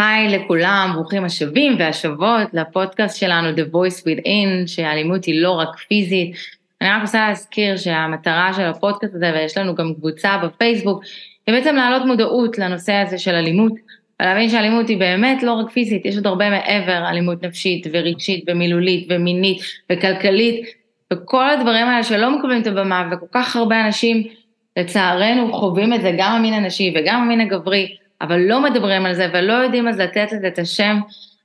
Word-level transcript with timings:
היי 0.00 0.28
לכולם, 0.28 0.90
ברוכים 0.94 1.24
השבים 1.24 1.76
והשבות 1.78 2.48
לפודקאסט 2.52 3.16
שלנו 3.16 3.48
The 3.56 3.74
Voice 3.74 4.02
Within, 4.02 4.66
שהאלימות 4.66 5.24
היא 5.24 5.42
לא 5.42 5.50
רק 5.50 5.68
פיזית. 5.88 6.36
אני 6.80 6.88
רק 6.88 7.02
רוצה 7.02 7.28
להזכיר 7.28 7.76
שהמטרה 7.76 8.52
של 8.56 8.62
הפודקאסט 8.62 9.14
הזה, 9.14 9.32
ויש 9.34 9.58
לנו 9.58 9.74
גם 9.74 9.94
קבוצה 9.94 10.38
בפייסבוק, 10.38 11.04
היא 11.46 11.54
בעצם 11.54 11.76
להעלות 11.76 12.06
מודעות 12.06 12.58
לנושא 12.58 12.92
הזה 12.92 13.18
של 13.18 13.34
אלימות, 13.34 13.72
ולהבין 14.20 14.48
שאלימות 14.48 14.88
היא 14.88 14.98
באמת 14.98 15.42
לא 15.42 15.52
רק 15.52 15.70
פיזית, 15.70 16.06
יש 16.06 16.16
עוד 16.16 16.26
הרבה 16.26 16.50
מעבר, 16.50 17.08
אלימות 17.10 17.42
נפשית 17.42 17.86
ורגשית 17.92 18.44
ומילולית 18.48 19.06
ומינית 19.10 19.62
וכלכלית, 19.92 20.66
וכל 21.12 21.50
הדברים 21.50 21.86
האלה 21.86 22.02
שלא 22.02 22.38
מקבלים 22.38 22.62
את 22.62 22.66
הבמה, 22.66 23.08
וכל 23.12 23.26
כך 23.32 23.56
הרבה 23.56 23.86
אנשים 23.86 24.22
לצערנו 24.76 25.52
חווים 25.52 25.94
את 25.94 26.00
זה, 26.00 26.12
גם 26.18 26.32
המין 26.32 26.54
הנשי 26.54 26.94
וגם 26.96 27.22
המין 27.22 27.40
הגברי, 27.40 27.96
אבל 28.20 28.38
לא 28.40 28.62
מדברים 28.62 29.06
על 29.06 29.14
זה 29.14 29.26
ולא 29.32 29.52
יודעים 29.52 29.88
אז 29.88 30.00
לתת 30.00 30.32
לזה 30.32 30.48
את 30.48 30.58
השם, 30.58 30.96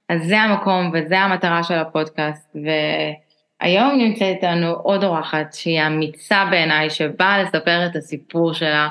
אז 0.09 0.23
זה 0.23 0.39
המקום 0.39 0.91
וזה 0.93 1.19
המטרה 1.19 1.63
של 1.63 1.73
הפודקאסט. 1.73 2.55
והיום 2.55 3.97
נמצאת 3.97 4.35
איתנו 4.35 4.71
עוד 4.71 5.03
אורחת 5.03 5.53
שהיא 5.53 5.87
אמיצה 5.87 6.45
בעיניי, 6.51 6.89
שבאה 6.89 7.43
לספר 7.43 7.85
את 7.85 7.95
הסיפור 7.95 8.53
שלה. 8.53 8.87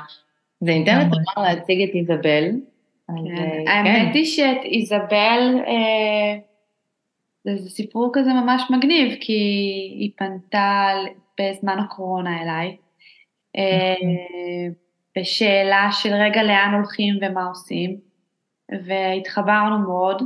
זה 0.61 0.71
ניתן 0.71 0.99
לתמר 1.01 1.43
להציג 1.43 1.89
את 1.89 1.95
איזבל. 1.95 2.51
כן. 3.09 3.69
האמת 3.69 4.15
היא 4.15 4.25
שאת 4.25 4.65
איזבל, 4.65 5.59
אה, 5.67 6.39
זה 7.45 7.71
סיפור 7.71 8.11
כזה 8.13 8.33
ממש 8.33 8.63
מגניב, 8.71 9.15
כי 9.21 9.33
היא 9.99 10.11
פנתה 10.17 10.91
בזמן 11.41 11.79
הקורונה 11.79 12.43
אליי. 12.43 12.77
בשאלה 15.19 15.89
של 15.93 16.13
רגע 16.15 16.43
לאן 16.43 16.75
הולכים 16.75 17.15
ומה 17.23 17.45
עושים, 17.45 17.97
והתחברנו 18.87 19.79
מאוד, 19.79 20.23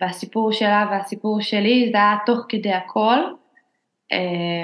והסיפור 0.00 0.52
שלה 0.52 0.86
והסיפור 0.90 1.40
שלי 1.40 1.88
זה 1.92 1.98
היה 1.98 2.16
תוך 2.26 2.38
כדי 2.48 2.72
הכל, 2.72 3.18
אה, 4.12 4.18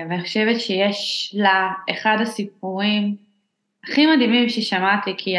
ואני 0.08 0.22
חושבת 0.22 0.60
שיש 0.60 1.32
לה 1.38 1.72
אחד 1.90 2.16
הסיפורים 2.20 3.16
הכי 3.84 4.06
מדהימים 4.06 4.48
ששמעתי, 4.48 5.14
כי 5.18 5.34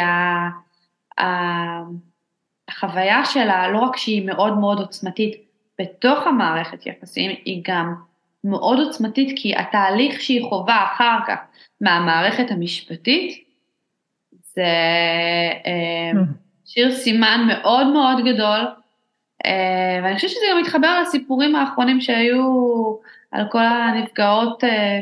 החוויה 2.69 3.25
שלה, 3.25 3.67
לא 3.67 3.79
רק 3.79 3.97
שהיא 3.97 4.27
מאוד 4.27 4.57
מאוד 4.57 4.79
עוצמתית 4.79 5.35
בתוך 5.81 6.27
המערכת 6.27 6.85
יחסים, 6.85 7.31
היא 7.45 7.63
גם 7.67 7.95
מאוד 8.43 8.79
עוצמתית 8.79 9.39
כי 9.39 9.55
התהליך 9.55 10.21
שהיא 10.21 10.45
חווה 10.49 10.83
אחר 10.83 11.17
כך 11.27 11.37
מהמערכת 11.81 12.51
המשפטית, 12.51 13.50
זה 14.55 14.63
אה, 15.65 16.11
hmm. 16.13 16.25
שיר 16.65 16.91
סימן 16.91 17.47
מאוד 17.47 17.87
מאוד 17.87 18.17
גדול, 18.25 18.67
אה, 19.45 19.99
ואני 20.03 20.15
חושבת 20.15 20.29
שזה 20.29 20.45
גם 20.51 20.61
מתחבר 20.61 21.01
לסיפורים 21.01 21.55
האחרונים 21.55 22.01
שהיו 22.01 22.43
על 23.31 23.45
כל 23.51 23.65
הנפגעות, 23.65 24.63
אה, 24.63 24.99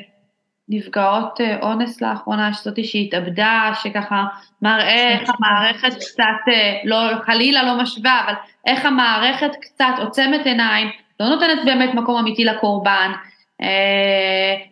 נפגעות 0.70 1.40
אונס 1.62 2.02
לאחרונה, 2.02 2.54
שזאתי 2.54 2.84
שהתאבדה, 2.84 3.72
שככה 3.84 4.26
מראה 4.62 5.20
איך 5.20 5.30
המערכת 5.30 5.94
קצת, 5.94 6.54
לא, 6.84 6.98
חלילה 7.26 7.64
לא 7.64 7.82
משווה, 7.82 8.22
אבל 8.26 8.34
איך 8.66 8.86
המערכת 8.86 9.52
קצת 9.62 9.94
עוצמת 10.00 10.46
עיניים, 10.46 10.88
לא 11.20 11.30
נותנת 11.30 11.66
באמת 11.66 11.94
מקום 11.94 12.18
אמיתי 12.18 12.44
לקורבן, 12.44 13.12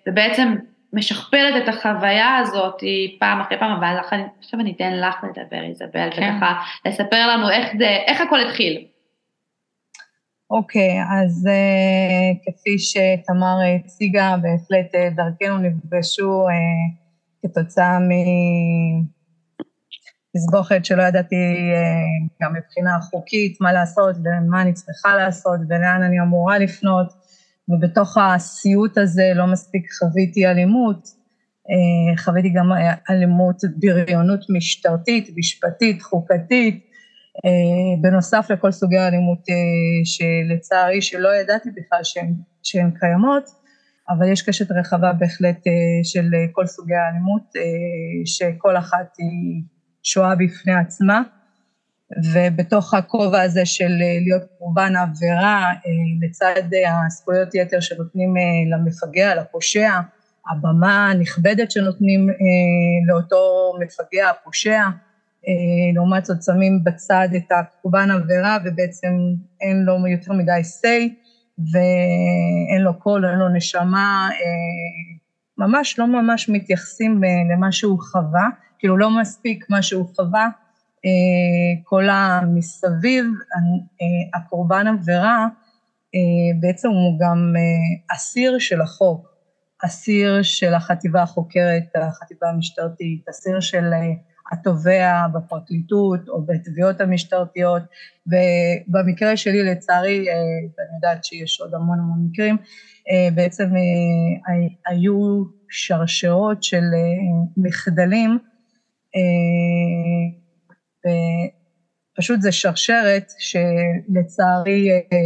ובעצם 0.07 0.55
משכפלת 0.97 1.63
את 1.63 1.69
החוויה 1.69 2.37
הזאת 2.37 2.83
פעם 3.19 3.41
אחרי 3.41 3.59
פעם, 3.59 3.71
אבל 3.71 3.97
עכשיו 4.39 4.59
אני 4.59 4.73
אתן 4.75 4.93
לך 4.93 5.15
לדבר, 5.23 5.63
איזבל, 5.63 6.09
כן. 6.15 6.35
וככה 6.35 6.53
לספר 6.85 7.27
לנו 7.27 7.49
איך 7.49 7.67
זה, 7.77 7.87
איך 8.07 8.21
הכל 8.21 8.39
התחיל. 8.39 8.85
אוקיי, 10.49 11.01
okay, 11.01 11.05
אז 11.13 11.47
uh, 11.47 12.37
כפי 12.45 12.79
שתמר 12.79 13.57
הציגה, 13.75 14.35
בהחלט 14.41 14.95
uh, 14.95 15.15
דרכנו 15.15 15.57
נפגשו 15.57 16.45
uh, 16.47 16.51
כתוצאה 17.41 17.97
מתסבוכת 20.33 20.85
שלא 20.85 21.03
ידעתי 21.03 21.35
uh, 21.35 22.43
גם 22.43 22.53
מבחינה 22.53 22.91
חוקית 23.01 23.61
מה 23.61 23.73
לעשות 23.73 24.15
ומה 24.23 24.61
אני 24.61 24.73
צריכה 24.73 25.15
לעשות 25.15 25.59
ולאן 25.69 26.03
אני 26.03 26.19
אמורה 26.21 26.59
לפנות. 26.59 27.26
ובתוך 27.69 28.17
הסיוט 28.17 28.97
הזה 28.97 29.31
לא 29.35 29.47
מספיק 29.47 29.87
חוויתי 29.99 30.47
אלימות, 30.47 31.07
אה, 31.69 32.23
חוויתי 32.23 32.49
גם 32.49 32.71
אלימות, 33.09 33.61
בריונות 33.77 34.45
משטרתית, 34.49 35.29
משפטית, 35.37 36.01
חוקתית, 36.01 36.87
אה, 37.45 38.01
בנוסף 38.01 38.47
לכל 38.49 38.71
סוגי 38.71 38.97
האלימות 38.97 39.39
אה, 39.49 39.55
שלצערי 40.05 41.01
שלא 41.01 41.29
ידעתי 41.35 41.69
בכלל 41.69 41.99
שהן 42.63 42.91
קיימות, 42.99 43.43
אבל 44.09 44.31
יש 44.31 44.41
קשת 44.41 44.71
רחבה 44.71 45.13
בהחלט 45.13 45.59
של 46.03 46.31
כל 46.51 46.65
סוגי 46.65 46.93
האלימות, 46.95 47.51
שכל 48.25 48.77
אחת 48.77 49.15
היא 49.17 49.63
שואה 50.03 50.35
בפני 50.35 50.73
עצמה. 50.73 51.21
ובתוך 52.33 52.93
הכובע 52.93 53.41
הזה 53.41 53.65
של 53.65 53.91
אה, 54.01 54.17
להיות 54.21 54.43
קורבן 54.59 54.95
עבירה, 54.95 55.63
אה, 55.65 56.27
לצד 56.27 56.61
הזכויות 57.05 57.55
יתר 57.55 57.79
שנותנים 57.79 58.37
אה, 58.37 58.77
למפגע, 58.77 59.35
לפושע, 59.35 59.91
הבמה 60.51 61.09
הנכבדת 61.09 61.71
שנותנים 61.71 62.29
לאותו 63.07 63.73
מפגע, 63.79 64.29
הפושע, 64.29 64.81
לעומת 65.95 66.25
זאת 66.25 66.43
שמים 66.43 66.83
בצד 66.83 67.27
את 67.35 67.51
הקורבן 67.51 68.11
עבירה 68.11 68.57
ובעצם 68.65 69.13
אין 69.61 69.83
לו 69.83 70.07
יותר 70.07 70.33
מדי 70.33 70.61
say 70.81 71.13
ואין 71.71 72.81
לו 72.81 72.99
קול, 72.99 73.25
אין 73.25 73.39
לו 73.39 73.49
נשמה, 73.49 74.29
ממש 75.57 75.99
לא 75.99 76.07
ממש 76.07 76.49
מתייחסים 76.49 77.21
למה 77.53 77.71
שהוא 77.71 77.99
חווה, 78.01 78.47
כאילו 78.79 78.97
לא 78.97 79.19
מספיק 79.19 79.65
מה 79.69 79.81
שהוא 79.81 80.07
חווה, 80.15 80.43
אה, 80.43 80.66
כל 81.83 82.09
המסביב, 82.09 83.25
אה, 83.25 84.39
הקורבן 84.39 84.87
עבירה, 84.87 85.47
אה, 86.15 86.59
בעצם 86.59 86.89
הוא 86.89 87.19
גם 87.19 87.53
אסיר 88.15 88.59
של 88.59 88.81
החוק, 88.81 89.27
אסיר 89.85 90.43
של 90.43 90.73
החטיבה 90.73 91.21
החוקרת, 91.21 91.83
החטיבה 91.95 92.49
המשטרתית, 92.49 93.29
אסיר 93.29 93.59
של 93.59 93.85
התובע 94.51 95.27
בפרקליטות 95.33 96.29
או 96.29 96.41
בתביעות 96.45 97.01
המשטרתיות, 97.01 97.83
ובמקרה 98.27 99.37
שלי 99.37 99.63
לצערי, 99.63 100.25
ואני 100.77 100.95
יודעת 100.95 101.25
שיש 101.25 101.61
עוד 101.61 101.73
המון 101.73 101.99
המון 101.99 102.27
מקרים, 102.29 102.57
בעצם 103.35 103.69
היו 104.87 105.43
שרשרות 105.69 106.63
של 106.63 106.83
מחדלים 107.57 108.39
ופשוט 112.17 112.41
זה 112.41 112.51
שרשרת 112.51 113.31
שלצערי 113.39 114.89
אה, 114.91 115.17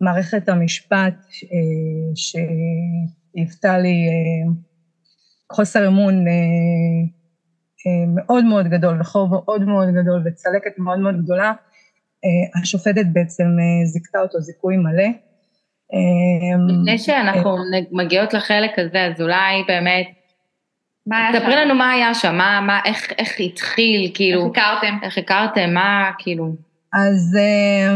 מערכת 0.00 0.48
המשפט 0.48 1.14
אה, 1.52 2.12
שהיוותה 2.14 3.78
לי 3.78 4.06
אה, 4.08 4.52
חוסר 5.52 5.88
אמון 5.88 6.24
מאוד 8.14 8.44
מאוד 8.44 8.66
גדול 8.66 9.00
וחור 9.00 9.28
מאוד 9.28 9.62
מאוד 9.62 9.88
גדול 9.88 10.22
וצלקת 10.26 10.78
מאוד 10.78 10.98
מאוד 10.98 11.14
גדולה, 11.24 11.52
השופטת 12.62 13.06
בעצם 13.12 13.44
זיכתה 13.84 14.18
אותו 14.18 14.40
זיכוי 14.40 14.76
מלא. 14.76 15.08
לפני 16.68 16.98
שאנחנו 16.98 17.56
מגיעות 17.92 18.34
לחלק 18.34 18.78
הזה, 18.78 19.04
אז 19.04 19.20
אולי 19.20 19.62
באמת 19.68 20.06
מה 21.06 21.18
היה 21.18 21.32
שם? 21.32 21.38
ספרי 21.38 21.56
לנו 21.56 21.74
מה 21.74 21.90
היה 21.90 22.14
שם, 22.14 22.36
מה, 22.36 22.60
מה, 22.60 22.80
איך, 22.84 23.12
איך 23.18 23.40
התחיל, 23.40 24.10
כאילו... 24.14 24.40
איך 24.40 24.50
הכרתם? 24.50 24.98
איך 25.02 25.18
הכרתם, 25.18 25.74
מה, 25.74 26.10
כאילו... 26.18 26.54
אז... 26.92 27.38
אה, 27.38 27.94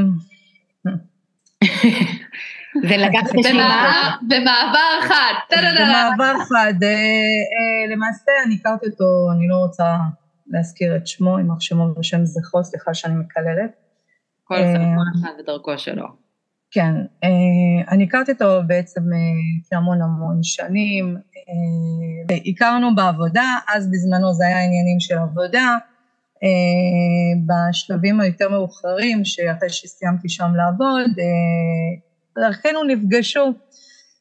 זה 2.83 2.97
לקח 3.07 3.35
נשימה. 3.35 4.17
במעבר 4.29 5.01
חד. 5.09 5.35
במעבר 5.51 6.45
חד. 6.45 6.83
אה, 6.83 6.89
אה, 6.89 7.95
למעשה 7.95 8.33
אני 8.47 8.55
הכרתי 8.61 8.87
אותו, 8.87 9.29
אני 9.37 9.49
לא 9.49 9.57
רוצה 9.57 9.97
להזכיר 10.47 10.97
את 10.97 11.07
שמו, 11.07 11.39
יימח 11.39 11.61
שמו 11.61 11.99
ושם 11.99 12.25
זכרו, 12.25 12.65
סליחה 12.65 12.95
שאני 12.95 13.15
מקללת. 13.15 13.71
כל 14.45 14.55
אחד 14.55 15.31
בדרכו 15.39 15.79
שלו. 15.79 16.28
כן, 16.71 16.95
אני 17.89 18.05
הכרתי 18.05 18.33
אותו 18.33 18.61
בעצם 18.67 19.01
לפני 19.01 19.79
המון 19.79 20.03
המון 20.03 20.43
שנים, 20.43 21.17
אה, 21.37 22.37
הכרנו 22.47 22.95
בעבודה, 22.95 23.57
אז 23.75 23.91
בזמנו 23.91 24.35
זה 24.35 24.47
היה 24.47 24.65
עניינים 24.65 25.01
של 25.01 25.19
עבודה, 25.19 25.77
אה, 26.43 26.49
בשלבים 27.47 28.21
היותר 28.21 28.49
מאוחרים, 28.49 29.25
שאחרי 29.25 29.69
שסיימתי 29.69 30.29
שם 30.29 30.53
לעבוד, 30.57 31.19
אה, 31.19 32.43
דרכנו 32.43 32.85
נפגשו, 32.85 33.53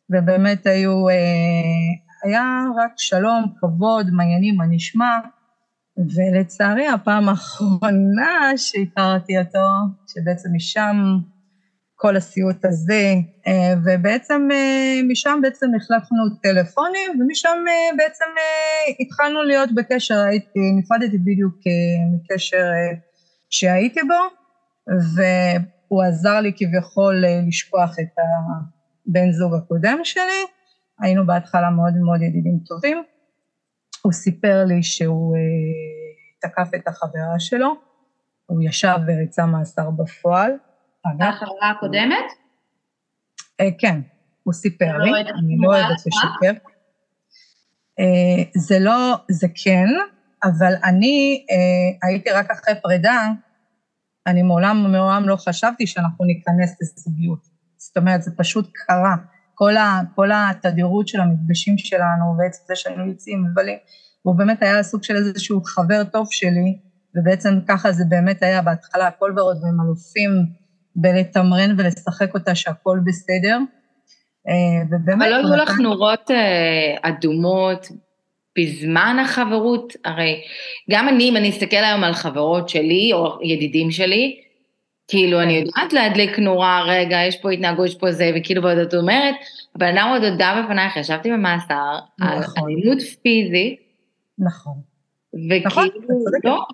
ובאמת 0.09 0.67
היו, 0.67 1.07
היה 2.23 2.63
רק 2.77 2.91
שלום, 2.97 3.45
כבוד, 3.59 4.09
מעניינים, 4.11 4.55
מה 4.55 4.65
נשמע, 4.69 5.19
ולצערי, 6.15 6.88
הפעם 6.88 7.29
האחרונה 7.29 8.51
שהכרתי 8.57 9.39
אותו, 9.39 9.67
שבעצם 10.07 10.49
משם 10.55 10.97
כל 11.99 12.15
הסיוט 12.15 12.65
הזה, 12.65 13.13
אה, 13.47 13.73
ובעצם 13.85 14.47
אה, 14.51 14.99
משם 15.07 15.39
בעצם 15.41 15.67
החלפנו 15.75 16.17
טלפונים, 16.41 17.21
ומשם 17.21 17.57
אה, 17.67 17.97
בעצם 17.97 18.25
התחלנו 18.99 19.44
להיות 19.44 19.69
בקשר, 19.75 20.19
הייתי, 20.19 20.59
נפרדתי 20.77 21.17
בדיוק 21.17 21.55
מקשר 22.15 22.65
שהייתי 23.49 23.99
בו, 24.03 24.21
והוא 25.15 26.03
עזר 26.03 26.39
לי 26.41 26.51
כביכול 26.55 27.23
לשכוח 27.47 27.95
את 27.99 28.15
הבן 29.07 29.31
זוג 29.31 29.53
הקודם 29.55 29.99
שלי, 30.03 30.44
היינו 31.01 31.25
בהתחלה 31.25 31.69
מאוד 31.69 31.94
מאוד 31.94 32.21
ידידים 32.21 32.59
טובים, 32.65 33.03
הוא 34.01 34.11
סיפר 34.13 34.63
לי 34.65 34.83
שהוא 34.83 35.35
תקף 36.41 36.69
את 36.75 36.88
החברה 36.88 37.39
שלו, 37.39 37.73
הוא 38.45 38.61
ישב 38.63 38.97
וריצה 39.07 39.45
מאסר 39.45 39.89
בפועל, 39.89 40.51
החברה 41.05 41.69
הקודמת? 41.69 42.25
אה, 43.59 43.69
כן, 43.79 44.01
הוא 44.44 44.53
סיפר 44.53 44.97
לי, 44.97 45.11
אני 45.11 45.57
לא 45.59 45.67
אוהבת 45.67 45.97
לשקר. 46.05 46.67
אה, 47.99 48.44
זה 48.55 48.79
לא, 48.79 49.15
זה 49.31 49.47
כן, 49.63 49.88
אבל 50.44 50.73
אני 50.83 51.45
אה, 51.51 52.07
הייתי 52.07 52.29
רק 52.29 52.51
אחרי 52.51 52.73
פרידה, 52.83 53.27
אני 54.27 54.41
מעולם 54.41 54.91
מעולם 54.91 55.29
לא 55.29 55.35
חשבתי 55.35 55.88
שאנחנו 55.88 56.25
ניכנס 56.25 56.75
לזוגיות. 56.81 57.47
זאת 57.77 57.97
אומרת, 57.97 58.23
זה 58.23 58.31
פשוט 58.38 58.71
קרה. 58.73 59.15
כל, 59.55 59.77
ה, 59.77 60.01
כל 60.15 60.29
התדירות 60.33 61.07
של 61.07 61.21
המפגשים 61.21 61.77
שלנו, 61.77 62.35
בעצם 62.38 62.63
זה 62.67 62.75
שהיינו 62.75 63.07
יוצאים 63.07 63.44
מבלים, 63.44 63.77
והוא 64.25 64.35
באמת 64.35 64.61
היה 64.61 64.83
סוג 64.83 65.03
של 65.03 65.15
איזשהו 65.15 65.63
חבר 65.63 66.03
טוב 66.03 66.27
שלי, 66.31 66.79
ובעצם 67.15 67.49
ככה 67.67 67.91
זה 67.91 68.03
באמת 68.09 68.44
היה 68.44 68.61
בהתחלה, 68.61 69.07
הכל 69.07 69.33
ורוד 69.38 69.63
והם 69.63 69.81
אלופים 69.81 70.31
בלתמרן 70.97 71.75
ולשחק 71.77 72.33
אותה 72.33 72.55
שהכל 72.55 72.99
בסדר. 73.05 73.57
אה, 74.47 74.85
ובאמת... 74.91 75.21
אבל 75.21 75.29
לא 75.29 75.35
היו 75.35 75.63
לך 75.63 75.79
נורות 75.79 76.31
אה, 76.31 76.95
אדומות 77.01 77.88
בזמן 78.59 79.17
החברות? 79.21 79.94
הרי 80.05 80.41
גם 80.91 81.09
אני, 81.09 81.29
אם 81.29 81.38
אני 81.38 81.49
אסתכל 81.49 81.77
היום 81.77 82.03
על 82.03 82.13
חברות 82.13 82.69
שלי 82.69 83.09
או 83.13 83.39
ידידים 83.44 83.91
שלי, 83.91 84.41
כאילו 85.07 85.41
אני 85.41 85.53
יודעת 85.53 85.94
להדליק 85.94 86.39
נורה, 86.39 86.83
רגע, 86.88 87.17
יש 87.27 87.41
פה 87.41 87.51
התנהגות, 87.51 87.85
יש 87.85 87.95
פה 87.95 88.11
זה, 88.11 88.31
וכאילו 88.35 88.63
ועוד 88.63 88.77
את 88.77 88.94
אומרת, 88.94 89.35
הבן 89.75 89.97
אדם 89.97 90.09
עוד 90.09 90.23
הודה 90.23 90.63
בפנייך, 90.63 90.97
ישבתי 90.97 91.31
במאסר, 91.31 91.99
נכון. 92.19 92.63
על 92.63 92.73
אלימות 92.73 93.01
פיזית. 93.01 93.79
נכון. 94.39 94.73
וכאילו, 95.33 95.65
נכון, 95.65 95.88
לא, 96.44 96.65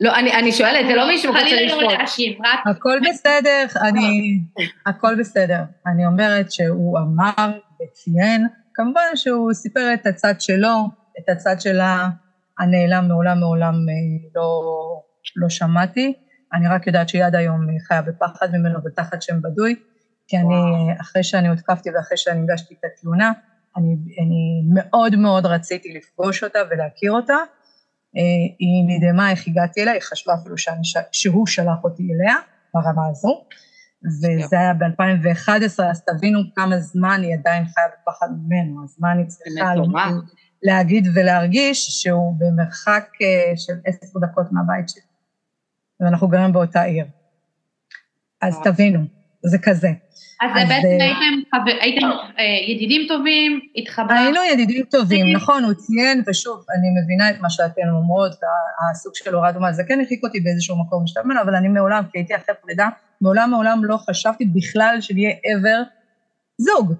לא, 0.00 0.16
אני, 0.16 0.32
אני 0.32 0.52
שואלת, 0.52 0.86
זה 0.86 0.94
לא 0.94 1.06
מישהו 1.06 1.32
רוצה 1.32 1.44
לשפוט. 1.44 1.58
חלילה 1.58 1.82
לא 1.82 1.98
להאשים, 1.98 2.38
רק... 2.44 2.76
הכל 2.76 2.98
בסדר, 3.10 3.66
אני... 3.88 4.38
הכל 4.86 5.14
בסדר. 5.18 5.62
אני 5.86 6.06
אומרת 6.06 6.52
שהוא 6.52 6.98
אמר 6.98 7.58
וציין, 7.82 8.46
כמובן 8.74 9.00
שהוא 9.14 9.52
סיפר 9.52 9.94
את 9.94 10.06
הצד 10.06 10.34
שלו, 10.38 10.88
את 11.18 11.28
הצד 11.28 11.60
שלה, 11.60 12.08
הנעלם 12.58 13.08
מעולם 13.08 13.40
מעולם 13.40 13.74
אה, 13.74 14.30
לא, 14.34 14.62
לא 15.36 15.48
שמעתי. 15.48 16.12
אני 16.52 16.68
רק 16.68 16.86
יודעת 16.86 17.08
שהיא 17.08 17.24
עד 17.24 17.34
היום 17.34 17.60
חיה 17.88 18.02
בפחד 18.02 18.48
ממנו 18.52 18.78
ותחת 18.84 19.22
שם 19.22 19.42
בדוי, 19.42 19.74
כי 20.28 20.36
אני, 20.36 20.54
אחרי 21.00 21.24
שאני 21.24 21.48
הותקפתי 21.48 21.90
ואחרי 21.90 22.16
שאני 22.16 22.40
הגשתי 22.40 22.74
את 22.74 22.84
התלונה, 22.84 23.32
אני, 23.76 23.96
אני 24.20 24.62
מאוד 24.74 25.16
מאוד 25.16 25.46
רציתי 25.46 25.92
לפגוש 25.92 26.44
אותה 26.44 26.58
ולהכיר 26.70 27.12
אותה, 27.12 27.36
היא 28.58 28.84
נדהמה 28.86 29.30
איך 29.30 29.48
הגעתי 29.48 29.82
אליה, 29.82 29.92
היא 29.92 30.02
חשבה 30.02 30.34
אפילו 30.34 30.58
שאני, 30.58 30.82
שהוא 31.12 31.46
שלח 31.46 31.84
אותי 31.84 32.02
אליה 32.12 32.36
ברמה 32.74 33.08
הזו, 33.10 33.44
וזה 34.04 34.60
היה 34.60 34.74
ב-2011, 34.74 35.82
אז 35.90 36.02
תבינו 36.04 36.40
כמה 36.54 36.78
זמן 36.78 37.20
היא 37.22 37.34
עדיין 37.34 37.64
חיה 37.64 37.84
בפחד 38.02 38.28
ממנו, 38.46 38.84
אז 38.84 38.96
מה 39.00 39.12
אני 39.12 39.26
צריכה 39.26 39.72
להגיד 40.62 41.08
ולהרגיש 41.14 41.86
שהוא 42.02 42.36
במרחק 42.38 43.08
אה, 43.22 43.52
של 43.56 43.72
עשר 43.84 44.18
דקות 44.18 44.52
מהבית 44.52 44.88
שלי, 44.88 45.02
ואנחנו 46.00 46.28
גרים 46.28 46.52
באותה 46.52 46.82
עיר. 46.82 47.06
אז 48.42 48.58
תבינו, 48.64 49.00
זה 49.44 49.58
כזה. 49.58 49.88
אז 50.42 50.50
אז 50.62 50.68
בעצם 50.68 50.86
אה, 51.00 51.04
הייתם, 51.04 51.80
הייתם 51.80 52.06
אה, 52.38 52.44
ידידים 52.68 53.06
טובים, 53.08 53.60
התחברתם. 53.76 54.14
היינו 54.14 54.40
ידידים 54.52 54.84
טובים, 54.90 55.36
נכון, 55.36 55.64
הוא 55.64 55.72
ציין, 55.74 56.22
ושוב, 56.26 56.64
אני 56.78 57.02
מבינה 57.02 57.30
את 57.30 57.40
מה 57.40 57.50
שאתן 57.50 57.88
אומרות, 57.92 58.32
הסוג 58.90 59.12
של 59.14 59.34
הוראה 59.34 59.52
דומה, 59.52 59.72
זה 59.72 59.82
כן 59.88 60.00
הרחיק 60.00 60.24
אותי 60.24 60.40
באיזשהו 60.40 60.76
מקום 60.86 61.04
ממנו, 61.24 61.40
אבל 61.40 61.54
אני 61.54 61.68
מעולם, 61.68 62.02
כי 62.12 62.18
הייתי 62.18 62.36
אחרי 62.36 62.54
פרידה, 62.62 62.88
מעולם 63.20 63.50
מעולם 63.50 63.84
לא 63.84 63.96
חשבתי 63.96 64.44
בכלל 64.44 64.96
שנהיה 65.00 65.30
ever 65.30 65.84
זוג. 66.58 66.94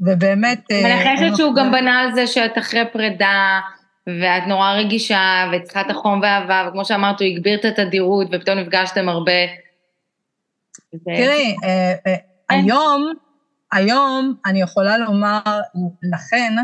ובאמת... 0.00 0.60
אה, 0.70 1.04
אני 1.06 1.16
חושבת 1.16 1.36
שהוא 1.36 1.54
גם 1.54 1.72
בנה 1.72 2.00
על 2.00 2.14
זה 2.14 2.26
שאת 2.26 2.58
אחרי 2.58 2.80
פרידה, 2.92 3.60
ואת 4.06 4.42
נורא 4.48 4.72
רגישה, 4.72 5.50
וצריכה 5.52 5.80
את 5.80 5.90
החום 5.90 6.20
ואהבה, 6.22 6.68
וכמו 6.68 6.84
שאמרת, 6.84 7.20
הוא 7.20 7.28
הגביר 7.28 7.58
את 7.58 7.64
התדירות, 7.64 8.26
ופתאום 8.32 8.58
נפגשתם 8.58 9.08
הרבה. 9.08 9.63
תראי, 11.04 11.56
היום, 12.48 13.12
היום 13.72 14.34
אני 14.46 14.60
יכולה 14.60 14.98
לומר 14.98 15.40
לכן 16.12 16.54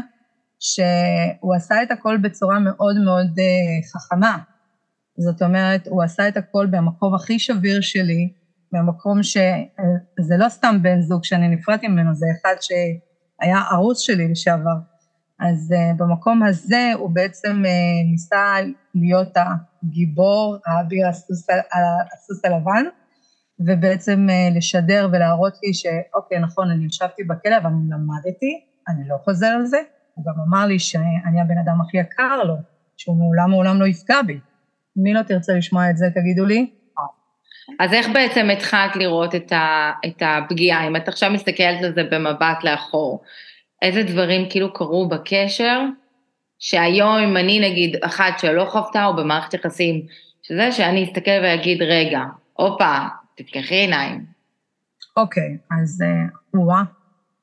שהוא 0.61 1.55
עשה 1.55 1.83
את 1.83 1.91
הכל 1.91 2.17
בצורה 2.17 2.59
מאוד 2.59 2.97
מאוד 3.05 3.27
uh, 3.27 3.93
חכמה. 3.93 4.39
זאת 5.19 5.43
אומרת, 5.43 5.87
הוא 5.87 6.03
עשה 6.03 6.29
את 6.29 6.37
הכל 6.37 6.67
במקום 6.71 7.15
הכי 7.15 7.39
שביר 7.39 7.81
שלי, 7.81 8.33
במקום 8.73 9.23
שזה 9.23 10.37
לא 10.39 10.49
סתם 10.49 10.79
בן 10.83 11.01
זוג 11.01 11.25
שאני 11.25 11.49
נפרדתי 11.49 11.89
ממנו, 11.89 12.15
זה 12.15 12.27
אחד 12.41 12.55
שהיה 12.61 13.63
ערוץ 13.71 14.01
שלי 14.01 14.29
לשעבר. 14.29 14.77
אז 15.41 15.75
במקום 15.97 16.43
הזה 16.43 16.93
הוא 16.95 17.11
בעצם 17.11 17.63
ניסה 18.11 18.57
להיות 18.95 19.37
הגיבור, 19.37 20.57
האביר 20.67 21.09
הסוס, 21.09 21.47
הסוס 22.13 22.45
הלבן, 22.45 22.85
ובעצם 23.67 24.27
אה, 24.31 24.49
לשדר 24.57 25.09
ולהראות 25.13 25.53
לי 25.63 25.75
שאוקיי, 25.75 26.39
נכון, 26.39 26.71
אני 26.71 26.87
ישבתי 26.87 27.25
בכלא, 27.25 27.57
אבל 27.57 27.67
אני 27.67 27.91
למדתי, 27.91 28.61
אני 28.89 29.09
לא 29.09 29.17
חוזר 29.25 29.47
על 29.47 29.67
זה. 29.67 29.79
הוא 30.15 30.25
גם 30.25 30.33
אמר 30.49 30.67
לי 30.67 30.79
שאני 30.79 31.41
הבן 31.41 31.59
אדם 31.65 31.81
הכי 31.81 31.99
יקר 31.99 32.43
לו, 32.45 32.55
שהוא 32.97 33.17
מעולם 33.17 33.51
מעולם 33.51 33.81
לא 33.81 33.87
יפגע 33.87 34.23
בי. 34.23 34.39
מי 34.97 35.15
לא 35.15 35.23
תרצה 35.23 35.53
לשמוע 35.53 35.91
את 35.91 35.97
זה, 35.97 36.07
תגידו 36.15 36.47
לי? 36.47 36.71
אז 37.79 37.93
איך 37.93 38.09
בעצם 38.15 38.51
התחלת 38.53 38.97
לראות 38.97 39.35
את, 39.35 39.53
ה, 39.53 39.93
את 40.07 40.23
הפגיעה? 40.27 40.87
אם 40.87 40.97
את 40.97 41.09
עכשיו 41.09 41.31
מסתכלת 41.31 41.83
על 41.85 41.95
זה 41.95 42.03
במבט 42.11 42.65
לאחור, 42.65 43.23
איזה 43.83 44.03
דברים 44.03 44.47
כאילו 44.51 44.73
קרו 44.73 45.09
בקשר, 45.09 45.81
שהיום 46.59 47.17
אם 47.19 47.37
אני 47.37 47.71
נגיד 47.71 47.97
אחת 48.03 48.39
שלא 48.39 48.65
חוותה 48.65 49.07
או 49.07 49.17
במערכת 49.17 49.55
יחסים, 49.55 50.03
שזה 50.43 50.73
שאני 50.73 51.05
אסתכל 51.05 51.41
ואגיד, 51.43 51.83
רגע, 51.83 52.21
הופה, 52.53 52.99
תפקחי 53.43 53.75
עיניים. 53.75 54.27
אוקיי, 55.17 55.57
אז 55.71 56.03
וואה, 56.55 56.83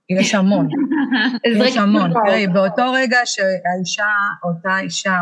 יש 0.10 0.36
המון. 0.36 0.68
יש 1.66 1.78
המון. 1.78 2.14
תראי, 2.26 2.48
באותו 2.48 2.92
רגע 2.92 3.18
שהאישה, 3.26 4.08
אותה 4.44 4.80
אישה, 4.80 5.20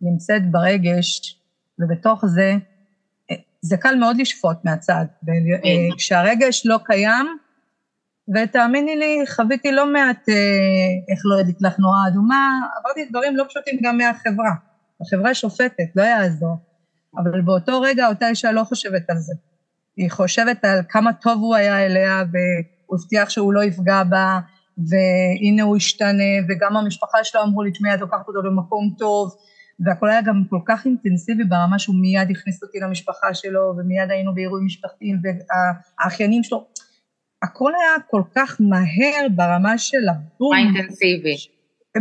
נמצאת 0.00 0.50
ברגש, 0.50 1.38
ובתוך 1.78 2.26
זה, 2.26 2.54
אה, 3.30 3.36
זה 3.60 3.76
קל 3.76 3.94
מאוד 3.94 4.16
לשפוט 4.16 4.56
מהצד. 4.64 5.04
אה, 5.28 5.96
כשהרגש 5.96 6.66
לא 6.66 6.78
קיים, 6.84 7.26
ותאמיני 8.34 8.96
לי, 8.96 9.24
חוויתי 9.28 9.72
לא 9.72 9.92
מעט, 9.92 10.28
אה, 10.28 10.34
איך 11.12 11.20
לא 11.24 11.40
ידעתי 11.40 11.64
לך 11.64 11.78
נורא 11.78 11.98
אדומה, 12.08 12.60
עברתי 12.78 13.04
דברים 13.04 13.36
לא 13.36 13.44
פשוטים 13.48 13.78
גם 13.82 13.98
מהחברה. 13.98 14.54
החברה 15.00 15.34
שופטת, 15.34 15.96
לא 15.96 16.02
יעזור. 16.02 16.56
אבל 17.16 17.40
באותו 17.40 17.80
רגע 17.80 18.08
אותה 18.08 18.28
אישה 18.28 18.52
לא 18.52 18.64
חושבת 18.64 19.10
על 19.10 19.16
זה. 19.18 19.34
היא 20.00 20.10
חושבת 20.10 20.64
על 20.64 20.80
כמה 20.88 21.12
טוב 21.12 21.38
הוא 21.38 21.54
היה 21.54 21.86
אליה 21.86 22.22
והוא 22.32 22.98
הבטיח 22.98 23.30
שהוא 23.30 23.52
לא 23.52 23.64
יפגע 23.64 24.02
בה 24.04 24.38
והנה 24.88 25.62
הוא 25.62 25.76
השתנה 25.76 26.32
וגם 26.48 26.76
המשפחה 26.76 27.18
שלו 27.24 27.42
אמרו 27.42 27.62
לי 27.62 27.70
תשמעי 27.70 27.94
את 27.94 28.00
לוקחת 28.00 28.28
אותו 28.28 28.42
למקום 28.42 28.94
טוב 28.98 29.30
והכל 29.84 30.10
היה 30.10 30.22
גם 30.22 30.44
כל 30.50 30.60
כך 30.66 30.86
אינטנסיבי 30.86 31.44
ברמה 31.44 31.78
שהוא 31.78 31.96
מיד 32.00 32.30
הכניס 32.30 32.62
אותי 32.62 32.78
למשפחה 32.80 33.34
שלו 33.34 33.60
ומיד 33.78 34.10
היינו 34.10 34.34
באירועים 34.34 34.66
משפחתיים 34.66 35.16
והאחיינים 35.22 36.42
שלו 36.42 36.66
הכל 37.42 37.72
היה 37.74 38.00
כל 38.10 38.22
כך 38.34 38.60
מהר 38.60 39.28
ברמה 39.34 39.78
של 39.78 40.08
הבום. 40.08 40.56
אינטנסיבי. 40.56 41.36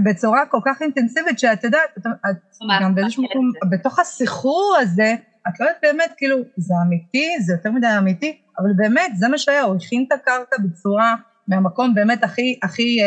בצורה 0.05 0.45
כל 0.45 0.59
כך 0.65 0.81
אינטנסיבית 0.81 1.39
שאת 1.39 1.63
יודעת, 1.63 1.89
את, 1.97 2.05
את 2.05 2.37
גם 2.81 2.95
באיזשהו 2.95 3.23
מקום, 3.23 3.51
בתוך 3.71 3.99
הסחרור 3.99 4.77
הזה, 4.81 5.15
את 5.47 5.59
לא 5.59 5.65
יודעת 5.65 5.79
באמת, 5.81 6.13
כאילו, 6.17 6.37
זה 6.57 6.73
אמיתי, 6.87 7.27
זה 7.41 7.53
יותר 7.53 7.71
מדי 7.71 7.87
אמיתי, 7.97 8.37
אבל 8.59 8.69
באמת, 8.75 9.11
זה 9.15 9.27
מה 9.27 9.37
שהיה, 9.37 9.61
הוא 9.61 9.75
הכין 9.75 10.05
את 10.07 10.11
הקרקע 10.11 10.55
בצורה, 10.63 11.15
מהמקום 11.47 11.95
באמת 11.95 12.23
הכי, 12.23 12.59
הכי, 12.63 12.97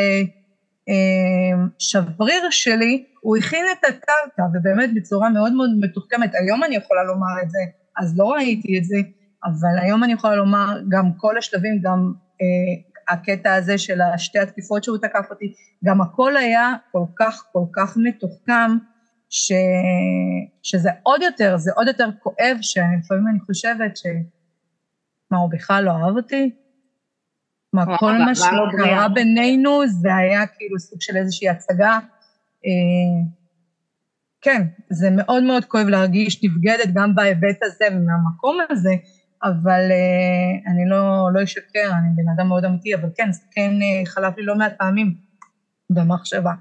אה, 0.89 1.65
שבריר 1.79 2.51
שלי, 2.51 3.05
הוא 3.21 3.37
הכין 3.37 3.65
את 3.73 3.85
הקרקע, 3.85 4.43
ובאמת 4.55 4.95
בצורה 4.95 5.31
מאוד 5.31 5.53
מאוד 5.53 5.71
מתוחכמת. 5.81 6.31
היום 6.35 6.65
אני 6.65 6.77
יכולה 6.77 7.05
לומר 7.05 7.43
את 7.43 7.51
זה, 7.51 7.59
אז 7.99 8.19
לא 8.19 8.33
ראיתי 8.33 8.79
את 8.79 8.85
זה, 8.85 8.97
אבל 9.45 9.79
היום 9.83 10.05
אני 10.05 10.12
יכולה 10.12 10.37
לומר 10.37 10.81
גם 10.89 11.12
כל 11.17 11.39
השלבים, 11.39 11.81
גם 11.83 12.12
אה, 12.43 12.93
הקטע 13.15 13.55
הזה 13.55 13.79
של 13.79 14.01
השתי 14.01 14.39
התקיפות 14.39 14.85
שהוא 14.85 14.99
תקף 14.99 15.27
אותי, 15.31 15.53
גם 15.85 16.01
הכל 16.01 16.37
היה 16.37 16.73
כל 16.93 17.05
כך 17.19 17.45
כל 17.53 17.65
כך 17.73 17.97
מתוחכם, 17.97 18.71
ש... 19.33 19.53
שזה 20.62 20.91
עוד 21.03 21.23
יותר, 21.23 21.57
זה 21.57 21.71
עוד 21.77 21.87
יותר 21.87 22.09
כואב, 22.19 22.57
שלפעמים 22.61 23.29
אני 23.31 23.41
חושבת 23.41 23.97
ש... 23.97 24.03
מה, 25.31 25.39
הוא 25.39 25.51
בכלל 25.51 25.85
לא 25.85 25.91
אהב 25.91 26.17
אותי? 26.17 26.51
מה, 27.73 27.99
כל 27.99 28.12
מה 28.19 28.35
שקרה 28.35 29.09
בינינו 29.09 29.87
זה 29.87 30.17
היה 30.17 30.47
כאילו 30.47 30.79
סוג 30.79 31.01
של 31.01 31.17
איזושהי 31.17 31.49
הצגה. 31.49 31.99
אה, 32.67 33.31
כן, 34.41 34.67
זה 34.91 35.11
מאוד 35.11 35.43
מאוד 35.43 35.65
כואב 35.65 35.87
להרגיש 35.87 36.45
נבגדת 36.45 36.93
גם 36.95 37.15
בהיבט 37.15 37.62
הזה 37.62 37.85
ומהמקום 37.93 38.59
הזה, 38.71 38.95
אבל 39.43 39.91
אה, 39.91 40.73
אני 40.73 40.89
לא, 40.91 41.29
לא 41.35 41.45
אשקר, 41.45 41.91
אני 41.99 42.09
בן 42.17 42.33
אדם 42.37 42.49
מאוד 42.49 42.65
אמיתי, 42.65 42.95
אבל 42.95 43.09
כן, 43.15 43.33
זה 43.33 43.43
כן 43.51 43.71
אה, 43.83 44.07
חלף 44.07 44.37
לי 44.37 44.45
לא 44.45 44.57
מעט 44.57 44.73
פעמים 44.79 45.15
במחשבה. 45.91 46.53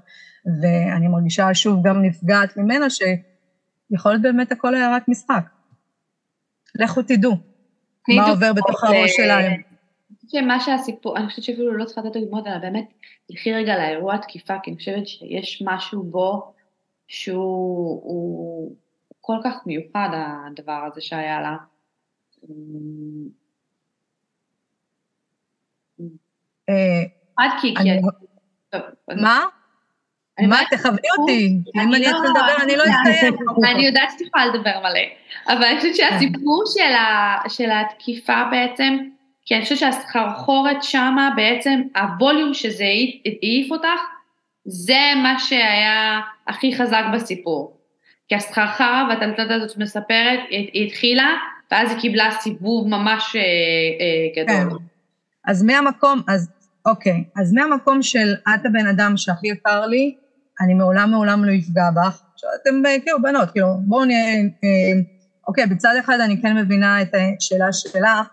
ואני 0.46 1.08
מרגישה 1.08 1.54
שוב 1.54 1.86
גם 1.86 2.02
נפגעת 2.02 2.56
ממנה, 2.56 2.86
שיכול 2.90 4.12
להיות 4.12 4.22
באמת 4.22 4.52
הכל 4.52 4.74
היה 4.74 4.96
רק 4.96 5.08
משחק. 5.08 5.44
לכו 6.74 7.02
תדעו 7.02 7.36
מה 8.08 8.28
עובר 8.28 8.52
בתוך 8.52 8.84
הראש 8.84 9.16
שלהם. 9.16 9.52
אני 9.52 9.62
חושבת 10.26 10.30
שמה 10.30 10.60
שהסיפור, 10.60 11.16
אני 11.16 11.26
חושבת 11.26 11.44
שאפילו 11.44 11.76
לא 11.76 11.84
צריכה 11.84 12.00
לתת 12.00 12.16
דוגמאות, 12.16 12.46
אלא 12.46 12.58
באמת, 12.58 12.92
תלכי 13.28 13.52
רגע 13.52 13.78
לאירוע 13.78 14.14
התקיפה, 14.14 14.54
כי 14.62 14.70
אני 14.70 14.78
חושבת 14.78 15.06
שיש 15.06 15.62
משהו 15.66 16.02
בו 16.02 16.52
שהוא 17.08 18.02
הוא 18.04 18.76
כל 19.20 19.36
כך 19.44 19.54
מיוחד, 19.66 20.08
הדבר 20.12 20.88
הזה 20.92 21.00
שהיה 21.00 21.40
לה. 21.40 21.56
אה, 26.68 27.02
עד 27.36 27.50
כי... 27.60 27.74
מה? 29.22 29.40
מה, 30.46 30.60
תכווני 30.70 31.08
אותי, 31.18 31.58
אם 31.74 31.94
אני 31.94 32.10
אתחיל 32.10 32.30
לדבר 32.30 32.62
אני 32.62 32.76
לא 32.76 32.84
אסתיים. 32.84 33.34
אני 33.64 33.86
יודעת 33.86 34.10
שאת 34.10 34.20
יכולה 34.20 34.46
לדבר 34.46 34.80
מלא, 34.80 35.00
אבל 35.48 35.64
אני 35.64 35.76
חושבת 35.76 35.96
שהסיפור 35.96 36.64
של 37.48 37.70
התקיפה 37.70 38.42
בעצם, 38.50 38.98
כי 39.46 39.54
אני 39.54 39.62
חושבת 39.62 39.78
שהסחרחורת 39.78 40.82
שמה 40.82 41.30
בעצם, 41.36 41.82
הווליום 41.96 42.54
שזה 42.54 42.84
העיף 42.84 43.70
אותך, 43.70 44.00
זה 44.64 45.12
מה 45.22 45.38
שהיה 45.38 46.20
הכי 46.48 46.76
חזק 46.76 47.04
בסיפור. 47.14 47.76
כי 48.28 48.34
הסחרחרה 48.34 49.06
והטלטלת 49.08 49.50
הזאת 49.50 49.78
מספרת, 49.78 50.40
היא 50.50 50.86
התחילה, 50.86 51.36
ואז 51.70 51.90
היא 51.90 52.00
קיבלה 52.00 52.30
סיבוב 52.30 52.88
ממש 52.88 53.36
אה, 53.36 53.40
אה, 53.40 54.44
גדול. 54.44 54.78
כן. 54.78 54.84
אז 55.46 55.62
מהמקום, 55.62 56.20
אז 56.28 56.50
אוקיי, 56.86 57.24
אז 57.36 57.52
מהמקום 57.52 58.02
של 58.02 58.34
את 58.54 58.66
הבן 58.66 58.86
אדם 58.86 59.16
שהכי 59.16 59.48
יקר 59.48 59.86
לי, 59.86 60.14
אני 60.60 60.74
מעולם 60.74 61.10
מעולם 61.10 61.44
לא 61.44 61.52
אפגע 61.58 61.90
בך. 61.90 62.22
אתם 62.62 62.86
אה, 62.86 62.96
כאילו 63.04 63.22
בנות, 63.22 63.50
כאילו 63.50 63.66
בואו 63.86 64.04
נהיה, 64.04 64.34
אה, 64.44 65.00
אוקיי, 65.48 65.66
בצד 65.66 65.94
אחד 66.00 66.20
אני 66.24 66.42
כן 66.42 66.56
מבינה 66.56 67.02
את 67.02 67.14
השאלה 67.38 67.72
שלך, 67.72 68.28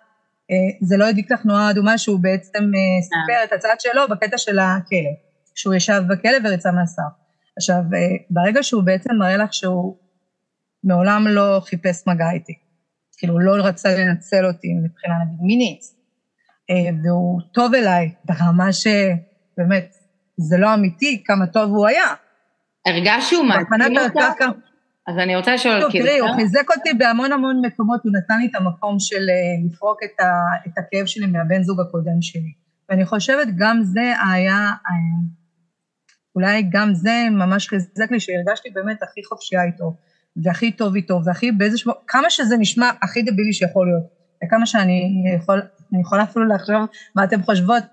אה, 0.51 0.55
זה 0.81 0.97
לא 0.97 1.05
הדליק 1.05 1.31
לך 1.31 1.45
נועה 1.45 1.71
אדומה 1.71 1.97
שהוא 1.97 2.19
בעצם 2.19 2.71
סיפר 3.01 3.43
את 3.43 3.53
הצד 3.53 3.75
שלו 3.79 4.07
בקטע 4.09 4.37
של 4.37 4.59
הכלא, 4.59 5.11
שהוא 5.55 5.73
ישב 5.73 6.01
בכלא 6.09 6.37
וריצה 6.43 6.71
מאסר. 6.71 7.01
עכשיו, 7.57 7.81
ברגע 8.29 8.63
שהוא 8.63 8.83
בעצם 8.83 9.15
מראה 9.19 9.37
לך 9.37 9.53
שהוא 9.53 9.95
מעולם 10.83 11.27
לא 11.27 11.61
חיפש 11.65 12.07
מגע 12.07 12.31
איתי, 12.31 12.53
כאילו 13.17 13.39
לא 13.39 13.65
רצה 13.65 13.89
לנצל 13.97 14.45
אותי 14.45 14.67
מבחינה 14.73 15.15
נגיד 15.25 15.39
מינית, 15.41 15.81
והוא 17.03 17.41
טוב 17.53 17.73
אליי 17.73 18.11
ברמה 18.25 18.69
שבאמת 18.73 19.98
זה 20.39 20.57
לא 20.57 20.73
אמיתי 20.73 21.23
כמה 21.25 21.47
טוב 21.47 21.69
הוא 21.69 21.87
היה. 21.87 22.13
הרגש 22.87 23.29
שהוא 23.29 23.45
מעצים 23.45 23.97
אותך? 23.97 24.45
אז 25.07 25.17
אני 25.17 25.35
רוצה 25.35 25.53
לשאול, 25.53 25.81
טוב, 25.81 25.91
תראי, 25.91 26.19
הוא 26.19 26.29
חיזק 26.35 26.67
אותי 26.77 26.93
בהמון 26.93 27.31
המון 27.31 27.61
מקומות, 27.65 28.01
הוא 28.03 28.11
נתן 28.17 28.39
לי 28.39 28.47
את 28.51 28.55
המקום 28.55 28.99
של 28.99 29.15
אה, 29.29 29.65
לפרוק 29.67 29.99
את, 30.03 30.19
ה, 30.19 30.25
את 30.67 30.77
הכאב 30.77 31.05
שלי 31.05 31.25
מהבן 31.25 31.63
זוג 31.63 31.79
הקודם 31.81 32.21
שלי. 32.21 32.53
ואני 32.89 33.05
חושבת 33.05 33.47
גם 33.57 33.79
זה 33.83 34.13
היה, 34.31 34.57
אה, 34.57 34.93
אולי 36.35 36.63
גם 36.71 36.93
זה 36.93 37.27
ממש 37.31 37.67
חיזק 37.67 38.11
לי, 38.11 38.19
שהרגשתי 38.19 38.69
באמת 38.69 39.03
הכי 39.03 39.21
חופשייה 39.29 39.63
איתו, 39.63 39.95
והכי 40.43 40.71
טוב 40.71 40.95
איתו, 40.95 41.19
והכי 41.25 41.51
באיזשהו, 41.51 41.93
כמה 42.07 42.29
שזה 42.29 42.57
נשמע 42.57 42.89
הכי 43.01 43.21
דבילי 43.21 43.53
שיכול 43.53 43.87
להיות, 43.87 44.03
וכמה 44.45 44.65
שאני 44.65 45.23
יכול, 45.35 45.61
אני 45.93 46.01
יכולה 46.01 46.23
אפילו 46.23 46.45
לחשוב 46.45 46.75
מה 47.15 47.23
אתם 47.23 47.43
חושבות, 47.43 47.83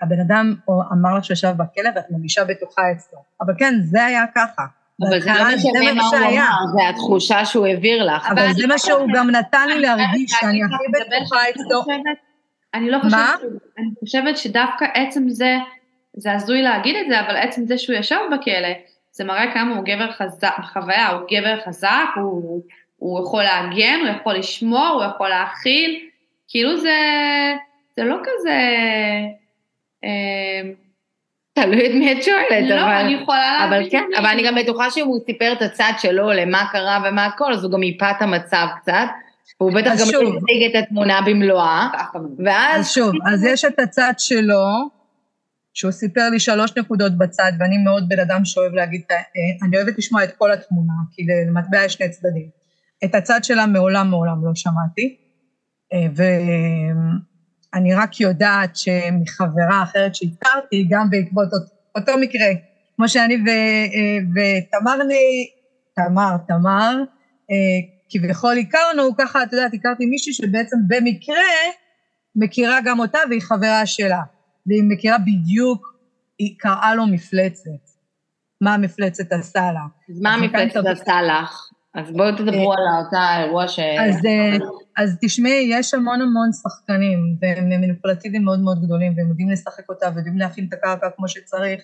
הבן 0.00 0.20
אדם 0.20 0.54
אמר 0.92 1.18
לך 1.18 1.24
שישב 1.24 1.52
בכלא 1.56 1.90
ואת 1.94 2.10
מרגישה 2.10 2.44
בטוחה 2.44 2.82
אצלו. 2.92 3.18
אבל 3.40 3.54
כן, 3.58 3.74
זה 3.82 4.04
היה 4.04 4.24
ככה. 4.34 4.62
אבל 5.02 5.20
זה 5.20 5.30
לא 5.30 5.44
משנה 5.54 5.92
מה 5.92 6.02
הוא 6.02 6.16
אמר, 6.16 6.66
זה 6.72 6.88
התחושה 6.88 7.44
שהוא 7.44 7.66
העביר 7.66 8.04
לך. 8.04 8.28
אבל 8.30 8.52
זה 8.52 8.66
מה 8.66 8.78
שהוא 8.78 9.08
גם 9.14 9.30
נתן 9.30 9.68
לי 9.68 9.80
להרגיש, 9.80 10.30
שאני 10.30 10.60
הכי 10.64 10.84
בטוחה 10.92 11.36
אצלו. 11.50 11.82
אני 12.74 12.90
לא 12.90 12.98
חושבת, 13.02 13.40
אני 13.78 13.88
חושבת 14.00 14.38
שדווקא 14.38 14.84
עצם 14.94 15.28
זה, 15.28 15.56
זה 16.16 16.32
הזוי 16.32 16.62
להגיד 16.62 16.96
את 16.96 17.06
זה, 17.08 17.20
אבל 17.20 17.36
עצם 17.36 17.66
זה 17.66 17.78
שהוא 17.78 17.96
ישב 17.96 18.18
בכלא, 18.32 18.68
זה 19.12 19.24
מראה 19.24 19.54
כמה 19.54 19.76
הוא 19.76 19.84
גבר 19.84 20.12
חזק, 20.12 20.54
בחוויה, 20.58 21.08
הוא 21.08 21.20
גבר 21.30 21.60
חזק, 21.66 22.08
הוא, 22.16 22.62
הוא 22.96 23.20
יכול 23.22 23.42
להגן, 23.42 23.98
הוא 24.00 24.08
יכול 24.08 24.34
לשמור, 24.34 24.88
הוא 24.88 25.14
יכול 25.14 25.28
להכיל, 25.28 26.00
כאילו 26.48 26.76
זה, 26.76 26.98
זה 27.96 28.04
לא 28.04 28.16
כזה... 28.22 28.58
אמ, 30.04 30.72
תלוי 31.52 31.86
את 31.86 31.94
מי 31.94 32.12
את 32.12 32.22
שואלת, 32.22 32.70
לא, 32.70 32.74
אבל... 32.74 32.90
אני 32.90 33.14
יכולה 33.14 33.58
להבין. 33.60 33.78
אבל 33.80 33.90
כן, 33.90 34.04
אבל 34.18 34.26
אני 34.26 34.46
גם 34.46 34.54
בטוחה 34.54 34.90
שאם 34.90 35.06
הוא 35.06 35.20
סיפר 35.26 35.52
את 35.52 35.62
הצד 35.62 35.92
שלו 35.98 36.30
למה 36.32 36.68
קרה 36.72 37.02
ומה 37.04 37.26
הכל, 37.26 37.52
אז 37.52 37.64
הוא 37.64 37.72
גם 37.72 37.82
ייפה 37.82 38.10
את 38.10 38.22
המצב 38.22 38.66
קצת. 38.82 39.06
הוא 39.58 39.72
בטח 39.72 39.90
גם 39.90 40.08
יציג 40.08 40.76
את 40.76 40.82
התמונה 40.82 41.20
במלואה, 41.26 41.88
ואז... 42.44 42.80
אז 42.80 42.92
שוב, 42.92 43.12
אז 43.32 43.44
יש 43.44 43.64
את 43.64 43.78
הצד 43.78 44.12
שלו, 44.18 44.64
שהוא 45.74 45.92
סיפר 45.92 46.28
לי 46.30 46.40
שלוש 46.40 46.76
נקודות 46.76 47.18
בצד, 47.18 47.52
ואני 47.58 47.78
מאוד 47.78 48.08
בן 48.08 48.18
אדם 48.18 48.44
שאוהב 48.44 48.72
להגיד, 48.72 49.02
אה, 49.10 49.16
אני 49.66 49.76
אוהבת 49.76 49.98
לשמוע 49.98 50.24
את 50.24 50.36
כל 50.38 50.52
התמונה, 50.52 50.92
כי 51.12 51.22
למטבע 51.46 51.84
יש 51.84 51.92
שני 51.92 52.08
צדדים. 52.08 52.48
את 53.04 53.14
הצד 53.14 53.44
שלה 53.44 53.66
מעולם 53.66 54.10
מעולם 54.10 54.44
לא 54.44 54.50
שמעתי, 54.54 55.16
אה, 55.92 56.06
ו... 56.16 56.22
אני 57.74 57.94
רק 57.94 58.20
יודעת 58.20 58.76
שמחברה 58.76 59.82
אחרת 59.82 60.14
שהכרתי, 60.14 60.86
גם 60.90 61.10
בעקבות 61.10 61.48
אותו 61.96 62.12
מקרה, 62.20 62.46
כמו 62.96 63.08
שאני 63.08 63.34
אה, 63.34 64.18
ותמר, 64.34 64.98
תמר, 65.94 66.36
תמר, 66.48 66.96
אה, 67.50 67.56
כביכול 68.10 68.56
הכרנו, 68.58 69.16
ככה, 69.18 69.42
את 69.42 69.52
יודעת, 69.52 69.74
הכרתי 69.74 70.06
מישהי 70.06 70.32
שבעצם 70.32 70.76
במקרה 70.88 71.36
מכירה 72.36 72.78
גם 72.84 73.00
אותה 73.00 73.18
והיא 73.28 73.42
חברה 73.42 73.86
שלה, 73.86 74.20
והיא 74.66 74.82
מכירה 74.88 75.18
בדיוק, 75.18 75.94
היא 76.38 76.54
קראה 76.58 76.94
לו 76.94 77.06
מפלצת. 77.06 77.90
מה 78.60 78.74
המפלצת 78.74 79.32
עשה 79.32 79.72
לה. 79.72 79.80
אז 80.10 80.20
מה 80.20 80.34
המפלצת 80.34 80.86
עשה 80.86 81.22
לך? 81.22 81.70
אז 81.94 82.12
בואו 82.12 82.32
תדברו 82.32 82.72
על 82.72 83.04
אותה 83.04 83.42
אירוע 83.42 83.68
ש... 83.68 83.78
אז, 83.78 84.26
אה, 84.26 84.56
אז 84.96 85.16
תשמעי, 85.20 85.66
יש 85.70 85.94
המון 85.94 86.20
המון 86.20 86.52
שחקנים, 86.52 87.36
והם 87.40 87.68
מניפולטיביים 87.68 88.44
מאוד 88.44 88.60
מאוד 88.60 88.84
גדולים, 88.84 89.14
והם 89.16 89.28
יודעים 89.28 89.50
לשחק 89.50 89.88
אותה, 89.88 90.06
ויודעים 90.14 90.38
להכין 90.38 90.66
את 90.68 90.72
הקרקע 90.72 91.06
כמו 91.16 91.28
שצריך, 91.28 91.82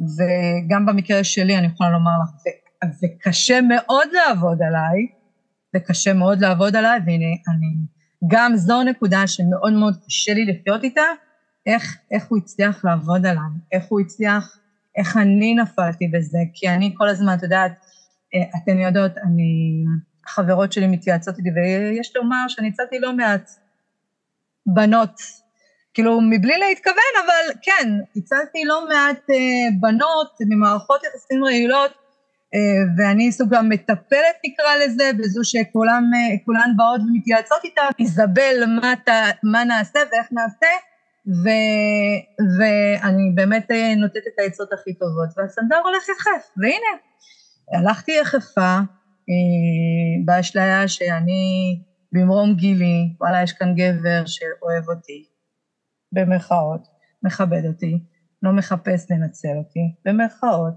וגם 0.00 0.86
במקרה 0.86 1.24
שלי, 1.24 1.58
אני 1.58 1.66
יכולה 1.66 1.90
לומר 1.90 2.10
לך, 2.22 2.30
וקשה 3.02 3.60
מאוד 3.60 4.08
לעבוד 4.12 4.58
עליי, 4.62 5.06
וקשה 5.76 6.12
מאוד 6.12 6.40
לעבוד 6.40 6.76
עליי, 6.76 7.00
והנה, 7.06 7.24
אני... 7.48 7.66
גם 8.28 8.56
זו 8.56 8.82
נקודה 8.82 9.26
שמאוד 9.26 9.72
מאוד 9.72 9.96
קשה 10.06 10.34
לי 10.34 10.44
לחיות 10.44 10.84
איתה, 10.84 11.02
איך, 11.66 11.98
איך 12.10 12.28
הוא 12.28 12.38
הצליח 12.38 12.84
לעבוד 12.84 13.26
עליי, 13.26 13.50
איך 13.72 13.84
הוא 13.88 14.00
הצליח, 14.00 14.58
איך 14.96 15.16
אני 15.16 15.54
נפלתי 15.54 16.08
בזה, 16.08 16.38
כי 16.54 16.68
אני 16.68 16.94
כל 16.96 17.08
הזמן, 17.08 17.34
את 17.38 17.42
יודעת, 17.42 17.72
אה, 18.34 18.58
אתן 18.62 18.78
יודעות, 18.78 19.12
אני, 19.18 19.84
חברות 20.28 20.72
שלי 20.72 20.86
מתייעצות 20.86 21.38
איתי, 21.38 21.48
ויש 21.50 22.16
לומר 22.16 22.44
שאני 22.48 22.68
הצעתי 22.68 22.98
לא 22.98 23.12
מעט 23.12 23.50
בנות, 24.66 25.20
כאילו 25.94 26.20
מבלי 26.20 26.58
להתכוון, 26.58 27.14
אבל 27.24 27.54
כן, 27.62 27.88
הצעתי 28.16 28.64
לא 28.64 28.88
מעט 28.88 29.30
אה, 29.30 29.78
בנות 29.80 30.36
ממערכות 30.48 31.00
יחסים 31.04 31.44
רעילות, 31.44 31.90
אה, 32.54 32.58
ואני 32.96 33.32
סוג 33.32 33.54
המטפלת 33.54 34.36
נקרא 34.46 34.76
לזה, 34.84 35.10
וזו 35.18 35.40
שכולן 35.44 36.70
באות 36.76 37.00
ומתייעצות 37.00 37.64
איתה, 37.64 37.82
איזבל, 37.98 38.64
מה, 38.80 38.94
מה 39.42 39.64
נעשה 39.64 39.98
ואיך 40.12 40.26
נעשה, 40.32 40.66
ו, 41.44 41.48
ואני 42.58 43.32
באמת 43.34 43.70
אה, 43.70 43.94
נותנת 43.94 44.22
את 44.34 44.38
העצות 44.38 44.72
הכי 44.72 44.94
טובות, 44.94 45.28
והסנדלר 45.36 45.78
הולך 45.84 46.08
יחף, 46.08 46.50
והנה, 46.56 46.92
הלכתי 47.72 48.12
יחפה, 48.12 48.60
אה, 48.60 48.80
באשליה 50.24 50.88
שאני 50.88 51.78
במרום 52.12 52.54
גילי, 52.54 53.14
וואלה, 53.20 53.42
יש 53.42 53.52
כאן 53.52 53.74
גבר 53.74 54.22
שאוהב 54.26 54.88
אותי, 54.88 55.24
במרכאות, 56.12 56.88
מכבד 57.22 57.66
אותי, 57.66 57.98
לא 58.42 58.52
מחפש 58.52 59.10
לנצל 59.10 59.56
אותי, 59.58 59.94
במרכאות, 60.04 60.74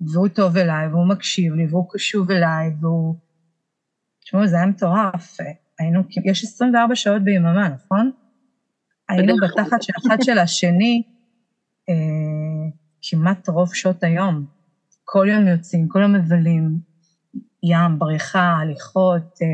והוא 0.00 0.28
טוב 0.28 0.56
אליי, 0.56 0.88
והוא 0.88 1.08
מקשיב 1.08 1.54
לי, 1.54 1.66
והוא 1.70 1.86
קשוב 1.90 2.30
אליי, 2.30 2.70
והוא... 2.80 3.14
תשמעו, 4.24 4.46
זה 4.46 4.56
היה 4.56 4.66
מטורף. 4.66 5.36
היינו, 5.78 6.02
יש 6.24 6.44
24 6.44 6.94
שעות 6.94 7.22
ביממה, 7.22 7.68
נכון? 7.68 8.10
היינו 9.08 9.34
בתחת 9.36 9.82
של 9.82 9.92
אחד 10.06 10.16
של 10.22 10.38
השני 10.38 11.02
אה, 11.88 11.94
כמעט 13.02 13.48
רוב 13.48 13.74
שעות 13.74 14.02
היום. 14.02 14.46
כל 15.04 15.26
יום 15.30 15.46
יוצאים, 15.46 15.88
כל 15.88 15.98
יום 16.02 16.12
מבלים, 16.12 16.89
ים, 17.62 17.98
בריכה, 17.98 18.56
הליכות, 18.60 19.38
אה, 19.42 19.46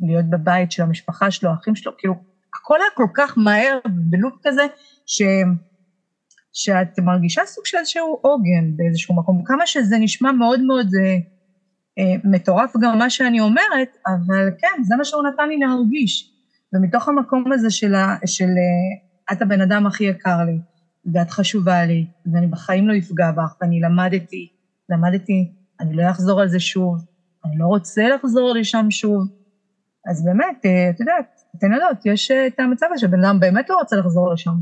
להיות 0.00 0.24
בבית 0.30 0.72
של 0.72 0.82
המשפחה 0.82 1.30
שלו, 1.30 1.50
האחים 1.50 1.76
שלו, 1.76 1.92
כאילו, 1.98 2.14
הכל 2.54 2.76
היה 2.80 2.90
כל 2.94 3.06
כך 3.14 3.38
מהר, 3.38 3.78
בלופ 3.84 4.34
כזה, 4.42 4.62
ש... 5.06 5.22
שאת 6.54 6.98
מרגישה 6.98 7.42
סוג 7.46 7.66
של 7.66 7.78
איזשהו 7.78 8.18
עוגן 8.22 8.76
באיזשהו 8.76 9.16
מקום, 9.16 9.42
כמה 9.44 9.66
שזה 9.66 9.98
נשמע 9.98 10.32
מאוד 10.32 10.60
מאוד 10.60 10.86
אה, 11.00 11.16
אה, 11.98 12.14
מטורף 12.24 12.72
גם 12.80 12.98
מה 12.98 13.10
שאני 13.10 13.40
אומרת, 13.40 13.96
אבל 14.06 14.50
כן, 14.58 14.82
זה 14.82 14.96
מה 14.96 15.04
שהוא 15.04 15.22
נתן 15.22 15.48
לי 15.48 15.58
להרגיש. 15.58 16.30
ומתוך 16.72 17.08
המקום 17.08 17.52
הזה 17.52 17.70
של, 17.70 17.94
ה, 17.94 18.16
של 18.26 18.44
אה, 18.44 19.32
את 19.32 19.42
הבן 19.42 19.60
אדם 19.60 19.86
הכי 19.86 20.04
יקר 20.04 20.38
לי, 20.46 20.58
ואת 21.14 21.30
חשובה 21.30 21.84
לי, 21.84 22.06
ואני 22.32 22.46
בחיים 22.46 22.88
לא 22.88 22.98
אפגע 22.98 23.30
בך, 23.30 23.56
ואני 23.60 23.80
למדתי, 23.80 24.48
למדתי, 24.88 25.52
אני 25.84 25.96
לא 25.96 26.10
אחזור 26.10 26.40
על 26.40 26.48
זה 26.48 26.60
שוב, 26.60 26.96
אני 27.44 27.58
לא 27.58 27.66
רוצה 27.66 28.08
לחזור 28.08 28.52
לשם 28.54 28.90
שוב. 28.90 29.22
אז 30.10 30.24
באמת, 30.24 30.66
אה, 30.66 30.90
את 30.90 31.00
יודעת, 31.00 31.40
אתן 31.56 31.72
יודעות, 31.72 32.06
יש 32.06 32.30
אה, 32.30 32.46
את 32.46 32.60
המצב 32.60 32.86
הזה 32.92 33.00
שבן 33.00 33.24
אדם 33.24 33.40
באמת 33.40 33.70
לא 33.70 33.76
רוצה 33.76 33.96
לחזור 33.96 34.32
לשם. 34.32 34.54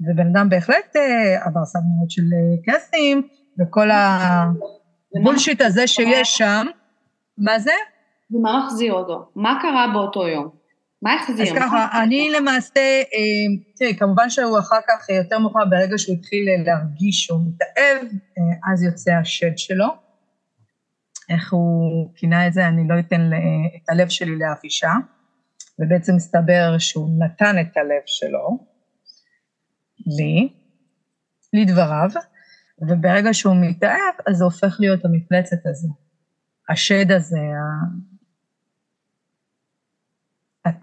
ובן 0.00 0.26
אדם 0.26 0.48
בהחלט 0.48 0.96
עבר 1.40 1.64
סדנאות 1.64 2.10
של 2.10 2.22
קסטים, 2.66 3.22
וכל 3.60 3.88
הבולשיט 3.90 5.60
הזה 5.60 5.86
שיש 5.86 6.36
שם, 6.36 6.66
מה 7.38 7.58
זה? 7.58 7.72
ומה 8.30 8.64
מחזיר 8.64 8.92
אותו? 8.92 9.30
מה 9.34 9.58
קרה 9.62 9.90
באותו 9.92 10.28
יום? 10.28 10.50
מה 11.02 11.14
החזיר? 11.14 11.46
אז 11.46 11.52
ככה, 11.56 12.02
אני 12.02 12.30
למעשה, 12.30 12.80
אה, 12.80 13.62
תראי, 13.76 13.96
כמובן 13.96 14.30
שהוא 14.30 14.58
אחר 14.58 14.80
כך, 14.88 15.10
אה, 15.10 15.16
יותר 15.16 15.38
מאוחר, 15.38 15.64
ברגע 15.70 15.98
שהוא 15.98 16.16
התחיל 16.16 16.48
להרגיש 16.66 17.24
שהוא 17.24 17.40
מתאהב, 17.48 18.02
אה, 18.38 18.72
אז 18.72 18.82
יוצא 18.82 19.12
השד 19.12 19.58
שלו. 19.58 19.86
איך 21.28 21.52
הוא 21.52 22.10
כינה 22.16 22.46
את 22.46 22.52
זה, 22.52 22.68
אני 22.68 22.88
לא 22.88 22.98
אתן 22.98 23.30
את 23.76 23.88
הלב 23.88 24.08
שלי 24.08 24.38
לאף 24.38 24.64
אישה, 24.64 24.92
ובעצם 25.78 26.16
מסתבר 26.16 26.78
שהוא 26.78 27.10
נתן 27.18 27.60
את 27.60 27.76
הלב 27.76 28.02
שלו 28.06 28.58
לי, 30.06 30.48
לדבריו, 31.52 32.10
וברגע 32.78 33.34
שהוא 33.34 33.56
מתאהב, 33.60 34.14
אז 34.26 34.36
זה 34.36 34.44
הופך 34.44 34.76
להיות 34.80 35.04
המפלצת 35.04 35.66
הזו. 35.66 35.88
השד 36.68 37.12
הזה, 37.12 37.40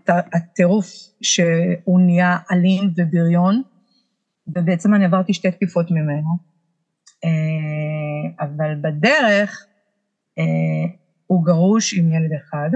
הטירוף 0.08 0.88
שהוא 1.22 2.00
נהיה 2.00 2.38
אלים 2.52 2.94
ובריון, 2.98 3.62
ובעצם 4.48 4.94
אני 4.94 5.06
עברתי 5.06 5.34
שתי 5.34 5.52
תקיפות 5.52 5.92
ממנו, 5.92 6.38
אה, 7.24 8.46
אבל 8.46 8.76
בדרך 8.82 9.66
הוא 11.28 11.46
גרוש 11.46 11.94
עם 11.94 12.12
ילד 12.14 12.32
אחד, 12.42 12.70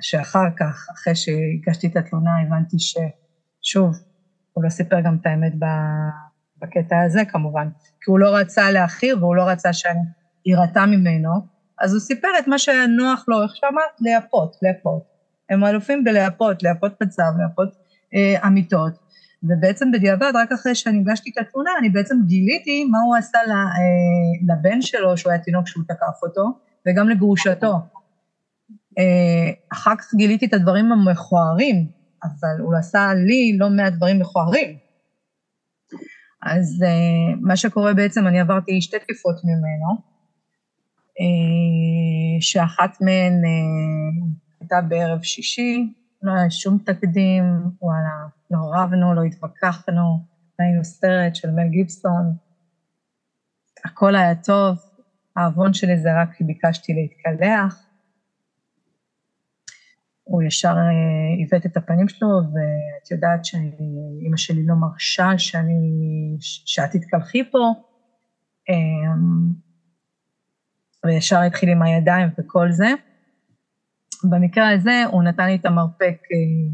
שאחר 0.00 0.50
כך, 0.58 0.86
אחרי 0.92 1.14
שהגשתי 1.14 1.86
את 1.86 1.96
התלונה, 1.96 2.30
הבנתי 2.46 2.76
ששוב, 2.78 3.96
הוא 4.52 4.64
לא 4.64 4.68
סיפר 4.68 5.00
גם 5.00 5.16
את 5.20 5.26
האמת 5.26 5.52
בקטע 6.58 6.96
הזה 7.06 7.24
כמובן, 7.24 7.68
כי 8.00 8.10
הוא 8.10 8.18
לא 8.18 8.36
רצה 8.36 8.70
להכיר 8.70 9.18
והוא 9.20 9.36
לא 9.36 9.42
רצה 9.42 9.72
שאני 9.72 10.00
אירתע 10.46 10.86
ממנו, 10.86 11.30
אז 11.80 11.92
הוא 11.92 12.00
סיפר 12.00 12.28
את 12.38 12.48
מה 12.48 12.58
שהיה 12.58 12.86
נוח 12.86 13.24
לו, 13.28 13.42
איך 13.42 13.56
שאמרת, 13.56 14.00
לייפות, 14.00 14.56
לייפות. 14.62 15.02
הם 15.50 15.64
אלופים 15.64 16.04
בלהפות, 16.04 16.62
להפות 16.62 17.02
מצב, 17.02 17.22
להפות 17.38 17.68
אה, 18.14 18.46
אמיתות. 18.46 18.92
ובעצם 19.42 19.92
בדיעבד, 19.92 20.32
רק 20.34 20.52
אחרי 20.52 20.74
שאני 20.74 20.98
הגשתי 20.98 21.30
את 21.30 21.38
התמונה, 21.38 21.70
אני 21.78 21.88
בעצם 21.88 22.16
גיליתי 22.26 22.84
מה 22.84 22.98
הוא 22.98 23.16
עשה 23.16 23.38
אה, 23.38 24.54
לבן 24.54 24.82
שלו, 24.82 25.16
שהוא 25.16 25.32
היה 25.32 25.40
תינוק 25.42 25.66
שהוא 25.66 25.84
תקף 25.88 26.22
אותו, 26.22 26.42
וגם 26.86 27.08
לגרושתו. 27.08 27.72
אה, 28.98 29.50
אחר 29.72 29.96
כך 29.96 30.14
גיליתי 30.14 30.46
את 30.46 30.52
הדברים 30.52 30.92
המכוערים, 30.92 31.86
אבל 32.24 32.60
הוא 32.60 32.76
עשה 32.76 33.14
לי 33.14 33.56
לא 33.58 33.70
מעט 33.70 33.92
דברים 33.92 34.18
מכוערים. 34.20 34.78
אז 36.42 36.82
אה, 36.86 37.34
מה 37.40 37.56
שקורה 37.56 37.94
בעצם, 37.94 38.26
אני 38.26 38.40
עברתי 38.40 38.82
שתי 38.82 38.98
תקיפות 38.98 39.36
ממנו, 39.44 40.08
אה, 41.20 42.40
שאחת 42.40 43.00
מהן 43.00 43.42
הייתה 44.60 44.80
בערב 44.88 45.22
שישי, 45.22 45.94
לא 46.22 46.32
היה 46.32 46.50
שום 46.50 46.78
תקדים, 46.78 47.44
וואלה, 47.80 48.26
לא 48.50 48.58
רבנו, 48.74 49.14
לא 49.14 49.22
התווכחנו, 49.22 50.18
ראינו 50.60 50.84
סרט 50.84 51.34
של 51.34 51.50
מל 51.50 51.68
גיבסון, 51.68 52.34
הכל 53.84 54.16
היה 54.16 54.34
טוב, 54.34 54.78
העוון 55.38 55.74
שלי 55.74 55.98
זה 55.98 56.22
רק 56.22 56.28
כי 56.34 56.44
ביקשתי 56.44 56.92
להתקלח. 56.94 57.88
הוא 60.24 60.42
ישר 60.42 60.68
אה, 60.68 61.36
עיוות 61.38 61.66
את 61.66 61.76
הפנים 61.76 62.08
שלו, 62.08 62.28
ואת 62.28 63.10
יודעת 63.10 63.44
שאימא 63.44 64.36
שלי 64.36 64.66
לא 64.66 64.74
מרשה 64.74 65.38
שאני, 65.38 66.36
שאת 66.40 66.90
תתקלחי 66.90 67.50
פה. 67.50 67.72
אמ, 68.68 69.52
וישר 71.04 71.40
התחיל 71.40 71.68
עם 71.68 71.82
הידיים 71.82 72.28
וכל 72.38 72.72
זה. 72.72 72.88
במקרה 74.30 74.70
הזה 74.70 75.04
הוא 75.12 75.22
נתן 75.22 75.46
לי 75.46 75.54
את 75.54 75.66
המרפק, 75.66 76.18
אה, 76.32 76.70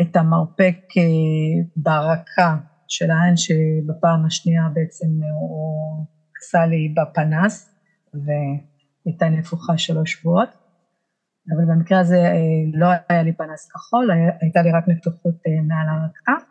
את 0.00 0.16
המרפק 0.16 0.76
אה, 0.96 1.64
ברקה 1.76 2.56
של 2.88 3.10
העין, 3.10 3.36
שבפעם 3.36 4.26
השנייה 4.26 4.68
בעצם 4.74 5.06
הוא 5.40 6.06
עשה 6.42 6.66
לי 6.66 6.94
בפנס, 6.96 7.74
והייתה 8.14 9.28
נפוחה 9.28 9.78
שלוש 9.78 10.12
שבועות. 10.12 10.48
אבל 11.50 11.64
במקרה 11.64 11.98
הזה 12.00 12.16
אה, 12.16 12.38
לא 12.74 12.86
היה 13.08 13.22
לי 13.22 13.32
פנס 13.32 13.70
כחול, 13.70 14.10
הייתה 14.40 14.62
לי 14.62 14.72
רק 14.72 14.88
נפתחות 14.88 15.34
מעל 15.68 15.86
הרקה, 15.88 16.44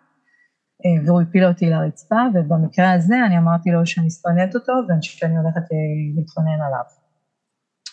והוא 1.06 1.22
הפיל 1.22 1.46
אותי 1.46 1.70
לרצפה, 1.70 2.22
ובמקרה 2.34 2.94
הזה 2.94 3.16
אני 3.26 3.38
אמרתי 3.38 3.72
לו 3.72 3.86
שאני 3.86 4.10
שונאת 4.10 4.56
אותו 4.56 4.74
ושאני 4.74 5.38
הולכת 5.38 5.62
להתכונן 6.16 6.62
עליו. 6.68 6.84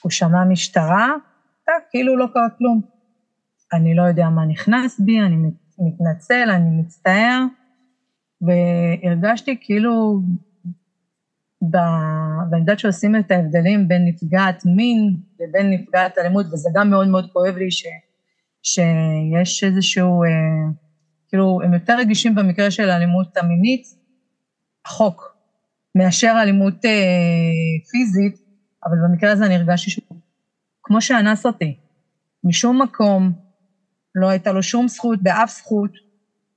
הוא 0.03 0.11
שמע 0.11 0.45
משטרה, 0.45 1.15
כאילו 1.91 2.17
לא 2.17 2.27
קרה 2.35 2.51
כלום. 2.59 2.81
אני 3.73 3.95
לא 3.95 4.03
יודע 4.03 4.29
מה 4.29 4.47
נכנס 4.47 5.01
בי, 5.01 5.21
אני 5.21 5.37
מתנצל, 5.79 6.51
אני 6.51 6.81
מצטער, 6.81 7.45
והרגשתי 8.41 9.59
כאילו, 9.61 10.21
ב... 11.63 11.77
ואני 12.51 12.61
יודעת 12.61 12.79
שעושים 12.79 13.17
את 13.17 13.31
ההבדלים 13.31 13.89
בין 13.89 14.05
נפגעת 14.05 14.63
מין 14.67 15.17
לבין 15.41 15.71
נפגעת 15.71 16.19
אלימות, 16.19 16.47
וזה 16.47 16.69
גם 16.75 16.91
מאוד 16.91 17.09
מאוד 17.09 17.31
כואב 17.33 17.57
לי 17.57 17.71
ש... 17.71 17.85
שיש 18.63 19.65
איזשהו, 19.65 20.25
אה, 20.25 20.29
כאילו, 21.29 21.61
הם 21.65 21.75
יותר 21.75 21.97
רגישים 21.99 22.35
במקרה 22.35 22.71
של 22.71 22.91
האלימות 22.91 23.37
המינית, 23.37 23.83
החוק, 24.87 25.37
מאשר 25.95 26.35
אלימות 26.43 26.85
אה, 26.85 26.91
פיזית, 27.91 28.37
אבל 28.87 28.97
במקרה 29.09 29.33
הזה 29.33 29.47
אני 29.47 29.55
הרגשתי 29.55 29.91
שהוא 29.91 30.19
כמו 30.83 31.01
שאנס 31.01 31.47
אותי. 31.47 31.77
משום 32.45 32.83
מקום 32.83 33.33
לא 34.15 34.29
הייתה 34.29 34.53
לו 34.53 34.63
שום 34.63 34.89
זכות, 34.89 35.23
באף 35.23 35.51
זכות, 35.51 35.91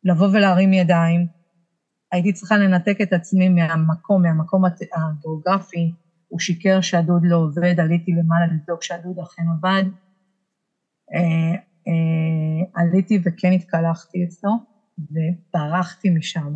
לבוא 0.04 0.28
ולהרים 0.34 0.74
ידיים. 0.74 1.41
הייתי 2.12 2.34
צריכה 2.34 2.58
לנתק 2.58 2.98
את 3.02 3.14
עצמי 3.14 3.50
מהמקום, 3.50 4.22
מהמקום 4.22 4.64
הגיאוגרפי. 4.66 5.92
הוא 6.28 6.40
שיקר 6.40 6.82
שהדוד 6.82 7.22
לא 7.26 7.36
עובד, 7.36 7.80
עליתי 7.80 8.12
למעלה 8.12 8.46
לבדוק 8.54 8.84
שהדוד 8.84 9.20
אכן 9.20 9.44
עובד. 9.48 9.84
אה, 11.14 11.56
אה, 11.88 12.82
עליתי 12.82 13.20
וכן 13.26 13.52
התקלחתי 13.52 14.24
אצלו, 14.24 14.52
וברחתי 14.98 16.10
משם. 16.10 16.54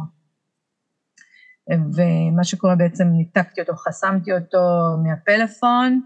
ומה 1.70 2.44
שקורה 2.44 2.76
בעצם, 2.76 3.08
ניתקתי 3.08 3.62
אותו, 3.62 3.76
חסמתי 3.76 4.32
אותו 4.34 4.58
מהפלאפון, 5.04 6.02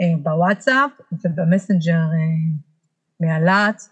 אה, 0.00 0.16
בוואטסאפ 0.22 0.90
ובמסנג'ר 1.12 1.92
אה, 1.92 2.58
מהלהט. 3.20 3.82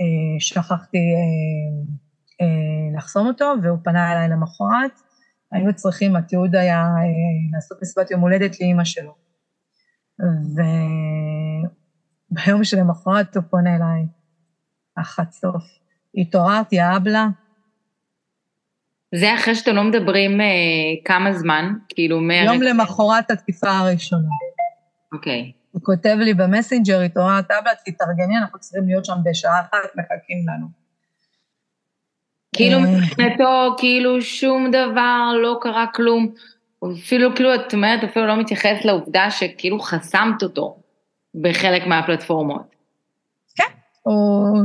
אה, 0.00 0.40
שכחתי 0.40 0.98
אה, 0.98 1.96
לחסום 2.96 3.26
אותו, 3.26 3.54
והוא 3.62 3.78
פנה 3.84 4.12
אליי 4.12 4.28
למחרת. 4.28 5.00
היינו 5.52 5.74
צריכים, 5.74 6.16
התיעוד 6.16 6.56
היה 6.56 6.78
אה, 6.78 7.02
לעשות 7.52 7.78
מסיבת 7.82 8.10
יום 8.10 8.20
הולדת 8.20 8.60
לאימא 8.60 8.84
שלו. 8.84 9.14
וביום 12.32 12.64
שלמחרת 12.64 13.36
הוא 13.36 13.44
פונה 13.50 13.76
אליי, 13.76 14.06
החצוף. 14.96 15.62
התעוררתי, 16.14 16.80
האבלה. 16.80 17.26
זה 19.14 19.34
אחרי 19.34 19.54
שאתם 19.54 19.76
לא 19.76 19.84
מדברים 19.84 20.40
אה, 20.40 20.46
כמה 21.04 21.32
זמן? 21.32 21.72
כאילו 21.88 22.20
מ... 22.20 22.30
יום 22.30 22.62
למחרת 22.62 23.30
התקיפה 23.30 23.70
הראשונה. 23.70 24.28
אוקיי. 25.12 25.52
הוא 25.70 25.82
כותב 25.82 26.16
לי 26.20 26.34
במסנג'ר, 26.34 27.00
התעוררת 27.00 27.50
אבלה, 27.50 27.72
תתארגני, 27.84 28.38
אנחנו 28.38 28.58
צריכים 28.58 28.86
להיות 28.86 29.04
שם 29.04 29.16
בשעה 29.24 29.60
אחת, 29.60 29.88
מחכים 29.94 30.48
לנו. 30.48 30.85
כאילו 32.56 32.78
אה. 32.78 32.98
מבחינתו, 32.98 33.74
כאילו 33.78 34.22
שום 34.22 34.70
דבר, 34.70 35.32
לא 35.42 35.58
קרה 35.60 35.86
כלום. 35.94 36.28
אפילו, 36.92 37.34
כאילו, 37.34 37.54
את 37.54 37.74
אומרת, 37.74 38.04
אפילו 38.04 38.26
לא 38.26 38.40
מתייחס 38.40 38.84
לעובדה 38.84 39.30
שכאילו 39.30 39.80
חסמת 39.80 40.42
אותו 40.42 40.82
בחלק 41.42 41.86
מהפלטפורמות. 41.86 42.76
הוא, 44.02 44.58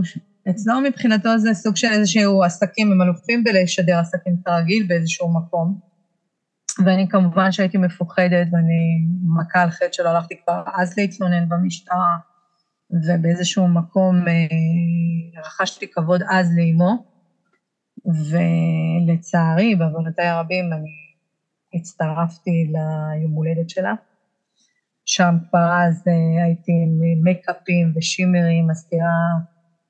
אצלו 0.49 0.81
מבחינתו 0.81 1.37
זה 1.37 1.53
סוג 1.53 1.75
של 1.75 1.87
איזשהו 1.87 2.43
עסקים, 2.43 2.91
הם 2.91 3.01
אלופים 3.01 3.43
בלשדר 3.43 3.99
עסקים 3.99 4.35
כרגיל 4.45 4.85
באיזשהו 4.87 5.33
מקום. 5.33 5.79
ואני 6.85 7.09
כמובן 7.09 7.51
שהייתי 7.51 7.77
מפוחדת, 7.77 8.47
ואני 8.51 9.05
מכה 9.39 9.61
על 9.61 9.69
חטא 9.69 9.91
שלא 9.91 10.09
הלכתי 10.09 10.35
כבר 10.43 10.63
אז 10.75 10.97
להתלונן 10.97 11.49
במשטרה, 11.49 12.17
ובאיזשהו 13.07 13.67
מקום 13.67 14.27
אה, 14.27 15.41
רכשתי 15.41 15.91
כבוד 15.91 16.21
אז 16.29 16.57
לאימו, 16.57 17.10
ולצערי, 18.05 19.75
בעוונותיי 19.75 20.27
הרבים, 20.27 20.73
אני 20.73 20.89
הצטרפתי 21.73 22.71
ליום 22.71 23.31
הולדת 23.31 23.69
שלה. 23.69 23.93
שם 25.05 25.35
כבר 25.49 25.69
אז 25.87 26.03
אה, 26.07 26.43
הייתי 26.43 26.71
עם 26.71 27.23
מייקאפים 27.23 27.93
ושימרים, 27.95 28.67
מסתירה, 28.67 29.15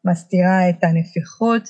מסתירה 0.05 0.69
את 0.69 0.83
הנפיחות. 0.83 1.63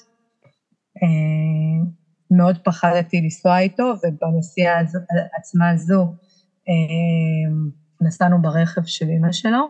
אה, 1.03 1.87
מאוד 2.31 2.57
פחדתי 2.63 3.21
לנסוע 3.21 3.59
איתו, 3.59 3.93
ובנסיעה 4.03 4.79
עצמה 5.37 5.69
הזו 5.69 6.13
אה, 6.69 7.53
נסענו 8.01 8.41
ברכב 8.41 8.81
של 8.85 9.05
אמא 9.09 9.31
שלו. 9.31 9.69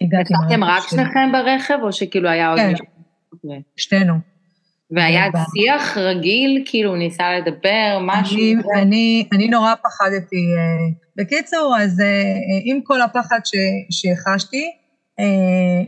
הגעתי 0.00 0.34
נסעתם 0.34 0.64
רק. 0.64 0.82
שניכם 0.88 1.32
ברכב, 1.32 1.78
או 1.82 1.92
שכאילו 1.92 2.28
היה 2.28 2.48
עוד 2.48 2.58
כן. 2.58 2.68
מישהו? 2.70 2.86
אוקיי. 3.32 3.62
שנינו. 3.76 4.14
והיה 4.90 5.24
שיח 5.54 5.96
רגיל, 5.96 6.62
כאילו 6.66 6.96
ניסה 6.96 7.38
לדבר, 7.38 7.98
משהו? 8.02 8.38
אני, 8.38 8.54
אני, 8.82 9.28
אני 9.32 9.48
נורא 9.48 9.74
פחדתי. 9.74 10.54
אה, 10.56 10.94
בקיצור, 11.16 11.76
אז 11.80 12.00
אה, 12.00 12.06
אה, 12.06 12.60
עם 12.64 12.80
כל 12.84 13.02
הפחד 13.02 13.40
ש, 13.44 13.54
שחשתי, 13.90 14.72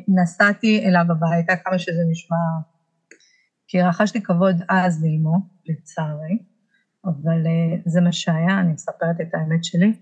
נסעתי 0.08 0.84
אליו 0.86 1.04
הביתה, 1.10 1.56
כמה 1.56 1.78
שזה 1.78 2.00
נשמע, 2.10 2.36
כי 3.68 3.82
רכשתי 3.82 4.22
כבוד 4.22 4.56
אז 4.68 5.04
לאמו, 5.04 5.38
לצערי, 5.66 6.38
אבל 7.04 7.42
זה 7.86 8.00
מה 8.00 8.12
שהיה, 8.12 8.60
אני 8.60 8.72
מספרת 8.72 9.20
את 9.20 9.34
האמת 9.34 9.64
שלי. 9.64 9.92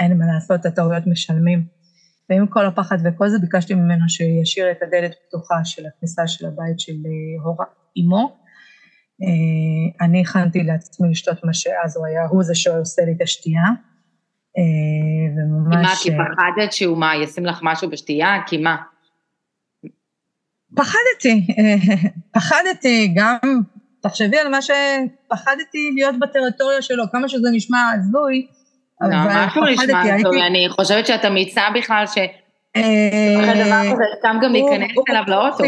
אין 0.00 0.18
מה 0.18 0.26
לעשות, 0.26 0.66
הטעויות 0.66 1.06
משלמים. 1.06 1.77
ועם 2.30 2.46
כל 2.46 2.66
הפחד 2.66 2.96
וכל 3.04 3.28
זה, 3.28 3.38
ביקשתי 3.38 3.74
ממנו 3.74 4.08
שישאיר 4.08 4.70
את 4.70 4.82
הדלת 4.82 5.14
פתוחה 5.28 5.54
של 5.64 5.82
הכניסה 5.86 6.26
של 6.26 6.46
הבית 6.46 6.80
של 6.80 6.92
אה, 6.92 7.44
הורה, 7.44 7.64
אמו. 7.98 8.38
אה, 9.22 10.06
אני 10.06 10.20
הכנתי 10.20 10.62
לעצמי 10.62 11.10
לשתות 11.10 11.44
מה 11.44 11.54
שאז 11.54 11.96
הוא 11.96 12.06
היה, 12.06 12.26
הוא 12.26 12.42
זה 12.42 12.54
שעושה 12.54 13.02
לי 13.04 13.12
את 13.12 13.22
השתייה. 13.22 13.62
אה, 14.58 14.62
כי 15.34 15.68
מה, 15.68 15.78
וממש... 15.78 16.02
כי 16.02 16.10
פחדת 16.10 16.72
שהוא 16.72 16.98
מה, 16.98 17.16
ישים 17.16 17.46
לך 17.46 17.60
משהו 17.62 17.90
בשתייה? 17.90 18.28
כי 18.46 18.56
מה? 18.56 18.76
פחדתי, 20.76 21.46
פחדתי 22.34 23.14
גם, 23.16 23.38
תחשבי 24.02 24.38
על 24.38 24.48
מה 24.48 24.62
שפחדתי 24.62 25.90
להיות 25.94 26.18
בטריטוריה 26.18 26.82
שלו, 26.82 27.04
כמה 27.12 27.28
שזה 27.28 27.48
נשמע 27.52 27.78
הזוי, 27.94 28.46
לא, 29.00 29.08
נשמע 29.70 30.22
טוב. 30.22 30.34
אני 30.46 30.68
חושבת 30.68 31.06
שאת 31.06 31.24
אמיצה 31.24 31.62
בכלל, 31.74 32.06
ש... 32.06 32.18
אה, 32.76 33.90
סתם 34.18 34.36
גם 34.42 34.52
להיכנס 34.52 34.90
אליו 35.10 35.22
לאוטו. 35.26 35.64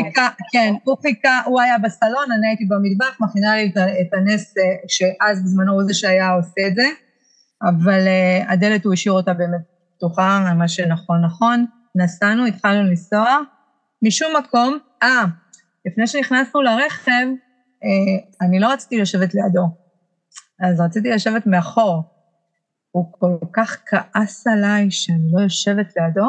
כן, 0.52 0.74
הוא 0.84 0.96
חיכה, 1.02 1.40
הוא 1.44 1.60
היה 1.60 1.78
בסלון, 1.78 2.32
אני 2.38 2.46
הייתי 2.46 2.64
במטבח, 2.64 3.20
מכינה 3.20 3.56
לי 3.56 3.72
את 4.00 4.14
הנס 4.14 4.54
אה, 4.58 4.62
שאז 4.88 5.44
בזמנו 5.44 5.72
הוא 5.72 5.82
זה 5.82 5.94
שהיה 5.94 6.30
עושה 6.32 6.66
את 6.66 6.74
זה, 6.74 6.88
אבל 7.62 8.06
אה, 8.06 8.52
הדלת 8.52 8.84
הוא 8.84 8.92
השאיר 8.92 9.12
אותה 9.12 9.32
באמת 9.32 9.60
פתוחה, 9.96 10.52
מה 10.58 10.68
שנכון 10.68 11.24
נכון. 11.24 11.66
נסענו, 11.94 12.46
התחלנו 12.46 12.82
לנסוע, 12.90 13.38
משום 14.02 14.32
מקום, 14.36 14.78
אה, 15.02 15.24
לפני 15.86 16.06
שנכנסנו 16.06 16.62
לרכב, 16.62 17.26
אני 18.42 18.60
לא 18.60 18.72
רציתי 18.72 18.98
לשבת 18.98 19.34
לידו, 19.34 19.62
אז 20.60 20.80
רציתי 20.80 21.10
לשבת 21.10 21.46
מאחור. 21.46 22.02
הוא 22.90 23.12
כל 23.12 23.36
כך 23.52 23.82
כעס 23.86 24.46
עליי 24.46 24.90
שאני 24.90 25.32
לא 25.32 25.40
יושבת 25.40 25.94
לידו, 25.96 26.28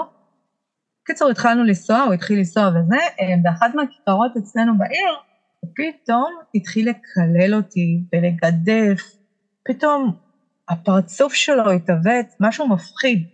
קיצור, 1.05 1.29
התחלנו 1.29 1.63
לנסוע, 1.63 1.99
הוא 1.99 2.13
התחיל 2.13 2.37
לנסוע 2.37 2.67
וזה, 2.67 2.95
אה, 2.95 3.35
באחת 3.43 3.75
מהכיכרות 3.75 4.31
אצלנו 4.37 4.77
בעיר, 4.77 5.13
הוא 5.59 5.71
פתאום 5.75 6.33
התחיל 6.55 6.89
לקלל 6.89 7.55
אותי 7.55 8.03
ולגדף. 8.13 9.01
פתאום 9.67 10.15
הפרצוף 10.69 11.33
שלו 11.33 11.71
התעוות, 11.71 12.25
משהו 12.39 12.67
מפחיד. 12.67 13.27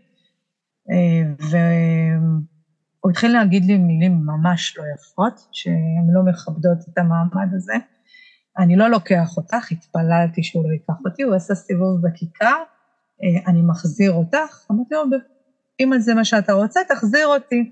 אה, 0.91 1.47
והוא 1.49 3.11
התחיל 3.11 3.31
להגיד 3.31 3.65
לי 3.65 3.77
מילים 3.77 4.21
ממש 4.25 4.77
לא 4.77 4.83
יפות, 4.95 5.47
שהן 5.51 6.07
לא 6.13 6.31
מכבדות 6.31 6.77
את 6.89 6.97
המעמד 6.97 7.53
הזה. 7.55 7.73
אני 8.57 8.75
לא 8.75 8.87
לוקח 8.87 9.37
אותך, 9.37 9.71
התפללתי 9.71 10.43
שהוא 10.43 10.63
לא 10.63 10.73
ייקח 10.73 10.93
אותי, 11.05 11.23
הוא 11.23 11.35
עשה 11.35 11.55
סיבוב 11.55 12.01
בכיכר, 12.01 12.63
אני 13.47 13.61
מחזיר 13.61 14.11
אותך. 14.11 14.65
אמרתי 14.71 14.95
לו, 14.95 15.17
אם 15.79 15.99
זה 15.99 16.13
מה 16.13 16.25
שאתה 16.25 16.53
רוצה, 16.53 16.79
תחזיר 16.89 17.27
אותי. 17.27 17.71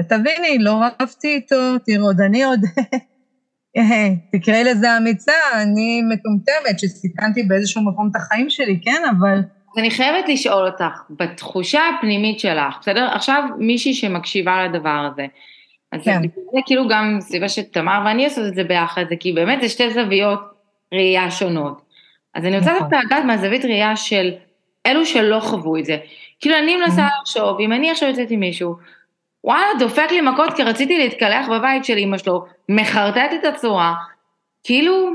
ותביני, 0.00 0.58
לא 0.58 0.80
רבתי 1.00 1.34
איתו, 1.34 1.78
תראו, 1.86 2.06
עוד 2.06 2.20
אני 2.20 2.44
עוד... 2.44 2.60
תקראי 4.32 4.64
לזה 4.64 4.96
אמיצה, 4.96 5.32
אני 5.62 6.02
מטומטמת 6.02 6.78
שסיכנתי 6.78 7.42
באיזשהו 7.42 7.82
מקום 7.82 8.08
את 8.10 8.16
החיים 8.16 8.50
שלי, 8.50 8.80
כן? 8.84 9.02
אבל 9.10 9.38
אני 9.78 9.90
חייבת 9.90 10.28
לשאול 10.28 10.66
אותך, 10.66 11.02
בתחושה 11.10 11.80
הפנימית 11.88 12.40
שלך, 12.40 12.76
בסדר? 12.80 13.08
עכשיו 13.14 13.42
מישהי 13.58 13.94
שמקשיבה 13.94 14.64
לדבר 14.64 15.08
הזה, 15.12 15.26
אז 15.92 16.00
כן. 16.04 16.22
זה 16.52 16.58
כאילו 16.66 16.88
גם 16.88 17.16
סביבה 17.20 17.48
שתמר 17.48 18.02
ואני 18.06 18.24
עושות 18.24 18.44
את 18.48 18.54
זה 18.54 18.64
ביחד, 18.64 19.02
זה 19.08 19.14
כי 19.20 19.32
באמת 19.32 19.62
זה 19.62 19.68
שתי 19.68 19.90
זוויות 19.90 20.40
ראייה 20.92 21.30
שונות. 21.30 21.91
אז 22.34 22.44
אני 22.44 22.58
רוצה 22.58 22.72
נכון. 22.72 22.88
דווקא 22.88 23.06
לדעת 23.06 23.24
מהזווית 23.24 23.64
ראייה 23.64 23.96
של 23.96 24.30
אלו 24.86 25.06
שלא 25.06 25.40
חוו 25.40 25.76
את 25.76 25.84
זה. 25.84 25.96
כאילו 26.40 26.58
אני 26.58 26.76
מנסה 26.76 27.06
Mhm. 27.08 27.20
לחשוב, 27.22 27.60
אם 27.60 27.72
אני 27.72 27.90
עכשיו 27.90 28.08
יוצאת 28.08 28.30
עם 28.30 28.40
מישהו, 28.40 28.74
וואלה, 29.44 29.66
דופק 29.78 30.10
לי 30.10 30.20
מכות 30.20 30.52
כי 30.56 30.62
רציתי 30.62 30.98
להתקלח 30.98 31.48
בבית 31.48 31.84
של 31.84 31.98
אמא 31.98 32.18
שלו, 32.18 32.44
מחרטט 32.68 33.30
את 33.34 33.44
הצורה, 33.44 33.94
כאילו, 34.64 35.10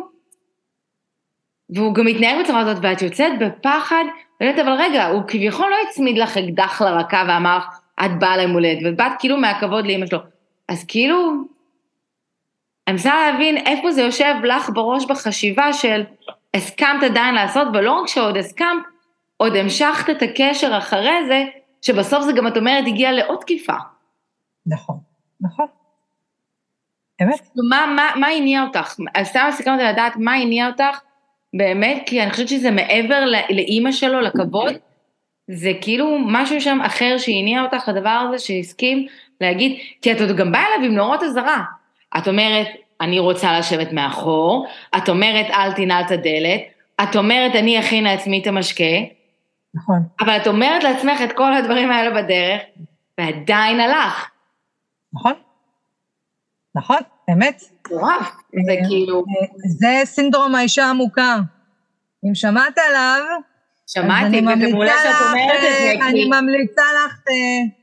והוא 1.70 1.94
גם 1.94 2.06
מתנהג 2.06 2.44
בצורה 2.44 2.60
הזאת, 2.60 2.78
ואת 2.82 3.02
יוצאת 3.02 3.32
בפחד, 3.40 4.04
באמת, 4.40 4.60
אבל 4.60 4.72
רגע, 4.72 5.06
הוא 5.08 5.22
כביכול 5.28 5.70
לא 5.70 5.76
הצמיד 5.90 6.18
לך 6.18 6.38
אקדח 6.38 6.82
לרקה 6.82 7.24
ואמר, 7.28 7.60
את 8.06 8.20
באה 8.20 8.38
ליום 8.38 8.52
הולדת, 8.52 8.80
ואת 8.86 8.96
באת 8.98 9.12
כאילו 9.20 9.38
מהכבוד 9.38 9.88
לאמא 9.88 10.06
שלו. 10.06 10.20
אז 10.68 10.86
כאילו, 10.88 11.32
אני 12.88 12.94
מנסה 12.94 13.16
להבין 13.32 13.58
איפה 13.58 13.92
זה 13.92 14.02
יושב 14.02 14.36
לך 14.44 14.70
בראש 14.74 15.06
בחשיבה 15.06 15.74
של 15.74 16.04
הסכמת 16.58 17.04
עדיין 17.04 17.36
לעשות, 17.36 17.68
ולא 17.74 17.92
רק 17.92 18.08
שעוד 18.08 18.38
הסכמת, 18.38 18.84
עוד 19.38 19.56
המשכת 19.56 20.10
את 20.10 20.22
הקשר 20.22 20.78
אחרי 20.78 21.26
זה, 21.28 21.44
שבסוף 21.82 22.24
זה 22.24 22.32
גם, 22.32 22.48
את 22.48 22.58
אומרת, 22.58 22.84
הגיע 22.88 23.12
לעוד 23.12 23.40
תקיפה. 23.40 23.74
נכון, 24.66 24.98
נכון. 25.42 25.66
אמת. 27.22 27.42
מה, 27.70 27.94
מה, 27.96 28.10
מה 28.16 28.28
הניע 28.28 28.64
אותך? 28.64 28.96
סתם 29.24 29.50
אותי 29.68 29.84
לדעת 29.84 30.14
מה 30.16 30.34
הניע 30.34 30.68
אותך 30.68 31.00
באמת, 31.54 32.04
כי 32.06 32.24
אני 32.24 32.32
חושבת 32.32 32.48
שזה 32.48 32.72
מעבר 32.72 33.26
לאימא 33.50 33.92
שלו, 33.92 34.22
לכבוד, 34.22 34.74
זה 35.52 35.72
כאילו 35.82 36.18
משהו 36.26 36.62
שם 36.62 36.82
אחר 36.82 37.18
שהניע 37.18 37.62
אותך 37.62 37.88
לדבר 37.88 38.10
הזה, 38.10 38.40
שהסכים 38.40 39.08
להגיד, 39.42 39.80
כי 40.02 40.12
את 40.12 40.22
עוד 40.22 40.38
גם 40.38 40.52
באה 40.52 40.66
אליו 40.68 40.90
עם 40.90 40.96
נורות 40.96 41.24
אזהרה. 41.24 41.64
את 42.18 42.28
אומרת, 42.28 42.68
אני 43.02 43.20
רוצה 43.20 43.60
לשבת 43.60 43.92
מאחור, 43.92 44.68
את 44.98 45.10
אומרת, 45.10 45.46
אל 45.50 45.74
תנעל 45.74 46.04
את 46.04 46.12
הדלת, 46.12 46.62
את 47.04 47.16
אומרת, 47.16 47.56
אני 47.56 47.80
אכין 47.80 48.04
לעצמי 48.04 48.42
את 48.42 48.48
המשקה, 48.48 48.84
נכון. 49.74 50.04
אבל 50.20 50.38
את 50.38 50.48
אומרת 50.48 50.84
לעצמך 50.84 51.22
את 51.24 51.32
כל 51.32 51.54
הדברים 51.54 51.92
האלה 51.92 52.22
בדרך, 52.22 52.62
ועדיין 53.18 53.80
הלך. 53.80 54.30
נכון? 55.14 55.34
נכון. 56.76 56.98
אמת. 57.32 57.62
מטורף. 57.86 58.36
זה 58.66 58.72
אה, 58.72 58.88
כאילו, 58.88 59.24
זה 59.66 60.02
סינדרום 60.04 60.56
האישה 60.56 60.86
המוכה. 60.86 61.36
אם 62.26 62.36
שמעת 62.36 62.78
עליו, 62.78 63.40
שמעתי, 63.88 64.40
וזה 64.40 64.72
מעולה 64.72 64.94
שאת 65.04 65.26
אומרת 65.32 65.58
את 65.58 65.62
זה, 65.62 66.02
אה, 66.02 66.10
אני 66.10 66.26
ממליצה 66.26 66.82
לך, 66.82 67.24
אה, 67.30 67.76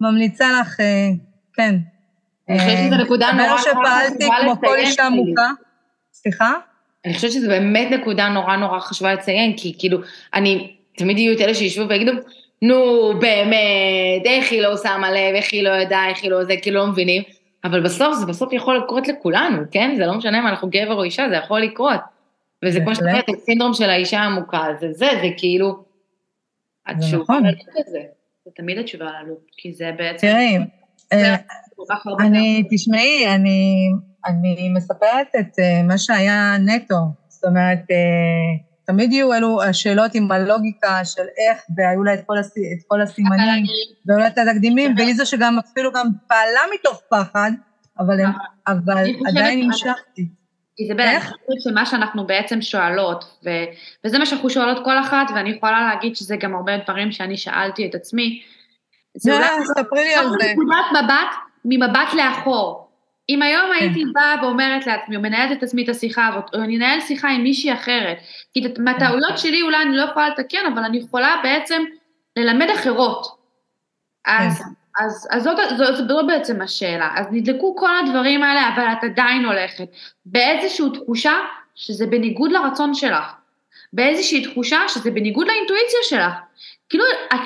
ממליצה 0.00 0.46
לך, 0.60 0.80
אה, 0.80 1.08
כן. 1.54 1.74
אני 2.48 2.58
חושבת 2.58 2.78
שזו 2.78 2.94
אה, 2.94 3.02
נקודה 3.02 3.26
מסתבר 3.32 3.46
נורא 3.46 3.82
נורא 3.82 4.06
שפעלתי 4.08 4.26
כמו 4.42 4.60
כל 4.60 4.76
אישה. 4.76 5.08
מוכה. 5.08 5.50
סליחה? 6.12 6.52
אני 7.04 7.14
חושבת 7.14 7.32
שזו 7.32 7.48
באמת 7.48 7.90
נקודה 7.90 8.28
נורא 8.28 8.56
נורא 8.56 8.80
חשובה 8.80 9.14
לציין, 9.14 9.56
כי 9.56 9.74
כאילו, 9.78 9.98
אני, 10.34 10.76
תמיד 10.96 11.18
יהיו 11.18 11.36
את 11.36 11.40
אלה 11.40 11.54
שישבו 11.54 11.88
ויגידו, 11.88 12.12
נו, 12.62 13.12
באמת, 13.20 14.26
איך 14.26 14.52
היא 14.52 14.62
לא 14.62 14.76
שמה 14.76 15.10
לב, 15.10 15.34
איך 15.34 15.52
היא 15.52 15.62
לא 15.62 15.68
יודעה, 15.68 16.08
איך 16.08 16.22
היא 16.22 16.30
לא 16.30 16.44
זה, 16.44 16.54
כאילו 16.62 16.80
לא 16.80 16.86
מבינים, 16.86 17.22
אבל 17.64 17.80
בסוף, 17.80 18.14
זה 18.14 18.26
בסוף 18.26 18.52
יכול 18.52 18.76
לקרות 18.76 19.08
לכולנו, 19.08 19.62
כן? 19.70 19.94
זה 19.96 20.06
לא 20.06 20.14
משנה 20.14 20.38
אם 20.38 20.46
אנחנו 20.46 20.68
גבר 20.70 20.94
או 20.94 21.02
אישה, 21.02 21.28
זה 21.28 21.36
יכול 21.36 21.60
לקרות. 21.60 22.00
וזה 22.64 22.80
כמו 22.80 22.94
שאת 22.94 23.04
בהחלט. 23.04 23.28
אומרת, 23.28 23.40
הסינדרום 23.42 23.74
של 23.74 23.90
האישה 23.90 24.20
העמוקה, 24.20 24.66
זה 24.80 24.92
זה, 24.92 25.08
זה 25.22 25.28
כאילו, 25.36 25.84
התשובה 26.86 27.22
נכון. 27.22 27.46
ללוק 27.46 27.68
הזה. 27.86 28.00
זה 28.44 28.50
תמיד 28.56 28.78
התשובה 28.78 29.10
ללופ, 29.22 29.38
כי 29.56 29.72
זה 29.72 29.90
בעצם 29.96 30.26
תראי, 30.26 30.58
אה. 31.12 31.36
אני, 32.20 32.64
תשמעי, 32.70 33.34
אני, 33.34 33.88
אני 34.26 34.68
מספרת 34.74 35.26
את 35.40 35.58
אה, 35.58 35.82
מה 35.82 35.98
שהיה 35.98 36.56
נטו. 36.58 36.94
זאת 37.28 37.44
אומרת, 37.44 37.78
אה, 37.90 38.68
תמיד 38.86 39.12
יהיו 39.12 39.34
אלו 39.34 39.62
השאלות 39.62 40.14
עם 40.14 40.32
הלוגיקה 40.32 41.04
של 41.04 41.22
איך, 41.22 41.62
והיו 41.76 42.04
לה 42.04 42.14
את 42.14 42.20
כל, 42.26 42.38
הס, 42.38 42.50
את 42.50 42.82
כל 42.88 43.00
אבל 43.00 43.02
הסימנים, 43.02 43.64
והיו 44.06 44.18
לה 44.18 44.26
את 44.26 44.38
התקדימים, 44.38 44.94
והיא 44.96 45.14
זו 45.14 45.26
שגם 45.26 45.58
אפילו 45.58 45.92
גם 45.92 46.06
פעלה 46.28 46.60
מתוך 46.74 47.00
פחד, 47.10 47.50
אבל, 47.98 48.20
הם, 48.20 48.30
אבל 48.66 48.98
אני 48.98 49.12
חושבת- 49.14 49.28
עדיין 49.28 49.62
המשכתי. 49.64 50.28
איזבל, 50.80 51.00
אני? 51.00 51.20
חושבת 51.20 51.60
שמה 51.64 51.86
שאנחנו 51.86 52.26
בעצם 52.26 52.62
שואלות, 52.62 53.24
ו, 53.44 53.48
וזה 54.04 54.18
מה 54.18 54.26
שאנחנו 54.26 54.50
שואלות 54.50 54.84
כל 54.84 54.98
אחת, 55.00 55.26
ואני 55.34 55.50
יכולה 55.50 55.88
להגיד 55.94 56.16
שזה 56.16 56.36
גם 56.36 56.54
הרבה 56.54 56.72
דברים 56.84 57.12
שאני 57.12 57.36
שאלתי 57.36 57.86
את 57.86 57.94
עצמי, 57.94 58.42
זה 59.16 59.36
אולי 59.36 59.46
ספרי 59.64 60.04
לי 60.04 60.14
על 60.14 60.30
זה. 60.30 60.52
נקודת 60.52 61.04
מבט, 61.04 61.34
ממבט 61.64 62.14
לאחור. 62.14 62.88
אם 63.30 63.42
היום 63.42 63.66
כן. 63.66 63.84
הייתי 63.84 64.04
באה 64.14 64.34
ואומרת 64.42 64.86
לעצמי, 64.86 65.16
או 65.16 65.20
מנהלת 65.20 65.58
את 65.58 65.62
עצמי 65.62 65.84
את 65.84 65.88
השיחה 65.88 66.28
הזאת, 66.28 66.54
או 66.54 66.60
אני 66.60 66.76
אנהל 66.76 67.00
שיחה 67.00 67.28
עם 67.28 67.42
מישהי 67.42 67.72
אחרת, 67.72 68.18
כי 68.54 68.64
מהטעויות 68.78 69.38
שלי 69.38 69.62
אולי 69.62 69.82
אני 69.82 69.96
לא 69.96 70.02
יכולה 70.02 70.28
לתקן, 70.28 70.72
אבל 70.74 70.84
אני 70.84 70.98
יכולה 70.98 71.36
בעצם 71.42 71.82
ללמד 72.36 72.66
אחרות. 72.70 73.26
אז, 74.26 74.58
כן. 74.58 74.64
אז, 75.04 75.28
אז 75.30 75.42
זאת, 75.42 75.56
זאת, 75.78 75.96
זאת, 75.96 76.08
זאת 76.08 76.26
בעצם 76.26 76.62
השאלה. 76.62 77.10
אז 77.16 77.26
נדלקו 77.30 77.76
כל 77.76 77.96
הדברים 77.96 78.42
האלה, 78.42 78.68
אבל 78.74 78.84
את 78.92 79.04
עדיין 79.04 79.44
הולכת. 79.44 79.84
באיזושהי 80.26 80.86
תחושה 80.94 81.34
שזה 81.74 82.06
בניגוד 82.06 82.52
לרצון 82.52 82.94
שלך. 82.94 83.34
באיזושהי 83.92 84.50
תחושה 84.50 84.80
שזה 84.88 85.10
בניגוד 85.10 85.46
לאינטואיציה 85.46 85.98
שלך. 86.02 86.32
כאילו, 86.88 87.04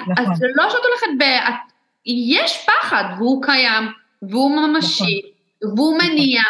נכון. 0.09 0.35
זה 0.35 0.47
לא 0.55 0.71
שאת 0.71 0.81
הולכת 0.85 1.19
ב... 1.19 1.23
את, 1.23 1.73
יש 2.07 2.67
פחד, 2.67 3.05
והוא 3.19 3.43
קיים, 3.43 3.85
והוא 4.23 4.57
ממשי, 4.57 5.21
והוא 5.77 5.99
נכון. 5.99 6.11
מניע, 6.11 6.43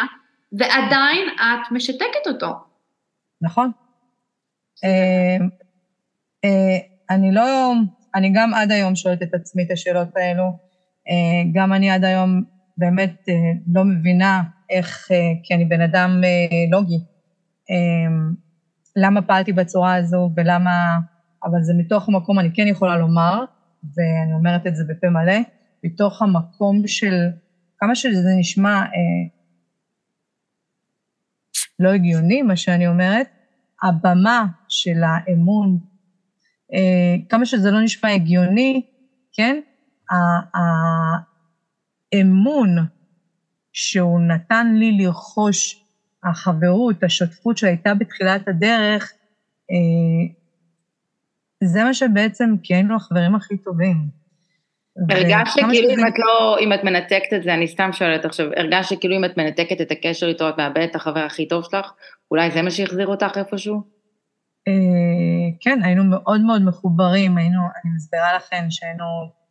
ועדיין 0.52 1.28
את 1.40 1.72
משתקת 1.72 2.26
אותו. 2.26 2.52
נכון. 3.40 3.70
אה, 4.84 5.46
אה, 6.44 6.78
אני 7.10 7.32
לא, 7.32 7.72
אני 8.14 8.32
גם 8.34 8.54
עד 8.54 8.72
היום 8.72 8.96
שואלת 8.96 9.22
את 9.22 9.34
עצמי 9.34 9.62
את 9.62 9.70
השאלות 9.70 10.16
האלו. 10.16 10.44
אה, 11.08 11.50
גם 11.54 11.72
אני 11.72 11.90
עד 11.90 12.04
היום 12.04 12.42
באמת 12.76 13.28
אה, 13.28 13.34
לא 13.74 13.84
מבינה 13.84 14.42
איך, 14.70 15.08
אה, 15.12 15.16
כי 15.42 15.54
אני 15.54 15.64
בן 15.64 15.80
אדם 15.80 16.20
אה, 16.24 16.70
לוגי, 16.70 16.98
אה, 17.70 18.14
למה 18.96 19.22
פעלתי 19.22 19.52
בצורה 19.52 19.94
הזו 19.94 20.30
ולמה, 20.36 20.98
אבל 21.44 21.62
זה 21.62 21.72
מתוך 21.78 22.08
המקום, 22.08 22.38
אני 22.38 22.54
כן 22.54 22.66
יכולה 22.66 22.96
לומר, 22.96 23.44
ואני 23.96 24.32
אומרת 24.32 24.66
את 24.66 24.76
זה 24.76 24.84
בפה 24.88 25.06
מלא, 25.10 25.38
מתוך 25.84 26.22
המקום 26.22 26.86
של, 26.86 27.28
כמה 27.78 27.94
שזה 27.94 28.28
נשמע 28.38 28.80
אה, 28.80 29.28
לא 31.78 31.88
הגיוני, 31.92 32.42
מה 32.42 32.56
שאני 32.56 32.88
אומרת, 32.88 33.26
הבמה 33.82 34.46
של 34.68 35.02
האמון, 35.04 35.78
אה, 36.74 37.14
כמה 37.28 37.46
שזה 37.46 37.70
לא 37.70 37.80
נשמע 37.80 38.10
הגיוני, 38.10 38.82
כן? 39.32 39.60
האמון 42.12 42.76
שהוא 43.72 44.20
נתן 44.20 44.74
לי 44.74 44.98
לרכוש, 44.98 45.84
החברות, 46.24 47.02
השותפות 47.02 47.58
שהייתה 47.58 47.94
בתחילת 47.94 48.48
הדרך, 48.48 49.12
אה, 49.70 50.41
זה 51.64 51.84
מה 51.84 51.94
שבעצם, 51.94 52.54
כי 52.62 52.74
היינו 52.74 52.96
החברים 52.96 53.34
הכי 53.34 53.56
טובים. 53.56 53.96
הרגשת 55.10 55.50
שכאילו 55.52 55.74
שזה- 55.74 55.92
אם 56.02 56.06
את 56.06 56.14
לא, 56.18 56.58
אם 56.60 56.72
את 56.72 56.84
מנתקת 56.84 57.32
את 57.36 57.42
זה, 57.42 57.54
אני 57.54 57.68
סתם 57.68 57.90
שואלת 57.92 58.24
עכשיו, 58.24 58.46
הרגשת 58.56 58.88
שכאילו 58.90 59.16
אם 59.16 59.24
את 59.24 59.36
מנתקת 59.36 59.80
את 59.80 59.90
הקשר 59.90 60.26
איתו, 60.28 60.48
את 60.48 60.54
מאבדת 60.58 60.90
את 60.90 60.94
החבר 60.96 61.20
הכי 61.20 61.48
טוב 61.48 61.64
שלך? 61.70 61.92
אולי 62.30 62.50
זה 62.50 62.62
מה 62.62 62.70
שהחזיר 62.70 63.06
אותך 63.06 63.30
איפשהו? 63.36 63.80
אה, 64.68 64.72
כן, 65.60 65.78
היינו 65.82 66.04
מאוד 66.04 66.40
מאוד 66.40 66.62
מחוברים, 66.64 67.38
היינו, 67.38 67.60
אני 67.60 67.92
מסבירה 67.96 68.36
לכם 68.36 68.64
שהיינו 68.70 69.04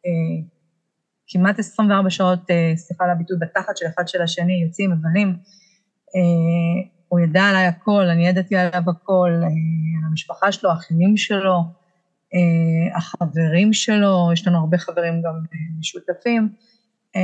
אה, 0.06 0.48
כמעט 1.28 1.60
24 1.60 2.10
שעות, 2.10 2.52
אה, 2.52 2.72
סליחה 2.76 3.04
על 3.04 3.10
הביטוי, 3.10 3.38
בתחת 3.42 3.78
של 3.78 3.86
אחד 3.96 4.08
של 4.08 4.22
השני, 4.22 4.64
יוצאים, 4.66 4.92
מבלים. 4.92 5.28
אה, 6.16 6.90
הוא 7.08 7.20
ידע 7.20 7.44
עליי 7.44 7.66
הכל, 7.66 8.06
אני 8.06 8.28
ידעתי 8.28 8.56
עליו 8.56 8.82
הכל, 8.90 9.30
אה, 9.34 9.48
על 9.48 10.10
המשפחה 10.10 10.52
שלו, 10.52 10.70
האחיינים 10.70 11.18
שלו, 11.18 11.81
החברים 12.96 13.74
שלו, 13.74 14.30
יש 14.34 14.48
לנו 14.48 14.58
הרבה 14.58 14.78
חברים 14.78 15.22
גם 15.22 15.34
אה, 15.54 15.60
משותפים. 15.80 16.50
אה, 17.16 17.22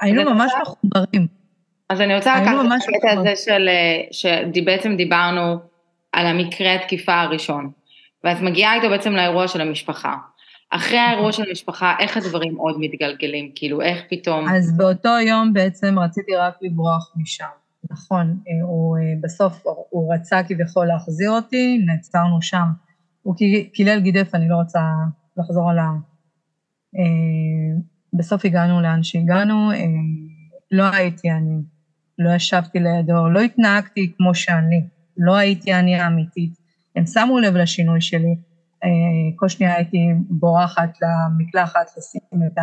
היינו 0.00 0.34
ממש 0.34 0.52
מחוברים. 0.62 1.26
אז 1.88 2.00
אני 2.00 2.16
רוצה 2.16 2.40
לקחת 2.40 2.54
את 2.66 2.94
הקטע. 2.96 3.20
הזה 3.20 3.36
של, 3.36 3.68
אה, 3.68 4.02
שבעצם 4.54 4.96
דיברנו 4.96 5.58
על 6.12 6.26
המקרה 6.26 6.74
התקיפה 6.74 7.20
הראשון, 7.20 7.70
ואת 8.24 8.40
מגיעה 8.40 8.74
איתו 8.74 8.88
בעצם 8.88 9.12
לאירוע 9.12 9.48
של 9.48 9.60
המשפחה. 9.60 10.16
אחרי 10.70 10.98
האירוע 10.98 11.32
של 11.32 11.42
המשפחה, 11.48 11.94
איך 11.98 12.16
הדברים 12.16 12.56
עוד 12.56 12.76
מתגלגלים? 12.80 13.52
כאילו, 13.54 13.82
איך 13.82 14.02
פתאום... 14.10 14.48
אז 14.48 14.76
באותו 14.76 15.18
יום 15.28 15.52
בעצם 15.52 15.98
רציתי 15.98 16.36
רק 16.36 16.54
לברוח 16.62 17.12
משם. 17.16 17.44
נכון, 17.90 18.36
אה, 18.48 18.66
הוא 18.66 18.96
אה, 18.96 19.02
בסוף, 19.20 19.62
הוא 19.90 20.14
רצה 20.14 20.42
כביכול 20.48 20.86
להחזיר 20.86 21.30
אותי, 21.30 21.78
נעצרנו 21.86 22.42
שם. 22.42 22.66
הוא 23.26 23.36
קי- 23.36 23.68
קילל 23.72 24.00
גידף, 24.00 24.34
אני 24.34 24.48
לא 24.48 24.56
רוצה 24.56 24.80
לחזור 25.36 25.70
על 25.70 25.78
ה... 25.78 25.88
אה, 26.98 27.80
בסוף 28.12 28.44
הגענו 28.44 28.80
לאן 28.80 29.02
שהגענו, 29.02 29.72
אה, 29.72 29.76
לא 30.70 30.84
הייתי 30.92 31.30
אני, 31.30 31.62
לא 32.18 32.30
ישבתי 32.30 32.78
לידו, 32.80 33.28
לא 33.28 33.40
התנהגתי 33.40 34.12
כמו 34.16 34.34
שאני, 34.34 34.86
לא 35.16 35.36
הייתי 35.36 35.74
אני 35.74 35.94
האמיתית. 36.00 36.52
הם 36.96 37.06
שמו 37.06 37.38
לב 37.38 37.54
לשינוי 37.56 38.00
שלי. 38.00 38.36
אה, 38.84 38.88
כל 39.36 39.48
שנייה 39.48 39.74
הייתי 39.76 39.98
בורחת 40.30 40.90
למקלחת, 41.02 41.86
לשים 41.98 42.20
את 42.46 42.58
ה... 42.58 42.62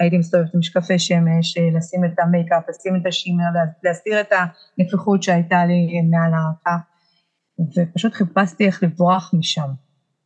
הייתי 0.00 0.18
מסתובבת 0.18 0.54
עם 0.54 0.60
משקפי 0.60 0.98
שמש, 0.98 1.58
לשים 1.76 2.04
את 2.04 2.18
המייקאפ, 2.18 2.62
לשים 2.68 2.96
את 2.96 3.06
השימר, 3.06 3.44
לה- 3.54 3.60
להסתיר 3.82 4.20
את 4.20 4.32
הנפיחות 4.78 5.22
שהייתה 5.22 5.64
לי 5.66 6.00
מעל 6.10 6.32
הרקה, 6.34 6.76
ופשוט 7.60 8.14
חיפשתי 8.14 8.66
איך 8.66 8.82
לברוח 8.82 9.30
משם. 9.34 9.68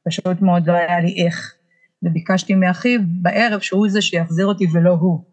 פשוט 0.08 0.40
מאוד 0.40 0.66
לא 0.66 0.72
היה 0.72 1.00
לי 1.00 1.24
איך. 1.24 1.54
וביקשתי 2.02 2.54
מאחיו 2.54 3.00
בערב 3.22 3.60
שהוא 3.60 3.88
זה 3.88 4.02
שיחזיר 4.02 4.46
אותי 4.46 4.66
ולא 4.72 4.90
הוא. 4.90 5.24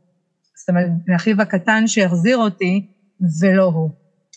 זאת 0.56 0.70
אומרת, 0.70 0.88
מאחיו 1.08 1.42
הקטן 1.42 1.88
שיחזיר 1.88 2.38
אותי 2.38 2.88
ולא 3.42 3.64
הוא. 3.64 3.90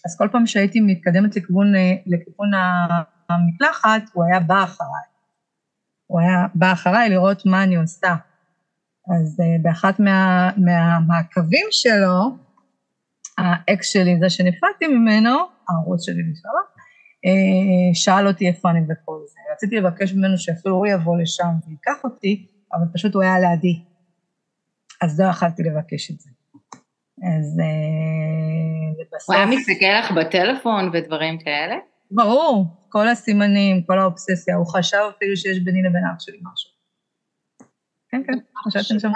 אז 0.06 0.18
כל 0.18 0.28
פעם 0.32 0.46
שהייתי 0.46 0.80
מתקדמת 0.80 1.36
לכיוון, 1.36 1.74
אה, 1.74 1.94
לכיוון 2.06 2.50
המקלחת, 3.28 4.02
הוא 4.12 4.24
היה 4.24 4.40
בא 4.40 4.64
אחריי. 4.64 5.08
הוא 6.06 6.20
היה 6.20 6.46
בא 6.54 6.72
אחריי 6.72 7.10
לראות 7.10 7.46
מה 7.46 7.62
אני 7.62 7.76
עושה. 7.76 8.14
אז 9.10 9.40
uh, 9.40 9.62
באחת 9.62 10.00
מה, 10.00 10.50
מהמעקבים 10.56 11.66
שלו, 11.70 12.36
האקס 13.38 13.88
שלי, 13.88 14.18
זה 14.20 14.30
שנפרדתי 14.30 14.86
ממנו, 14.86 15.30
הערוץ 15.68 16.04
שלי 16.06 16.22
uh, 16.22 16.77
שאל 17.94 18.26
אותי 18.26 18.48
איפה 18.48 18.70
אני 18.70 18.80
וכל 18.80 19.18
זה. 19.26 19.38
רציתי 19.52 19.76
לבקש 19.76 20.12
ממנו 20.12 20.38
שאפילו 20.38 20.74
הוא 20.74 20.86
יבוא 20.86 21.18
לשם 21.18 21.48
ויקח 21.68 22.04
אותי, 22.04 22.46
אבל 22.72 22.84
פשוט 22.94 23.14
הוא 23.14 23.22
היה 23.22 23.38
לידי. 23.38 23.82
אז 25.02 25.20
לא 25.20 25.26
יכלתי 25.26 25.62
לבקש 25.62 26.10
את 26.10 26.20
זה. 26.20 26.30
אז 27.22 27.58
uh, 27.58 27.62
הוא 29.26 29.34
היה 29.34 29.46
בסוף, 29.46 29.58
מסתכל 29.58 29.98
לך 29.98 30.10
בטלפון 30.10 30.90
ודברים 30.92 31.38
כאלה? 31.38 31.74
ברור, 32.10 32.66
כל 32.88 33.08
הסימנים, 33.08 33.82
כל 33.82 33.98
האובססיה, 33.98 34.56
הוא 34.56 34.66
חשב 34.66 34.98
אפילו 35.16 35.36
שיש 35.36 35.58
ביני 35.58 35.82
לבין 35.82 36.02
אח 36.14 36.20
שלי 36.20 36.38
משהו. 36.52 36.70
כן, 38.10 38.22
כן, 38.26 38.38
חשבתם 38.64 39.00
שם. 39.00 39.10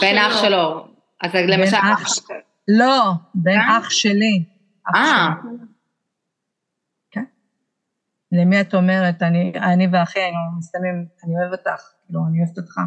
בין 0.00 0.18
אח 0.18 0.42
שלו. 0.42 0.86
אז 1.22 1.30
למשל, 1.34 1.76
אח 1.76 2.02
לא, 2.68 3.12
בן 3.34 3.58
אה? 3.58 3.78
אח 3.78 3.90
שלי. 3.90 4.44
אה. 4.94 5.30
למי 8.34 8.60
את 8.60 8.74
אומרת? 8.74 9.22
אני, 9.22 9.52
אני 9.56 9.88
ואחי 9.92 10.20
היינו 10.20 10.38
מסתיימים, 10.58 11.06
אני 11.24 11.34
אוהב 11.40 11.52
אותך, 11.52 11.82
כאילו, 12.06 12.20
אני 12.30 12.38
אוהבת 12.38 12.58
אותך. 12.58 12.80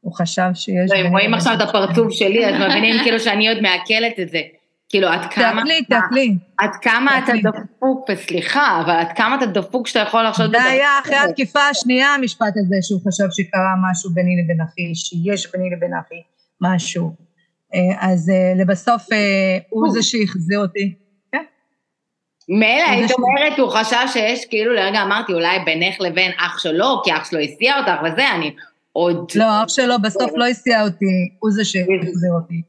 הוא 0.00 0.14
חשב 0.14 0.50
שיש... 0.54 0.90
לא, 0.90 0.96
אם 1.00 1.10
רואים 1.12 1.34
עכשיו 1.34 1.54
את. 1.54 1.60
הפרצוף 1.60 2.12
שלי, 2.12 2.46
אז 2.46 2.54
מבינים 2.54 2.96
כאילו 3.04 3.20
שאני 3.20 3.48
עוד 3.48 3.58
מעכלת 3.60 4.20
את 4.20 4.28
זה. 4.28 4.40
כאילו, 4.88 5.08
עד 5.08 5.32
כמה... 5.32 5.62
תעכלי, 5.62 5.84
תעכלי. 5.84 6.36
עד 6.58 6.70
כמה 6.82 7.18
אתה. 7.18 7.32
דפוק, 7.42 8.10
וסליחה, 8.10 8.80
אבל 8.84 8.90
עד 8.90 9.12
כמה 9.16 9.36
אתה 9.36 9.46
דפוק 9.46 9.86
שאתה 9.86 10.00
יכול 10.00 10.22
לחשוב... 10.26 10.46
זה 10.46 10.64
היה 10.64 10.98
אחרי. 11.02 11.16
התקיפה 11.16 11.60
השנייה, 11.60 12.14
המשפט 12.14 12.52
הזה, 12.56 12.76
שהוא 12.82 13.00
חשב 13.08 13.24
שקרה 13.30 13.74
משהו 13.90 14.10
ביני 14.10 14.42
לבין 14.44 14.60
אחי, 14.60 14.94
שיש 14.94 15.52
ביני 15.52 15.70
לבין 15.76 15.90
אחי 15.94 16.22
משהו. 16.60 17.12
אה, 17.74 18.10
אז 18.10 18.30
אה, 18.30 18.52
לבסוף 18.62 19.12
אה, 19.12 19.58
הוא 19.68 19.90
זה 19.92 20.02
שהחזיר 20.02 20.58
אותי. 20.58 21.03
מילא 22.48 22.88
היית 22.90 23.10
אומרת, 23.12 23.58
הוא 23.58 23.70
חשב 23.70 24.06
שיש, 24.12 24.44
כאילו, 24.44 24.74
לרגע 24.74 25.02
אמרתי, 25.02 25.32
אולי 25.32 25.58
בינך 25.64 26.00
לבין 26.00 26.32
אח 26.38 26.58
שלו, 26.58 27.02
כי 27.04 27.12
אח 27.12 27.30
שלו 27.30 27.40
הסיע 27.40 27.78
אותך 27.78 28.02
וזה, 28.04 28.30
אני 28.30 28.54
עוד... 28.92 29.30
לא, 29.34 29.62
אח 29.62 29.68
שלו 29.68 29.94
בסוף 30.02 30.30
לא 30.34 30.46
הסיע 30.46 30.82
אותי, 30.82 31.04
הוא 31.38 31.50
זה 31.50 31.64
שהחזיר 31.64 32.32
אותי. 32.32 32.62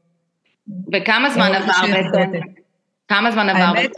וכמה 0.92 1.30
זמן 1.30 1.52
עבר 1.54 1.92
בעצם? 1.92 2.46
כמה 3.08 3.30
זמן 3.30 3.48
עבר? 3.48 3.60
האמת, 3.60 3.90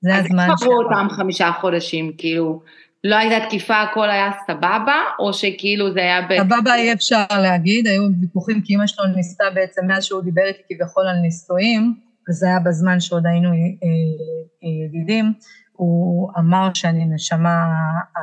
זה 0.00 0.14
אז 0.14 0.24
הזמן 0.24 0.50
איך 0.50 0.62
עברו. 0.62 0.82
אותם 0.82 1.06
חמישה 1.10 1.50
חודשים? 1.60 2.12
כאילו, 2.18 2.62
לא 3.04 3.16
הייתה 3.16 3.46
תקיפה, 3.46 3.82
הכל 3.82 4.10
היה 4.10 4.30
סבבה, 4.46 4.96
או 5.18 5.32
שכאילו 5.32 5.92
זה 5.92 6.00
היה. 6.00 6.20
סבבה 6.38 6.74
אי 6.74 6.92
אפשר 6.92 7.24
להגיד, 7.30 7.86
היו 7.86 8.02
ויכוחים 8.20 8.60
כי 8.64 8.74
אמא 8.74 8.86
שלו 8.86 9.06
ניסתה 9.06 9.44
בעצם 9.54 9.86
מאז 9.86 10.04
שהוא 10.04 10.22
דיבר 10.22 10.42
איתי 10.42 10.62
כביכול 10.68 11.08
על 11.08 11.16
נישואים, 11.16 11.94
וזה 12.28 12.46
היה 12.46 12.60
בזמן 12.60 13.00
שעוד 13.00 13.26
היינו 13.26 13.48
אה, 13.48 13.54
אה, 13.54 14.86
ידידים, 14.86 15.32
הוא 15.72 16.30
אמר 16.38 16.68
שאני 16.74 17.04
נשמה 17.04 17.56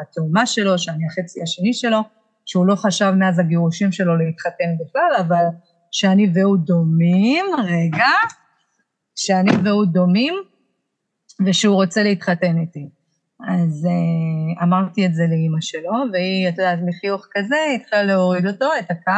התאומה 0.01 0.45
שלו, 0.45 0.79
שאני 0.79 1.05
החצי 1.05 1.41
השני 1.43 1.73
שלו, 1.73 1.99
שהוא 2.45 2.67
לא 2.67 2.75
חשב 2.75 3.13
מאז 3.19 3.39
הגירושים 3.39 3.91
שלו 3.91 4.17
להתחתן 4.17 4.75
בכלל, 4.79 5.11
אבל 5.19 5.43
שאני 5.91 6.31
והוא 6.33 6.57
דומים, 6.57 7.45
רגע, 7.67 8.07
שאני 9.15 9.51
והוא 9.63 9.85
דומים, 9.85 10.33
ושהוא 11.45 11.75
רוצה 11.75 12.03
להתחתן 12.03 12.57
איתי. 12.57 12.98
אז 13.47 13.87
uh, 13.87 14.63
אמרתי 14.63 15.05
את 15.05 15.13
זה 15.13 15.23
לאימא 15.29 15.61
שלו, 15.61 15.91
והיא, 16.13 16.49
את 16.49 16.57
יודעת, 16.57 16.79
מחיוך 16.85 17.25
כזה, 17.31 17.55
התחילה 17.75 18.03
להוריד 18.03 18.45
אותו, 18.47 18.65
את 18.79 18.91
הקו, 18.91 19.11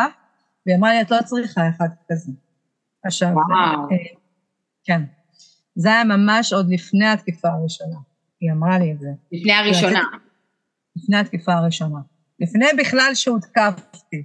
והיא 0.65 0.77
אמרה 0.77 0.93
לי, 0.93 1.01
את 1.01 1.11
לא 1.11 1.17
צריכה 1.25 1.61
אחד 1.69 1.87
כזה. 2.11 2.31
עכשיו, 3.05 3.29
וואו. 3.29 3.91
אה, 3.91 3.97
כן. 4.83 5.01
זה 5.75 5.89
היה 5.89 6.03
ממש 6.03 6.53
עוד 6.53 6.69
לפני 6.69 7.07
התקיפה 7.07 7.47
הראשונה. 7.49 7.97
היא 8.41 8.51
אמרה 8.51 8.79
לי 8.79 8.91
את 8.91 8.99
זה. 8.99 9.09
לפני 9.31 9.53
הראשונה. 9.53 10.01
לפני 10.95 11.17
התקיפה 11.17 11.53
הראשונה. 11.53 11.99
לפני 12.39 12.65
בכלל 12.77 13.11
שהותקפתי. 13.13 14.23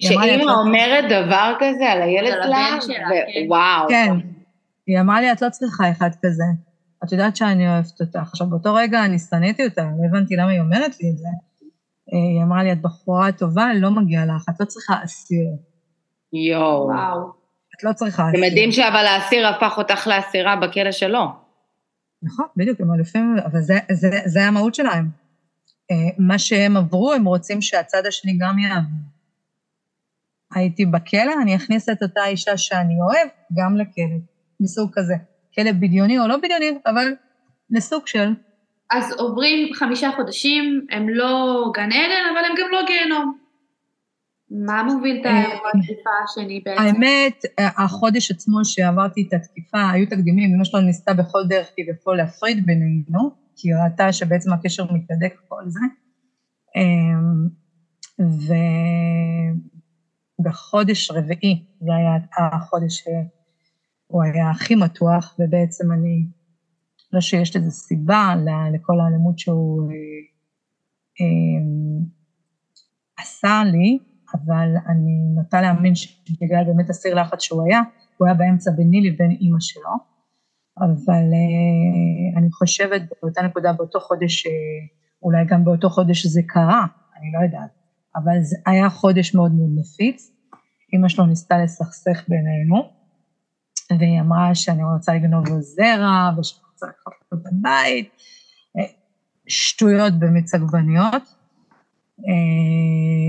היא 0.00 0.10
אמרה 0.12 0.26
לי, 0.26 0.34
"את 0.34 0.38
שאימא 0.38 0.52
לא- 0.52 0.60
אומרת 0.60 1.04
דבר 1.04 1.54
כזה 1.60 1.84
על 1.90 2.02
הילד 2.02 2.32
שלה, 2.44 2.66
שלה, 2.80 2.94
כן. 2.94 3.46
ווואו. 3.46 3.88
כן. 3.88 4.12
היא 4.86 5.00
אמרה 5.00 5.20
לי, 5.20 5.32
את 5.32 5.42
לא 5.42 5.50
צריכה 5.50 5.90
אחד 5.90 6.10
כזה. 6.26 6.44
את 7.04 7.12
יודעת 7.12 7.36
שאני 7.36 7.68
אוהבת 7.68 8.00
אותך. 8.00 8.16
עכשיו, 8.16 8.46
באותו 8.46 8.74
רגע 8.74 9.04
אני 9.04 9.18
שנאתי 9.18 9.64
אותה, 9.64 9.82
לא 9.82 10.06
הבנתי 10.08 10.36
למה 10.36 10.50
היא 10.50 10.60
אומרת 10.60 11.00
לי 11.00 11.10
את 11.10 11.18
זה. 11.18 11.28
היא 12.12 12.42
אמרה 12.42 12.62
לי, 12.62 12.72
את 12.72 12.82
בחורה 12.82 13.32
טובה, 13.32 13.66
לא 13.74 13.90
מגיע 13.90 14.20
לך, 14.24 14.48
את 14.50 14.60
לא 14.60 14.64
צריכה 14.64 14.94
אסיר. 15.04 15.46
יואו. 16.32 16.86
וואו. 16.86 17.30
את 17.76 17.84
לא 17.84 17.92
צריכה 17.92 18.30
אסיר. 18.30 18.44
יודעים 18.44 18.72
שאבל 18.72 19.06
האסיר 19.06 19.48
הפך 19.48 19.78
אותך 19.78 20.06
לאסירה 20.06 20.56
בכלא 20.56 20.92
שלו. 20.92 21.24
נכון, 22.22 22.46
בדיוק, 22.56 22.80
הם 22.80 22.94
אלופים, 22.94 23.36
אבל 23.44 23.60
זה, 23.60 23.78
זה, 23.92 24.08
זה 24.24 24.44
המהות 24.44 24.74
שלהם. 24.74 25.08
אה, 25.90 25.96
מה 26.18 26.38
שהם 26.38 26.76
עברו, 26.76 27.12
הם 27.12 27.24
רוצים 27.24 27.62
שהצד 27.62 28.06
השני 28.06 28.38
גם 28.40 28.58
יעבור. 28.58 29.08
הייתי 30.54 30.86
בכלא, 30.86 31.32
אני 31.42 31.56
אכניס 31.56 31.88
את 31.88 32.02
אותה 32.02 32.24
אישה 32.26 32.56
שאני 32.56 32.94
אוהב 33.00 33.28
גם 33.54 33.76
לכלא, 33.76 34.18
מסוג 34.60 34.90
כזה. 34.94 35.14
כלא 35.58 35.72
בדיוני 35.72 36.18
או 36.18 36.26
לא 36.26 36.36
בדיוני, 36.36 36.78
אבל 36.86 37.14
לסוג 37.70 38.06
של. 38.06 38.34
אז 38.90 39.12
עוברים 39.12 39.74
חמישה 39.74 40.10
חודשים, 40.16 40.86
הם 40.90 41.08
לא 41.08 41.64
גן 41.74 41.92
עדן, 41.92 42.24
אבל 42.32 42.44
הם 42.44 42.54
גם 42.58 42.70
לא 42.72 42.78
גיהנום. 42.86 43.38
מה 44.50 44.82
מוביל 44.82 45.20
את 45.20 45.26
אה, 45.26 45.32
האירוע 45.32 45.70
התקיפה 45.74 46.10
השני 46.24 46.60
בעצם? 46.64 46.82
האמת, 46.82 47.42
החודש 47.58 48.30
עצמו 48.30 48.64
שעברתי 48.64 49.26
את 49.28 49.32
התקיפה, 49.32 49.90
היו 49.90 50.06
תקדימים, 50.06 50.54
אמא 50.54 50.64
שלו 50.64 50.80
ניסתה 50.80 51.14
בכל 51.14 51.38
דרך 51.48 51.70
כביכול 51.76 52.16
להפריד 52.16 52.66
בינינו, 52.66 53.30
כי 53.56 53.68
היא 53.68 53.76
ראתה 53.84 54.12
שבעצם 54.12 54.52
הקשר 54.52 54.84
מתהדק 54.84 55.34
וכל 55.44 55.62
זה. 55.66 55.80
אמ, 56.76 57.48
ובחודש 60.40 61.10
רביעי, 61.10 61.64
זה 61.80 61.90
היה 61.94 62.12
החודש 62.54 63.04
שהוא 64.08 64.22
היה 64.22 64.50
הכי 64.50 64.74
מתוח, 64.74 65.36
ובעצם 65.38 65.92
אני, 65.92 66.26
לא 67.12 67.20
שיש 67.20 67.56
לזה 67.56 67.70
סיבה 67.70 68.34
לכל 68.72 69.00
האלימות 69.00 69.38
שהוא 69.38 69.90
אה, 69.90 69.96
אה, 71.20 71.64
עשה 73.18 73.62
לי, 73.72 73.98
אבל 74.34 74.68
אני 74.86 75.34
נוטה 75.34 75.60
להאמין 75.60 75.94
שבגלל 75.94 76.64
באמת 76.66 76.90
הסיר 76.90 77.14
לחץ 77.14 77.40
שהוא 77.40 77.62
היה, 77.66 77.80
הוא 78.16 78.26
היה 78.26 78.34
באמצע 78.34 78.70
ביני 78.70 79.10
לבין 79.10 79.30
אימא 79.30 79.60
שלו. 79.60 79.90
אבל 80.78 81.32
אה, 81.32 82.38
אני 82.38 82.52
חושבת 82.52 83.02
באותה 83.22 83.42
נקודה, 83.42 83.72
באותו 83.72 84.00
חודש, 84.00 84.46
אה, 84.46 84.52
אולי 85.22 85.44
גם 85.46 85.64
באותו 85.64 85.90
חודש 85.90 86.26
זה 86.26 86.40
קרה, 86.46 86.86
אני 87.16 87.32
לא 87.32 87.44
יודעת, 87.44 87.70
אבל 88.16 88.42
זה 88.42 88.56
היה 88.66 88.90
חודש 88.90 89.34
מאוד 89.34 89.52
מאוד 89.52 89.70
נפיץ. 89.74 90.32
אימא 90.92 91.08
שלו 91.08 91.26
ניסתה 91.26 91.58
לסכסך 91.58 92.24
בינינו, 92.28 92.97
והיא 93.98 94.20
אמרה 94.20 94.54
שאני 94.54 94.82
רוצה 94.94 95.14
לגנוב 95.14 95.48
לו 95.48 95.60
זרע, 95.60 96.30
ושאני 96.38 96.62
רוצה 96.72 96.86
לקחת 96.86 97.12
לו 97.32 97.38
את 97.38 97.46
הבית, 97.46 98.10
אה, 98.78 98.84
שטויות 99.46 100.12
במיץ 100.18 100.54
עגבניות. 100.54 101.22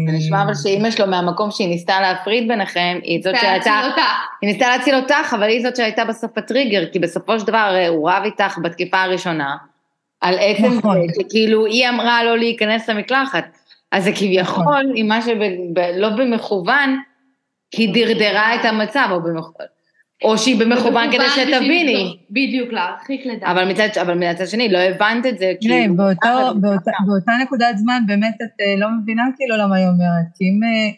זה 0.07 0.17
נשמע 0.17 0.43
אבל 0.43 0.53
שאימא 0.55 0.91
שלו 0.91 1.07
מהמקום 1.07 1.51
שהיא 1.51 1.67
ניסתה 1.67 2.01
להפריד 2.01 2.47
ביניכם, 2.47 2.99
היא 3.03 3.23
זאת 3.23 3.35
שהייתה... 3.41 3.81
היא 4.41 4.49
ניסתה 4.49 4.69
להציל 4.69 4.95
אותך, 4.95 5.33
אבל 5.33 5.43
היא 5.43 5.63
זאת 5.63 5.75
שהייתה 5.75 6.05
בסוף 6.05 6.37
הטריגר, 6.37 6.85
כי 6.91 6.99
בסופו 6.99 7.39
של 7.39 7.47
דבר 7.47 7.57
הרי 7.57 7.87
הוא 7.87 8.09
רב 8.09 8.23
איתך 8.25 8.57
בתקיפה 8.63 9.01
הראשונה, 9.01 9.57
על 10.21 10.35
עצם 10.39 10.77
נכון. 10.77 10.97
זה 11.07 11.13
שכאילו 11.19 11.65
היא 11.65 11.89
אמרה 11.89 12.23
לא 12.23 12.37
להיכנס 12.37 12.89
למקלחת. 12.89 13.45
אז 13.91 14.03
זה 14.03 14.11
כביכול, 14.11 14.63
נכון. 14.63 14.91
עם 14.95 15.07
מה 15.07 15.21
שלא 15.21 16.09
במכוון, 16.09 16.99
היא 17.71 17.93
דרדרה 17.93 18.55
את 18.55 18.65
המצב, 18.65 19.07
או 19.11 19.21
במכוון. 19.21 19.67
או 20.23 20.37
שהיא 20.37 20.59
במכוון 20.59 21.11
כדי 21.11 21.29
שתביני. 21.29 22.17
בדיוק, 22.31 22.71
להרחיק 22.71 23.25
לדעת. 23.25 23.43
אבל 23.51 23.71
מצד, 23.71 23.87
אבל 24.01 24.13
מצד 24.13 24.47
שני, 24.47 24.69
לא 24.69 24.77
הבנת 24.77 25.25
את 25.25 25.37
זה. 25.39 25.53
כאילו, 25.61 25.95
באותו- 25.95 26.27
באותה- 26.61 26.91
באותה 27.05 27.31
נקודת 27.43 27.77
זמן 27.77 28.03
באמת 28.07 28.35
את 28.43 28.61
אה, 28.61 28.75
לא 28.77 28.87
מבינה 29.01 29.23
כאילו 29.37 29.57
למה 29.57 29.75
היא 29.75 29.85
אומרת, 29.87 30.25
כי 30.35 30.43
אם 30.45 30.59
אה, 30.63 30.91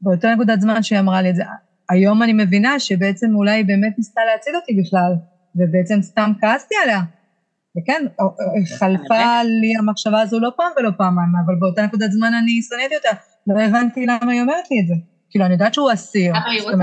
באותה 0.00 0.34
נקודת 0.34 0.60
זמן 0.60 0.82
שהיא 0.82 0.98
אמרה 0.98 1.22
לי 1.22 1.30
את 1.30 1.36
זה, 1.36 1.42
היום 1.90 2.22
אני 2.22 2.32
מבינה 2.32 2.80
שבעצם 2.80 3.34
אולי 3.34 3.50
היא 3.52 3.64
באמת 3.64 3.92
ניסתה 3.98 4.20
להציל 4.32 4.56
אותי 4.56 4.72
בכלל, 4.82 5.12
ובעצם 5.56 6.02
סתם 6.02 6.32
כעסתי 6.40 6.74
עליה. 6.84 7.00
וכן, 7.78 8.06
או- 8.18 8.34
חלפה 8.78 9.24
לי 9.60 9.72
המחשבה 9.78 10.20
הזו 10.20 10.40
לא 10.40 10.50
פעם 10.56 10.70
ולא 10.76 10.90
פעמיים, 10.98 11.28
אבל 11.46 11.54
באותה 11.60 11.82
נקודת 11.82 12.12
זמן 12.12 12.34
אני 12.34 12.60
שנאתי 12.62 12.96
אותה, 12.96 13.08
לא 13.46 13.60
הבנתי 13.62 14.06
למה 14.06 14.32
היא 14.32 14.40
אומרת 14.40 14.70
לי 14.70 14.80
את 14.80 14.86
זה. 14.86 14.94
כאילו, 15.30 15.44
אני 15.44 15.52
יודעת 15.52 15.74
שהוא 15.74 15.92
אסיר. 15.92 16.32
למה 16.32 16.50
היא 16.50 16.62
רוצה 16.62 16.76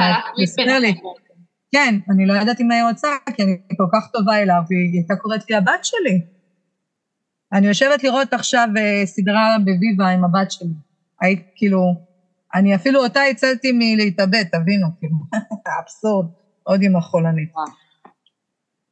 הסביר 0.43 0.79
לי. 0.79 0.87
ביניכם? 0.87 1.24
כן, 1.71 1.95
אני 2.09 2.25
לא 2.25 2.33
ידעתי 2.33 2.63
מה 2.63 2.75
היא 2.75 2.83
רוצה, 2.83 3.07
כי 3.35 3.43
אני 3.43 3.57
כל 3.77 3.87
כך 3.93 4.11
טובה 4.13 4.41
אליו, 4.41 4.61
והיא 4.69 4.93
הייתה 4.93 5.15
קוראת 5.15 5.49
לי 5.49 5.55
הבת 5.55 5.85
שלי. 5.85 6.21
אני 7.53 7.67
יושבת 7.67 8.03
לראות 8.03 8.33
עכשיו 8.33 8.67
אה, 8.77 9.05
סדרה 9.05 9.55
בוויבה 9.65 10.07
עם 10.07 10.23
הבת 10.23 10.51
שלי. 10.51 10.69
היית 11.21 11.45
כאילו, 11.55 11.95
אני 12.55 12.75
אפילו 12.75 13.03
אותה 13.03 13.21
הצלתי 13.23 13.71
מלהתאבד, 13.73 14.43
תבינו, 14.51 14.87
כאילו, 14.99 15.15
אבסורד, 15.81 16.27
עוד 16.63 16.83
עם 16.83 16.95
החולנית. 16.95 17.53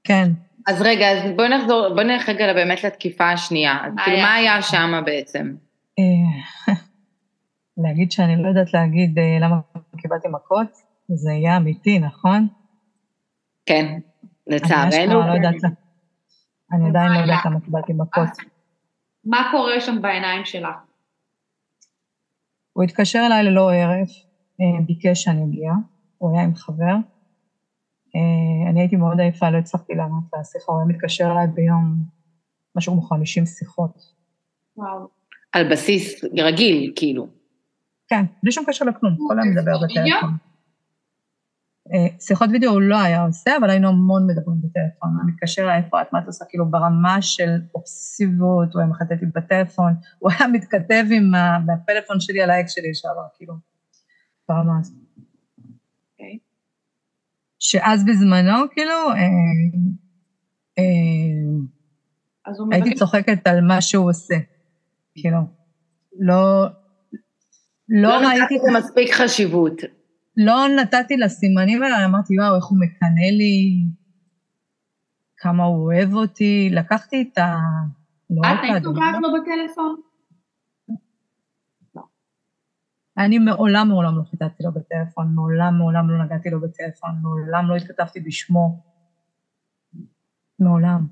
כן. 0.03 0.31
אז 0.67 0.81
רגע, 0.81 1.11
אז 1.11 1.31
בואי 1.35 1.49
נחזור, 1.49 1.89
בואי 1.93 2.05
נלך 2.05 2.29
רגע 2.29 2.53
באמת 2.53 2.83
לתקיפה 2.83 3.29
השנייה. 3.29 3.77
אז 3.85 3.93
מה 3.93 4.03
כאילו, 4.03 4.17
היה? 4.17 4.25
מה 4.25 4.33
היה 4.33 4.61
שמה 4.61 5.01
בעצם? 5.01 5.55
אה, 5.99 6.73
להגיד 7.83 8.11
שאני 8.11 8.43
לא 8.43 8.47
יודעת 8.47 8.73
להגיד 8.73 9.19
אה, 9.19 9.37
למה 9.41 9.55
קיבלתי 10.01 10.27
מכות, 10.27 10.67
זה 11.09 11.31
יהיה 11.31 11.57
אמיתי, 11.57 11.99
נכון? 11.99 12.47
כן, 13.65 13.85
אני 13.85 14.55
לצערנו. 14.55 15.13
לא 15.13 15.23
אני 16.71 16.89
עדיין 16.89 17.11
לא 17.11 17.19
יודעת? 17.19 17.45
למה 17.45 17.59
קיבלתי 17.59 17.93
מכות. 17.93 18.29
מה 19.25 19.47
קורה 19.51 19.81
שם 19.81 20.01
בעיניים 20.01 20.45
שלה? 20.45 20.71
הוא 22.73 22.83
התקשר 22.83 23.19
אליי 23.25 23.43
ללא 23.43 23.73
הרף, 23.73 24.09
אה, 24.61 24.81
ביקש 24.85 25.23
שאני 25.23 25.43
אגיע, 25.43 25.71
הוא 26.17 26.31
היה 26.31 26.43
עם 26.43 26.55
חבר. 26.55 26.95
אה, 28.15 28.69
אני 28.69 28.79
הייתי 28.79 28.95
מאוד 28.95 29.19
עייפה, 29.19 29.49
לא 29.49 29.57
הצלחתי 29.57 29.93
לענות 29.93 30.23
לשיחה, 30.39 30.71
הוא 30.71 30.79
היה 30.79 30.87
מתקשר 30.87 31.31
אליי 31.31 31.47
ביום 31.47 31.95
משהו 32.75 32.93
כמו 32.93 33.01
50 33.01 33.45
שיחות. 33.45 34.13
וואו. 34.77 35.07
על 35.51 35.71
בסיס 35.71 36.23
רגיל, 36.23 36.93
כאילו. 36.95 37.27
כן, 38.07 38.25
בלי 38.43 38.51
שום 38.51 38.63
קשר 38.67 38.85
לכלום, 38.85 39.15
כל 39.27 39.39
היום 39.39 39.51
מדבר 39.51 39.71
שיחות 39.73 39.81
וידאו? 39.81 40.17
בטלפון. 40.17 40.52
אה, 41.93 42.07
שיחות 42.19 42.49
וידאו 42.51 42.71
הוא 42.71 42.81
לא 42.81 43.01
היה 43.01 43.23
עושה, 43.25 43.57
אבל 43.57 43.69
היינו 43.69 43.87
המון 43.87 44.27
מדברים 44.27 44.57
בטלפון. 44.61 45.09
הוא 45.09 45.31
מתקשר 45.31 45.61
אליי, 45.61 45.79
את, 45.79 46.13
מה 46.13 46.19
את 46.19 46.25
עושה? 46.27 46.45
כאילו 46.49 46.65
ברמה 46.65 47.21
של 47.21 47.49
אובססיביות, 47.75 48.73
הוא 48.73 48.81
היה 48.81 48.89
מחטט 48.89 49.21
לי 49.21 49.27
בטלפון, 49.35 49.93
הוא 50.19 50.31
היה 50.31 50.47
מתכתב 50.47 51.03
עם 51.11 51.35
ה- 51.35 51.59
בפלאפון 51.59 52.19
שלי 52.19 52.41
על 52.41 52.49
האקס 52.49 52.71
שלי 52.71 52.89
לשעבר, 52.91 53.25
כאילו, 53.37 53.53
ברמה 54.49 54.79
הזאת. 54.79 54.95
אוקיי. 56.11 56.39
שאז 57.59 58.05
בזמנו, 58.05 58.65
כאילו, 58.71 59.09
אה, 59.09 59.15
אה, 60.77 60.83
הייתי 62.71 62.89
מבקש, 62.89 62.99
צוחקת 62.99 63.47
על 63.47 63.61
מה 63.61 63.81
שהוא 63.81 64.09
עושה, 64.09 64.35
כאילו, 65.15 65.37
לא, 66.19 66.65
לא 67.89 68.09
לא 68.09 68.27
ראיתי, 68.27 68.41
נתתי 68.41 68.55
לזה 68.55 68.79
מספיק 68.79 69.13
חשיבות. 69.13 69.81
לא 70.37 70.67
נתתי 70.81 71.17
לסימנים 71.17 71.83
האלה, 71.83 72.05
אמרתי, 72.05 72.39
וואו, 72.39 72.55
איך 72.55 72.65
הוא 72.65 72.77
מקנא 72.79 73.27
לי, 73.37 73.85
כמה 75.37 75.63
הוא 75.63 75.83
אוהב 75.85 76.13
אותי, 76.13 76.69
לקחתי 76.71 77.29
את 77.31 77.37
ה... 77.37 77.55
לא 78.29 78.41
את 78.41 78.59
היית. 78.61 78.83
נוגעת 78.83 79.15
לו 79.21 79.29
בטלפון? 79.33 79.95
אני 83.17 83.39
מעולם 83.39 83.87
מעולם 83.87 84.17
לא 84.17 84.23
חיטטתי 84.23 84.63
לו 84.63 84.71
בטלפון, 84.71 85.35
מעולם 85.35 85.77
מעולם 85.77 86.09
לא 86.09 86.25
נגעתי 86.25 86.49
לו 86.49 86.61
בטלפון, 86.61 87.11
מעולם 87.21 87.69
לא 87.69 87.75
התכתבתי 87.75 88.19
בשמו. 88.19 88.83
מעולם. 90.59 91.07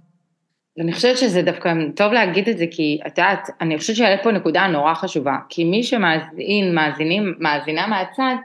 אני 0.79 0.93
חושבת 0.93 1.17
שזה 1.17 1.41
דווקא 1.41 1.73
טוב 1.95 2.13
להגיד 2.13 2.49
את 2.49 2.57
זה, 2.57 2.65
כי 2.71 2.99
את 3.07 3.17
יודעת, 3.17 3.49
אני 3.61 3.77
חושבת 3.77 3.95
שעלית 3.95 4.23
פה 4.23 4.31
נקודה 4.31 4.67
נורא 4.67 4.93
חשובה, 4.93 5.37
כי 5.49 5.63
מי 5.63 5.83
שמאזין, 5.83 6.75
מאזינים, 6.75 7.35
מאזינה 7.39 7.87
מהצד, 7.87 8.35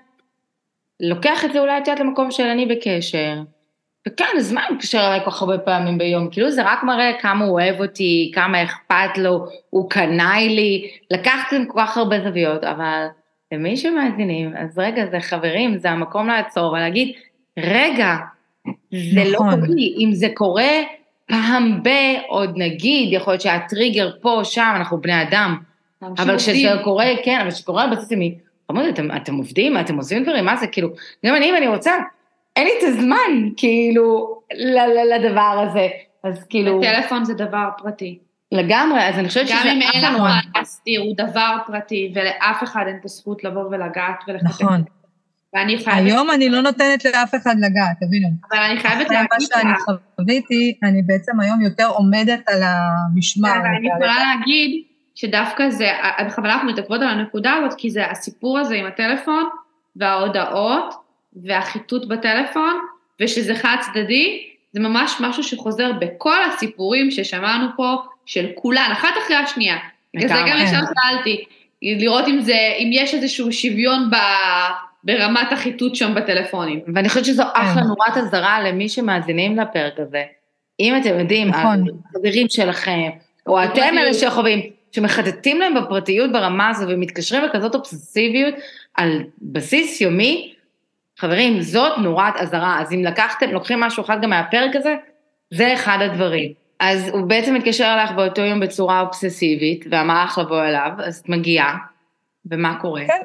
לוקח 1.01 1.45
את 1.45 1.53
זה 1.53 1.61
אולי, 1.61 1.79
את 1.79 1.89
יודעת, 1.89 2.01
למקום 2.01 2.31
של 2.31 2.43
אני 2.43 2.67
בקשר. 2.67 3.35
וכן, 4.09 4.25
אז 4.39 4.53
מה 4.53 4.67
הוא 4.67 4.77
מתקשר 4.77 5.07
אליי 5.07 5.25
כל 5.25 5.31
כך 5.31 5.43
הרבה 5.43 5.59
פעמים 5.59 5.99
ביום? 5.99 6.29
כאילו 6.31 6.51
זה 6.51 6.63
רק 6.65 6.83
מראה 6.83 7.13
כמה 7.21 7.45
הוא 7.45 7.61
אוהב 7.61 7.81
אותי, 7.81 8.33
כמה 8.35 8.63
אכפת 8.63 9.19
לו, 9.19 9.47
הוא 9.71 9.91
קנאי 9.91 10.49
לי, 10.49 10.91
לקחתם 11.11 11.65
כל 11.69 11.81
כך 11.81 11.97
הרבה 11.97 12.21
זוויות, 12.21 12.65
אבל 12.65 13.07
למי 13.53 13.77
שמאזינים, 13.77 14.53
אז 14.57 14.79
רגע, 14.79 15.07
זה 15.11 15.21
חברים, 15.21 15.79
זה 15.79 15.91
המקום 15.91 16.27
לעצור 16.27 16.73
ולהגיד, 16.73 17.13
רגע, 17.59 18.17
זה 18.91 19.25
לא 19.25 19.33
נכון. 19.33 19.55
קורה 19.55 19.69
לי, 19.69 19.95
אם 19.99 20.13
זה 20.13 20.29
קורה 20.35 20.73
פעם 21.29 21.83
ב, 21.83 21.89
עוד 22.29 22.53
נגיד, 22.57 23.13
יכול 23.13 23.33
להיות 23.33 23.41
שהטריגר 23.41 24.11
פה, 24.21 24.41
שם, 24.45 24.73
אנחנו 24.77 25.01
בני 25.01 25.23
אדם, 25.23 25.57
אבל 26.03 26.37
כשזה 26.37 26.69
קורה, 26.85 27.07
כן, 27.25 27.39
אבל 27.41 27.51
כשקורה 27.51 27.85
על 27.85 27.91
בסיס 27.91 28.13
ימי, 28.13 28.35
חמוד, 28.71 28.85
אתם, 28.85 29.09
אתם 29.17 29.35
עובדים, 29.35 29.81
אתם 29.81 29.97
עושים 29.97 30.23
דברים, 30.23 30.45
מה 30.45 30.57
זה, 30.57 30.67
כאילו, 30.67 30.89
גם 31.27 31.35
אני, 31.35 31.51
אם 31.51 31.57
אני 31.57 31.69
רוצה, 31.69 31.93
אין 32.57 32.67
לי 32.67 32.73
את 32.79 32.85
הזמן, 32.89 33.49
כאילו, 33.57 34.39
ל- 34.55 34.79
ל- 34.79 35.15
לדבר 35.15 35.67
הזה. 35.69 35.89
אז 36.25 36.45
כאילו, 36.45 36.81
טלפון 36.83 37.25
זה 37.25 37.35
דבר 37.35 37.69
פרטי. 37.79 38.19
לגמרי, 38.53 39.09
אז 39.09 39.19
אני 39.19 39.29
חושבת 39.29 39.47
גם 39.51 39.59
שזה... 39.61 39.73
אם 39.73 39.83
אין 39.83 40.05
לנו. 40.05 40.19
מה 40.19 40.41
להסתיר, 40.57 41.01
הוא 41.01 41.15
דבר 41.17 41.57
פרטי, 41.67 42.13
ולאף 42.15 42.63
אחד 42.63 42.85
אין 42.87 42.97
את 43.01 43.05
הזכות 43.05 43.45
לבוא 43.45 43.63
ולגעת 43.63 44.25
ולחטט. 44.29 44.47
נכון. 44.47 44.83
ואני 45.55 45.79
חייבת, 45.79 46.07
היום 46.07 46.31
אני 46.31 46.49
לא 46.49 46.61
נותנת 46.61 47.05
לאף 47.05 47.35
אחד 47.35 47.55
לגעת, 47.59 47.97
תבינו. 48.01 48.29
אבל 48.53 48.61
אני 48.63 48.81
חייבת 48.81 49.07
אחרי 49.07 49.17
מה 49.17 49.23
להגיד 49.33 49.49
שאני 49.55 49.73
לך, 49.73 49.85
חוויתי, 50.17 50.79
אני 50.83 51.03
בעצם 51.03 51.41
היום 51.41 51.61
יותר 51.61 51.87
עומדת 51.87 52.49
על 52.49 52.63
המשמר. 52.63 53.51
אבל 53.51 53.67
אני 53.79 53.89
יכולה. 53.89 54.15
להגיד 54.25 54.83
שדווקא 55.17 55.71
זה, 55.71 55.89
בכוונה 56.27 56.55
אנחנו 56.55 56.69
מתעכבות 56.69 57.01
על 57.01 57.09
הנקודה 57.09 57.53
הזאת, 57.55 57.79
כי 57.79 57.91
זה 57.91 58.07
הסיפור 58.11 58.59
הזה 58.59 58.75
עם 58.75 58.87
הטלפון, 58.87 59.45
וההודעות, 59.97 60.95
והחיטוט 61.45 62.09
בטלפון, 62.09 62.81
ושזה 63.21 63.55
חד 63.55 63.77
צדדי, 63.81 64.47
זה 64.73 64.81
ממש 64.81 65.17
משהו 65.21 65.43
שחוזר 65.43 65.93
בכל 65.93 66.45
הסיפורים 66.45 67.11
ששמענו 67.11 67.67
פה, 67.77 67.97
של 68.27 68.47
כולן, 68.55 68.89
אחת 68.93 69.09
אחרי 69.25 69.37
השנייה. 69.37 69.77
בגלל 70.15 70.29
זה. 70.29 70.35
גם 70.35 70.57
ישר 70.63 70.81
שאלתי, 70.95 71.45
לראות 71.83 72.29
אם 72.29 72.41
זה, 72.41 72.59
אם 72.79 72.91
יש 72.93 73.15
איזשהו 73.15 73.53
שוויון 73.53 74.11
ב, 74.11 74.17
ברמת 75.05 75.53
החיטוט 75.53 75.95
שם 75.95 76.15
בטלפונים. 76.15 76.81
ואני 76.95 77.09
חושבת 77.09 77.25
שזו 77.25 77.43
אחלה 77.55 77.83
כן. 77.83 77.89
נורת 77.89 78.17
אזהרה 78.17 78.61
למי 78.63 78.89
שמאזינים 78.89 79.59
לפרק 79.59 79.95
הזה. 79.99 80.23
אם 80.81 80.97
אתם 80.97 81.19
יודעים, 81.19 81.49
נכון. 81.49 81.85
החברים 82.11 82.47
שלכם, 82.49 83.11
או 83.47 83.65
אתם. 83.65 83.99
אלה 83.99 84.15
שחווים, 84.15 84.76
שמחטטים 84.97 85.61
להם 85.61 85.75
בפרטיות 85.75 86.33
ברמה 86.33 86.69
הזו 86.69 86.87
ומתקשרים 86.89 87.43
בכזאת 87.49 87.75
אובססיביות 87.75 88.55
על 88.95 89.23
בסיס 89.43 90.01
יומי, 90.01 90.55
חברים, 91.19 91.61
זאת 91.61 91.99
נורת 91.99 92.37
אזהרה. 92.37 92.81
אז 92.81 92.93
אם 92.93 93.05
לקחתם, 93.05 93.51
לוקחים 93.51 93.81
משהו 93.81 94.05
אחד 94.05 94.23
גם 94.23 94.31
מהפרק 94.31 94.77
הזה, 94.77 94.97
זה 95.51 95.75
אחד 95.75 95.99
הדברים. 96.01 96.53
אז 96.81 97.09
הוא 97.09 97.29
בעצם 97.29 97.55
מתקשר 97.55 97.95
אליך 97.99 98.11
באותו 98.13 98.43
יום 98.43 98.61
בצורה 98.61 99.01
אובססיבית, 99.01 99.85
ואמר 99.91 100.25
לך 100.25 100.39
לבוא 100.39 100.65
אליו, 100.65 100.91
אז 101.05 101.19
את 101.19 101.29
מגיעה, 101.29 101.77
ומה 102.51 102.79
קורה? 102.81 103.07
כן. 103.07 103.23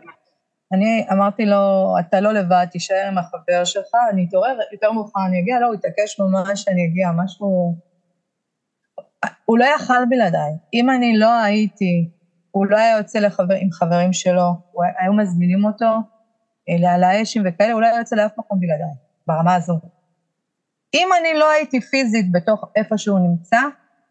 אני 0.73 1.05
אמרתי 1.11 1.45
לו, 1.45 1.95
אתה 1.99 2.21
לא 2.21 2.33
לבד, 2.33 2.65
תישאר 2.71 3.07
עם 3.07 3.17
החבר 3.17 3.63
שלך, 3.63 3.95
אני 4.11 4.25
אתעורר, 4.29 4.57
יותר 4.71 4.91
מאוחר 4.91 5.19
אני 5.27 5.39
אגיע, 5.39 5.59
לא, 5.59 5.65
הוא 5.65 5.73
התעקש 5.73 6.19
ממש 6.19 6.61
שאני 6.61 6.85
אגיע, 6.85 7.09
משהו... 7.23 7.75
הוא 9.45 9.57
לא 9.57 9.65
יכל 9.65 10.05
בלעדיי. 10.09 10.51
אם 10.73 10.89
אני 10.89 11.17
לא 11.17 11.29
הייתי, 11.29 12.09
הוא 12.51 12.65
לא 12.65 12.77
היה 12.77 12.97
יוצא 12.97 13.19
לחבר, 13.19 13.55
עם 13.55 13.71
חברים 13.71 14.13
שלו, 14.13 14.53
הוא 14.71 14.83
היו 14.99 15.13
מזמינים 15.13 15.65
אותו 15.65 15.85
אה, 16.69 16.75
להעלאה 16.79 17.21
אשים 17.21 17.43
וכאלה, 17.45 17.73
הוא 17.73 17.81
לא 17.81 17.85
היה 17.85 17.99
יוצא 17.99 18.15
לאף 18.15 18.31
מקום 18.37 18.59
בלעדיי, 18.59 18.95
ברמה 19.27 19.55
הזו. 19.55 19.79
אם 20.93 21.09
אני 21.19 21.33
לא 21.33 21.51
הייתי 21.51 21.81
פיזית 21.81 22.31
בתוך 22.31 22.65
איפה 22.75 22.97
שהוא 22.97 23.19
נמצא, 23.19 23.59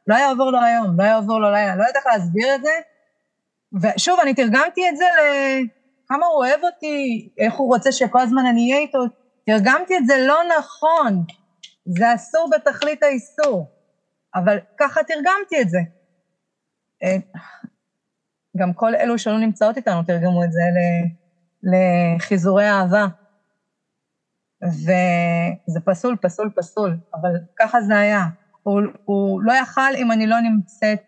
לא 0.06 0.14
היה 0.14 0.30
עובר 0.30 0.50
לו 0.50 0.60
היום, 0.60 1.00
לא 1.00 1.04
היה 1.04 1.16
עובר 1.16 1.38
לו 1.38 1.50
לילה, 1.50 1.76
לא 1.76 1.82
יודעת 1.82 1.96
איך 1.96 2.06
להסביר 2.06 2.54
את 2.54 2.60
זה. 2.62 2.70
ושוב, 3.82 4.20
אני 4.20 4.34
תרגמתי 4.34 4.88
את 4.88 4.96
זה 4.96 5.04
לכמה 5.14 6.26
הוא 6.26 6.36
אוהב 6.36 6.60
אותי, 6.64 7.28
איך 7.38 7.54
הוא 7.54 7.74
רוצה 7.74 7.92
שכל 7.92 8.20
הזמן 8.20 8.46
אני 8.46 8.72
אהיה 8.72 8.82
איתו, 8.82 8.98
תרגמתי 9.46 9.96
את 9.96 10.06
זה 10.06 10.14
לא 10.26 10.40
נכון, 10.58 11.24
זה 11.84 12.14
אסור 12.14 12.50
בתכלית 12.52 13.02
האיסור, 13.02 13.70
אבל 14.34 14.58
ככה 14.78 15.00
תרגמתי 15.02 15.62
את 15.62 15.68
זה. 15.68 15.78
אה, 17.02 17.16
גם 18.56 18.72
כל 18.72 18.94
אלו 18.94 19.18
שלא 19.18 19.38
נמצאות 19.38 19.76
איתנו 19.76 20.02
תרגמו 20.02 20.44
את 20.44 20.52
זה 20.52 20.60
לחיזורי 21.62 22.68
אהבה. 22.68 23.06
וזה 24.62 25.80
פסול, 25.84 26.16
פסול, 26.22 26.50
פסול, 26.56 26.98
אבל 27.14 27.30
ככה 27.58 27.80
זה 27.80 27.98
היה. 27.98 28.26
הוא, 28.62 28.80
הוא 29.04 29.42
לא 29.42 29.52
יכל 29.52 29.94
אם 29.96 30.12
אני 30.12 30.26
לא 30.26 30.40
נמצאת 30.40 31.00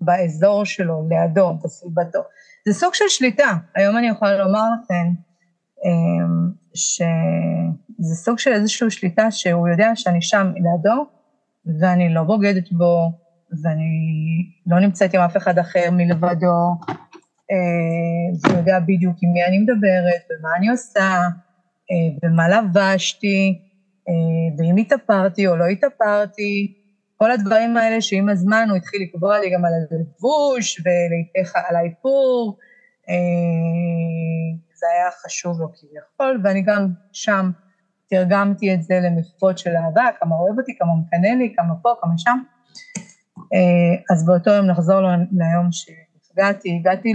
באזור 0.00 0.64
שלו, 0.64 1.08
לידו, 1.08 1.54
בסביבתו. 1.64 2.18
זה 2.68 2.74
סוג 2.74 2.94
של 2.94 3.04
שליטה. 3.08 3.52
היום 3.74 3.96
אני 3.96 4.08
יכולה 4.08 4.38
לומר 4.38 4.60
לכם 4.60 5.06
אמ, 5.84 6.50
שזה 6.74 8.14
סוג 8.14 8.38
של 8.38 8.52
איזושהי 8.52 8.90
שליטה 8.90 9.30
שהוא 9.30 9.68
יודע 9.68 9.90
שאני 9.94 10.22
שם 10.22 10.52
לידו, 10.54 11.06
ואני 11.66 12.14
לא 12.14 12.22
בוגדת 12.22 12.72
בו, 12.72 13.12
ואני 13.62 13.90
לא 14.66 14.80
נמצאת 14.80 15.14
עם 15.14 15.20
אף 15.20 15.36
אחד 15.36 15.58
אחר 15.58 15.90
מלבדו, 15.92 16.76
אה, 17.50 18.38
והוא 18.42 18.58
יודע 18.58 18.78
בדיוק 18.80 19.16
עם 19.22 19.32
מי 19.32 19.44
אני 19.44 19.58
מדברת, 19.58 20.22
ומה 20.30 20.48
אני 20.58 20.68
עושה, 20.68 21.20
אה, 21.90 22.28
ומה 22.30 22.48
לבשתי, 22.48 23.58
אה, 24.08 24.56
ואם 24.58 24.76
התאפרתי 24.76 25.46
או 25.46 25.56
לא 25.56 25.64
התאפרתי, 25.64 26.74
כל 27.16 27.30
הדברים 27.30 27.76
האלה 27.76 28.00
שעם 28.00 28.28
הזמן 28.28 28.66
הוא 28.70 28.76
התחיל 28.76 29.02
לקבוע 29.02 29.38
לי 29.38 29.50
גם 29.50 29.64
על 29.64 29.72
הלבוש 29.90 30.82
ועל 30.84 31.76
האיפור, 31.76 32.58
זה 34.74 34.86
היה 34.94 35.10
חשוב 35.24 35.60
לו 35.60 35.68
כביכול, 35.72 36.40
ואני 36.44 36.62
גם 36.62 36.88
שם 37.12 37.50
תרגמתי 38.14 38.74
את 38.74 38.82
זה 38.82 38.94
למחוות 39.02 39.58
של 39.58 39.70
אהבה, 39.70 40.04
כמה 40.20 40.36
אוהב 40.36 40.58
אותי, 40.58 40.76
כמה 40.78 40.88
מקנא 40.94 41.26
לי, 41.26 41.54
כמה 41.56 41.74
פה, 41.82 41.94
כמה 42.00 42.12
שם. 42.16 42.38
אה, 43.38 44.14
אז 44.14 44.26
באותו 44.26 44.50
יום 44.50 44.66
נחזור 44.66 45.00
ליום 45.32 45.68
שהגעתי, 45.72 46.76
הגעתי 46.80 47.12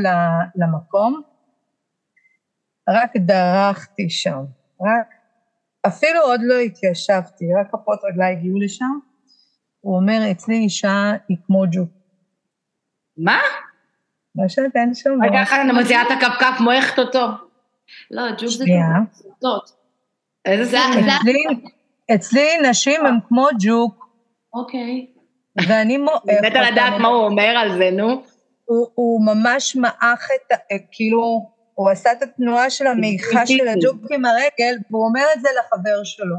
למקום, 0.56 1.22
רק 2.90 3.12
דרכתי 3.18 4.10
שם, 4.10 4.44
רק, 4.82 5.08
אפילו 5.88 6.22
עוד 6.22 6.42
לא 6.44 6.60
התיישבתי, 6.60 7.46
רק 7.54 7.68
כפות 7.72 8.00
רגליי 8.04 8.32
הגיעו 8.32 8.60
לשם. 8.60 9.00
הוא 9.82 9.96
אומר, 9.96 10.20
אצלי 10.32 10.56
אישה 10.56 11.12
היא 11.28 11.38
כמו 11.48 11.64
ג'וק. 11.72 11.90
מה? 13.18 13.40
פשוט 14.46 14.76
אין 14.76 14.94
שום... 14.94 15.24
רק 15.24 15.32
ככה 15.34 15.62
אני 15.62 15.72
מוציאה 15.72 16.02
את 16.02 16.08
הכפכף, 16.12 16.62
מועכת 16.62 17.00
אותו. 17.00 17.28
לא, 18.12 18.24
ג'וק 18.32 18.50
זה 18.50 18.66
שנייה. 18.66 18.86
איזה 20.46 20.66
זה- 20.66 20.78
אצלי, 21.18 21.44
אצלי 22.16 22.58
נשים 22.70 23.06
הן 23.06 23.20
כמו 23.28 23.48
ג'וק, 23.60 24.10
אוקיי. 24.54 25.08
ואני 25.68 25.98
מועך 25.98 26.22
מתה 26.26 26.48
אותם. 26.48 26.72
לדעת 26.72 26.94
מה 27.02 27.08
הוא 27.08 27.26
אומר 27.26 27.44
על 27.58 27.78
זה, 27.78 27.90
נו. 27.92 28.24
הוא, 28.66 28.88
הוא 28.96 29.26
ממש 29.26 29.76
מעך 29.76 30.28
את, 30.36 30.52
ה- 30.52 30.56
כאילו, 30.92 31.52
הוא 31.74 31.90
עשה 31.90 32.12
את 32.12 32.22
התנועה 32.22 32.70
של 32.70 32.88
המעיכה 32.88 33.46
של 33.48 33.68
הג'וק 33.68 34.12
עם 34.12 34.26
הרגל, 34.26 34.78
והוא 34.92 35.06
אומר 35.08 35.24
את 35.36 35.42
זה 35.42 35.50
לחבר 35.60 36.04
שלו. 36.04 36.36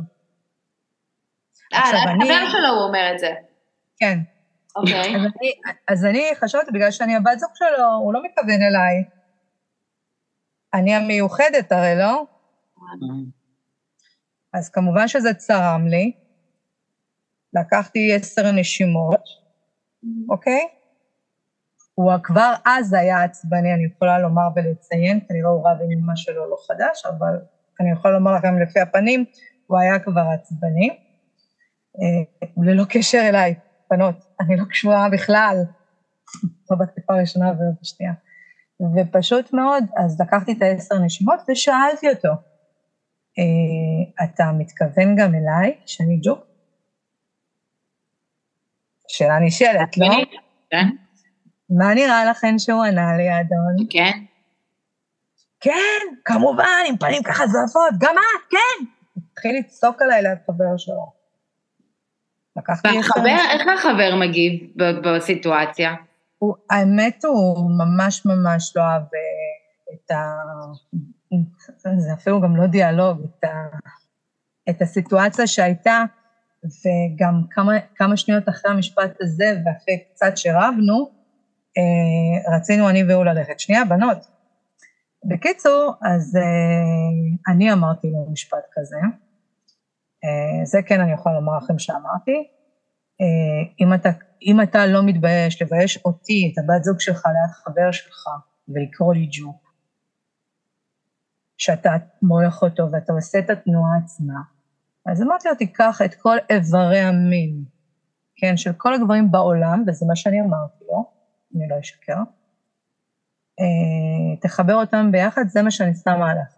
אה, 1.74 1.80
לחבר 1.92 2.50
שלו 2.50 2.68
הוא 2.68 2.88
אומר 2.88 3.10
את 3.14 3.18
זה. 3.18 3.30
כן. 3.98 4.18
אוקיי. 4.76 5.00
אז 5.00 5.22
אני, 5.40 5.52
אז 5.88 6.04
אני 6.04 6.24
חשבתי, 6.34 6.70
בגלל 6.72 6.90
שאני 6.90 7.16
הבת 7.16 7.38
זוג 7.38 7.50
שלו, 7.54 7.86
הוא 8.02 8.14
לא 8.14 8.22
מתכוון 8.24 8.50
אליי. 8.62 9.04
אני 10.74 10.94
המיוחדת 10.94 11.72
הרי, 11.72 11.94
לא? 11.98 12.24
אז 14.54 14.68
כמובן 14.68 15.08
שזה 15.08 15.34
צרם 15.34 15.86
לי. 15.86 16.12
לקחתי 17.52 18.14
עשר 18.14 18.52
נשימות, 18.52 19.22
אוקיי? 20.28 20.68
הוא 21.94 22.12
כבר 22.22 22.54
אז 22.66 22.92
היה 22.92 23.22
עצבני, 23.22 23.74
אני 23.74 23.84
יכולה 23.84 24.18
לומר 24.18 24.48
ולציין, 24.56 25.20
כנראה 25.28 25.50
הוא 25.50 25.68
רב 25.68 25.78
עם 25.82 25.90
אמא 25.90 26.16
שלו 26.16 26.50
לא 26.50 26.56
חדש, 26.68 27.06
אבל 27.06 27.36
אני 27.80 27.92
יכולה 27.92 28.14
לומר 28.14 28.34
לכם 28.34 28.58
לפי 28.58 28.80
הפנים, 28.80 29.24
הוא 29.66 29.78
היה 29.78 29.98
כבר 29.98 30.24
עצבני. 30.34 30.90
אה, 32.00 32.48
ללא 32.56 32.84
קשר 32.88 33.18
אליי, 33.28 33.54
בנות, 33.90 34.14
אני 34.40 34.56
לא 34.56 34.64
קשורה 34.64 35.08
בכלל, 35.12 35.56
לא 36.70 36.76
בתקופה 36.76 37.14
הראשונה 37.14 37.52
ולא 37.52 37.70
בשנייה. 37.82 38.12
ופשוט 38.96 39.52
מאוד, 39.52 39.84
אז 39.96 40.20
לקחתי 40.20 40.52
את 40.52 40.62
העשר 40.62 40.98
נשימות 40.98 41.40
ושאלתי 41.50 42.08
אותו, 42.08 42.28
אתה 44.24 44.44
מתכוון 44.58 45.16
גם 45.16 45.34
אליי, 45.34 45.76
שאני 45.86 46.18
ג'וק? 46.22 46.38
שאלה 49.08 49.38
נשאלת, 49.38 49.96
לא? 49.96 50.06
כן? 50.70 50.86
מה 51.70 51.94
נראה 51.94 52.24
לכם 52.24 52.58
שהוא 52.58 52.84
ענה 52.84 53.16
לי, 53.16 53.28
האדון? 53.28 53.86
כן? 53.90 54.18
כן, 55.60 56.16
כמובן, 56.24 56.82
עם 56.88 56.96
פנים 56.96 57.22
ככה 57.22 57.46
זועפות, 57.46 57.98
גם 57.98 58.14
את, 58.14 58.50
כן! 58.50 58.84
התחיל 59.32 59.58
לצעוק 59.58 60.02
עליי 60.02 60.22
ליד 60.22 60.38
חבר 60.46 60.76
שלו. 60.76 61.20
והחבר, 62.56 63.36
איך 63.50 63.68
החבר 63.78 64.16
מגיב 64.20 64.72
ב- 64.76 65.08
בסיטואציה? 65.08 65.94
הוא, 66.38 66.54
האמת 66.70 67.24
הוא 67.24 67.70
ממש 67.78 68.26
ממש 68.26 68.76
לא 68.76 68.82
אהב 68.82 69.02
אה, 69.02 69.94
את 69.94 70.10
ה... 70.10 70.16
זה 71.98 72.12
אפילו 72.12 72.40
גם 72.40 72.56
לא 72.56 72.66
דיאלוג, 72.66 73.18
את, 73.24 73.44
ה, 73.44 73.48
את 74.70 74.82
הסיטואציה 74.82 75.46
שהייתה, 75.46 76.04
וגם 76.64 77.42
כמה, 77.50 77.72
כמה 77.96 78.16
שניות 78.16 78.48
אחרי 78.48 78.70
המשפט 78.70 79.16
הזה, 79.20 79.52
ואחרי 79.64 80.04
קצת 80.14 80.36
שרבנו, 80.36 81.10
אה, 81.78 82.56
רצינו 82.56 82.88
אני 82.88 83.04
והוא 83.04 83.24
ללכת. 83.24 83.60
שנייה, 83.60 83.84
בנות. 83.84 84.26
בקיצור, 85.24 85.94
אז 86.02 86.36
אה, 86.36 87.52
אני 87.52 87.72
אמרתי 87.72 88.10
לו 88.10 88.30
משפט 88.32 88.64
כזה, 88.72 88.96
אה, 90.24 90.64
זה 90.64 90.78
כן 90.86 91.00
אני 91.00 91.12
יכולה 91.12 91.34
לומר 91.34 91.56
לכם 91.56 91.78
שאמרתי, 91.78 92.48
אה, 93.20 93.72
אם 93.80 93.94
אתה, 93.94 94.08
אם 94.42 94.60
אתה 94.62 94.86
לא 94.86 95.02
מתבייש 95.02 95.62
לבייש 95.62 95.98
אותי, 96.04 96.52
את 96.52 96.58
הבת 96.58 96.84
זוג 96.84 97.00
שלך 97.00 97.26
ליד 97.26 97.50
חבר 97.50 97.92
שלך, 97.92 98.28
ולקרוא 98.68 99.14
לי 99.14 99.28
ג'וק, 99.32 99.69
שאתה 101.60 101.90
מועך 102.22 102.62
אותו 102.62 102.88
ואתה 102.92 103.12
עושה 103.12 103.38
את 103.38 103.50
התנועה 103.50 103.90
עצמה, 104.04 104.40
אז 105.06 105.22
אמרתי 105.22 105.48
לו, 105.48 105.54
תיקח 105.54 106.00
את 106.04 106.14
כל 106.14 106.36
איברי 106.50 106.98
המין, 106.98 107.64
כן, 108.36 108.56
של 108.56 108.72
כל 108.72 108.94
הגברים 108.94 109.30
בעולם, 109.30 109.84
וזה 109.86 110.06
מה 110.08 110.16
שאני 110.16 110.40
אמרתי 110.40 110.84
לו, 110.88 111.04
אני 111.56 111.68
לא 111.68 111.80
אשקר, 111.80 112.18
אה, 113.60 114.36
תחבר 114.40 114.74
אותם 114.74 115.12
ביחד, 115.12 115.42
זה 115.48 115.62
מה 115.62 115.70
שאני 115.70 115.94
שמה 115.94 116.30
עליך. 116.30 116.56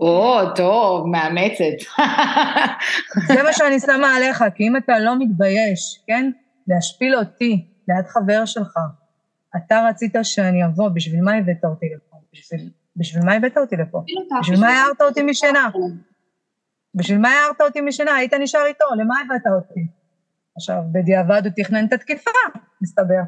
או, 0.00 0.54
טוב, 0.54 1.06
מאמצת. 1.06 1.88
זה 3.28 3.42
מה 3.42 3.52
שאני 3.52 3.80
שמה 3.80 4.14
עליך, 4.16 4.44
כי 4.54 4.68
אם 4.68 4.76
אתה 4.76 4.98
לא 4.98 5.18
מתבייש, 5.18 6.04
כן, 6.06 6.30
להשפיל 6.68 7.16
אותי 7.16 7.66
ליד 7.88 8.06
חבר 8.06 8.44
שלך, 8.44 8.78
אתה 9.56 9.86
רצית 9.88 10.14
שאני 10.22 10.64
אבוא, 10.64 10.88
בשביל 10.88 11.20
מה 11.20 11.34
הבאת 11.34 11.64
אותי 11.64 11.86
לפה? 11.96 12.16
בשביל, 12.32 12.70
בשביל 12.96 13.24
מה 13.24 13.32
הבאת 13.32 13.58
אותי 13.58 13.76
לפה? 13.76 14.02
בשביל 14.40 14.60
מה 14.60 14.68
הערת 14.68 15.00
אותי 15.00 15.22
משינה? 15.22 15.68
בשביל 16.94 17.18
מה 17.18 17.28
הערת 17.28 17.60
אותי 17.60 17.80
משינה? 17.80 18.14
היית 18.14 18.34
נשאר 18.34 18.66
איתו, 18.66 18.84
למה 18.98 19.14
הבאת 19.20 19.46
אותי? 19.56 19.86
עכשיו, 20.56 20.82
בדיעבד 20.92 21.42
הוא 21.44 21.52
תכנן 21.56 21.86
את 21.86 21.92
התקיפה, 21.92 22.30
מסתבר. 22.82 23.22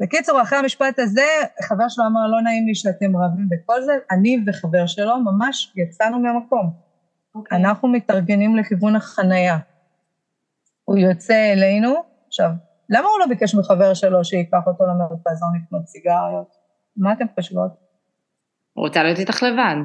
בקיצור, 0.00 0.42
אחרי 0.42 0.58
המשפט 0.58 0.98
הזה, 0.98 1.26
חבר 1.62 1.88
שלו 1.88 2.04
אמר, 2.06 2.26
לא 2.26 2.42
נעים 2.42 2.66
לי 2.66 2.74
שאתם 2.74 3.16
רבים 3.16 3.48
וכל 3.50 3.82
זה, 3.82 3.92
אני 4.10 4.44
וחבר 4.46 4.86
שלו 4.86 5.18
ממש 5.18 5.72
יצאנו 5.76 6.18
מהמקום. 6.18 6.70
אוקיי. 7.34 7.58
אנחנו 7.58 7.88
מתארגנים 7.88 8.56
לכיוון 8.56 8.96
החנייה. 8.96 9.58
הוא 10.84 10.98
יוצא 10.98 11.52
אלינו, 11.52 11.94
עכשיו, 12.26 12.50
למה 12.88 13.08
הוא 13.08 13.20
לא 13.20 13.26
ביקש 13.26 13.54
מחבר 13.54 13.94
שלו 13.94 14.24
שייקח 14.24 14.66
אותו 14.66 14.84
למרכזון 14.84 15.48
לקנות 15.56 15.86
סיגריות? 15.86 16.56
מה 16.96 17.12
אתם 17.12 17.24
חושבות? 17.34 17.89
רוצה 18.80 19.02
להיות 19.02 19.18
איתך 19.18 19.42
לבד. 19.42 19.76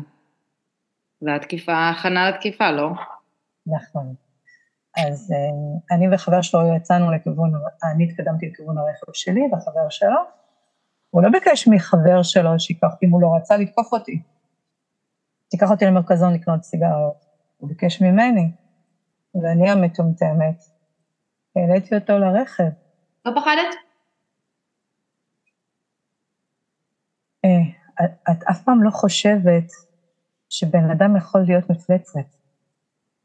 זה 1.19 1.35
התקיפה, 1.35 1.89
הכנה 1.89 2.29
לתקיפה, 2.29 2.71
לא? 2.71 2.89
נכון. 3.67 4.15
אז 4.97 5.31
אה, 5.31 5.95
אני 5.95 6.15
וחבר 6.15 6.41
שלו 6.41 6.59
יצאנו 6.77 7.11
לכיוון, 7.11 7.51
אני 7.83 8.03
התקדמתי 8.03 8.49
לכיוון 8.49 8.77
הרכב 8.77 9.13
שלי 9.13 9.41
וחבר 9.53 9.89
שלו. 9.89 10.19
הוא 11.09 11.23
לא 11.23 11.29
ביקש 11.29 11.67
מחבר 11.67 12.23
שלו 12.23 12.59
שייקח, 12.59 12.87
אם 13.03 13.09
הוא 13.09 13.21
לא 13.21 13.27
רצה 13.37 13.57
לתקוף 13.57 13.93
אותי. 13.93 14.21
תיקח 15.49 15.71
אותי 15.71 15.85
למרכזון 15.85 16.33
לקנות 16.33 16.63
סיגריות. 16.63 17.25
הוא 17.57 17.69
ביקש 17.69 18.01
ממני, 18.01 18.51
ואני 19.35 19.69
המטומטמת. 19.69 20.63
העליתי 21.55 21.95
אותו 21.95 22.17
לרכב. 22.17 22.63
לא 23.25 23.31
פחדת? 23.31 23.75
אה, 27.45 27.84
את, 28.01 28.43
אף 28.51 28.63
פעם 28.63 28.83
לא 28.83 28.91
חושבת 28.91 29.71
שבן 30.49 30.89
אדם 30.91 31.17
יכול 31.17 31.41
להיות 31.47 31.69
מפלצת, 31.69 32.35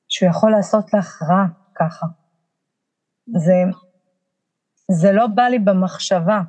שהוא 0.09 0.31
יכול 0.31 0.51
לעשות 0.51 0.95
לך 0.95 1.23
רע 1.23 1.45
ככה. 1.75 2.07
זה, 3.37 3.55
זה 4.91 5.13
לא 5.13 5.27
בא 5.27 5.43
לי 5.43 5.59
במחשבה, 5.59 6.41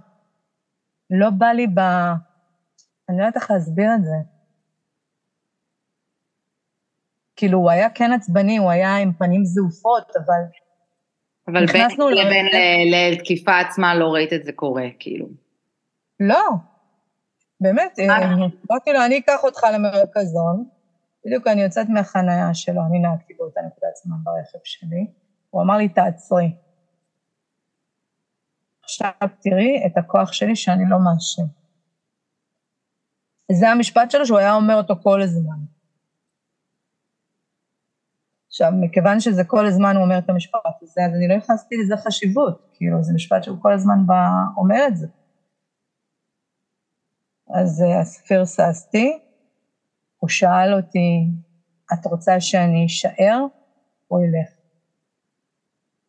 לא 1.10 1.30
בא 1.30 1.48
לי 1.48 1.68
ב... 1.68 1.80
אני 3.10 3.18
לא 3.18 3.24
יודעת 3.24 3.36
איך 3.36 3.52
להסביר 3.52 3.90
את 3.96 4.04
זה. 4.04 4.16
כאילו, 7.36 7.58
הוא 7.60 7.72
היה 7.72 7.90
כן 7.90 8.12
עצבני, 8.12 8.58
הוא 8.58 8.72
היה 8.72 8.98
עם 8.98 9.14
פנים 9.14 9.46
זעופות, 9.46 10.12
אבל 10.16 10.42
אבל 11.48 11.66
בין 11.66 11.90
לבין 12.12 12.46
ל- 12.46 13.14
לתקיפה 13.14 13.60
עצמה 13.60 13.96
לא 13.96 14.14
ראית 14.14 14.34
את 14.34 14.46
זה 14.46 14.52
קורה, 14.54 14.86
כאילו. 15.00 15.28
לא, 16.20 16.50
באמת? 17.62 18.00
אה, 18.00 18.18
אמרתי 18.72 18.94
לו, 18.94 19.06
אני 19.06 19.18
אקח 19.18 19.44
אותך 19.44 19.64
למרכזון, 19.74 20.66
בדיוק 21.26 21.48
אני 21.48 21.62
יוצאת 21.62 21.90
מהחנייה 21.90 22.54
שלו, 22.54 22.82
אני 22.90 23.00
נהגתי 23.00 23.34
באותה 23.34 23.62
נקודת 23.62 23.96
זמן 24.04 24.18
ברכב 24.24 24.60
שלי, 24.64 25.08
הוא 25.50 25.62
אמר 25.62 25.78
לי, 25.78 25.90
תעצרי. 25.90 26.56
עכשיו 28.84 29.12
תראי 29.42 29.84
את 29.86 29.98
הכוח 29.98 30.34
שלי 30.34 30.56
שאני 30.56 30.84
לא 30.90 30.98
מאשים. 31.00 31.46
זה 33.52 33.70
המשפט 33.70 34.12
שלו 34.12 34.26
שהוא 34.26 34.38
היה 34.38 34.54
אומר 34.54 34.76
אותו 34.76 34.96
כל 35.04 35.22
הזמן. 35.22 35.58
עכשיו, 38.48 38.72
מכיוון 38.82 39.20
שזה 39.20 39.44
כל 39.44 39.66
הזמן 39.66 39.96
הוא 39.96 40.04
אומר 40.04 40.18
את 40.18 40.30
המשפט 40.30 40.60
הזה, 40.82 41.02
אז 41.06 41.12
אני 41.16 41.28
לא 41.28 41.34
הכנסתי 41.34 41.76
לזה 41.78 41.98
חשיבות, 41.98 42.70
כאילו, 42.74 43.04
זה 43.04 43.14
משפט 43.14 43.44
שהוא 43.44 43.58
כל 43.62 43.74
הזמן 43.74 44.06
בא, 44.06 44.28
אומר 44.58 44.88
את 44.88 44.98
זה. 44.98 45.08
אז 47.54 47.84
אה, 47.84 48.00
אז 48.00 48.18
פרססתי, 48.28 49.20
הוא 50.20 50.30
שאל 50.30 50.74
אותי, 50.74 51.28
את 51.94 52.06
רוצה 52.06 52.40
שאני 52.40 52.86
אשאר? 52.86 53.46
או 54.12 54.18
אלך? 54.18 54.50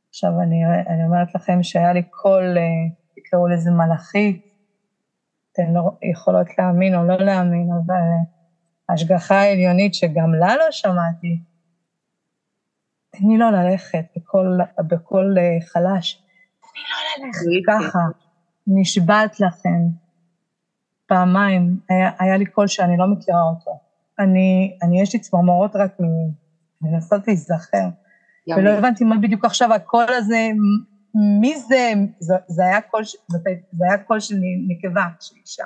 עכשיו 0.09 0.30
אני, 0.43 0.64
אני 0.86 1.05
אומרת 1.05 1.34
לכם 1.34 1.62
שהיה 1.62 1.93
לי 1.93 2.03
קול, 2.03 2.59
אה, 2.59 2.62
תקראו 3.14 3.49
לזה 3.49 3.70
מלאכית, 3.70 4.53
אתן 5.53 5.72
לא 5.72 5.90
יכולות 6.03 6.47
להאמין 6.59 6.95
או 6.95 7.05
לא 7.05 7.16
להאמין, 7.16 7.68
אבל 7.72 7.95
אה, 7.95 8.22
ההשגחה 8.88 9.34
העליונית 9.34 9.95
שגם 9.95 10.34
לה 10.34 10.57
לא 10.57 10.70
שמעתי, 10.70 11.38
תני 13.11 13.38
לו 13.38 13.51
ללכת 13.51 14.05
בקול, 14.16 14.61
בקול 14.78 15.38
אה, 15.38 15.66
חלש, 15.66 16.22
תני 16.61 16.82
לו 16.82 17.26
ללכת 17.26 17.66
ככה. 17.66 17.99
נשבעת 18.66 19.40
לכם, 19.40 20.01
פעמיים, 21.12 21.76
היה, 21.88 22.10
היה 22.18 22.36
לי 22.36 22.46
קול 22.46 22.66
שאני 22.66 22.96
לא 22.96 23.06
מכירה 23.06 23.42
אותו. 23.42 23.70
אני, 24.18 24.76
אני 24.82 25.02
יש 25.02 25.12
לי 25.12 25.18
צמרמורות 25.18 25.76
רק 25.76 25.90
מלנסות 26.80 27.26
להיזכר. 27.26 27.88
ולא 28.56 28.70
הבנתי 28.70 29.04
מה 29.04 29.16
בדיוק 29.16 29.44
עכשיו 29.44 29.74
הקול 29.74 30.04
הזה, 30.08 30.48
מי 31.40 31.58
זה, 31.58 31.92
זה, 32.18 32.34
זה 32.46 32.62
היה 32.64 32.80
קול, 32.80 33.02
זה 33.72 33.84
היה 33.88 33.98
קול 33.98 34.20
של 34.20 34.34
נקבה, 34.68 35.04
של 35.20 35.34
אישה. 35.46 35.64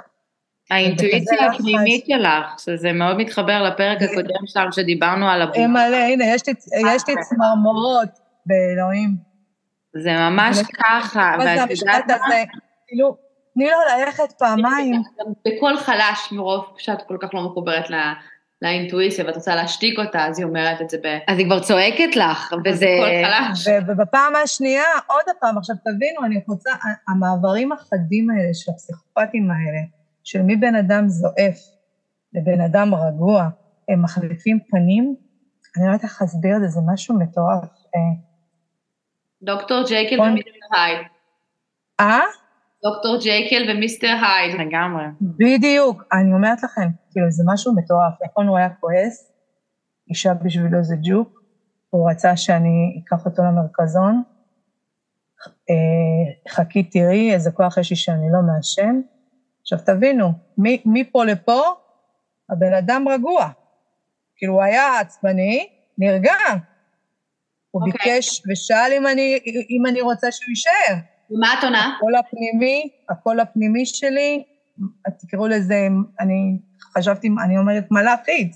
האינטואיציה 0.71 1.51
הפנימית 1.51 2.07
שלך, 2.07 2.61
שזה 2.61 2.93
מאוד 2.93 3.17
מתחבר 3.17 3.63
לפרק 3.63 4.03
הקודם 4.03 4.47
שלך 4.47 4.73
שדיברנו 4.73 5.29
על 5.29 5.43
הבועה. 5.43 5.67
מלא, 5.67 5.97
הנה, 5.97 6.25
יש 6.25 6.49
לי, 6.49 6.55
יש 6.95 7.09
לי 7.09 7.15
צמרמורות 7.21 8.19
באלוהים. 8.47 9.17
זה 9.97 10.13
ממש 10.13 10.59
ככה, 10.75 11.35
ואת 11.39 11.71
יודעת 11.71 12.11
מה? 12.11 12.35
כאילו, 12.87 13.26
תני 13.57 13.65
לו 13.65 13.77
ללכת 13.99 14.33
פעמיים. 14.39 15.03
בקול 15.47 15.77
חלש 15.77 16.33
מרוב 16.33 16.65
שאת 16.79 17.03
כל 17.09 17.17
כך 17.21 17.35
לא 17.35 17.43
מחוברת 17.43 17.85
לאינטואיציה 18.63 19.25
ואת 19.25 19.37
רוצה 19.37 19.55
להשתיק 19.55 19.99
אותה, 19.99 20.27
אז 20.27 20.39
היא 20.39 20.47
אומרת 20.47 20.81
את 20.81 20.91
זה 20.91 20.99
ב... 21.03 21.19
אז 21.29 21.39
היא 21.39 21.47
כבר 21.47 21.61
צועקת 21.61 22.17
לך, 22.17 22.55
וזה... 22.65 22.87
בקול 22.97 23.09
חלש. 23.25 23.69
ובפעם 23.87 24.33
השנייה, 24.45 24.85
עוד 25.07 25.25
פעם, 25.41 25.59
עכשיו 25.59 25.77
תבינו, 25.85 26.25
אני 26.25 26.41
רוצה, 26.49 26.71
המעברים 27.09 27.73
החדים 27.73 28.31
האלה 28.31 28.55
של 28.55 28.73
הפסיכופטים 28.73 29.51
האלה, 29.51 29.81
של 30.25 30.43
מבן 30.43 30.75
אדם 30.75 31.09
זועף 31.09 31.59
לבן 32.33 32.61
אדם 32.61 32.95
רגוע, 32.95 33.49
הם 33.89 34.03
מחליפים 34.03 34.59
פנים, 34.71 35.17
אני 35.77 35.87
לא 35.87 35.93
יודעת 35.93 36.05
איך 36.05 36.23
להסביר 36.23 36.57
את 36.57 36.61
זה, 36.61 36.69
זה 36.69 36.81
משהו 36.93 37.19
מטורף. 37.19 37.65
אה. 37.95 38.01
דוקטור 39.43 39.83
ג'ייקל 39.87 40.21
ומיסטר 40.21 40.51
הייד. 40.73 40.99
אה? 42.01 42.21
דוקטור 42.87 43.19
ג'ייקל 43.21 43.71
ומיסטר 43.71 44.15
הייד. 44.23 44.61
לגמרי. 44.61 45.05
בדיוק, 45.21 46.03
אני 46.13 46.33
אומרת 46.33 46.63
לכם, 46.63 46.89
כאילו 47.11 47.31
זה 47.31 47.45
משהו 47.47 47.75
מטורף, 47.75 48.13
נכון 48.25 48.49
הוא 48.49 48.59
היה 48.59 48.69
כועס, 48.81 49.33
אישה 50.11 50.35
בשבילו 50.35 50.83
זה 50.83 50.97
ג'וק, 51.03 51.41
הוא 51.91 52.11
רצה 52.11 52.37
שאני 52.37 53.01
אקח 53.05 53.27
אותו 53.27 53.43
למרכזון, 53.43 54.23
אה, 55.71 56.53
חכי 56.53 56.83
תראי 56.83 57.35
איזה 57.35 57.51
כוח 57.51 57.79
יש 57.79 57.91
לי 57.91 57.97
שאני 57.97 58.27
לא 58.33 58.39
מעשן, 58.55 59.01
עכשיו 59.61 59.79
תבינו, 59.87 60.33
מפה 60.85 61.25
לפה 61.25 61.63
הבן 62.51 62.73
אדם 62.73 63.05
רגוע. 63.09 63.49
כאילו 64.37 64.55
הוא 64.55 64.63
היה 64.63 65.01
עצבני, 65.01 65.69
נרגע. 65.99 66.35
הוא 67.71 67.83
okay. 67.83 67.87
אוקיי. 67.87 68.13
ביקש 68.13 68.43
ושאל 68.51 68.93
אם 68.97 69.07
אני, 69.07 69.39
אם 69.71 69.87
אני 69.87 70.01
רוצה 70.01 70.33
שהוא 70.33 70.51
יישאר. 70.51 71.16
ומה 71.31 71.55
את 71.59 71.65
עונה? 71.65 71.95
הקול 71.97 72.15
הפנימי, 72.15 72.89
הקול 73.09 73.41
הפנימי 73.41 73.87
שלי, 73.87 74.45
תקראו 75.19 75.47
לזה, 75.47 75.89
אני 76.21 76.59
חשבתי, 76.95 77.29
אני 77.45 77.59
אומרת 77.59 77.85
מלאכית. 77.91 78.53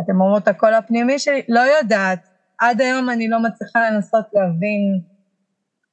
אתם 0.00 0.20
אומרות 0.20 0.48
הקול 0.48 0.74
הפנימי 0.74 1.18
שלי? 1.18 1.42
לא 1.48 1.60
יודעת. 1.60 2.28
עד 2.60 2.80
היום 2.80 3.10
אני 3.10 3.28
לא 3.28 3.38
מצליחה 3.42 3.90
לנסות 3.90 4.24
להבין. 4.32 5.00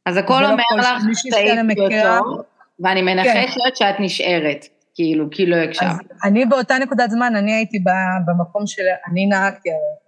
אז 0.06 0.18
הקול 0.18 0.42
לא 0.42 0.52
אומר 0.52 0.64
לך, 0.78 0.88
תעיפי 1.32 2.00
אותו, 2.00 2.44
ואני 2.80 3.02
מנחשת 3.02 3.34
כן. 3.34 3.70
שאת 3.76 3.96
נשארת, 4.00 4.66
כאילו, 4.96 5.28
כי 5.32 5.46
לא 5.46 5.56
הקשבת. 5.56 6.12
אני 6.24 6.46
באותה 6.46 6.78
נקודת 6.78 7.10
זמן, 7.10 7.36
אני 7.36 7.54
הייתי 7.54 7.84
במקום 8.26 8.68
של, 8.68 8.84
אני 9.12 9.26
נהגתי 9.26 9.70
הרי. 9.70 10.02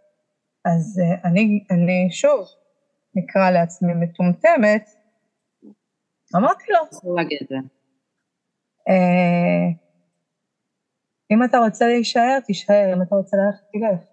אז 0.66 1.01
uh, 1.01 1.28
אני, 1.28 1.64
אני 1.72 2.07
שוב, 2.11 2.47
נקרא 3.16 3.49
לעצמי 3.49 3.93
מטומטמת, 3.93 4.89
אמרתי 6.36 6.63
לו. 6.69 6.79
אסור 6.91 7.15
להגיד 7.15 7.38
את 7.41 7.47
זה. 7.47 7.55
Uh, 8.89 9.84
אם 11.31 11.43
אתה 11.43 11.57
רוצה 11.57 11.88
להישאר, 11.88 12.39
תישאר, 12.45 12.93
אם 12.93 13.01
אתה 13.01 13.15
רוצה 13.15 13.38
ללכת, 13.38 13.63
תלך. 13.71 14.07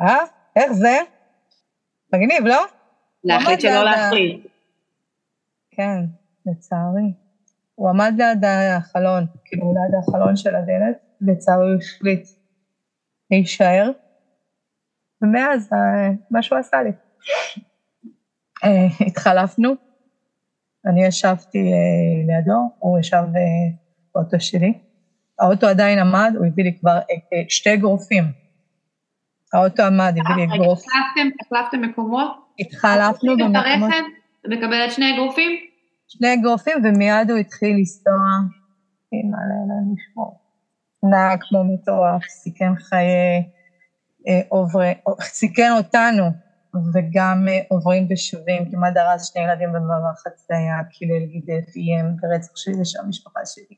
אה? 0.00 0.24
איך 0.56 0.72
זה? 0.72 0.98
מגניב, 2.12 2.44
לא? 2.46 2.64
להחליט 3.24 3.60
שלא 3.60 3.84
להחליט. 3.84 4.46
כן, 5.70 6.04
לצערי. 6.46 7.12
הוא 7.74 7.88
עמד 7.88 8.14
ליד 8.18 8.44
החלון, 8.44 9.26
כאילו 9.44 9.72
ליד 9.72 9.94
החלון 10.02 10.36
של 10.36 10.54
הדלת, 10.54 10.98
לצערי 11.20 11.72
הוא 11.72 11.80
החליט 11.80 12.28
להישאר, 13.30 13.90
ומאז 15.22 15.72
אה, 15.72 16.10
מה 16.30 16.42
שהוא 16.42 16.58
עשה 16.58 16.82
לי. 16.82 16.90
אה, 18.66 19.06
התחלפנו, 19.06 19.74
אני 20.86 21.04
ישבתי 21.04 21.58
אה, 21.58 22.36
לידו, 22.36 22.70
הוא 22.78 22.98
ישב 22.98 23.22
באוטו 24.14 24.40
שלי. 24.40 24.72
האוטו 25.40 25.66
עדיין 25.66 25.98
עמד, 25.98 26.32
הוא 26.38 26.46
הביא 26.46 26.64
לי 26.64 26.78
כבר 26.78 26.98
שתי 27.48 27.74
אגרופים. 27.74 28.24
האוטו 29.54 29.82
עמד, 29.82 30.14
הביא 30.18 30.34
לי 30.36 30.44
אגרוף. 30.44 30.82
החלפתם 31.46 31.80
מקומות? 31.80 32.30
התחלפנו 32.58 33.36
במקומות. 33.36 33.90
ומקבלת 34.44 34.92
שני 34.92 35.14
אגרופים? 35.14 35.52
שני 36.08 36.34
אגרופים, 36.34 36.76
ומיד 36.84 37.30
הוא 37.30 37.38
התחיל 37.38 37.76
לנסוע, 37.76 38.12
אימא 39.12 39.36
לאלוהים 39.36 39.94
לשמור. 39.94 40.40
נהג 41.02 41.38
כמו 41.48 41.64
מטורף, 41.64 42.22
סיכן 42.24 42.74
חיי 42.76 43.42
אה, 44.28 44.40
עוברי, 44.48 44.94
סיכן 45.20 45.72
אותנו, 45.76 46.24
וגם 46.94 47.44
אה, 47.48 47.60
עוברים 47.68 48.06
ושבים, 48.10 48.70
כמעט 48.70 48.94
דרס 48.94 49.32
שני 49.32 49.42
ילדים 49.42 49.68
במעבר 49.72 50.14
חצייה, 50.14 50.84
קילל, 50.90 51.26
גידף, 51.26 51.76
איים 51.76 52.16
ברצח 52.20 52.56
שלי 52.56 52.80
ושל 52.80 52.98
המשפחה 53.04 53.40
שלי. 53.44 53.76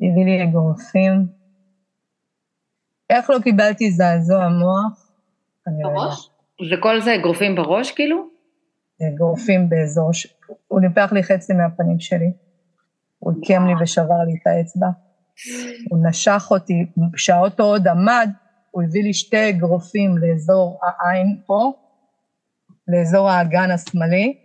הביא 0.00 0.24
לי 0.24 0.42
אגרופים. 0.42 1.26
איך 3.10 3.30
לא 3.30 3.38
קיבלתי 3.42 3.90
זעזוע 3.90 4.48
מוח? 4.48 5.12
בראש? 5.66 6.30
וכל 6.72 7.00
זה 7.00 7.14
אגרופים 7.14 7.54
בראש 7.54 7.92
כאילו? 7.92 8.28
אגרופים 9.02 9.68
באזור, 9.68 10.12
ש... 10.12 10.26
הוא 10.68 10.80
ניפח 10.80 11.12
לי 11.12 11.22
חצי 11.22 11.52
מהפנים 11.52 12.00
שלי, 12.00 12.32
הוא 13.18 13.32
עיקם 13.32 13.66
לי 13.66 13.72
ושבר 13.82 14.24
לי 14.26 14.38
את 14.42 14.46
האצבע, 14.46 14.86
הוא 15.90 16.08
נשך 16.08 16.46
אותי, 16.50 16.86
כשהאוטו 17.12 17.62
עוד 17.62 17.88
עמד, 17.88 18.30
הוא 18.70 18.82
הביא 18.82 19.02
לי 19.02 19.14
שתי 19.14 19.48
אגרופים 19.48 20.18
לאזור 20.18 20.80
העין 20.82 21.40
פה, 21.46 21.72
לאזור 22.88 23.30
האגן 23.30 23.70
השמאלי, 23.70 24.38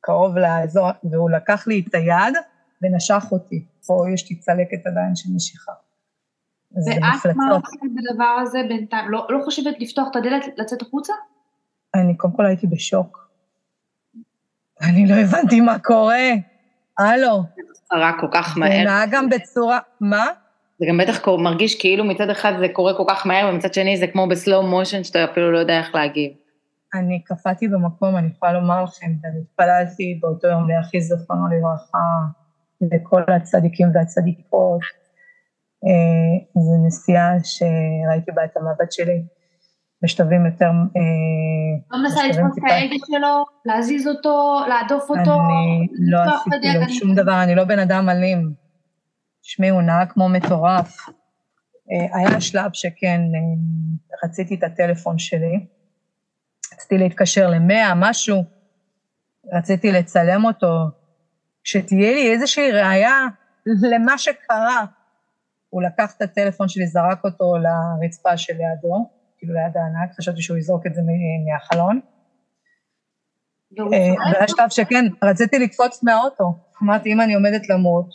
קרוב 0.00 0.36
לאזור, 0.36 0.88
והוא 1.04 1.30
לקח 1.30 1.66
לי 1.66 1.82
את 1.88 1.94
היד 1.94 2.34
ונשך 2.82 3.24
אותי. 3.32 3.64
פה 3.86 4.04
יש 4.14 4.30
לי 4.30 4.36
צלקת 4.36 4.86
עדיין 4.86 5.14
של 5.14 5.28
משיכה. 5.34 5.72
ואת 6.86 7.36
מה 7.36 7.50
עושה 7.50 7.76
בדבר 7.96 8.38
הזה 8.42 8.58
בינתיים? 8.68 9.10
לא, 9.10 9.26
לא 9.28 9.44
חושבת 9.44 9.74
לפתוח 9.80 10.08
את 10.10 10.16
הדלת, 10.16 10.44
לצאת 10.56 10.82
החוצה? 10.82 11.12
אני 11.94 12.16
קודם 12.16 12.34
כל 12.34 12.46
הייתי 12.46 12.66
בשוק. 12.66 13.30
אני 14.82 15.06
לא 15.06 15.14
הבנתי 15.14 15.60
מה 15.60 15.78
קורה. 15.78 16.30
הלו. 16.98 17.42
קרה 17.88 18.12
כל 18.20 18.26
כך 18.32 18.58
מהר. 18.58 18.70
זה 18.70 18.84
נהג 18.84 19.10
גם 19.12 19.28
בצורה, 19.28 19.78
מה? 20.00 20.26
זה 20.78 20.86
גם 20.88 20.98
בטח 20.98 21.28
מרגיש 21.28 21.80
כאילו 21.80 22.04
מצד 22.04 22.30
אחד 22.30 22.52
זה 22.58 22.66
קורה 22.72 22.96
כל 22.96 23.04
כך 23.08 23.26
מהר, 23.26 23.48
ומצד 23.48 23.74
שני 23.74 23.96
זה 23.96 24.06
כמו 24.06 24.28
בסלואו 24.28 24.66
מושן, 24.66 25.04
שאתה 25.04 25.24
אפילו 25.24 25.52
לא 25.52 25.58
יודע 25.58 25.78
איך 25.78 25.94
להגיב. 25.94 26.32
אני 26.94 27.24
קפאתי 27.24 27.68
במקום, 27.68 28.16
אני 28.16 28.28
יכולה 28.28 28.52
לומר 28.52 28.84
לכם, 28.84 29.06
ואני 29.22 29.40
התפללתי 29.40 30.18
באותו 30.22 30.48
יום 30.48 30.70
לאחי 30.70 31.00
זכרונו 31.00 31.46
לברכה, 31.48 31.98
לכל 32.80 33.22
הצדיקים 33.28 33.88
והצדיקות. 33.94 34.80
אה, 35.86 36.62
זו 36.62 36.86
נסיעה 36.86 37.32
שראיתי 37.44 38.32
בה 38.32 38.44
את 38.44 38.56
המבט 38.56 38.92
שלי. 38.92 39.22
בשלבים 40.02 40.46
יותר... 40.46 40.64
אה, 40.66 40.70
לא 41.90 42.02
מנסה 42.02 42.26
לתפוס 42.26 42.58
את 42.58 42.70
ההגה 42.70 42.96
שלו, 43.06 43.44
להזיז 43.64 44.08
אותו, 44.08 44.60
להדוף 44.68 45.10
אותו? 45.10 45.34
אני 45.34 45.86
לא 45.98 46.18
עשיתי 46.20 46.78
לו 46.78 46.88
שום 46.88 47.14
דבר, 47.14 47.42
אני 47.42 47.54
לא 47.54 47.64
בן 47.64 47.78
אדם 47.78 48.08
אלים. 48.08 48.52
תשמעי, 49.42 49.68
הוא 49.68 49.82
נהג 49.82 50.12
כמו 50.12 50.28
מטורף. 50.28 50.96
אה, 51.92 52.18
היה 52.18 52.40
שלב 52.40 52.70
שכן, 52.72 53.20
רציתי 54.24 54.54
את 54.54 54.62
הטלפון 54.62 55.18
שלי, 55.18 55.66
רציתי 56.90 57.04
להתקשר 57.04 57.50
למאה, 57.50 57.92
משהו, 57.96 58.44
רציתי 59.52 59.92
לצלם 59.92 60.44
אותו, 60.44 60.66
שתהיה 61.64 62.12
לי 62.12 62.32
איזושהי 62.32 62.72
ראייה 62.72 63.26
למה 63.66 64.18
שקרה. 64.18 64.84
הוא 65.68 65.82
לקח 65.82 66.12
את 66.16 66.22
הטלפון 66.22 66.68
שלי, 66.68 66.86
זרק 66.86 67.24
אותו 67.24 67.54
לרצפה 67.56 68.36
שלידו, 68.36 69.10
כאילו 69.38 69.54
ליד 69.54 69.76
הענק, 69.76 70.16
חשבתי 70.16 70.42
שהוא 70.42 70.58
יזרוק 70.58 70.86
את 70.86 70.94
זה 70.94 71.00
מהחלון. 71.52 72.00
והיה 73.90 74.14
אה, 74.40 74.48
שלב 74.48 74.68
שכן, 74.68 75.04
רציתי 75.24 75.58
לקפוץ 75.58 76.02
מהאוטו, 76.02 76.54
אמרתי, 76.82 77.12
אם 77.12 77.20
אני 77.20 77.34
עומדת 77.34 77.68
למות, 77.68 78.08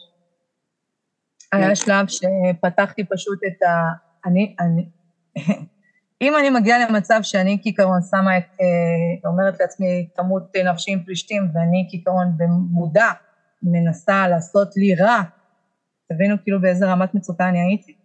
היה 1.51 1.67
כן. 1.67 1.75
שלב 1.75 2.05
שפתחתי 2.07 3.03
פשוט 3.05 3.39
את 3.47 3.63
ה... 3.63 3.67
אני, 4.25 4.55
אני, 4.59 4.89
אם 6.21 6.33
אני 6.39 6.49
מגיעה 6.49 6.89
למצב 6.89 7.19
שאני 7.21 7.59
כעיקרון 7.63 7.99
שמה 8.11 8.37
את, 8.37 8.43
אה, 8.61 9.29
אומרת 9.29 9.59
לעצמי, 9.59 10.07
תמות 10.15 10.55
נפשי 10.55 10.91
עם 10.91 11.03
פלישתים, 11.03 11.43
ואני 11.53 11.87
כעיקרון 11.89 12.27
במודע 12.37 13.11
מנסה 13.63 14.27
לעשות 14.27 14.77
לי 14.77 14.95
רע, 14.95 15.21
תבינו 16.09 16.35
כאילו 16.43 16.61
באיזה 16.61 16.85
רמת 16.85 17.13
מצוקה 17.13 17.49
אני 17.49 17.59
הייתי. 17.61 17.95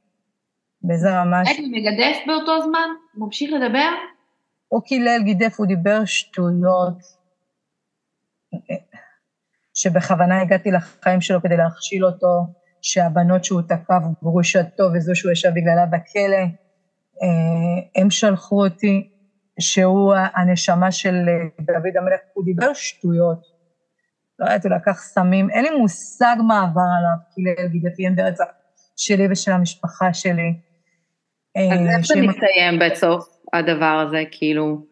באיזה 0.82 1.10
רמה... 1.10 1.38
הייתי 1.46 1.66
מגדף 1.66 2.16
באותו 2.26 2.62
זמן? 2.62 2.88
ממשיך 3.14 3.50
לדבר? 3.52 3.88
הוא 4.68 4.82
קילל, 4.82 5.22
גידף, 5.24 5.54
הוא 5.58 5.66
דיבר 5.66 6.04
שטויות, 6.04 6.98
שבכוונה 9.74 10.40
הגעתי 10.40 10.70
לחיים 10.70 11.20
שלו 11.20 11.42
כדי 11.42 11.56
להכשיל 11.56 12.04
אותו, 12.04 12.46
שהבנות 12.82 13.44
שהוא 13.44 13.62
תקף, 13.62 14.02
גרושתו 14.22 14.84
וזו 14.94 15.16
שהוא 15.16 15.32
ישב 15.32 15.48
בגללה 15.48 15.86
בכלא, 15.86 16.44
הם 17.96 18.10
שלחו 18.10 18.64
אותי, 18.64 19.10
שהוא 19.60 20.14
הנשמה 20.34 20.92
של 20.92 21.14
דוד 21.60 21.96
המלך, 21.96 22.20
הוא 22.34 22.44
דיבר 22.44 22.74
שטויות. 22.74 23.60
לא 24.38 24.44
יודעת, 24.44 24.64
הוא 24.64 24.72
לקח 24.72 25.02
סמים, 25.02 25.50
אין 25.50 25.64
לי 25.64 25.70
מושג 25.70 26.36
מה 26.48 26.62
עבר 26.62 26.80
עליו, 26.98 27.16
קילל, 27.34 27.68
גידף, 27.68 27.98
איים 27.98 28.16
ברצח 28.16 28.44
שלי 28.96 29.26
ושל 29.30 29.52
המשפחה 29.52 30.14
שלי. 30.14 30.54
אז 31.56 31.80
אה, 31.86 31.96
איך 31.96 32.06
זה 32.06 32.20
מסתיים 32.20 32.78
בסוף, 32.80 33.24
הדבר 33.52 34.04
הזה, 34.06 34.22
כאילו, 34.30 34.86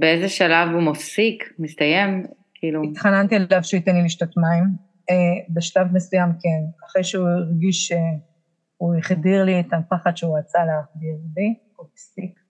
באיזה 0.00 0.28
שלב 0.28 0.68
הוא 0.72 0.82
מפסיק, 0.82 1.52
מסתיים, 1.58 2.26
כאילו... 2.54 2.82
התחננתי 2.90 3.36
אליו 3.36 3.64
שהוא 3.64 3.78
ייתן 3.78 3.96
לי 3.96 4.04
לשתות 4.04 4.36
מים, 4.36 4.64
אה, 5.10 5.44
בשלב 5.54 5.86
מסוים 5.92 6.28
כן, 6.28 6.86
אחרי 6.86 7.04
שהוא 7.04 7.28
הרגיש 7.28 7.92
שהוא 8.76 8.94
החדיר 8.94 9.44
לי 9.44 9.60
את 9.60 9.66
הפחד 9.72 10.16
שהוא 10.16 10.38
רצה 10.38 10.58
להחדיר 10.64 11.16
לי, 11.36 11.58
הוא 11.76 11.86
הפסיק. 11.92 12.40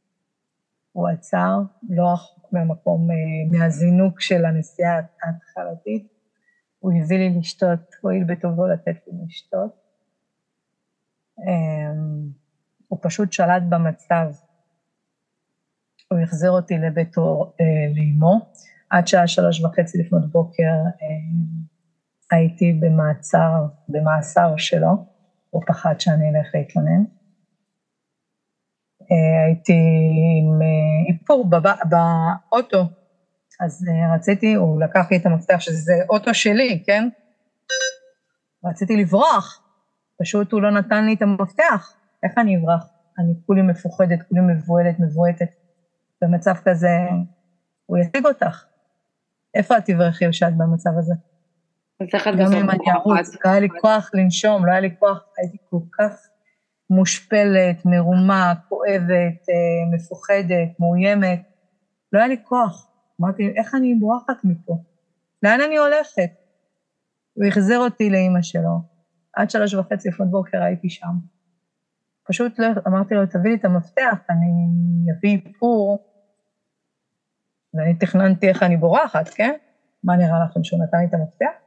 הוא 0.93 1.09
עצר, 1.09 1.59
לא 1.89 2.13
רחוק 2.13 2.53
מהמקום, 2.53 3.11
אה, 3.11 3.59
מהזינוק 3.59 4.21
של 4.21 4.45
הנסיעה 4.45 4.95
ההתחלתית. 4.95 6.13
הוא 6.79 6.93
הביא 7.03 7.19
לי 7.19 7.39
לשתות, 7.39 7.95
הואיל 8.01 8.25
בטובו 8.25 8.67
לתת 8.67 8.97
לי 9.07 9.13
לשתות. 9.27 9.85
הוא 12.89 12.99
פשוט 13.03 13.33
שלט 13.33 13.63
במצב. 13.69 14.27
הוא 16.11 16.19
החזיר 16.19 16.51
אותי 16.51 16.79
לביתו 16.79 17.55
אה, 17.61 17.67
לאמו. 17.95 18.51
עד 18.91 19.07
שעה 19.07 19.27
שלוש 19.27 19.65
וחצי 19.65 19.99
לפנות 19.99 20.33
בוקר 20.33 20.63
אה, 21.03 22.37
הייתי 22.37 22.73
במעצר, 22.73 23.67
במאסר 23.89 24.57
שלו, 24.57 25.07
הוא 25.55 25.63
פחד 25.67 26.01
שאני 26.01 26.29
אלך 26.29 26.55
להתלונן. 26.55 27.05
אה, 29.03 29.45
הייתי 29.47 29.73
עם 30.41 30.63
אה, 30.63 31.15
איפור 31.15 31.51
באוטו, 31.91 32.85
אז 33.61 33.87
אה, 33.89 34.15
רציתי, 34.15 34.55
הוא 34.55 34.81
לקח 34.81 35.07
לי 35.11 35.17
את 35.17 35.27
המפתח 35.27 35.61
שזה 35.61 35.93
אוטו 36.09 36.35
שלי, 36.35 36.83
כן? 36.87 37.09
רציתי 38.65 38.97
לברוח, 38.97 39.63
פשוט 40.21 40.53
הוא 40.53 40.63
לא 40.63 40.71
נתן 40.71 41.05
לי 41.05 41.15
את 41.15 41.23
המפתח. 41.23 41.97
איך 42.23 42.33
אני 42.39 42.57
אברח? 42.57 42.89
אני 43.19 43.33
כולי 43.47 43.63
מפוחדת, 43.63 44.19
כולי 44.29 44.41
מבוהלת, 44.41 45.01
מבועטת. 45.01 45.49
במצב 46.23 46.55
כזה, 46.65 46.99
הוא 47.87 47.99
ישיג 47.99 48.27
אותך. 48.27 48.65
איפה 49.55 49.79
את 49.79 49.85
תברחי 49.85 50.25
כשאת 50.31 50.57
במצב 50.57 50.91
הזה? 50.99 51.15
גם 52.39 52.53
אם 52.53 52.71
אני 52.71 52.93
ארוץ, 52.93 53.35
לא 53.45 53.51
היה 53.51 53.61
לי 53.61 53.69
כוח 53.81 54.11
לנשום, 54.15 54.67
לא 54.67 54.71
היה 54.71 54.81
לי 54.81 54.97
כוח, 54.99 55.25
הייתי 55.39 55.57
כל 55.71 55.81
כך 55.99 56.13
מושפלת, 56.91 57.85
מרומה, 57.85 58.55
כואבת, 58.69 59.49
אה, 59.49 59.95
מפוחדת, 59.95 60.69
מאוימת. 60.79 61.43
לא 62.13 62.19
היה 62.19 62.29
לי 62.29 62.37
כוח. 62.45 62.91
אמרתי, 63.21 63.53
איך 63.57 63.75
אני 63.75 63.95
בורחת 63.95 64.45
מפה? 64.45 64.77
לאן 65.43 65.61
אני 65.61 65.77
הולכת? 65.77 66.31
הוא 67.35 67.45
החזיר 67.47 67.79
אותי 67.79 68.11
לאימא 68.11 68.43
שלו. 68.43 68.81
עד 69.37 69.51
שלוש 69.51 69.75
וחצי 69.75 70.09
לפנות 70.09 70.31
בוקר 70.31 70.63
הייתי 70.63 70.91
שם. 70.91 71.13
פשוט 72.29 72.59
לא, 72.59 72.67
אמרתי 72.87 73.15
לו, 73.15 73.27
תביא 73.27 73.51
לי 73.51 73.57
את 73.57 73.65
המפתח, 73.65 74.19
אני 74.31 75.13
אביא 75.19 75.39
איפור, 75.47 76.09
ואני 77.75 77.95
תכננתי 77.95 78.49
איך 78.49 78.63
אני 78.63 78.77
בורחת, 78.77 79.29
כן? 79.29 79.55
מה 80.05 80.17
נראה 80.17 80.45
לכם, 80.45 80.65
שהוא 80.65 80.85
נתן 80.85 80.99
לי 80.99 81.05
את 81.05 81.15
המפתח? 81.15 81.64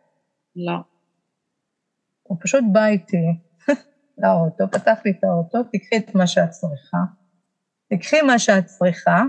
לא. 0.58 0.78
הוא 2.24 2.38
פשוט 2.42 2.64
בא 2.72 2.86
איתי 2.86 3.26
לאוטו, 4.22 4.72
פתח 4.72 5.00
לי 5.06 5.12
את 5.12 5.24
האוטו, 5.24 5.64
תקחי 5.64 5.98
את 5.98 6.16
מה 6.16 6.28
שאת 6.28 6.50
צריכה, 6.50 6.98
תקחי 7.90 8.22
מה 8.22 8.40
שאת 8.40 8.66
צריכה, 8.66 9.24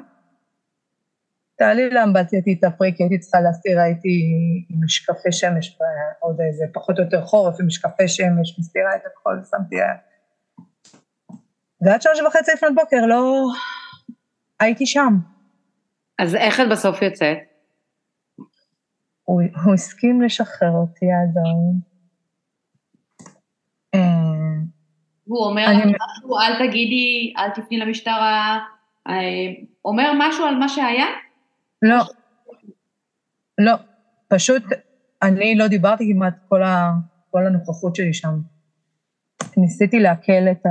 תעלי 1.56 1.90
לאמבטיה, 1.90 2.40
תתאפרי, 2.44 2.92
כי 2.96 3.02
הייתי 3.02 3.18
צריכה 3.18 3.40
להסתיר, 3.40 3.80
הייתי 3.80 4.08
עם 4.70 4.84
משקפי 4.84 5.32
שמש, 5.32 5.78
עוד 6.20 6.40
איזה 6.40 6.64
פחות 6.72 6.98
או 6.98 7.04
יותר 7.04 7.24
חורף, 7.24 7.60
עם 7.60 7.66
משקפי 7.66 8.08
שמש, 8.08 8.58
מסתירה 8.58 8.96
את 8.96 9.02
הכל, 9.06 9.36
שמתי 9.50 9.76
ועד 11.80 12.02
שלוש 12.02 12.20
וחצי 12.20 12.52
לפנות 12.54 12.74
בוקר 12.74 13.06
לא... 13.06 13.46
הייתי 14.60 14.86
שם. 14.86 15.18
אז 16.18 16.34
איך 16.34 16.60
את 16.60 16.66
בסוף 16.70 17.02
יוצאת? 17.02 17.38
הוא, 19.28 19.42
הוא 19.64 19.74
הסכים 19.74 20.22
לשחרר 20.22 20.70
אותי 20.70 21.06
האדון. 21.12 21.80
אה, 23.94 24.00
הוא 25.24 25.44
אומר 25.46 25.62
לך 25.62 25.76
משהו, 25.76 26.38
אל 26.38 26.68
תגידי, 26.68 27.34
אל 27.38 27.50
תפני 27.50 27.78
למשטרה, 27.78 28.58
אה, 29.08 29.14
אומר 29.84 30.12
משהו 30.18 30.44
על 30.44 30.54
מה 30.54 30.68
שהיה? 30.68 31.06
לא, 31.82 31.96
לא, 33.58 33.72
פשוט 34.28 34.62
אני 35.22 35.54
לא 35.54 35.68
דיברתי 35.68 36.12
כמעט 36.12 36.34
כל, 36.48 36.62
ה, 36.62 36.90
כל 37.30 37.46
הנוכחות 37.46 37.96
שלי 37.96 38.14
שם. 38.14 38.40
ניסיתי 39.56 40.00
לעכל 40.00 40.48
את. 40.50 40.66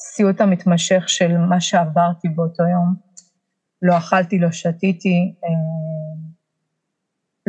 הסיוט 0.00 0.40
המתמשך 0.40 1.08
של 1.08 1.36
מה 1.36 1.60
שעברתי 1.60 2.28
באותו 2.28 2.62
יום. 2.62 2.94
לא 3.82 3.98
אכלתי, 3.98 4.38
לא 4.38 4.52
שתיתי, 4.52 5.34
אה, 5.44 5.48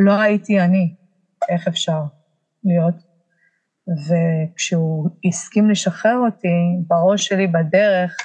לא 0.02 0.20
הייתי 0.20 0.60
אני, 0.60 0.94
איך 1.48 1.68
אפשר 1.68 2.02
להיות? 2.64 2.94
וכשהוא 3.88 5.10
הסכים 5.28 5.70
לשחרר 5.70 6.16
אותי, 6.26 6.48
בראש 6.86 7.26
שלי 7.26 7.46
בדרך, 7.46 8.16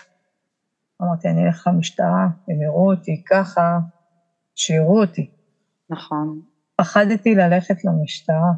אמרתי, 1.02 1.28
אני 1.28 1.46
אלך 1.46 1.68
למשטרה, 1.68 2.28
הם 2.48 2.62
יראו 2.62 2.92
אותי 2.92 3.24
ככה, 3.30 3.80
שיראו 4.56 5.02
אותי. 5.02 5.30
נכון. 5.90 6.42
פחדתי 6.76 7.36
ללכת 7.36 7.86
למשטרה. 7.86 8.52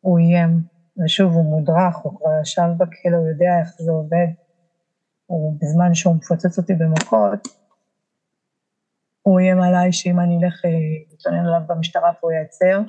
הוא 0.00 0.18
איים, 0.18 0.62
ושוב, 1.04 1.32
הוא 1.32 1.44
מודרך, 1.44 1.96
הוא 1.96 2.18
כבר 2.18 2.40
ישב 2.42 2.68
בכלא, 2.76 3.16
הוא 3.16 3.28
יודע 3.28 3.58
איך 3.60 3.68
זה 3.78 3.90
עובד. 3.90 4.26
הוא, 5.26 5.56
בזמן 5.60 5.94
שהוא 5.94 6.16
מפוצץ 6.16 6.58
אותי 6.58 6.74
במכות, 6.74 7.48
הוא 9.22 9.40
איים 9.40 9.60
עליי 9.60 9.92
שאם 9.92 10.20
אני 10.20 10.38
אלך 10.44 10.64
אה, 10.64 10.70
להתלונן 11.10 11.46
עליו 11.46 11.60
במשטרה 11.66 12.12
והוא 12.20 12.32
ייעצר, 12.32 12.80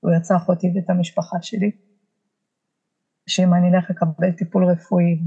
הוא 0.00 0.12
ירצח 0.12 0.48
אותי 0.48 0.72
ואת 0.74 0.90
המשפחה 0.90 1.36
שלי. 1.42 1.70
שאם 3.26 3.54
אני 3.54 3.68
אלך 3.68 3.90
לקבל 3.90 4.32
טיפול 4.32 4.64
רפואי 4.64 5.18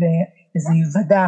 וזה 0.55 0.73
יוודע, 0.73 1.27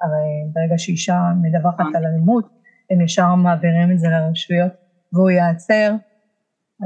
הרי 0.00 0.52
ברגע 0.52 0.78
שאישה 0.78 1.20
מדווחת 1.42 1.84
על 1.94 2.06
אלימות, 2.06 2.48
הם 2.90 3.00
ישר 3.00 3.34
מעבירים 3.34 3.92
את 3.92 3.98
זה 3.98 4.08
לרשויות, 4.08 4.72
והוא 5.12 5.30
ייעצר, 5.30 5.94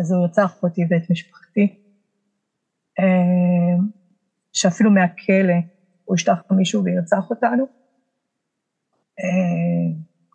אז 0.01 0.13
הוא 0.13 0.23
ירצח 0.23 0.63
אותי 0.63 0.83
ואת 0.91 1.11
משפחתי. 1.11 1.83
אה, 3.01 3.77
שאפילו 4.53 4.91
מהכלא 4.91 5.55
הוא 6.05 6.17
ישלח 6.17 6.43
מישהו 6.51 6.85
וירצח 6.85 7.31
אותנו. 7.31 7.67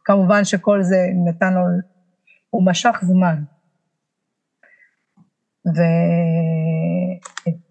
אה, 0.09 0.15
כמובן 0.15 0.45
שכל 0.45 0.83
זה 0.83 0.97
נתן 1.25 1.53
לו, 1.53 1.61
הוא 2.49 2.65
משך 2.65 2.99
זמן. 3.01 3.43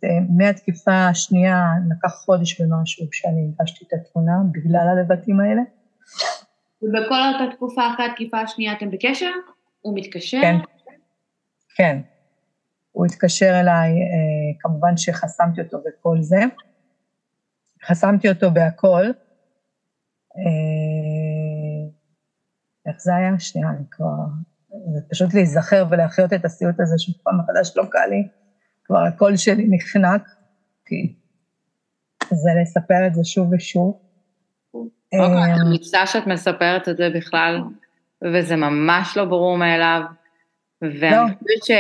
ומהתקיפה 0.03 0.91
אה, 0.91 1.09
השנייה 1.09 1.65
לקח 1.91 2.15
חודש 2.15 2.61
ומשהו 2.61 3.07
כשאני 3.11 3.51
הגשתי 3.59 3.85
את 3.85 3.93
התמונה 3.93 4.33
בגלל 4.53 4.89
הלבטים 4.89 5.41
האלה. 5.41 5.63
ובכל 6.83 7.15
אותה 7.33 7.57
תקופה 7.57 7.83
אחרי 7.95 8.07
התקיפה 8.07 8.41
השנייה 8.41 8.73
אתם 8.73 8.91
בקשר? 8.91 9.31
הוא 9.81 9.99
מתקשר? 9.99 10.39
כן, 10.43 10.57
כן. 11.77 12.01
הוא 12.93 13.07
התקשר 13.07 13.61
אליי, 13.61 13.91
אה, 13.91 14.61
כמובן 14.61 14.97
שחסמתי 14.97 15.61
אותו 15.61 15.79
בכל 15.79 16.17
זה. 16.21 16.41
חסמתי 17.85 18.29
אותו 18.29 18.51
בהכל. 18.51 19.05
איך 22.87 22.97
זה 22.99 23.15
היה? 23.15 23.39
שנייה, 23.39 23.69
אני 23.69 23.85
כבר... 23.91 24.15
זה 24.95 25.01
פשוט 25.11 25.35
להיזכר 25.35 25.85
ולהחיות 25.91 26.33
את 26.33 26.45
הסיוט 26.45 26.81
הזה 26.81 26.99
שוב 26.99 27.15
פעם 27.23 27.39
מחדש 27.39 27.77
לא 27.77 27.85
קל 27.91 28.07
לי. 28.11 28.29
כבר 28.85 28.99
הקול 28.99 29.37
שלי 29.37 29.67
נחנק, 29.71 30.29
כי 30.87 31.15
זה 32.31 32.51
לספר 32.63 33.07
את 33.07 33.15
זה 33.15 33.25
שוב 33.25 33.53
ושוב. 33.53 33.99
אוקיי, 34.75 35.45
אני 35.45 35.61
אמיצה 35.69 36.07
שאת 36.07 36.27
מספרת 36.27 36.89
את 36.89 36.97
זה 36.97 37.09
בכלל, 37.15 37.61
וזה 38.23 38.57
ממש 38.57 39.17
לא 39.17 39.25
ברור 39.25 39.59
מאליו. 39.59 40.03
ואני 40.83 41.17
לא. 41.17 41.23
חושבת 41.39 41.79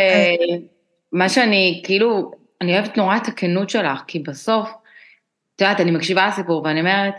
שמה 1.12 1.28
שאני, 1.28 1.82
כאילו, 1.84 2.32
אני 2.60 2.78
אוהבת 2.78 2.96
נורא 2.96 3.16
את 3.16 3.28
הכנות 3.28 3.70
שלך, 3.70 4.02
כי 4.06 4.18
בסוף, 4.18 4.70
את 5.56 5.60
יודעת, 5.60 5.80
אני 5.80 5.90
מקשיבה 5.90 6.26
לסיפור 6.26 6.62
ואני 6.62 6.80
אומרת, 6.80 7.14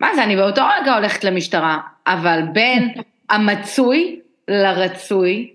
מה 0.00 0.08
זה, 0.14 0.24
אני 0.24 0.36
באותו 0.36 0.62
רגע 0.80 0.94
הולכת 0.94 1.24
למשטרה, 1.24 1.80
אבל 2.06 2.40
בין 2.52 2.94
המצוי 3.34 4.20
לרצוי, 4.48 5.50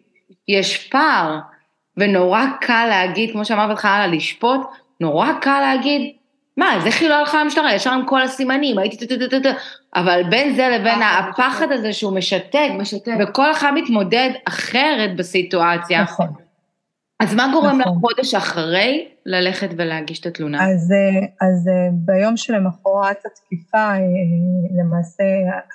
יש 0.47 0.88
פער, 0.88 1.39
ונורא 1.97 2.45
קל 2.61 2.86
להגיד, 2.89 3.32
כמו 3.32 3.45
שאמרת 3.45 3.69
בהתחלה, 3.69 4.07
לשפוט, 4.07 4.61
נורא 4.99 5.34
קל 5.41 5.59
להגיד, 5.59 6.11
מה, 6.57 6.75
אז 6.75 6.86
איך 6.86 7.01
היא 7.01 7.09
לא 7.09 7.13
הלכה 7.13 7.43
למשטרה? 7.43 7.73
ישר 7.75 7.91
עם 7.91 8.05
כל 8.05 8.21
הסימנים, 8.21 8.77
הייתי 8.77 9.07
טטטטט, 9.07 9.55
אבל 9.95 10.21
בין 10.30 10.55
זה 10.55 10.69
לבין 10.69 10.99
פחד, 10.99 11.23
הפחד 11.30 11.71
הזה 11.71 11.93
שהוא 11.93 12.13
משתק, 12.13 12.69
משתק. 12.77 13.11
וכל 13.19 13.51
אחד 13.51 13.71
מתמודד 13.73 14.30
אחרת 14.45 15.15
בסיטואציה. 15.15 16.01
נכון. 16.01 16.27
אז 17.20 17.36
מה 17.36 17.49
גורם 17.53 17.82
נכון. 17.82 17.99
חודש 17.99 18.36
אחרי 18.36 19.09
ללכת 19.26 19.70
ולהגיש 19.78 20.20
את 20.20 20.26
התלונה? 20.26 20.70
אז, 20.70 20.91
אה, 20.91 21.47
אז 21.47 21.67
אה, 21.67 21.89
ביום 21.91 22.38
שלמחרת 22.38 23.17
התקיפה, 23.26 23.78
אה, 23.78 23.99
למעשה, 24.80 25.24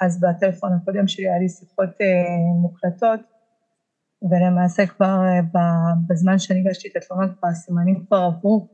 אז 0.01 0.21
בטלפון 0.21 0.71
הקודם 0.73 1.09
שלי 1.09 1.29
היה 1.29 1.39
לי 1.39 1.49
שיחות 1.49 1.91
מוקלטות, 2.63 3.21
ולמעשה 4.31 4.87
כבר 4.87 5.19
בזמן 6.09 6.39
שאני 6.39 6.61
הגשתי 6.61 6.89
את 6.89 6.97
התלונה, 6.97 7.29
כבר 7.39 7.49
הסימנים 7.49 8.05
כבר 8.07 8.17
עברו. 8.17 8.69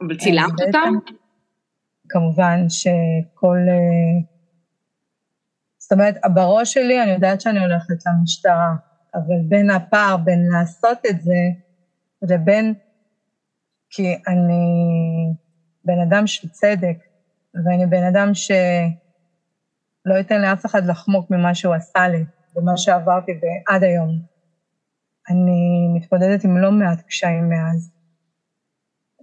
אבל 0.00 0.16
צילמת 0.16 0.60
אז 0.60 0.66
אותם? 0.66 0.94
כמובן 2.08 2.68
שכל... 2.68 3.58
זאת 5.78 5.92
אומרת, 5.92 6.16
בראש 6.34 6.74
שלי 6.74 7.02
אני 7.02 7.10
יודעת 7.10 7.40
שאני 7.40 7.58
הולכת 7.58 8.06
למשטרה, 8.06 8.74
אבל 9.14 9.48
בין 9.48 9.70
הפער 9.70 10.16
בין 10.16 10.48
לעשות 10.52 10.98
את 11.10 11.22
זה 11.22 11.34
לבין... 12.22 12.74
כי 13.90 14.14
אני 14.28 14.64
בן 15.84 16.00
אדם 16.00 16.26
של 16.26 16.48
צדק, 16.48 16.96
ואני 17.64 17.86
בן 17.86 18.04
אדם 18.04 18.34
שלא 18.34 20.14
ייתן 20.18 20.42
לאף 20.42 20.66
אחד 20.66 20.86
לחמוק 20.86 21.30
ממה 21.30 21.54
שהוא 21.54 21.74
עשה 21.74 22.08
לי, 22.08 22.24
ומה 22.56 22.76
שעברתי 22.76 23.32
ועד 23.32 23.82
היום. 23.82 24.10
אני 25.30 25.88
מתמודדת 25.94 26.44
עם 26.44 26.58
לא 26.58 26.72
מעט 26.72 27.00
קשיים 27.00 27.48
מאז. 27.48 27.90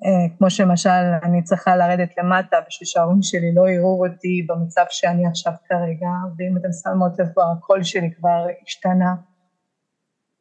אה, 0.06 0.38
כמו 0.38 0.50
שלמשל, 0.50 0.90
אני 1.24 1.44
צריכה 1.44 1.76
לרדת 1.76 2.18
למטה 2.18 2.58
בשביל 2.68 2.88
שההורים 2.88 3.22
שלי 3.22 3.56
לא 3.56 3.70
יראו 3.70 4.06
אותי 4.06 4.46
במצב 4.50 4.86
שאני 4.90 5.28
עכשיו 5.28 5.54
כרגע, 5.68 6.10
ואם 6.38 6.58
אתם 6.58 6.72
שמות 6.84 7.20
לב, 7.20 7.28
הקול 7.58 7.84
שלי 7.84 8.12
כבר 8.16 8.46
השתנה. 8.64 9.16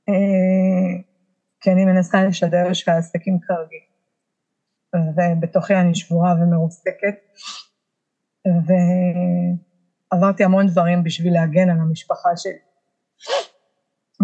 אה, 0.09 1.03
כי 1.61 1.73
אני 1.73 1.85
מנסה 1.85 2.25
לשדר 2.25 2.73
שהעסקים 2.73 3.39
כרגיל. 3.41 3.93
ובתוכי 5.17 5.75
אני 5.75 5.95
שבורה 5.95 6.35
ומרוסקת, 6.35 7.15
ועברתי 10.13 10.45
המון 10.45 10.67
דברים 10.67 11.05
בשביל 11.05 11.33
להגן 11.33 11.71
על 11.71 11.79
המשפחה 11.81 12.37
שלי. 12.37 12.59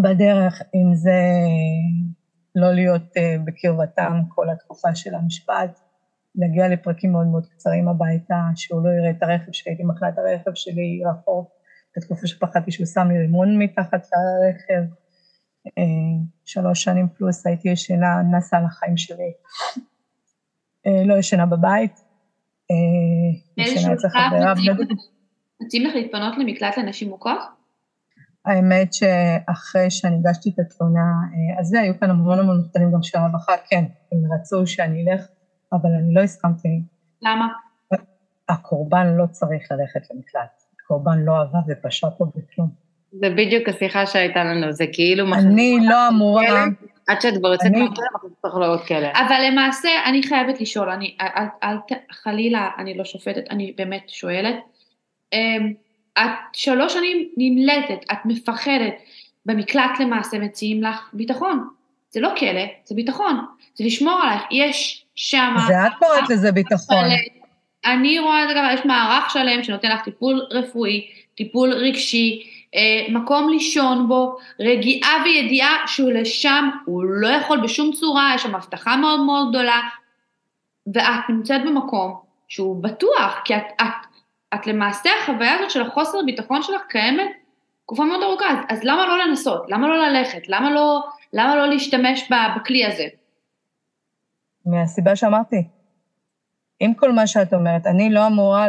בדרך, 0.02 0.62
אם 0.74 0.94
זה 0.94 1.20
לא 2.54 2.72
להיות 2.72 3.16
אה, 3.16 3.36
בקרבתם 3.44 4.12
כל 4.28 4.50
התקופה 4.50 4.94
של 4.94 5.14
המשפט, 5.14 5.80
להגיע 6.34 6.68
לפרקים 6.68 7.12
מאוד 7.12 7.26
מאוד 7.26 7.46
קצרים 7.46 7.88
הביתה, 7.88 8.40
שהוא 8.54 8.82
לא 8.84 8.90
יראה 8.90 9.10
את 9.10 9.22
הרכב 9.22 9.52
שהייתי 9.52 9.82
מקלה 9.82 10.08
את 10.08 10.18
הרכב 10.18 10.50
שלי 10.54 11.02
רחוק, 11.10 11.50
בתקופה 11.96 12.26
שפחדתי 12.26 12.70
שהוא 12.70 12.86
שם 12.86 13.08
לי 13.08 13.18
רימון 13.18 13.58
מתחת 13.58 14.06
לרכב. 14.12 14.82
אה, 15.78 15.82
שלוש 16.44 16.84
שנים 16.84 17.08
פלוס 17.08 17.46
הייתי 17.46 17.68
ישנה, 17.68 18.22
נסה 18.22 18.56
על 18.56 18.64
החיים 18.64 18.96
שלי. 18.96 19.32
אה, 20.86 21.02
לא 21.06 21.14
ישנה 21.14 21.46
בבית, 21.46 22.00
אה, 22.70 22.74
ישנה 23.56 23.92
אצל 23.94 24.08
חברה. 24.08 24.52
מציעים. 25.62 25.86
לך- 25.86 25.94
להתפנות 25.94 26.38
למקלט 26.38 26.78
לנשים 26.78 27.08
מוכות? 27.08 27.38
האמת 28.44 28.92
שאחרי 28.92 29.90
שאני 29.90 30.16
הגשתי 30.16 30.50
את 30.50 30.58
התלונה, 30.58 31.00
אז 31.60 31.66
זה, 31.66 31.80
היו 31.80 32.00
כאן 32.00 32.10
המון 32.10 32.38
המון 32.38 32.60
מכתבים 32.60 32.92
גם 32.92 33.02
של 33.02 33.18
הרווחה, 33.18 33.52
כן, 33.70 33.84
הם 34.12 34.18
רצו 34.32 34.66
שאני 34.66 35.04
אלך, 35.10 35.26
אבל 35.72 35.90
אני 36.02 36.14
לא 36.14 36.20
הסכמתי. 36.20 36.82
למה? 37.22 37.48
הקורבן 38.48 39.06
לא 39.16 39.26
צריך 39.26 39.72
ללכת 39.72 40.10
למקלט. 40.10 40.62
הקורבן 40.84 41.18
לא 41.18 41.40
עבד 41.40 41.60
ופשע 41.68 42.08
פה 42.18 42.24
בכלום. 42.36 42.87
זה 43.12 43.30
בדיוק 43.30 43.68
השיחה 43.68 44.06
שהייתה 44.06 44.44
לנו, 44.44 44.72
זה 44.72 44.84
כאילו... 44.92 45.34
אני 45.34 45.78
לא 45.82 46.08
אמורה... 46.08 46.64
עד 47.08 47.20
שאת 47.20 47.34
כבר 47.38 47.52
יוצאת 47.52 47.66
אני- 47.66 47.82
מהכלא, 47.82 48.04
אנחנו 48.12 48.28
צריך 48.42 48.54
לעוד 48.54 48.80
כלא. 48.80 49.08
אבל 49.14 49.40
למעשה, 49.50 49.88
אני 50.06 50.22
חייבת 50.22 50.60
לשאול, 50.60 50.90
אני, 50.90 51.16
אל, 51.20 51.44
אל, 51.62 51.76
חלילה, 52.12 52.70
אני 52.78 52.94
לא 52.98 53.04
שופטת, 53.04 53.44
אני 53.50 53.72
באמת 53.76 54.08
שואלת. 54.08 54.54
אמ, 55.32 55.72
את 56.18 56.30
שלוש 56.52 56.92
שנים 56.92 57.28
נמלטת, 57.36 58.04
את 58.12 58.18
מפחדת, 58.24 58.94
במקלט 59.46 60.00
למעשה 60.00 60.38
מציעים 60.38 60.82
לך 60.82 61.10
ביטחון. 61.12 61.68
זה 62.10 62.20
לא 62.20 62.30
כלא, 62.38 62.62
זה 62.84 62.94
ביטחון. 62.94 63.40
זה 63.74 63.84
לשמור 63.84 64.20
עלייך, 64.22 64.42
יש 64.50 65.04
שם... 65.14 65.54
זה 65.66 65.86
את 65.86 65.92
קוראת 65.98 66.30
לזה 66.30 66.52
ביטחון. 66.52 67.04
אני 67.86 68.18
רואה 68.18 68.42
את 68.42 68.48
זה 68.48 68.54
ככה, 68.54 68.72
יש 68.74 68.86
מערך 68.86 69.30
שלם 69.30 69.62
שנותן 69.62 69.88
לך 69.90 70.00
טיפול 70.04 70.46
רפואי, 70.50 71.06
טיפול 71.34 71.72
רגשי, 71.72 72.42
מקום 73.12 73.48
לישון 73.48 74.08
בו, 74.08 74.36
רגיעה 74.60 75.22
וידיעה 75.24 75.76
שהוא 75.86 76.10
לשם, 76.10 76.68
הוא 76.84 77.04
לא 77.04 77.28
יכול 77.28 77.60
בשום 77.60 77.92
צורה, 77.92 78.32
יש 78.34 78.42
שם 78.42 78.54
הבטחה 78.54 78.96
מאוד 78.96 79.20
מאוד 79.20 79.48
גדולה, 79.50 79.80
ואת 80.94 81.28
נמצאת 81.28 81.60
במקום 81.66 82.20
שהוא 82.48 82.82
בטוח, 82.82 83.40
כי 83.44 83.56
את, 83.56 83.62
את, 83.80 84.06
את 84.54 84.66
למעשה 84.66 85.10
החוויה 85.22 85.54
הזאת 85.54 85.70
של 85.70 85.82
החוסר 85.82 86.18
ביטחון 86.26 86.62
שלך 86.62 86.82
קיימת 86.88 87.30
תקופה 87.82 88.04
מאוד 88.04 88.22
ארוכה, 88.22 88.44
אז, 88.50 88.58
אז 88.68 88.84
למה 88.84 89.06
לא 89.06 89.18
לנסות? 89.18 89.64
למה 89.68 89.88
לא 89.88 90.08
ללכת? 90.08 90.48
למה 90.48 90.70
לא, 90.70 91.02
למה 91.32 91.56
לא 91.56 91.68
להשתמש 91.68 92.30
בכלי 92.56 92.86
הזה? 92.86 93.04
מהסיבה 94.66 95.16
שאמרתי. 95.16 95.68
עם 96.80 96.94
כל 96.94 97.12
מה 97.12 97.26
שאת 97.26 97.54
אומרת, 97.54 97.86
אני 97.86 98.10
לא 98.10 98.26
אמורה 98.26 98.64
אה, 98.64 98.68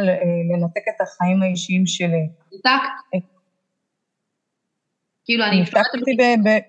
לנתק 0.54 0.84
את 0.95 1.02
החיים 1.02 1.41
האישיים 1.41 1.86
שלי. 1.86 2.30
ניתקת? 2.52 3.30
כאילו, 5.30 5.45
אני 5.45 5.61
נתקתי 5.61 6.13
ב- 6.17 6.47
ב- 6.49 6.65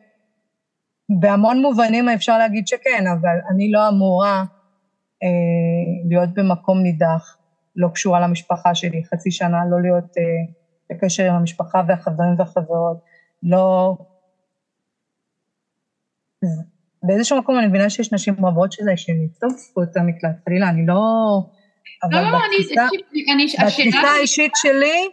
בהמון 1.21 1.63
מובנים 1.63 2.09
אפשר 2.09 2.39
להגיד 2.39 2.67
שכן, 2.67 3.05
אבל 3.07 3.37
אני 3.51 3.71
לא 3.71 3.89
אמורה 3.89 4.45
אה, 5.23 5.29
להיות 6.09 6.29
במקום 6.35 6.83
נידח, 6.83 7.37
לא 7.77 7.89
קשורה 7.95 8.21
למשפחה 8.21 8.75
שלי, 8.75 9.05
חצי 9.05 9.31
שנה 9.31 9.59
לא 9.71 9.83
להיות 9.83 10.17
אה, 10.19 10.23
בקשר 10.91 11.29
עם 11.29 11.35
המשפחה 11.35 11.83
והחברים 11.89 12.35
והחברות, 12.39 12.97
לא... 13.43 13.97
באיזשהו 17.03 17.39
מקום 17.39 17.59
אני 17.59 17.67
מבינה 17.67 17.91
שיש 17.91 18.13
נשים 18.13 18.47
רבות 18.47 18.73
שזה, 18.73 18.97
שהן 18.97 19.23
יצאו 19.23 19.51
זכות 19.51 19.97
המקלט, 19.97 20.37
חלילה, 20.45 20.69
אני 20.69 20.87
לא... 20.87 21.03
אבל 22.03 22.15
לא, 22.15 22.23
לא, 22.23 22.31
לא, 22.31 22.39
אני, 22.39 22.57
בתפיסה, 22.59 22.87
אני, 23.35 23.47
בתפיסה 23.67 24.09
האישית 24.17 24.53
שלי, 24.57 25.09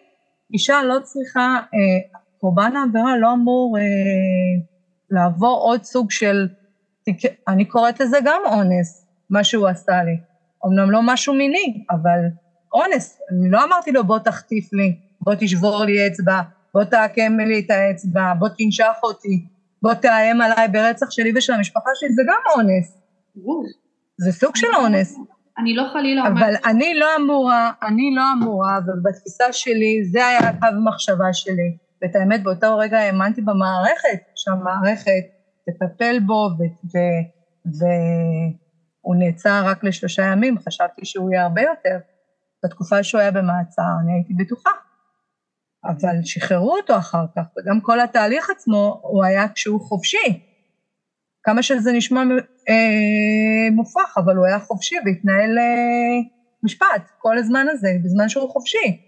אישה 0.53 0.83
לא 0.83 0.99
צריכה, 1.03 1.59
אה, 1.73 2.16
קורבן 2.39 2.75
העבירה 2.75 3.17
לא 3.17 3.33
אמור 3.33 3.77
אה, 3.77 3.83
לעבור 5.09 5.59
עוד 5.61 5.83
סוג 5.83 6.11
של, 6.11 6.47
אני 7.47 7.65
קוראת 7.65 7.99
לזה 7.99 8.17
גם 8.23 8.41
אונס, 8.45 9.05
מה 9.29 9.43
שהוא 9.43 9.67
עשה 9.67 10.03
לי. 10.03 10.17
אמנם 10.65 10.91
לא 10.91 10.99
משהו 11.03 11.33
מיני, 11.33 11.85
אבל 11.91 12.19
אונס. 12.73 13.19
אני 13.31 13.49
לא 13.49 13.63
אמרתי 13.63 13.91
לו, 13.91 14.03
בוא 14.03 14.19
תחטיף 14.19 14.73
לי, 14.73 14.95
בוא 15.21 15.33
תשבור 15.39 15.83
לי 15.83 16.07
אצבע, 16.07 16.41
בוא 16.73 16.83
תעקם 16.83 17.37
לי 17.39 17.59
את 17.59 17.71
האצבע, 17.71 18.33
בוא 18.39 18.47
תנשך 18.57 18.95
אותי, 19.03 19.45
בוא 19.81 19.93
תאיים 19.93 20.41
עליי 20.41 20.67
ברצח 20.67 21.11
שלי 21.11 21.33
ושל 21.35 21.53
המשפחה 21.53 21.89
שלי, 21.95 22.13
זה 22.13 22.21
גם 22.27 22.39
אונס. 22.55 22.97
זה 24.17 24.31
סוג 24.31 24.55
של 24.55 24.67
אונס. 24.77 25.17
אני 25.57 25.75
לא 25.75 25.83
חלילה 25.93 26.21
אבל 26.21 26.31
אומרת, 26.31 26.65
אני 26.65 26.93
לא 26.93 27.05
אמורה, 27.19 27.71
אני 27.83 28.15
לא 28.15 28.21
אמורה, 28.33 28.79
ובתפיסה 28.87 29.43
שלי, 29.51 30.05
זה 30.11 30.27
היה 30.27 30.53
קו 30.59 30.65
המחשבה 30.65 31.33
שלי. 31.33 31.77
ואת 32.01 32.15
האמת, 32.15 32.43
באותו 32.43 32.77
רגע 32.77 32.97
האמנתי 32.97 33.41
במערכת, 33.41 34.19
שהמערכת 34.35 35.23
תטפל 35.65 36.19
בו, 36.25 36.49
והוא 37.65 39.15
נעצר 39.15 39.61
רק 39.65 39.83
לשלושה 39.83 40.23
ימים, 40.23 40.59
חשבתי 40.59 41.05
שהוא 41.05 41.31
יהיה 41.31 41.43
הרבה 41.43 41.61
יותר. 41.61 41.97
בתקופה 42.65 43.03
שהוא 43.03 43.21
היה 43.21 43.31
במעצר, 43.31 43.81
אני 44.03 44.13
הייתי 44.13 44.33
בטוחה. 44.33 44.71
אבל 45.85 46.15
שחררו 46.23 46.75
אותו 46.77 46.97
אחר 46.97 47.25
כך, 47.35 47.43
וגם 47.57 47.81
כל 47.81 47.99
התהליך 47.99 48.49
עצמו, 48.49 48.99
הוא 49.03 49.23
היה 49.23 49.47
כשהוא 49.49 49.81
חופשי. 49.81 50.43
כמה 51.43 51.63
שזה 51.63 51.91
נשמע 51.91 52.21
אה, 52.69 53.71
מופרך, 53.71 54.17
אבל 54.17 54.35
הוא 54.35 54.45
היה 54.45 54.59
חופשי 54.59 54.95
והתנהל 55.05 55.57
אה, 55.57 56.19
משפט 56.63 57.09
כל 57.17 57.37
הזמן 57.37 57.65
הזה, 57.71 57.89
בזמן 58.03 58.29
שהוא 58.29 58.49
חופשי. 58.49 59.06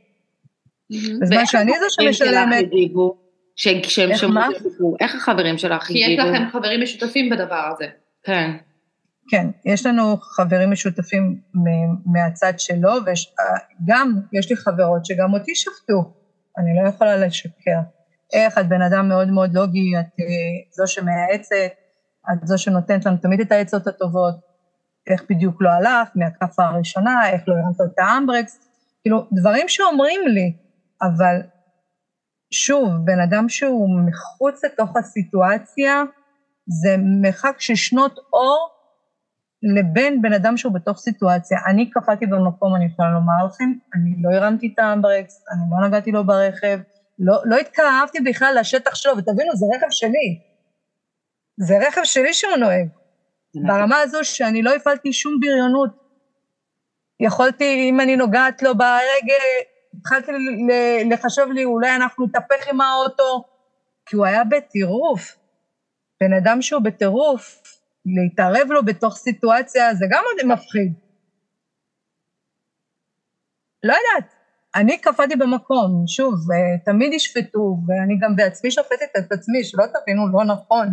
בזמן 0.91 1.37
ואיך 1.37 1.49
שאני 1.49 1.71
זו 1.71 1.85
שמשלמת, 1.89 2.65
הגיבו? 2.65 3.17
שהם 3.55 4.15
שמעו 4.15 4.51
את 4.51 4.55
הסיפור, 4.55 4.97
איך 4.99 5.15
החברים 5.15 5.57
שלך 5.57 5.83
כי 5.83 5.97
יש 5.97 6.19
לכם 6.19 6.43
חברים 6.51 6.81
משותפים 6.81 7.29
בדבר 7.29 7.69
הזה. 7.73 7.85
כן. 8.23 8.51
כן, 9.29 9.47
יש 9.65 9.85
לנו 9.85 10.17
חברים 10.17 10.71
משותפים 10.71 11.41
מהצד 12.05 12.53
שלו, 12.57 12.91
וגם 13.05 14.19
יש 14.33 14.49
לי 14.49 14.55
חברות 14.55 15.05
שגם 15.05 15.33
אותי 15.33 15.55
שפטו, 15.55 16.13
אני 16.57 16.83
לא 16.83 16.89
יכולה 16.89 17.17
לשקר. 17.17 17.79
איך 18.33 18.57
את 18.57 18.69
בן 18.69 18.81
אדם 18.81 19.09
מאוד 19.09 19.27
מאוד 19.27 19.53
לוגי, 19.53 19.99
את 19.99 20.19
אה, 20.19 20.25
זו 20.71 20.83
שמייעצת, 20.87 21.55
את 22.31 22.47
זו 22.47 22.57
שנותנת 22.57 23.05
לנו 23.05 23.17
תמיד 23.17 23.39
את 23.39 23.51
העצות 23.51 23.87
הטובות, 23.87 24.35
איך 25.07 25.23
בדיוק 25.29 25.61
לא 25.61 25.69
הלך, 25.69 26.09
מהכאפה 26.15 26.63
הראשונה, 26.63 27.29
איך 27.29 27.41
לא 27.47 27.53
הרמת 27.53 27.81
את 27.93 27.99
האמברקס, 27.99 28.59
כאילו, 29.01 29.27
דברים 29.31 29.69
שאומרים 29.69 30.27
לי, 30.27 30.53
אבל 31.01 31.35
שוב, 32.51 32.89
בן 33.05 33.19
אדם 33.19 33.49
שהוא 33.49 33.89
מחוץ 34.07 34.63
לתוך 34.63 34.97
הסיטואציה, 34.97 36.03
זה 36.67 36.95
מרחק 37.21 37.55
של 37.59 37.75
שנות 37.75 38.19
אור 38.33 38.69
לבין 39.75 40.21
בן 40.21 40.33
אדם 40.33 40.57
שהוא 40.57 40.73
בתוך 40.73 40.97
סיטואציה. 40.97 41.57
אני 41.67 41.89
קפאתי 41.89 42.25
במקום, 42.25 42.75
אני 42.75 42.85
יכולה 42.85 43.11
לומר 43.11 43.45
לכם, 43.47 43.71
אני 43.95 44.15
לא 44.21 44.37
הרמתי 44.37 44.71
את 44.73 44.79
האמברקס, 44.79 45.43
אני 45.51 45.61
לא 45.71 45.87
נגעתי 45.87 46.11
לו 46.11 46.25
ברכב, 46.25 46.79
לא, 47.19 47.41
לא 47.45 47.57
התקרבתי 47.57 48.19
בכלל 48.19 48.57
לשטח 48.59 48.95
שלו, 48.95 49.17
ותבינו, 49.17 49.55
זה 49.55 49.65
רכב 49.75 49.87
שלי. 49.89 50.39
זה 51.57 51.87
רכב 51.87 52.01
שלי 52.03 52.33
שהוא 52.33 52.55
נוהג. 52.55 52.87
נכון. 53.55 53.67
ברמה 53.67 53.97
הזו 53.99 54.19
שאני 54.23 54.61
לא 54.61 54.75
הפעלתי 54.75 55.13
שום 55.13 55.39
בריונות. 55.39 55.89
יכולתי, 57.19 57.89
אם 57.89 57.99
אני 57.99 58.15
נוגעת 58.15 58.61
לו 58.61 58.77
ברגל, 58.77 59.45
התחלתי 59.99 60.31
לחשב 61.09 61.45
לי, 61.53 61.65
אולי 61.65 61.95
אנחנו 61.95 62.25
נתהפך 62.25 62.67
עם 62.69 62.81
האוטו, 62.81 63.43
כי 64.05 64.15
הוא 64.15 64.25
היה 64.25 64.43
בטירוף. 64.43 65.37
בן 66.21 66.33
אדם 66.33 66.61
שהוא 66.61 66.81
בטירוף, 66.81 67.61
להתערב 68.05 68.67
לו 68.71 68.85
בתוך 68.85 69.17
סיטואציה, 69.17 69.95
זה 69.95 70.05
גם 70.09 70.23
עוד 70.25 70.53
מפחיד. 70.53 70.93
לא 73.83 73.93
יודעת, 73.93 74.33
אני 74.75 74.97
קפאתי 74.97 75.35
במקום, 75.35 76.03
שוב, 76.07 76.51
אה, 76.51 76.77
תמיד 76.85 77.13
ישפטו, 77.13 77.77
ואני 77.87 78.17
גם 78.21 78.35
בעצמי 78.35 78.71
שופטת 78.71 79.17
את 79.17 79.31
עצמי, 79.31 79.63
שלא 79.63 79.83
תבינו 79.85 80.27
לא 80.31 80.45
נכון. 80.45 80.87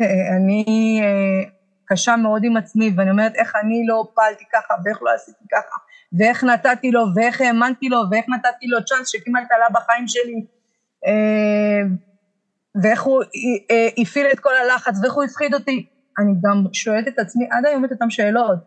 אה, 0.00 0.36
אני 0.36 1.00
אה, 1.02 1.50
קשה 1.86 2.16
מאוד 2.16 2.42
עם 2.44 2.56
עצמי, 2.56 2.90
ואני 2.96 3.10
אומרת 3.10 3.34
איך 3.34 3.56
אני 3.56 3.86
לא 3.88 4.04
פעלתי 4.14 4.44
ככה, 4.52 4.74
ואיך 4.84 5.02
לא 5.02 5.10
עשיתי 5.14 5.44
ככה, 5.52 5.76
ואיך 6.18 6.44
נתתי 6.44 6.90
לו, 6.90 7.04
ואיך 7.14 7.40
האמנתי 7.40 7.88
לו, 7.88 7.98
ואיך 8.10 8.24
נתתי 8.28 8.66
לו 8.66 8.84
צ'אנס 8.84 9.08
שכמעט 9.08 9.46
עלה 9.50 9.66
בחיים 9.72 10.08
שלי, 10.08 10.44
ואיך 12.82 13.02
הוא 13.02 13.22
הפעיל 14.02 14.26
את 14.32 14.40
כל 14.40 14.56
הלחץ, 14.56 14.94
ואיך 15.02 15.14
הוא 15.14 15.24
הפחיד 15.24 15.54
אותי. 15.54 15.86
אני 16.18 16.32
גם 16.42 16.64
שואלת 16.72 17.08
את 17.08 17.18
עצמי 17.18 17.44
עד 17.50 17.66
היום 17.66 17.84
את 17.84 17.92
אותן 17.92 18.10
שאלות, 18.10 18.58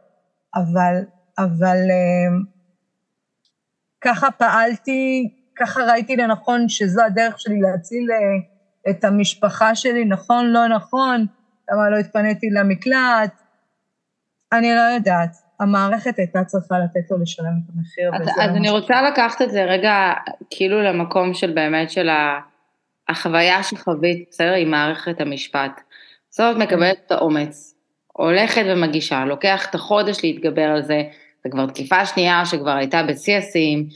אבל, 0.56 0.96
אבל 1.38 1.78
ככה 4.02 4.32
פעלתי, 4.32 5.30
ככה 5.56 5.82
ראיתי 5.84 6.16
לנכון 6.16 6.70
שזו 6.70 7.02
הדרך 7.04 7.40
שלי 7.40 7.62
להציל 7.62 8.08
אה, 8.12 8.92
את 8.92 9.04
המשפחה 9.04 9.76
שלי, 9.76 10.06
נכון, 10.06 10.46
לא 10.46 10.68
נכון, 10.68 11.26
למה 11.72 11.90
לא 11.90 11.98
התפניתי 11.98 12.50
למקלט, 12.50 13.42
אני 14.54 14.76
לא 14.76 14.82
יודעת. 14.82 15.45
המערכת 15.60 16.18
הייתה 16.18 16.44
צריכה 16.44 16.76
לתת 16.80 17.12
לו 17.12 17.18
לשלם 17.22 17.54
את 17.66 17.70
המחיר. 17.76 18.12
אז, 18.16 18.50
אז 18.50 18.56
אני 18.56 18.70
רוצה 18.70 19.02
לקחת 19.02 19.42
את 19.42 19.52
זה 19.52 19.64
רגע 19.64 20.14
כאילו 20.50 20.84
למקום 20.84 21.34
של 21.34 21.52
באמת 21.52 21.92
של 21.92 22.10
החוויה 23.10 23.64
שחווית, 23.64 24.28
בסדר, 24.32 24.54
עם 24.54 24.72
מערכת 24.72 25.22
המשפט. 25.22 25.82
זאת 26.30 26.58
מקבלת 26.58 26.98
את 27.06 27.12
האומץ, 27.12 27.76
הולכת 28.14 28.64
ומגישה, 28.66 29.26
לוקח 29.26 29.70
את 29.70 29.76
החודש 29.76 30.24
להתגבר 30.24 30.62
על 30.62 30.82
זה, 30.82 31.04
זה 31.44 31.50
כבר 31.50 31.66
תקיפה 31.66 32.06
שנייה 32.06 32.46
שכבר 32.46 32.72
הייתה 32.72 33.04
בשיא 33.04 33.38
השיאים. 33.38 33.88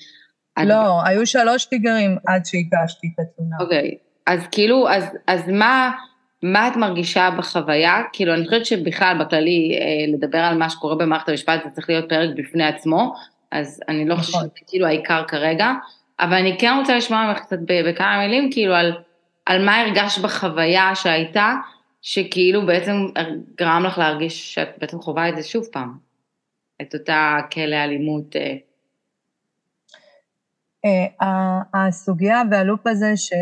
לא, 0.57 1.01
אני... 1.01 1.09
היו 1.09 1.27
שלוש 1.27 1.65
טיגרים 1.65 2.17
עד 2.27 2.45
שהגשתי 2.45 3.07
את 3.15 3.19
התלונה. 3.19 3.55
אוקיי, 3.59 3.97
אז 4.27 4.47
כאילו, 4.51 4.89
אז, 4.89 5.03
אז 5.27 5.49
מה, 5.49 5.91
מה 6.43 6.67
את 6.67 6.75
מרגישה 6.75 7.29
בחוויה? 7.37 8.01
כאילו, 8.13 8.33
אני 8.33 8.45
חושבת 8.45 8.65
שבכלל, 8.65 9.17
בכללי, 9.19 9.77
אה, 9.81 10.13
לדבר 10.13 10.37
על 10.37 10.57
מה 10.57 10.69
שקורה 10.69 10.95
במערכת 10.95 11.29
המשפט, 11.29 11.63
זה 11.63 11.69
צריך 11.69 11.89
להיות 11.89 12.09
פרק 12.09 12.29
בפני 12.37 12.63
עצמו, 12.63 13.13
אז 13.51 13.81
אני 13.87 14.05
לא 14.05 14.15
חושבת 14.15 14.35
נכון. 14.35 14.49
שזה 14.49 14.59
כאילו 14.67 14.87
העיקר 14.87 15.23
כרגע, 15.27 15.71
אבל 16.19 16.33
אני 16.33 16.57
כן 16.59 16.75
רוצה 16.79 16.97
לשמוע 16.97 17.27
ממך 17.27 17.39
קצת 17.39 17.57
בכמה 17.67 18.17
מילים, 18.17 18.51
כאילו, 18.51 18.75
על, 18.75 18.97
על 19.45 19.65
מה 19.65 19.81
הרגשת 19.81 20.21
בחוויה 20.21 20.95
שהייתה, 20.95 21.53
שכאילו 22.01 22.65
בעצם 22.65 22.93
גרם 23.57 23.83
לך 23.83 23.97
להרגיש 23.97 24.53
שאת 24.53 24.69
בעצם 24.77 25.01
חווה 25.01 25.29
את 25.29 25.35
זה 25.35 25.43
שוב 25.43 25.65
פעם. 25.71 26.09
את 26.81 26.93
אותה 26.93 27.37
כלא 27.51 27.75
אלימות? 27.75 28.35
אה? 28.35 28.55
אה, 30.85 31.59
הסוגיה 31.73 32.41
והלופ 32.51 32.87
הזה 32.87 33.17
ש... 33.17 33.33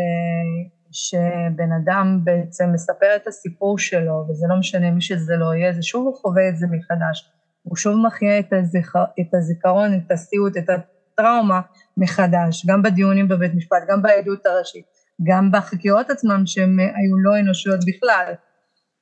שבן 0.92 1.72
אדם 1.82 2.20
בעצם 2.24 2.72
מספר 2.72 3.16
את 3.16 3.26
הסיפור 3.26 3.78
שלו, 3.78 4.26
וזה 4.28 4.46
לא 4.48 4.56
משנה 4.58 4.90
מי 4.90 5.00
שזה 5.00 5.36
לא 5.36 5.54
יהיה, 5.54 5.72
זה 5.72 5.82
שוב 5.82 6.06
הוא 6.06 6.16
חווה 6.16 6.48
את 6.48 6.56
זה 6.56 6.66
מחדש. 6.70 7.32
הוא 7.62 7.76
שוב 7.76 8.06
מחיה 8.06 8.38
את, 8.38 8.52
הזיכר, 8.52 9.04
את 9.20 9.34
הזיכרון, 9.34 9.94
את 9.94 10.10
הסיוט, 10.10 10.56
את 10.56 10.70
הטראומה 10.70 11.60
מחדש, 11.96 12.66
גם 12.66 12.82
בדיונים 12.82 13.28
בבית 13.28 13.54
משפט, 13.54 13.82
גם 13.88 14.02
בעדות 14.02 14.46
הראשית, 14.46 14.86
גם 15.22 15.50
בחקירות 15.52 16.10
עצמם 16.10 16.42
שהן 16.46 16.78
היו 16.78 17.18
לא 17.18 17.38
אנושיות 17.38 17.80
בכלל. 17.86 18.32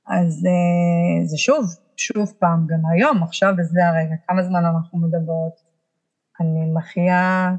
אז 0.08 0.46
אה, 0.46 1.26
זה 1.26 1.36
שוב, 1.38 1.64
שוב 1.96 2.32
פעם, 2.38 2.66
גם 2.68 2.80
היום, 2.92 3.22
עכשיו 3.22 3.54
בזה 3.58 3.80
הרגע, 3.88 4.14
כמה 4.28 4.42
זמן 4.42 4.64
אנחנו 4.64 4.98
מדברות? 4.98 5.66
אני 6.40 6.70
מחיה 6.74 7.50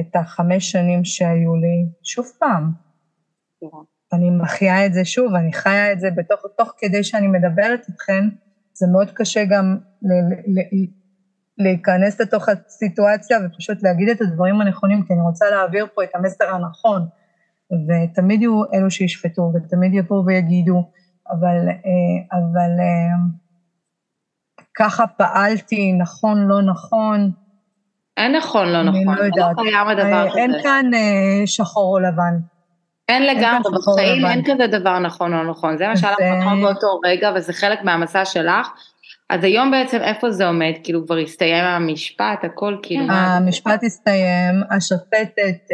את 0.00 0.16
החמש 0.16 0.70
שנים 0.70 1.04
שהיו 1.04 1.56
לי, 1.56 1.86
שוב 2.02 2.26
פעם. 2.38 2.89
אני 4.12 4.30
מחיה 4.30 4.86
את 4.86 4.92
זה 4.92 5.04
שוב, 5.04 5.34
אני 5.34 5.52
חיה 5.52 5.92
את 5.92 6.00
זה 6.00 6.08
בתוך, 6.16 6.40
תוך 6.58 6.72
כדי 6.78 7.04
שאני 7.04 7.26
מדברת 7.26 7.88
איתכן, 7.88 8.24
זה 8.72 8.86
מאוד 8.92 9.10
קשה 9.10 9.44
גם 9.44 9.76
ל, 10.02 10.12
ל, 10.12 10.60
ל, 10.60 10.86
להיכנס 11.58 12.20
לתוך 12.20 12.48
הסיטואציה 12.48 13.38
ופשוט 13.44 13.82
להגיד 13.82 14.08
את 14.08 14.20
הדברים 14.20 14.60
הנכונים, 14.60 15.02
כי 15.06 15.12
אני 15.12 15.22
רוצה 15.22 15.50
להעביר 15.50 15.86
פה 15.94 16.04
את 16.04 16.08
המסר 16.14 16.44
הנכון. 16.44 17.06
ותמיד 17.88 18.42
יהיו 18.42 18.62
אלו 18.74 18.90
שישפטו, 18.90 19.52
ותמיד 19.54 19.94
יבואו 19.94 20.26
ויגידו, 20.26 20.90
אבל, 21.30 21.68
אה, 21.68 22.38
אבל 22.38 22.70
אה, 22.80 23.16
ככה 24.74 25.06
פעלתי, 25.06 25.92
נכון, 25.92 26.46
לא 26.48 26.62
נכון. 26.62 27.30
אין 28.16 28.36
נכון, 28.36 28.68
לא 28.68 28.82
נכון. 28.82 29.08
אני 29.08 29.30
לא. 29.36 29.48
לא 29.48 29.62
קיים 29.62 29.88
הדבר 29.88 30.12
אה, 30.12 30.28
הזה. 30.28 30.38
אין 30.38 30.52
כאן 30.62 30.90
שחור 31.46 31.94
או 31.94 31.98
לבן. 31.98 32.38
אין 33.10 33.26
לגמרי, 33.26 33.70
בחיים 33.72 34.26
אין 34.26 34.42
כזה 34.44 34.66
דבר 34.66 34.98
נכון 34.98 35.34
או 35.34 35.50
נכון, 35.50 35.78
זה 35.78 35.88
מה 35.88 35.96
שהיה 35.96 36.12
לך 36.12 36.20
נכון 36.42 36.62
באותו 36.62 37.00
רגע, 37.04 37.32
וזה 37.36 37.52
חלק 37.52 37.82
מהמסע 37.82 38.24
שלך. 38.24 38.68
אז 39.30 39.44
היום 39.44 39.70
בעצם 39.70 39.98
איפה 40.00 40.30
זה 40.30 40.46
עומד? 40.46 40.72
כאילו 40.84 41.06
כבר 41.06 41.16
הסתיים 41.16 41.64
המשפט, 41.64 42.44
הכל 42.44 42.76
כאילו... 42.82 43.06
כן. 43.06 43.10
המשפט 43.10 43.84
הסתיים, 43.84 44.62
השופטת, 44.70 45.70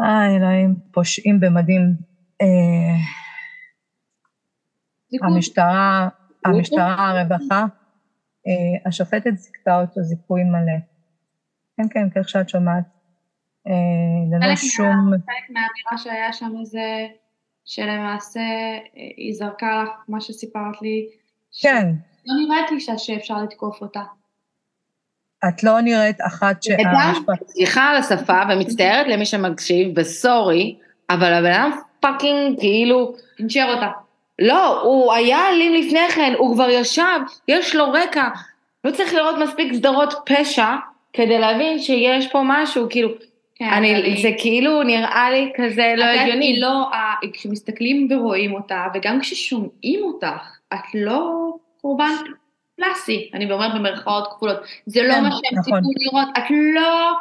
אה, 0.00 0.26
אלוהים, 0.36 0.74
פושעים 0.92 1.40
במדים. 1.40 1.96
המשטרה, 5.22 6.08
המשטרה, 6.44 7.10
הרווחה, 7.10 7.64
אה, 8.46 8.88
השופטת 8.88 9.36
זיכתה 9.36 9.80
אותו 9.80 10.02
זיכוי 10.02 10.44
מלא. 10.44 10.78
כן, 11.76 11.88
כן, 11.90 12.20
כך 12.20 12.28
שאת 12.28 12.48
שומעת. 12.48 12.84
אה, 13.66 13.72
ללא 14.30 14.56
שום... 14.56 15.10
חלק 15.10 15.50
מהאמירה 15.50 15.98
שהיה 15.98 16.32
שם 16.32 16.64
זה 16.64 17.06
שלמעשה 17.64 18.40
אה, 18.40 18.76
היא 19.16 19.34
זרקה 19.34 19.82
לך 19.82 19.90
מה 20.08 20.20
שסיפרת 20.20 20.82
לי. 20.82 21.06
כן. 21.60 21.86
לא 22.26 22.34
נראית 22.34 22.70
לי 22.70 22.98
שאפשר 22.98 23.42
לתקוף 23.42 23.80
אותה. 23.80 24.02
את 25.48 25.62
לא 25.62 25.80
נראית 25.80 26.16
אחת 26.26 26.62
ש... 26.62 26.68
וגם, 26.68 27.34
סליחה 27.46 27.90
על 27.90 27.96
השפה, 27.96 28.42
ומצטערת 28.50 29.06
למי 29.08 29.26
שמקשיב, 29.26 29.92
וסורי, 29.96 30.76
אבל 31.10 31.32
הבן 31.34 31.52
אדם 31.52 31.70
פאקינג 32.00 32.60
כאילו... 32.60 33.14
הנשר 33.38 33.66
אותה. 33.74 33.90
לא, 34.38 34.82
הוא 34.82 35.12
היה 35.12 35.48
אלים 35.48 35.74
לפני 35.74 36.08
כן, 36.14 36.32
הוא 36.38 36.54
כבר 36.54 36.70
ישב, 36.70 37.20
יש 37.48 37.74
לו 37.74 37.92
רקע. 37.92 38.28
לא 38.84 38.90
צריך 38.90 39.14
לראות 39.14 39.36
מספיק 39.38 39.72
סדרות 39.74 40.14
פשע 40.26 40.74
כדי 41.12 41.38
להבין 41.38 41.78
שיש 41.78 42.32
פה 42.32 42.42
משהו, 42.44 42.86
כאילו, 42.90 43.08
אני, 43.62 43.96
אני, 43.96 44.22
זה 44.22 44.30
כאילו 44.38 44.82
נראה 44.82 45.30
לי 45.30 45.52
כזה 45.56 45.94
לא 45.96 46.04
הגיוני. 46.04 46.60
לא, 46.60 46.86
כשמסתכלים 47.32 48.08
ורואים 48.10 48.54
אותה, 48.54 48.86
וגם 48.94 49.20
כששומעים 49.20 50.02
אותך, 50.02 50.58
את 50.74 50.84
לא 50.94 51.52
קורבן 51.80 52.14
קלאסי, 52.76 53.30
אני 53.34 53.52
אומרת 53.52 53.74
במרכאות 53.74 54.28
כפולות. 54.32 54.56
זה 54.86 55.02
לא 55.02 55.14
כן, 55.14 55.22
מה 55.22 55.30
שהם 55.30 55.58
נכון. 55.58 55.80
ציפו 55.80 55.90
לראות, 55.96 56.28
את 56.38 56.44
לא 56.74 57.12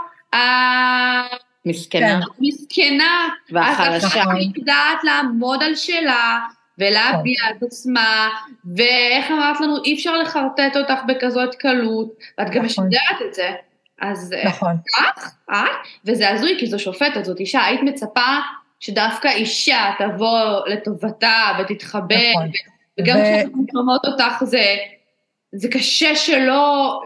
מסכנה. 1.65 2.19
מסכנה. 2.39 3.27
והחלשה. 3.51 4.07
אז 4.07 4.15
את 4.15 4.57
יודעת 4.57 5.03
לעמוד 5.03 5.63
על 5.63 5.75
שלה, 5.75 6.39
ולהביע 6.77 7.39
את 7.51 7.63
עצמה, 7.63 8.29
ואיך 8.75 9.31
אמרת 9.31 9.61
לנו, 9.61 9.83
אי 9.83 9.93
אפשר 9.93 10.17
לחרטט 10.17 10.77
אותך 10.77 11.03
בכזאת 11.07 11.55
קלות, 11.55 12.13
ואת 12.37 12.49
גם 12.49 12.65
נכון. 12.65 12.85
משדרת 12.85 13.21
את 13.27 13.33
זה. 13.33 13.49
אז 14.01 14.33
אה, 14.33 14.47
נכון. 14.47 14.75
כך, 14.95 15.35
את, 15.49 15.55
וזה 16.05 16.29
הזוי 16.29 16.57
כי 16.59 16.67
זו 16.67 16.79
שופטת, 16.79 17.25
זאת 17.25 17.39
אישה, 17.39 17.65
היית 17.65 17.81
מצפה 17.83 18.37
שדווקא 18.79 19.27
אישה 19.27 19.91
תבוא 19.99 20.67
לטובתה 20.67 21.51
ותתחבא, 21.59 22.15
נכון. 22.31 22.49
וגם 22.99 23.17
ו- 23.17 23.21
כשאנחנו 23.21 23.65
שומעות 23.71 24.05
אותך 24.05 24.43
זה, 24.43 24.77
זה 25.51 25.67
קשה 25.69 26.15
שלא 26.15 27.01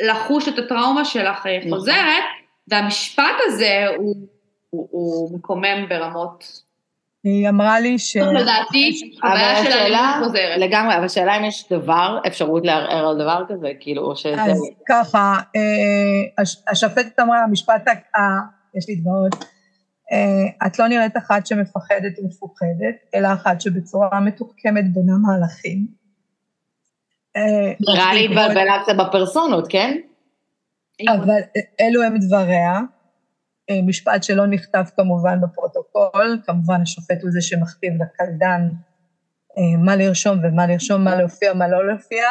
לחוש 0.00 0.48
את 0.48 0.58
הטראומה 0.58 1.04
שלך 1.04 1.46
אה, 1.46 1.58
נכון. 1.58 1.70
חוזרת, 1.70 2.24
והמשפט 2.68 3.34
הזה 3.46 3.84
הוא, 3.96 4.16
הוא, 4.70 4.88
הוא 4.90 5.38
מקומם 5.38 5.88
ברמות. 5.88 6.67
היא 7.24 7.48
אמרה 7.48 7.80
לי 7.80 7.98
ש... 7.98 8.16
לדעתי, 8.16 9.10
אבל 9.22 9.30
הבעיה 9.30 9.62
של 9.64 9.68
השאלה, 9.68 9.98
האלימות 9.98 10.26
חוזרת. 10.28 10.58
לגמרי, 10.58 10.96
אבל 10.96 11.04
השאלה 11.04 11.36
אם 11.38 11.44
יש 11.44 11.68
דבר, 11.72 12.18
אפשרות 12.26 12.66
לערער 12.66 13.08
על 13.08 13.18
דבר 13.18 13.44
כזה, 13.48 13.68
כאילו, 13.80 14.02
או 14.02 14.16
שזה... 14.16 14.42
אז 14.42 14.60
ככה, 14.88 15.36
אה, 15.56 15.62
הש- 16.42 16.62
השופטת 16.68 17.20
אמרה, 17.20 17.42
המשפט, 17.44 17.88
ה- 17.88 18.20
יש 18.78 18.88
לי 18.88 18.94
דמעות, 18.96 19.34
אה, 20.12 20.66
את 20.66 20.78
לא 20.78 20.88
נראית 20.88 21.16
אחת 21.16 21.46
שמפחדת 21.46 22.18
ומפוחדת, 22.22 22.96
אלא 23.14 23.28
אחת 23.32 23.60
שבצורה 23.60 24.20
מתוחכמת 24.20 24.92
בין 24.94 25.06
המהלכים. 25.10 25.86
אה, 27.36 27.72
נראה 27.80 28.14
לי 28.14 28.24
התבלבלה 28.24 28.82
קצת 28.82 28.92
בפרסונות, 28.98 29.66
כן? 29.68 29.96
אבל 31.08 31.38
אלו 31.80 32.02
הם 32.02 32.16
דבריה. 32.18 32.80
משפט 33.82 34.22
שלא 34.22 34.46
נכתב 34.46 34.84
כמובן 34.96 35.40
בפרוטוקול, 35.40 36.40
כמובן 36.46 36.82
השופט 36.82 37.22
הוא 37.22 37.30
זה 37.30 37.40
שמכתיב 37.40 37.92
לקלדן 38.02 38.68
אה, 39.58 39.76
מה 39.84 39.96
לרשום 39.96 40.38
ומה 40.42 40.66
לרשום, 40.66 41.04
מה 41.04 41.16
להופיע, 41.16 41.54
מה 41.54 41.68
לא 41.68 41.86
להופיע. 41.86 42.24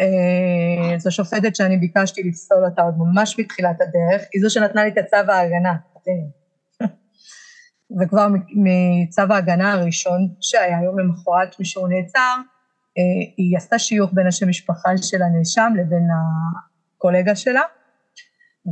אה, 0.00 0.98
זו 0.98 1.10
שופטת 1.10 1.56
שאני 1.56 1.76
ביקשתי 1.76 2.22
לפסול 2.22 2.64
אותה 2.64 2.82
עוד 2.82 2.94
ממש 2.98 3.38
מתחילת 3.38 3.80
הדרך, 3.80 4.28
היא 4.32 4.42
זו 4.42 4.50
שנתנה 4.50 4.84
לי 4.84 4.90
את 4.90 4.98
הצו 4.98 5.32
ההגנה. 5.32 5.74
וכבר 8.00 8.26
מצו 8.54 9.22
ההגנה 9.30 9.72
הראשון, 9.72 10.28
שהיה 10.40 10.82
יום 10.84 10.98
למחרת 10.98 11.54
כשהוא 11.58 11.88
נעצר, 11.88 12.36
אה, 12.98 13.32
היא 13.36 13.56
עשתה 13.56 13.78
שיוך 13.78 14.10
בין 14.14 14.26
השם 14.26 14.48
משפחה 14.48 14.90
של 14.96 15.22
הנאשם 15.22 15.72
לבין 15.76 16.08
הקולגה 16.96 17.34
שלה, 17.34 17.62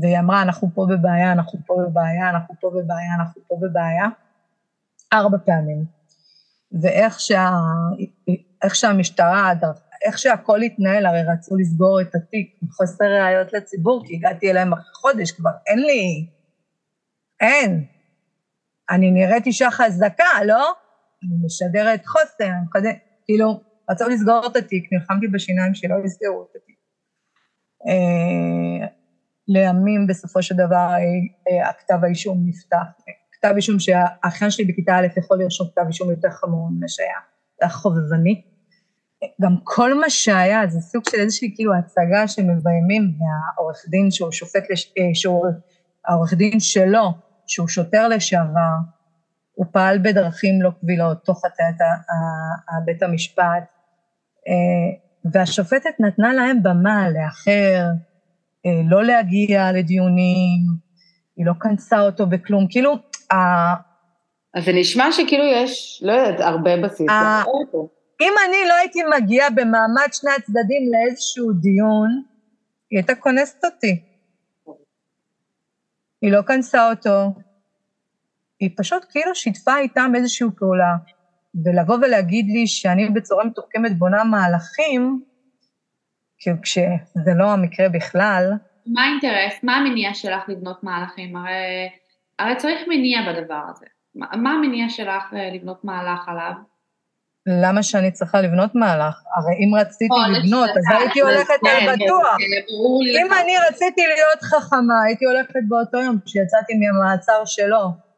והיא 0.02 0.18
אמרה, 0.18 0.42
אנחנו 0.42 0.68
פה 0.74 0.86
בבעיה, 0.90 1.32
אנחנו 1.32 1.58
פה 1.66 1.76
בבעיה, 1.88 2.30
אנחנו 2.30 2.54
פה 2.60 2.70
בבעיה, 2.70 3.14
אנחנו 3.20 3.42
פה 3.48 3.56
בבעיה, 3.62 4.06
ארבע 5.12 5.38
פעמים. 5.44 5.84
ואיך 6.82 7.20
שה, 7.20 7.50
איך 8.62 8.74
שהמשטרה, 8.74 9.52
איך 10.06 10.18
שהכל 10.18 10.62
התנהל, 10.62 11.06
הרי 11.06 11.22
רצו 11.22 11.56
לסגור 11.56 12.00
את 12.00 12.14
התיק 12.14 12.58
מחוסר 12.62 13.04
ראיות 13.04 13.52
לציבור, 13.52 14.02
כי 14.06 14.16
הגעתי 14.16 14.50
אליהם 14.50 14.72
אחרי 14.72 14.94
חודש, 14.94 15.32
כבר 15.32 15.50
אין 15.66 15.78
לי, 15.78 16.26
אין. 17.40 17.84
אני 18.90 19.10
נראית 19.10 19.46
אישה 19.46 19.70
חזקה, 19.70 20.44
לא? 20.46 20.72
אני 21.22 21.46
משדרת 21.46 22.06
חוסר, 22.06 22.44
אני 22.44 22.64
מחדש, 22.68 22.94
כאילו, 23.24 23.60
רצו 23.90 24.08
לסגור 24.08 24.46
את 24.46 24.56
התיק, 24.56 24.92
נלחמתי 24.92 25.28
בשיניים 25.28 25.74
שלא 25.74 25.94
יסגרו 26.04 26.46
את 26.50 26.56
התיק. 26.56 26.78
לימים 29.48 30.06
בסופו 30.06 30.42
של 30.42 30.54
דבר 30.54 30.74
אה, 30.76 30.98
אה, 31.48 31.68
הכתב 31.68 32.04
האישום 32.04 32.38
נפתח. 32.44 32.86
כתב 33.32 33.52
אישום 33.56 33.78
שהאחיין 33.78 34.50
שלי 34.50 34.64
בכיתה 34.64 34.96
א' 34.96 35.06
יכול 35.16 35.42
לרשום 35.42 35.68
כתב 35.72 35.82
אישום 35.86 36.10
יותר 36.10 36.30
חמור 36.30 36.68
ממה 36.70 36.88
שהיה, 36.88 37.18
זה 37.60 37.66
היה 37.66 37.70
חובבני. 37.70 38.42
גם 39.42 39.56
כל 39.64 40.00
מה 40.00 40.10
שהיה 40.10 40.66
זה 40.66 40.80
סוג 40.80 41.02
של 41.10 41.20
איזושהי 41.20 41.52
כאילו 41.54 41.74
הצגה 41.74 42.28
שמביימים 42.28 43.12
מהעורך 43.18 43.84
דין 43.88 44.10
שהוא 44.10 44.32
שופט, 44.32 44.70
לש... 44.70 44.92
אה, 44.98 45.14
שהוא 45.14 45.46
העורך 46.06 46.34
דין 46.34 46.60
שלו, 46.60 47.12
שהוא 47.46 47.68
שוטר 47.68 48.08
לשעבר, 48.08 48.74
הוא 49.54 49.66
פעל 49.72 49.98
בדרכים 49.98 50.62
לא 50.62 50.70
קבילות 50.80 51.24
תוך 51.24 51.44
הטיית 51.44 51.76
בית 52.84 53.02
המשפט, 53.02 53.72
והשופטת 55.32 56.00
נתנה 56.00 56.34
להם 56.34 56.62
במה 56.62 57.10
לאחר, 57.10 57.84
לא 58.90 59.04
להגיע 59.04 59.72
לדיונים, 59.72 60.60
היא 61.36 61.46
לא 61.46 61.52
כנסה 61.60 62.00
אותו 62.00 62.26
בכלום, 62.26 62.66
כאילו, 62.70 62.94
אז 64.54 64.64
זה 64.64 64.72
נשמע 64.72 65.12
שכאילו 65.12 65.44
יש, 65.44 66.02
לא 66.04 66.12
יודעת, 66.12 66.40
הרבה 66.40 66.76
בסיס. 66.76 67.08
אה. 67.08 67.42
אם 68.20 68.32
אני 68.48 68.68
לא 68.68 68.74
הייתי 68.74 68.98
מגיעה 69.16 69.50
במעמד 69.50 70.08
שני 70.12 70.30
הצדדים 70.30 70.82
לאיזשהו 70.92 71.52
דיון, 71.52 72.22
היא 72.90 72.98
הייתה 72.98 73.14
כונסת 73.14 73.64
אותי. 73.64 74.02
היא 76.22 76.32
לא 76.32 76.42
כנסה 76.42 76.90
אותו, 76.90 77.32
היא 78.60 78.70
פשוט 78.76 79.04
כאילו 79.10 79.34
שיתפה 79.34 79.78
איתם 79.78 80.12
איזושהי 80.16 80.46
פעולה. 80.58 80.96
ולבוא 81.64 81.96
ולהגיד 81.96 82.46
לי 82.48 82.66
שאני 82.66 83.08
בצורה 83.08 83.44
מתוחכמת 83.44 83.98
בונה 83.98 84.24
מהלכים, 84.24 85.22
כשזה 86.62 87.32
לא 87.36 87.52
המקרה 87.52 87.88
בכלל, 87.88 88.52
מה 88.94 89.02
האינטרס? 89.04 89.62
מה 89.62 89.76
המניע 89.76 90.14
שלך 90.14 90.48
לבנות 90.48 90.82
מהלכים? 90.82 91.36
הרי, 91.36 91.88
הרי 92.38 92.56
צריך 92.56 92.80
מניע 92.88 93.18
בדבר 93.32 93.62
הזה. 93.70 93.86
מה, 94.14 94.50
המניע 94.50 94.88
שלך 94.88 95.34
אה, 95.34 95.50
לבנות 95.54 95.84
מהלך 95.84 96.28
עליו? 96.28 96.52
למה 97.62 97.82
שאני 97.82 98.10
צריכה 98.10 98.40
לבנות 98.40 98.74
מהלך? 98.74 99.14
הרי 99.36 99.54
אם 99.64 99.74
רציתי 99.74 100.14
או, 100.14 100.32
לבנות, 100.38 100.70
אז 100.70 100.84
הייתי 100.98 101.20
הולכת 101.20 101.54
כן, 101.64 101.88
על 101.88 101.96
כן, 101.96 102.04
בטוח. 102.04 102.24
אה, 102.24 102.60
ברור 102.68 103.02
לי 103.02 103.22
אם. 103.22 103.32
אני 103.32 103.52
רציתי 103.68 104.00
להיות 104.06 104.42
חכמה, 104.42 105.02
הייתי 105.06 105.24
הולכת 105.24 105.60
באותו 105.68 105.98
יום 105.98 106.18
כשיצאתי 106.24 106.72
מהמעצר 106.74 107.44
שלו. 107.44 108.08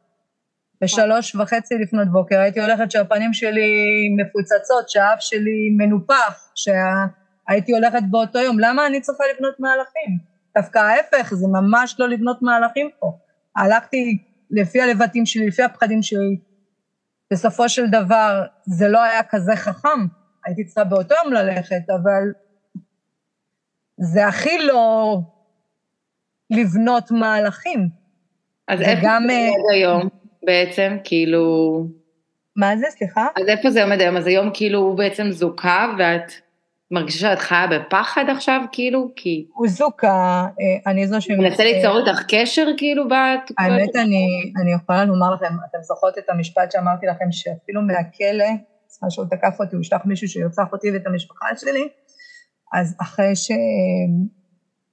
בשלוש 0.83 1.35
וחצי 1.35 1.75
לפנות 1.75 2.09
בוקר 2.09 2.41
הייתי 2.41 2.61
הולכת 2.61 2.91
שהפנים 2.91 3.33
שלי 3.33 3.71
מפוצצות, 4.17 4.89
שהאף 4.89 5.21
שלי 5.21 5.71
מנופח, 5.79 6.51
שהייתי 7.49 7.73
הולכת 7.73 8.03
באותו 8.11 8.39
יום. 8.39 8.59
למה 8.59 8.87
אני 8.87 9.01
צריכה 9.01 9.25
לבנות 9.35 9.61
מהלכים? 9.61 10.19
דווקא 10.57 10.79
ההפך, 10.79 11.35
זה 11.35 11.47
ממש 11.49 11.97
לא 11.99 12.09
לבנות 12.09 12.43
מהלכים 12.43 12.91
פה. 12.99 13.19
הלכתי 13.57 14.19
לפי 14.51 14.81
הלבטים 14.81 15.27
שלי, 15.27 15.47
לפי 15.49 15.63
הפחדים 15.63 16.03
שלי. 16.03 16.39
בסופו 17.33 17.69
של 17.69 17.87
דבר 17.87 18.43
זה 18.65 18.89
לא 18.89 19.03
היה 19.03 19.23
כזה 19.23 19.57
חכם, 19.57 20.07
הייתי 20.45 20.65
צריכה 20.65 20.85
באותו 20.85 21.15
יום 21.25 21.33
ללכת, 21.33 21.91
אבל 21.91 22.23
זה 24.01 24.27
הכי 24.27 24.59
לא 24.59 25.19
לבנות 26.51 27.11
מהלכים. 27.11 27.89
אז 28.69 28.81
איפה 28.81 29.01
וגם, 29.01 29.23
זה 29.27 29.33
אה, 29.33 29.49
עומד 29.49 29.71
היום 29.73 30.09
בעצם? 30.47 30.97
כאילו... 31.05 31.87
מה 32.57 32.77
זה, 32.77 32.87
סליחה? 32.91 33.27
אז 33.37 33.49
איפה 33.49 33.71
זה 33.71 33.83
עומד 33.83 34.01
היום? 34.01 34.17
אז 34.17 34.27
היום 34.27 34.51
כאילו 34.55 34.79
הוא 34.79 34.97
בעצם 34.97 35.31
זוכה 35.31 35.95
ואת 35.99 36.33
מרגישה 36.91 37.19
שאת 37.19 37.39
חיה 37.39 37.67
בפחד 37.67 38.25
עכשיו 38.29 38.61
כאילו? 38.73 39.13
כי 39.17 39.47
הוא 39.55 39.69
זוכה, 39.69 40.47
אה, 40.61 40.91
אני 40.93 41.07
זו 41.07 41.21
ש... 41.21 41.31
מנסה 41.31 41.65
ליצור 41.65 41.99
איתך 41.99 42.23
קשר 42.29 42.67
כאילו 42.77 43.09
בת... 43.09 43.51
האמת, 43.59 43.97
אני, 43.97 44.53
אני 44.63 44.73
יכולה 44.73 45.05
לומר 45.05 45.35
לכם, 45.35 45.55
אתם 45.71 45.79
זוכרות 45.83 46.19
את 46.19 46.31
המשפט 46.31 46.73
שאמרתי 46.73 47.07
לכם, 47.07 47.33
שאפילו 47.33 47.83
מהכלא, 47.83 48.51
מה 49.03 49.11
שהוא 49.11 49.27
תקף 49.31 49.61
אותי, 49.61 49.77
הוא 49.77 49.81
ישלח 49.83 50.01
מישהו 50.05 50.29
שירצח 50.29 50.73
אותי 50.73 50.93
ואת 50.93 51.07
המשפחה 51.07 51.47
שלי, 51.57 51.89
אז 52.73 52.97
אחרי, 53.01 53.37
ש... 53.37 53.51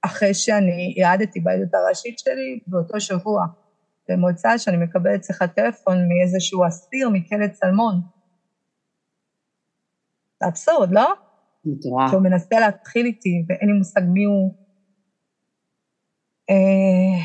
אחרי 0.02 0.34
שאני 0.34 0.94
העדתי 1.04 1.40
בעדות 1.40 1.74
הראשית 1.74 2.18
שלי, 2.18 2.60
באותו 2.66 3.00
שבוע, 3.00 3.46
במוצא 4.08 4.58
שאני 4.58 4.76
מקבלת 4.76 5.24
שיחת 5.24 5.54
טלפון 5.54 6.08
מאיזשהו 6.08 6.66
אסיר 6.66 7.08
מכלא 7.08 7.46
צלמון. 7.46 8.00
אבסורד, 10.48 10.92
לא? 10.92 11.14
מטורף. 11.68 12.10
שהוא 12.10 12.22
מנסה 12.22 12.60
להתחיל 12.60 13.06
איתי, 13.06 13.44
ואין 13.48 13.68
לי 13.68 13.78
מושג 13.78 14.00
מי 14.04 14.24
הוא. 14.24 14.54
אה, 16.50 17.20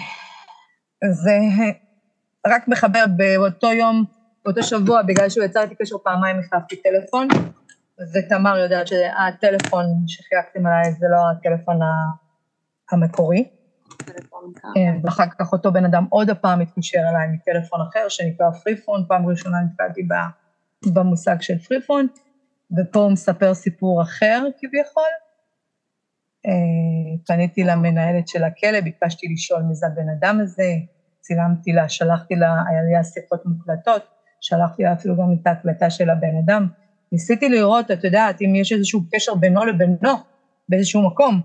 זה 1.11 1.39
רק 2.47 2.67
מחבר 2.67 3.05
באותו 3.17 3.67
יום, 3.67 4.03
באותו 4.45 4.63
שבוע, 4.63 5.01
בגלל 5.01 5.29
שהוא 5.29 5.43
יצר 5.43 5.61
איתי 5.61 5.75
קשר 5.75 5.95
פעמיים, 6.03 6.39
החלפתי 6.39 6.75
טלפון, 6.75 7.27
ותמר 8.13 8.57
יודעת 8.57 8.87
שהטלפון 8.87 9.85
שחייגתם 10.07 10.65
עליי 10.65 10.91
זה 10.91 11.05
לא 11.11 11.17
הטלפון 11.31 11.79
המקורי. 12.91 13.49
אה, 14.77 14.99
ואחר 15.03 15.23
כך 15.39 15.53
אותו 15.53 15.71
בן 15.71 15.85
אדם 15.85 16.05
עוד 16.09 16.29
הפעם 16.29 16.61
התקשר 16.61 16.99
אליי 17.09 17.27
מטלפון 17.27 17.79
אחר 17.89 18.09
שנקרא 18.09 18.51
פריפון, 18.63 19.05
פעם 19.07 19.25
ראשונה 19.25 19.57
נתקלתי 19.61 20.07
במושג 20.93 21.41
של 21.41 21.57
פריפון, 21.57 22.07
ופה 22.77 22.99
הוא 22.99 23.11
מספר 23.11 23.53
סיפור 23.53 24.01
אחר 24.01 24.43
כביכול. 24.59 25.11
אה, 26.47 27.17
פניתי 27.25 27.63
למנהלת 27.63 28.27
של 28.27 28.43
הכלא, 28.43 28.81
ביקשתי 28.81 29.27
לשאול 29.33 29.61
מי 29.61 29.75
זה 29.75 29.87
הבן 29.87 30.09
אדם 30.09 30.39
הזה, 30.39 30.73
צילמתי 31.19 31.71
לה, 31.71 31.89
שלחתי 31.89 32.35
לה, 32.35 32.47
היה 32.69 32.81
לי 32.81 33.03
שיחות 33.03 33.45
מוקלטות, 33.45 34.07
שלחתי 34.41 34.83
לה 34.83 34.93
אפילו 34.93 35.17
גם 35.17 35.33
את 35.41 35.47
ההקלטה 35.47 35.89
של 35.89 36.09
הבן 36.09 36.37
אדם. 36.45 36.67
ניסיתי 37.11 37.49
לראות, 37.49 37.91
את 37.91 38.03
יודעת, 38.03 38.41
אם 38.41 38.55
יש 38.55 38.71
איזשהו 38.71 39.01
קשר 39.11 39.35
בינו 39.35 39.65
לבינו 39.65 40.13
באיזשהו 40.69 41.07
מקום. 41.07 41.41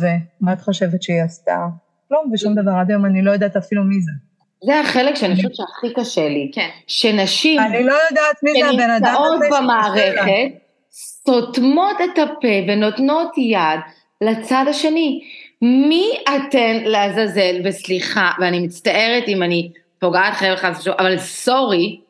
ומה 0.00 0.52
את 0.52 0.60
חושבת 0.60 1.02
שהיא 1.02 1.22
עשתה? 1.22 1.66
לא, 2.10 2.22
ושום 2.32 2.54
דבר, 2.54 2.70
עד 2.70 2.90
היום 2.90 3.06
אני 3.06 3.22
לא 3.22 3.30
יודעת 3.30 3.56
אפילו 3.56 3.84
מי 3.84 4.00
זה. 4.00 4.29
זה 4.64 4.80
החלק 4.80 5.14
שאני 5.14 5.36
חושבת 5.36 5.54
שהכי 5.54 5.94
קשה 5.94 6.28
לי. 6.28 6.50
כן. 6.54 6.68
שנשים... 6.86 7.60
אני 7.60 7.84
לא 7.84 7.94
יודעת 8.08 8.42
מי 8.42 8.52
זה 8.62 8.68
הבן 8.68 8.90
אדם 8.90 9.14
הזה 9.16 9.44
שנמצאות 9.44 9.62
במערכת, 9.62 10.50
סותמות 10.90 11.96
את 12.04 12.18
הפה 12.18 12.48
ונותנות 12.68 13.38
יד 13.38 13.80
לצד 14.20 14.64
השני. 14.68 15.20
מי 15.62 16.10
אתן 16.24 16.76
לעזאזל, 16.84 17.60
וסליחה, 17.64 18.30
ואני 18.40 18.60
מצטערת 18.60 19.28
אם 19.28 19.42
אני 19.42 19.70
פוגעת 19.98 20.34
חייב 20.34 20.56
חס 20.56 20.78
ושלום, 20.80 20.96
אבל 20.98 21.18
סורי, 21.18 22.00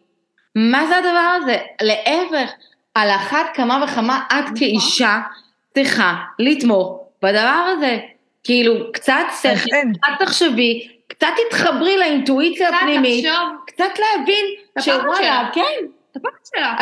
מה 0.54 0.86
זה 0.86 0.96
הדבר 0.96 1.36
הזה? 1.42 1.56
להפך, 1.82 2.52
על 2.94 3.10
אחת 3.10 3.46
כמה 3.54 3.84
וכמה 3.84 4.20
את 4.28 4.44
נכון. 4.44 4.56
כאישה 4.56 5.18
צריכה 5.74 6.14
לתמוך 6.38 7.00
בדבר 7.22 7.74
הזה. 7.76 7.98
כאילו, 8.44 8.92
קצת 8.92 9.24
שכל, 9.42 9.76
קצת 9.92 10.24
תחשבי, 10.26 10.88
קצת 11.20 11.32
תתחברי 11.48 11.96
לאינטואיציה 11.96 12.68
הפנימית, 12.68 13.26
קצת 13.66 13.84
להבין 13.98 14.44
שוואלה, 14.80 15.48
כן. 15.52 15.62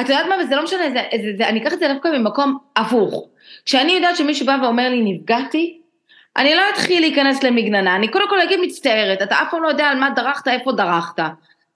את 0.00 0.08
יודעת 0.08 0.26
מה, 0.28 0.34
וזה 0.40 0.56
לא 0.56 0.64
משנה, 0.64 0.90
זה, 0.90 1.02
זה, 1.22 1.30
זה, 1.36 1.48
אני 1.48 1.62
אקח 1.62 1.72
את 1.72 1.78
זה 1.78 1.88
דווקא 1.88 2.08
ממקום 2.08 2.58
הפוך. 2.76 3.28
כשאני 3.64 3.92
יודעת 3.92 4.16
שמישהו 4.16 4.46
בא 4.46 4.56
ואומר 4.62 4.88
לי, 4.88 5.02
נפגעתי, 5.12 5.78
אני 6.36 6.54
לא 6.54 6.62
אתחיל 6.72 7.00
להיכנס 7.00 7.42
למגננה, 7.42 7.96
אני 7.96 8.08
קודם 8.08 8.28
כל 8.28 8.40
אגיד 8.40 8.60
מצטערת, 8.62 9.22
אתה 9.22 9.34
אף 9.42 9.50
פעם 9.50 9.62
לא 9.62 9.68
יודע 9.68 9.86
על 9.86 9.98
מה 9.98 10.10
דרכת, 10.16 10.48
איפה 10.48 10.72
דרכת. 10.72 11.22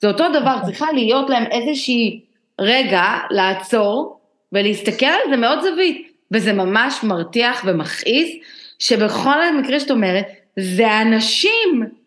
זה 0.00 0.08
אותו 0.08 0.28
דבר, 0.28 0.56
נכון. 0.56 0.64
צריכה 0.64 0.92
להיות 0.92 1.30
להם 1.30 1.44
איזושהי 1.50 2.20
רגע 2.60 3.02
לעצור 3.30 4.20
ולהסתכל 4.52 5.06
על 5.06 5.30
זה 5.30 5.36
מאוד 5.36 5.60
זווית, 5.60 6.12
וזה 6.30 6.52
ממש 6.52 7.04
מרתיח 7.04 7.62
ומכעיס, 7.66 8.28
שבכל 8.78 9.42
המקרה 9.42 9.80
שאת 9.80 9.90
אומרת, 9.90 10.26
זה 10.56 11.00
אנשים 11.00 12.01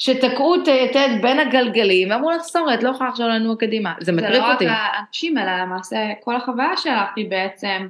שתקעו 0.00 0.54
את 0.54 0.68
היתד 0.68 1.08
בין 1.22 1.38
הגלגלים, 1.38 2.10
ואמרו 2.10 2.30
לך, 2.30 2.42
סורי, 2.42 2.74
את 2.74 2.82
לא 2.82 2.88
יכולה 2.90 3.10
עכשיו 3.10 3.28
לנוע 3.28 3.56
קדימה, 3.56 3.94
זה 4.00 4.12
מטריף 4.12 4.44
אותי. 4.52 4.64
זה 4.64 4.70
לא 4.70 4.76
רק 4.76 4.94
האנשים, 4.94 5.38
אלא 5.38 5.56
למעשה 5.62 5.96
כל 6.20 6.36
החוויה 6.36 6.76
שלך 6.76 7.08
היא 7.16 7.30
בעצם, 7.30 7.88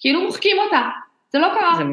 כאילו 0.00 0.20
מוחקים 0.20 0.56
אותה, 0.58 0.82
זה 1.32 1.38
לא 1.38 1.48
קרה. 1.48 1.76
זה... 1.76 1.84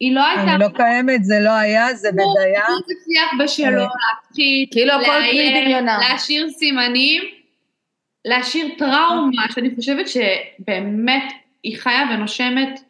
היא 0.00 0.14
לא 0.14 0.26
הייתה... 0.26 0.54
אני 0.54 0.60
לא 0.60 0.68
קיימת, 0.68 1.24
זה 1.24 1.34
לא 1.40 1.50
היה, 1.50 1.94
זה 1.94 2.08
בדיה. 2.12 2.66
הוא 2.68 2.76
הצליח 2.76 3.30
בשלו 3.38 3.80
להתחיל, 3.80 4.66
כאילו 4.70 4.92
הכל 4.92 5.04
פרי 5.04 5.62
דמיונה. 5.64 5.98
להשאיר 5.98 6.50
סימנים, 6.50 7.22
להשאיר 8.24 8.68
טראומה, 8.78 9.42
שאני 9.54 9.74
חושבת 9.74 10.06
שבאמת 10.08 11.32
היא 11.62 11.78
חיה 11.78 12.02
ונושמת 12.14 12.80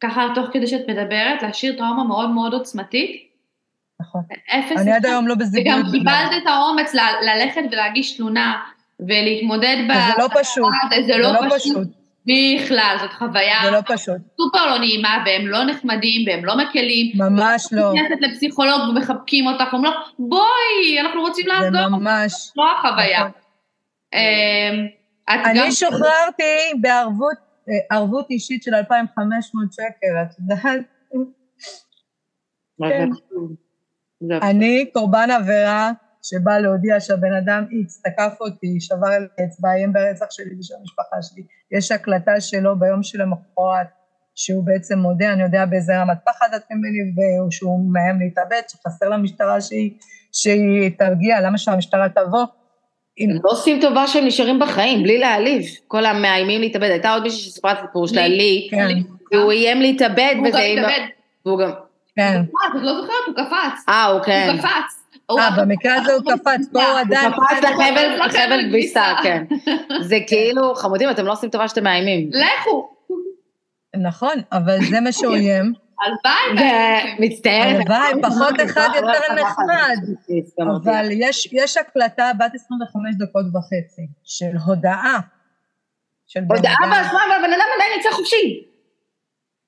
ככה 0.00 0.26
תוך 0.34 0.46
כדי 0.52 0.66
שאת 0.66 0.88
מדברת, 0.88 1.42
להשאיר 1.42 1.76
טראומה 1.76 2.04
מאוד 2.04 2.30
מאוד 2.30 2.52
עוצמתית. 2.52 3.29
נכון. 4.00 4.22
אפס. 4.50 4.80
אני 4.80 4.92
עד 4.92 5.06
היום 5.06 5.28
לא 5.28 5.34
בזיגוי. 5.34 5.72
וגם 5.72 5.82
קיבלת 5.92 6.42
את 6.42 6.46
האומץ 6.46 6.94
ללכת 7.22 7.62
ולהגיש 7.72 8.16
תלונה 8.16 8.56
ולהתמודד 9.00 9.76
ב... 9.88 9.92
זה 9.92 10.12
לא 10.18 10.28
פשוט. 10.40 10.72
זה 11.06 11.16
לא, 11.16 11.32
לא 11.32 11.56
פשוט. 11.56 11.88
בכלל, 12.26 12.96
זאת 13.00 13.12
חוויה 13.12 13.58
זה 13.64 13.70
לא 13.70 13.80
פשוט. 13.86 14.16
סופר 14.40 14.66
לא 14.66 14.78
נעימה, 14.78 15.24
והם 15.26 15.46
לא 15.46 15.64
נחמדים, 15.64 16.28
והם 16.28 16.44
לא 16.44 16.56
מקלים. 16.56 17.12
ממש 17.14 17.66
לא. 17.72 17.92
נכנסת 17.94 18.20
לפסיכולוג 18.20 18.80
ומחבקים 18.88 19.46
אותך, 19.46 19.72
אומרים 19.72 19.92
לו, 19.92 19.98
בואי, 20.28 21.00
אנחנו 21.00 21.20
רוצים 21.20 21.46
לעזור. 21.46 21.70
זה 21.70 21.88
ממש. 21.88 22.32
לא 22.56 22.64
החוויה. 22.78 23.18
נכון. 23.18 23.30
אמ, 24.12 24.86
אני 25.28 25.72
שוחררתי 25.72 26.80
בערבות 26.80 27.36
אה, 27.68 27.96
ערבות 27.96 28.30
אישית 28.30 28.62
של 28.62 28.74
2,500 28.74 29.72
שקל, 29.72 29.82
את 30.22 30.38
יודעת? 30.38 30.84
כן. 32.88 33.08
אני 34.42 34.90
קורבן 34.92 35.28
עבירה 35.30 35.90
שבא 36.22 36.58
להודיע 36.58 37.00
שהבן 37.00 37.32
אדם 37.32 37.64
איקס 37.70 38.02
תקף 38.02 38.36
אותי, 38.40 38.80
שבר 38.80 39.08
את 39.24 39.30
האצבע, 39.38 39.68
איים 39.68 39.92
ברצח 39.92 40.26
שלי 40.30 40.58
ושל 40.60 40.74
המשפחה 40.80 41.16
שלי. 41.22 41.42
יש 41.78 41.92
הקלטה 41.92 42.40
שלו 42.40 42.78
ביום 42.78 43.02
של 43.02 43.20
המחרת, 43.20 43.86
שהוא 44.34 44.64
בעצם 44.64 44.98
מודה, 44.98 45.32
אני 45.32 45.42
יודע 45.42 45.66
באיזה 45.66 46.00
רמת 46.00 46.18
פחד 46.26 46.48
אתם 46.56 46.74
ממני, 46.74 47.46
ושהוא 47.48 47.92
מאיים 47.92 48.20
להתאבד, 48.20 48.62
שחסר 48.68 49.08
למשטרה 49.08 49.60
שהיא, 49.60 49.90
שהיא 50.32 50.90
תרגיע, 50.98 51.40
למה 51.40 51.58
שהמשטרה 51.58 52.08
תבוא? 52.08 52.44
הם 53.20 53.30
לא 53.44 53.50
עושים 53.50 53.80
טובה 53.80 54.06
שהם 54.06 54.26
נשארים 54.26 54.58
בחיים, 54.58 55.02
בלי 55.02 55.18
להעליב. 55.18 55.62
כל 55.88 56.06
המאיימים 56.06 56.60
להתאבד. 56.60 56.90
הייתה 56.90 57.12
עוד 57.12 57.22
מישהי 57.22 57.38
שסיפרה 57.38 57.72
את 57.72 57.78
הסיפור 57.78 58.08
שלה, 58.08 58.28
לי, 58.28 58.68
כן. 58.70 58.88
והוא 59.32 59.52
איים 59.52 59.80
להתאבד. 59.80 60.34
הוא 60.36 60.46
גם 60.46 60.58
התאבד. 60.58 61.06
והוא 61.46 61.58
גם... 61.58 61.70
כן. 62.16 62.42
את 62.66 62.82
לא 62.82 63.00
זוכרת, 63.00 63.26
הוא 63.26 63.34
קפץ. 63.34 63.88
אה, 63.88 64.06
הוא 64.06 64.20
כן. 64.20 64.48
הוא 64.52 64.58
קפץ. 64.58 65.00
אה, 65.38 65.50
במקרה 65.56 65.94
הזה 65.94 66.12
הוא 66.12 66.22
קפץ, 66.32 66.60
פה 66.72 66.82
הוא 66.82 66.98
עדיין... 66.98 67.32
הוא 67.32 67.44
קפץ 67.46 67.64
לחבל 67.64 68.68
כביסה, 68.68 69.04
כן. 69.22 69.44
זה 70.08 70.16
כאילו, 70.26 70.74
חמודים, 70.74 71.10
אתם 71.10 71.26
לא 71.26 71.32
עושים 71.32 71.50
טובה 71.50 71.68
שאתם 71.68 71.84
מאיימים. 71.84 72.30
לכו. 72.32 72.90
נכון, 74.02 74.34
אבל 74.52 74.76
זה 74.90 75.00
מה 75.00 75.12
שאוים. 75.12 75.72
הלוואי. 76.00 76.66
מצטערת. 77.18 77.86
הלוואי, 77.90 78.22
פחות 78.22 78.54
אחד 78.64 78.88
יותר 78.94 79.34
נחמד. 79.34 79.96
אבל 80.84 81.08
יש 81.52 81.76
הקלטה 81.76 82.30
בת 82.38 82.54
25 82.54 83.14
דקות 83.18 83.44
וחצי, 83.54 84.06
של 84.24 84.56
הודעה. 84.66 85.20
הודעה 86.50 86.76
בעצמה, 86.80 87.20
והבן 87.30 87.52
אדם 87.52 87.66
עדיין 87.76 88.00
יצא 88.00 88.10
חופשי. 88.10 88.66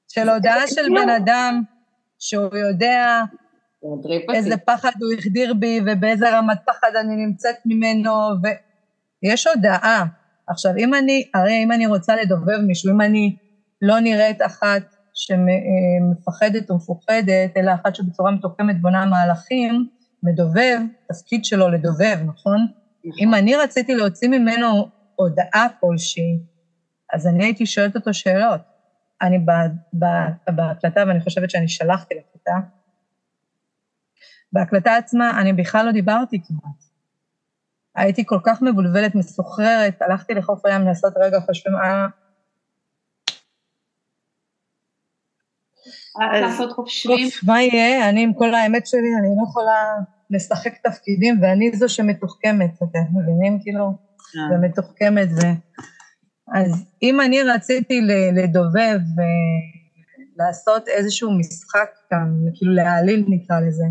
של 0.08 0.28
הודעה 0.28 0.66
של 0.66 0.88
בן 0.94 1.08
אדם, 1.08 1.62
שהוא 2.22 2.56
יודע 2.56 3.22
איזה 4.34 4.56
פחד 4.56 4.90
הוא 5.00 5.12
החדיר 5.18 5.54
בי, 5.54 5.80
ובאיזה 5.86 6.38
רמת 6.38 6.58
פחד 6.66 6.90
אני 7.00 7.26
נמצאת 7.26 7.56
ממנו, 7.66 8.12
ויש 9.22 9.46
הודעה. 9.46 10.04
עכשיו, 10.48 10.72
אם 10.78 10.94
אני, 10.94 11.24
הרי 11.34 11.62
אם 11.64 11.72
אני 11.72 11.86
רוצה 11.86 12.16
לדובב 12.16 12.58
מישהו, 12.66 12.92
אם 12.92 13.00
אני 13.00 13.36
לא 13.82 14.00
נראית 14.00 14.42
אחת 14.42 14.82
שמפחדת 15.14 16.70
ומפוחדת, 16.70 17.56
אלא 17.56 17.74
אחת 17.74 17.94
שבצורה 17.94 18.30
מתוחכמת 18.30 18.80
בונה 18.80 19.06
מהלכים, 19.06 19.86
מדובב, 20.22 20.78
תפקיד 21.08 21.44
שלו 21.44 21.68
לדובב, 21.68 22.18
נכון? 22.26 22.32
נכון? 22.34 22.66
אם 23.20 23.34
אני 23.34 23.56
רציתי 23.56 23.94
להוציא 23.94 24.28
ממנו 24.28 24.86
הודעה 25.14 25.66
כלשהי, 25.80 26.38
אז 27.14 27.26
אני 27.26 27.44
הייתי 27.44 27.66
שואלת 27.66 27.96
אותו 27.96 28.14
שאלות. 28.14 28.71
אני 29.22 29.38
בהקלטה, 30.52 31.04
ואני 31.08 31.20
חושבת 31.20 31.50
שאני 31.50 31.68
שלחתי 31.68 32.14
אותה, 32.34 32.54
בהקלטה 34.52 34.96
עצמה 34.96 35.40
אני 35.40 35.52
בכלל 35.52 35.86
לא 35.86 35.92
דיברתי 35.92 36.40
כמעט. 36.46 36.82
הייתי 37.94 38.26
כל 38.26 38.38
כך 38.44 38.62
מבולבלת, 38.62 39.14
מסוחררת, 39.14 40.02
הלכתי 40.02 40.34
לחוף 40.34 40.66
הים 40.66 40.82
לעשות 40.82 41.14
רגע 41.16 41.40
חושבים, 41.40 41.74
אה, 41.76 42.06
לעשות 46.40 46.72
חופשיים. 46.72 47.28
מה 47.46 47.62
יהיה? 47.62 48.08
אני 48.08 48.22
עם 48.22 48.34
כל 48.34 48.54
האמת 48.54 48.86
שלי, 48.86 49.14
אני 49.18 49.28
לא 49.36 49.42
יכולה 49.48 49.94
לשחק 50.30 50.72
תפקידים, 50.82 51.38
ואני 51.42 51.70
זו 51.76 51.88
שמתוחכמת, 51.88 52.74
אתם 52.76 53.00
מבינים? 53.12 53.58
כאילו, 53.62 53.92
זה 54.48 54.54
אה. 54.54 54.60
מתוחכמת. 54.60 55.28
ו... 55.28 55.40
אז 56.54 56.84
אם 57.02 57.20
אני 57.20 57.42
רציתי 57.42 58.00
לדובב 58.34 59.00
ולעשות 60.36 60.88
איזשהו 60.88 61.38
משחק 61.38 61.90
כאן, 62.10 62.34
כאילו 62.54 62.72
להעליל 62.72 63.24
נקרא 63.28 63.60
לזה, 63.60 63.84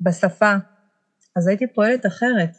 בשפה, 0.00 0.54
אז 1.36 1.48
הייתי 1.48 1.66
פועלת 1.74 2.06
אחרת. 2.06 2.50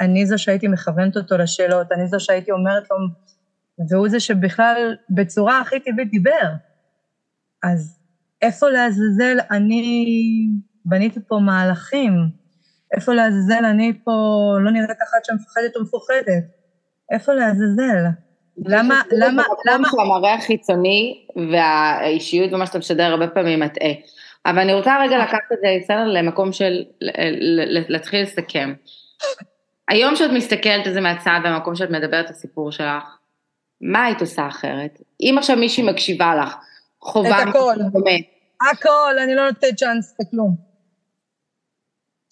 אני 0.00 0.26
זו 0.26 0.38
שהייתי 0.38 0.68
מכוונת 0.68 1.16
אותו 1.16 1.38
לשאלות, 1.38 1.92
אני 1.92 2.08
זו 2.08 2.20
שהייתי 2.20 2.50
אומרת 2.50 2.82
לו, 2.90 2.96
והוא 3.88 4.08
זה 4.08 4.20
שבכלל 4.20 4.96
בצורה 5.10 5.60
הכי 5.60 5.80
טבעית 5.80 6.10
דיבר. 6.10 6.54
אז 7.62 7.98
איפה 8.42 8.68
לעזאזל 8.68 9.36
אני 9.50 10.06
בניתי 10.84 11.20
פה 11.28 11.38
מהלכים? 11.46 12.12
איפה 12.94 13.14
לעזאזל 13.14 13.64
אני 13.64 14.00
פה 14.04 14.12
לא 14.64 14.70
נראית 14.70 14.90
אחת 14.90 15.24
שמפחדת 15.24 15.76
ומפוחדת? 15.76 16.59
איפה 17.10 17.32
לעזאזל? 17.32 18.04
למה, 18.66 19.02
למה, 19.12 19.42
למה... 19.66 19.88
המראה 20.00 20.34
החיצוני 20.34 21.26
והאישיות 21.52 22.52
ומה 22.52 22.66
שאתה 22.66 22.78
משדר 22.78 23.04
הרבה 23.04 23.28
פעמים 23.28 23.60
מטעה. 23.60 23.90
אבל 24.46 24.58
אני 24.58 24.74
רוצה 24.74 24.96
רגע 25.00 25.18
לקחת 25.18 25.52
את 25.52 25.58
זה, 25.60 25.66
בסדר, 25.80 26.04
למקום 26.04 26.52
של 26.52 26.84
להתחיל 27.88 28.22
לסכם. 28.22 28.74
היום 29.88 30.16
שאת 30.16 30.30
מסתכלת 30.30 30.86
על 30.86 30.92
זה 30.92 31.00
מהצד, 31.00 31.40
במקום 31.44 31.74
שאת 31.74 31.90
מדברת 31.90 32.24
את 32.24 32.30
הסיפור 32.30 32.72
שלך, 32.72 33.04
מה 33.80 34.04
היית 34.04 34.20
עושה 34.20 34.48
אחרת? 34.48 34.98
אם 35.20 35.34
עכשיו 35.38 35.56
מישהי 35.56 35.90
מקשיבה 35.90 36.34
לך, 36.34 36.56
חובה... 37.00 37.42
את 37.42 37.48
הכל. 37.48 37.74
הכל, 38.70 39.18
אני 39.22 39.34
לא 39.34 39.46
נותנת 39.46 39.74
צ'אנס 39.76 40.14
לכלום. 40.20 40.56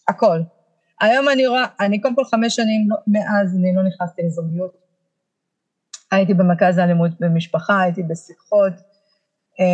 הכל. 0.08 0.38
היום 1.00 1.28
אני 1.28 1.46
רואה, 1.46 1.64
אני 1.80 2.00
קודם 2.00 2.14
כל 2.14 2.24
חמש 2.24 2.56
שנים 2.56 2.90
לא, 2.90 2.96
מאז 3.06 3.56
אני 3.56 3.74
לא 3.74 3.82
נכנסתי 3.82 4.22
לזוגיות. 4.22 4.76
הייתי 6.10 6.34
במרכז 6.34 6.78
האלימות 6.78 7.10
במשפחה, 7.20 7.82
הייתי 7.82 8.02
בשיחות. 8.02 8.72
אה, 9.60 9.68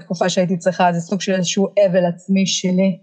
תקופה 0.00 0.28
שהייתי 0.28 0.58
צריכה, 0.58 0.92
זה 0.92 1.00
סוג 1.00 1.20
של 1.20 1.32
איזשהו 1.32 1.68
אבל 1.86 2.06
עצמי 2.06 2.46
שלי, 2.46 2.98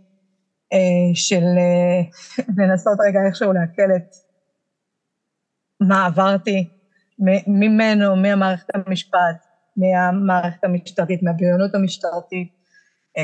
אה, 0.74 0.80
של 1.14 1.44
אה, 1.44 2.02
לנסות 2.58 2.98
רגע 3.08 3.20
איכשהו 3.28 3.54
לעכל 3.54 3.96
את 3.96 4.16
מה 5.82 6.06
עברתי 6.06 6.70
ממנו, 7.48 8.16
מהמערכת 8.16 8.76
המשפט, 8.76 9.46
מהמערכת 9.78 10.64
המשטרתית, 10.64 11.24
מהבריונות 11.24 11.76
המשטרתית, 11.76 12.52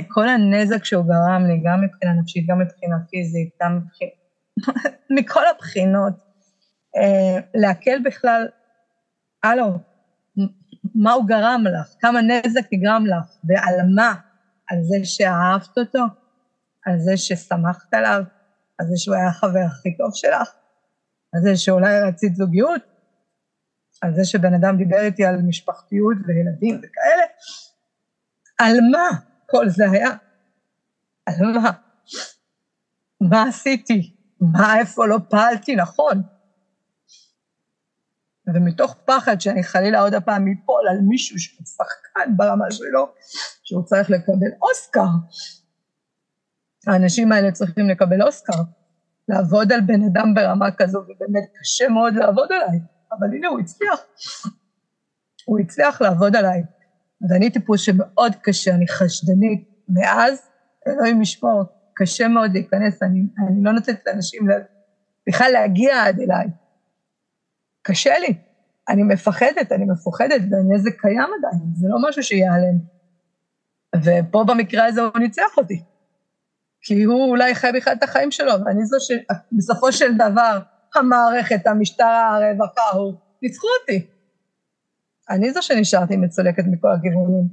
כל 0.07 0.27
הנזק 0.27 0.85
שהוא 0.85 1.05
גרם 1.05 1.45
לי, 1.47 1.61
גם 1.63 1.81
מבחינה 1.81 2.13
נפשית, 2.13 2.47
גם 2.47 2.59
מבחינה 2.59 2.95
פיזית, 3.09 3.49
גם 3.63 3.77
מבחינה... 3.77 4.11
מכל 5.15 5.43
הבחינות, 5.55 6.13
אה, 6.97 7.39
להקל 7.53 7.99
בכלל, 8.05 8.47
הלו, 9.43 9.79
מה 10.95 11.13
הוא 11.13 11.27
גרם 11.27 11.63
לך? 11.67 11.95
כמה 11.99 12.19
נזק 12.21 12.67
נגרם 12.71 13.05
לך? 13.05 13.35
ועל 13.43 13.75
מה? 13.95 14.15
על 14.69 14.77
זה 14.83 14.97
שאהבת 15.03 15.77
אותו? 15.77 16.03
על 16.85 16.99
זה 16.99 17.17
ששמחת 17.17 17.93
עליו? 17.93 18.23
על 18.77 18.87
זה 18.87 18.97
שהוא 18.97 19.15
היה 19.15 19.27
החבר 19.27 19.65
הכי 19.67 19.97
טוב 19.97 20.11
שלך? 20.13 20.49
על 21.33 21.41
זה 21.41 21.57
שאולי 21.57 22.01
רצית 22.01 22.35
זוגיות? 22.35 22.81
על 24.01 24.13
זה 24.15 24.25
שבן 24.25 24.53
אדם 24.53 24.77
דיבר 24.77 24.99
איתי 24.99 25.25
על 25.25 25.41
משפחתיות 25.41 26.17
וילדים 26.27 26.77
וכאלה? 26.77 27.23
על 28.59 28.77
מה 28.91 29.30
כל 29.51 29.69
זה 29.69 29.83
היה? 29.91 30.09
על 31.25 31.51
מה? 31.53 31.71
מה 33.21 33.43
עשיתי? 33.49 34.15
מה, 34.41 34.79
איפה 34.79 35.07
לא 35.07 35.17
פעלתי 35.29 35.75
נכון? 35.75 36.21
ומתוך 38.47 38.95
פחד 39.05 39.41
שאני 39.41 39.63
חלילה 39.63 39.99
עוד 39.99 40.13
הפעם 40.13 40.45
אפול 40.47 40.87
על 40.89 40.97
מישהו 41.07 41.39
שהוא 41.39 41.65
שחקן 41.65 42.37
ברמה 42.37 42.71
שלו, 42.71 43.13
שהוא 43.63 43.83
צריך 43.85 44.09
לקבל 44.09 44.51
אוסקר. 44.61 45.07
האנשים 46.87 47.31
האלה 47.31 47.51
צריכים 47.51 47.89
לקבל 47.89 48.21
אוסקר. 48.21 48.61
לעבוד 49.27 49.71
על 49.71 49.81
בן 49.81 50.01
אדם 50.03 50.33
ברמה 50.33 50.71
כזו, 50.71 50.99
ובאמת 50.99 51.43
קשה 51.59 51.89
מאוד 51.89 52.13
לעבוד 52.13 52.49
עליי, 52.51 52.79
אבל 53.11 53.27
הנה 53.27 53.47
הוא 53.47 53.59
הצליח. 53.59 53.99
הוא 55.45 55.59
הצליח 55.59 56.01
לעבוד 56.01 56.35
עליי. 56.35 56.63
ואני 57.29 57.49
טיפוס 57.49 57.81
שמאוד 57.81 58.35
קשה, 58.41 58.75
אני 58.75 58.87
חשדנית. 58.87 59.71
מאז, 59.89 60.49
אלוהים 60.87 61.21
ישמור, 61.21 61.63
קשה 61.95 62.27
מאוד 62.27 62.53
להיכנס, 62.53 63.03
אני, 63.03 63.19
אני 63.19 63.63
לא 63.63 63.71
נותנת 63.71 64.01
לאנשים 64.07 64.47
בכלל 65.29 65.51
להגיע 65.51 66.03
עד 66.03 66.19
אליי. 66.19 66.47
קשה 67.81 68.19
לי. 68.19 68.33
אני 68.89 69.03
מפחדת, 69.03 69.71
אני 69.71 69.85
מפוחדת, 69.85 70.41
והנזק 70.51 71.01
קיים 71.01 71.29
עדיין, 71.37 71.73
זה 71.75 71.87
לא 71.89 71.97
משהו 72.09 72.23
שייעלם. 72.23 72.77
ופה 73.95 74.43
במקרה 74.47 74.85
הזה 74.85 75.01
הוא 75.01 75.19
ניצח 75.19 75.57
אותי. 75.57 75.83
כי 76.81 77.03
הוא 77.03 77.29
אולי 77.29 77.55
חי 77.55 77.69
בכלל 77.75 77.93
את 77.93 78.03
החיים 78.03 78.31
שלו, 78.31 78.51
ואני 78.65 78.85
זו 78.85 78.97
שבסופו 78.99 79.91
של 79.91 80.13
דבר, 80.15 80.59
המערכת, 80.95 81.67
המשטרה, 81.67 82.35
הרווחה, 82.35 82.89
הוא, 82.93 83.13
ניצחו 83.41 83.67
אותי. 83.81 84.07
אני 85.31 85.51
זו 85.51 85.61
שנשארתי 85.61 86.17
מצולקת 86.17 86.63
מכל 86.71 86.87
הכיוונים. 86.91 87.47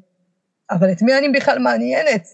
אבל 0.70 0.92
את 0.92 1.02
מי 1.02 1.18
אני 1.18 1.28
בכלל 1.28 1.58
מעניינת? 1.58 2.28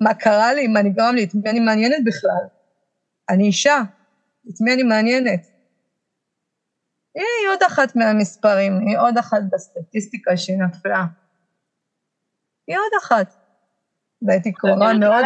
מה 0.00 0.14
קרה 0.14 0.54
לי? 0.54 0.66
מה 0.66 0.82
נגרם 0.82 1.14
לי? 1.14 1.24
את 1.24 1.34
מי 1.34 1.50
אני 1.50 1.60
מעניינת 1.60 2.04
בכלל? 2.04 2.46
אני 3.28 3.46
אישה, 3.46 3.78
את 4.48 4.60
מי 4.60 4.74
אני 4.74 4.82
מעניינת? 4.82 5.46
היא 7.14 7.48
עוד 7.50 7.62
אחת 7.66 7.96
מהמספרים, 7.96 8.78
היא 8.86 8.98
עוד 8.98 9.18
אחת 9.18 9.40
בסטטיסטיקה 9.52 10.36
שנפלה. 10.36 11.04
היא 12.66 12.76
עוד 12.76 12.92
אחת. 13.02 13.34
והייתי 14.22 14.52
קרובה 14.52 14.92
מאוד. 14.92 15.24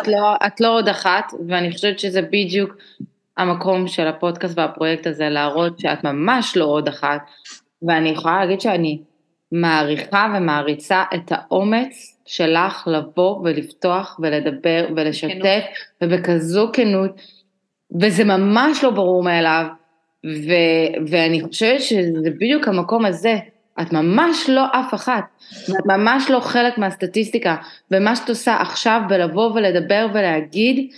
את, 0.00 0.08
לא, 0.08 0.36
את 0.46 0.60
לא 0.60 0.68
עוד 0.68 0.88
אחת, 0.88 1.32
ואני 1.48 1.72
חושבת 1.72 1.98
שזה 1.98 2.22
בדיוק 2.22 2.76
המקום 3.36 3.88
של 3.88 4.06
הפודקאסט 4.06 4.58
והפרויקט 4.58 5.06
הזה, 5.06 5.28
להראות 5.28 5.78
שאת 5.78 6.04
ממש 6.04 6.56
לא 6.56 6.64
עוד 6.64 6.88
אחת, 6.88 7.20
ואני 7.86 8.08
יכולה 8.08 8.40
להגיד 8.40 8.60
שאני 8.60 9.02
מעריכה 9.52 10.34
ומעריצה 10.36 11.02
את 11.14 11.32
האומץ 11.32 12.20
שלך 12.26 12.88
לבוא 12.90 13.40
ולפתוח 13.44 14.20
ולדבר 14.22 14.86
ולשתף, 14.96 15.64
ובכזו 16.02 16.70
כנות, 16.72 17.10
וזה 18.00 18.24
ממש 18.24 18.84
לא 18.84 18.90
ברור 18.90 19.22
מאליו, 19.22 19.64
ו, 20.26 20.52
ואני 21.08 21.42
חושבת 21.42 21.80
שזה 21.80 22.30
בדיוק 22.30 22.68
המקום 22.68 23.04
הזה, 23.04 23.36
את 23.80 23.92
ממש 23.92 24.48
לא 24.48 24.64
אף 24.72 24.94
אחת, 24.94 25.24
ואת 25.68 25.86
ממש 25.86 26.30
לא 26.30 26.40
חלק 26.40 26.78
מהסטטיסטיקה, 26.78 27.56
ומה 27.90 28.16
שאת 28.16 28.28
עושה 28.28 28.56
עכשיו 28.60 29.00
בלבוא 29.08 29.52
ולדבר 29.52 30.06
ולהגיד, 30.14 30.90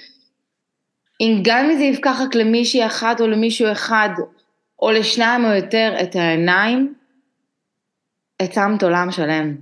אם 1.21 1.41
גם 1.45 1.71
אם 1.71 1.79
זה 1.79 1.85
יפקח 1.85 2.21
רק 2.21 2.35
למישהי 2.35 2.87
אחת 2.87 3.21
או 3.21 3.27
למישהו 3.27 3.73
אחד, 3.73 4.09
או 4.85 4.91
לשניים 4.91 5.45
או 5.45 5.51
יותר 5.51 5.95
את 6.03 6.17
העיניים, 6.17 6.95
הצמת 8.43 8.83
עולם 8.83 9.11
שלם. 9.11 9.55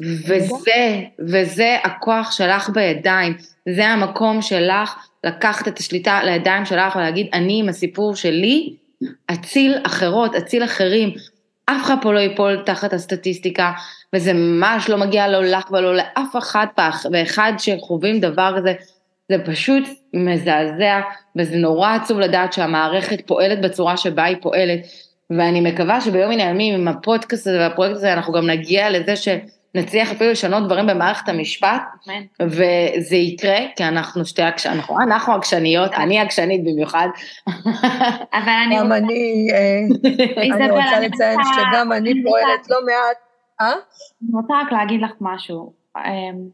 וזה, 0.00 1.02
וזה 1.18 1.76
הכוח 1.84 2.32
שלך 2.32 2.70
בידיים, 2.70 3.36
זה 3.68 3.86
המקום 3.86 4.42
שלך 4.42 4.94
לקחת 5.24 5.68
את 5.68 5.78
השליטה 5.78 6.20
לידיים 6.24 6.64
שלך 6.64 6.96
ולהגיד, 6.96 7.26
אני 7.32 7.60
עם 7.60 7.68
הסיפור 7.68 8.16
שלי, 8.16 8.76
אציל 9.32 9.74
אחרות, 9.86 10.34
אציל 10.34 10.64
אחרים. 10.64 11.10
אף 11.66 11.82
אחד 11.84 11.96
פה 12.02 12.12
לא 12.12 12.18
ייפול 12.18 12.62
תחת 12.66 12.92
הסטטיסטיקה, 12.92 13.72
וזה 14.12 14.32
ממש 14.32 14.88
לא 14.88 14.96
מגיע 14.96 15.28
לא 15.28 15.44
לך 15.44 15.70
ולא 15.72 15.96
לאף 15.96 16.36
אחד 16.38 16.66
פח, 16.74 17.06
ואחד 17.12 17.52
שחווים 17.58 18.20
דבר 18.20 18.54
כזה, 18.58 18.74
זה 19.28 19.44
פשוט 19.44 19.84
מזעזע, 20.14 21.00
וזה 21.36 21.56
נורא 21.56 21.94
עצוב 21.94 22.18
לדעת 22.20 22.52
שהמערכת 22.52 23.26
פועלת 23.26 23.60
בצורה 23.60 23.96
שבה 23.96 24.24
היא 24.24 24.36
פועלת, 24.42 24.80
ואני 25.30 25.60
מקווה 25.60 26.00
שביום 26.00 26.30
מן 26.30 26.40
הימים 26.40 26.74
עם 26.74 26.88
הפודקאסט 26.88 27.46
הזה 27.46 27.58
והפרויקט 27.58 27.96
הזה 27.96 28.12
אנחנו 28.12 28.32
גם 28.32 28.50
נגיע 28.50 28.90
לזה 28.90 29.16
ש... 29.16 29.28
נצליח 29.74 30.12
אפילו 30.12 30.30
לשנות 30.30 30.64
דברים 30.64 30.86
במערכת 30.86 31.28
המשפט, 31.28 31.82
וזה 32.40 33.16
יקרה, 33.16 33.58
כי 33.76 33.84
אנחנו 33.84 34.24
שתי 34.24 34.42
עקשניות, 34.42 34.76
אנחנו, 34.76 35.00
אנחנו 35.00 35.34
עקשניות, 35.34 35.92
אני 35.92 36.20
עקשנית 36.20 36.64
במיוחד. 36.64 37.08
אבל 38.38 38.52
אני... 38.66 38.78
גם 38.78 38.92
אני, 38.92 39.48
אה, 39.52 39.80
אני 40.56 40.70
רוצה 40.70 41.00
לציין 41.00 41.38
שגם 41.54 41.92
אני 41.92 42.22
פועלת 42.22 42.70
לא 42.70 42.76
מעט, 42.86 43.16
אה? 43.60 43.72
אני 43.72 44.30
רוצה 44.32 44.54
רק 44.64 44.72
להגיד 44.72 45.00
לך 45.02 45.10
משהו, 45.20 45.72
אמ, 45.96 46.48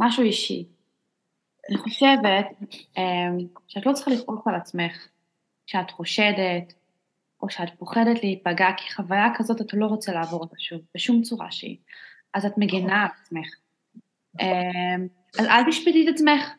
משהו 0.00 0.22
אישי. 0.22 0.75
אני 1.70 1.78
חושבת 1.78 2.46
אמ, 2.96 3.38
שאת 3.68 3.86
לא 3.86 3.92
צריכה 3.92 4.10
לכעוס 4.10 4.46
על 4.46 4.54
עצמך 4.54 5.08
כשאת 5.66 5.90
חושדת, 5.90 6.72
או 7.42 7.50
שאת 7.50 7.68
פוחדת 7.78 8.22
להיפגע, 8.22 8.68
כי 8.76 8.94
חוויה 8.94 9.28
כזאת 9.34 9.60
אתה 9.60 9.76
לא 9.76 9.86
רוצה 9.86 10.12
לעבור 10.12 10.40
אותה 10.40 10.56
שוב, 10.58 10.80
בשום 10.94 11.22
צורה 11.22 11.50
שהיא. 11.50 11.76
אז 12.34 12.46
את 12.46 12.58
מגנה 12.58 13.02
על 13.02 13.08
עצמך. 13.22 13.48
אמ, 14.40 15.06
אז 15.38 15.46
אל 15.46 15.70
תשפטי 15.70 16.08
את 16.08 16.14
עצמך. 16.14 16.50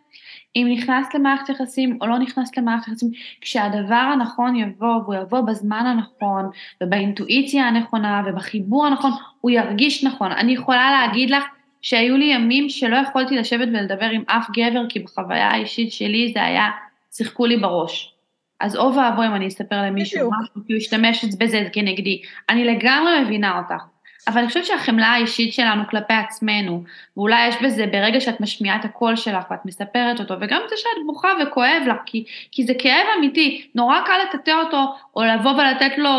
אם 0.56 0.68
נכנסת 0.72 1.16
למערכת 1.16 1.50
יחסים 1.50 1.98
או 2.02 2.08
לא 2.08 2.20
נכנסת 2.20 2.58
למערכת 2.58 2.88
יחסים, 2.88 3.10
כשהדבר 3.42 3.96
הנכון 3.96 4.56
יבוא, 4.56 4.96
והוא 5.04 5.16
יבוא 5.16 5.42
בזמן 5.42 5.86
הנכון, 5.86 6.50
ובאינטואיציה 6.84 7.68
הנכונה, 7.68 8.24
ובחיבור 8.26 8.86
הנכון, 8.86 9.12
הוא 9.42 9.52
ירגיש 9.52 10.04
נכון. 10.04 10.32
אני 10.32 10.54
יכולה 10.54 10.92
להגיד 10.92 11.30
לך 11.30 11.44
שהיו 11.82 12.18
לי 12.18 12.26
ימים 12.26 12.70
שלא 12.70 12.96
יכולתי 12.96 13.36
לשבת 13.36 13.68
ולדבר 13.68 14.06
עם 14.06 14.24
אף 14.28 14.48
גבר, 14.58 14.82
כי 14.90 15.00
בחוויה 15.00 15.48
האישית 15.48 15.92
שלי 15.92 16.32
זה 16.34 16.44
היה, 16.44 16.70
שיחקו 17.12 17.46
לי 17.46 17.58
בראש. 17.58 18.14
אז 18.60 18.76
אוי 18.76 18.98
ואבוי 18.98 19.28
אם 19.28 19.36
אני 19.36 19.48
אספר 19.48 19.82
למישהו 19.82 20.32
משהו, 20.42 20.62
כי 20.68 20.74
הוא 20.74 20.78
ישתמש 20.78 21.26
בזה 21.40 21.68
כנגדי. 21.74 22.22
אני 22.50 22.66
לגמרי 22.66 23.22
מבינה 23.22 23.58
אותך. 23.58 23.84
אבל 24.28 24.38
אני 24.38 24.48
חושבת 24.48 24.66
שהחמלה 24.66 25.08
האישית 25.08 25.54
שלנו 25.54 25.84
כלפי 25.90 26.14
עצמנו, 26.14 26.84
ואולי 27.18 27.48
יש 27.48 27.56
בזה 27.64 27.86
ברגע 27.86 28.22
שאת 28.22 28.42
משמיעה 28.42 28.76
את 28.76 28.86
הקול 28.86 29.16
שלך 29.16 29.44
ואת 29.52 29.66
מספרת 29.66 30.20
אותו, 30.20 30.34
וגם 30.42 30.62
זה 30.70 30.76
שאת 30.78 31.06
בוכה 31.06 31.30
וכואב 31.42 31.84
לך, 31.88 31.98
כי, 32.06 32.24
כי 32.52 32.64
זה 32.64 32.74
כאב 32.80 33.06
אמיתי, 33.18 33.68
נורא 33.76 34.00
קל 34.06 34.14
לטאטא 34.28 34.52
אותו, 34.66 34.94
או 35.16 35.24
לבוא 35.24 35.52
ולתת 35.52 35.98
לו, 35.98 36.12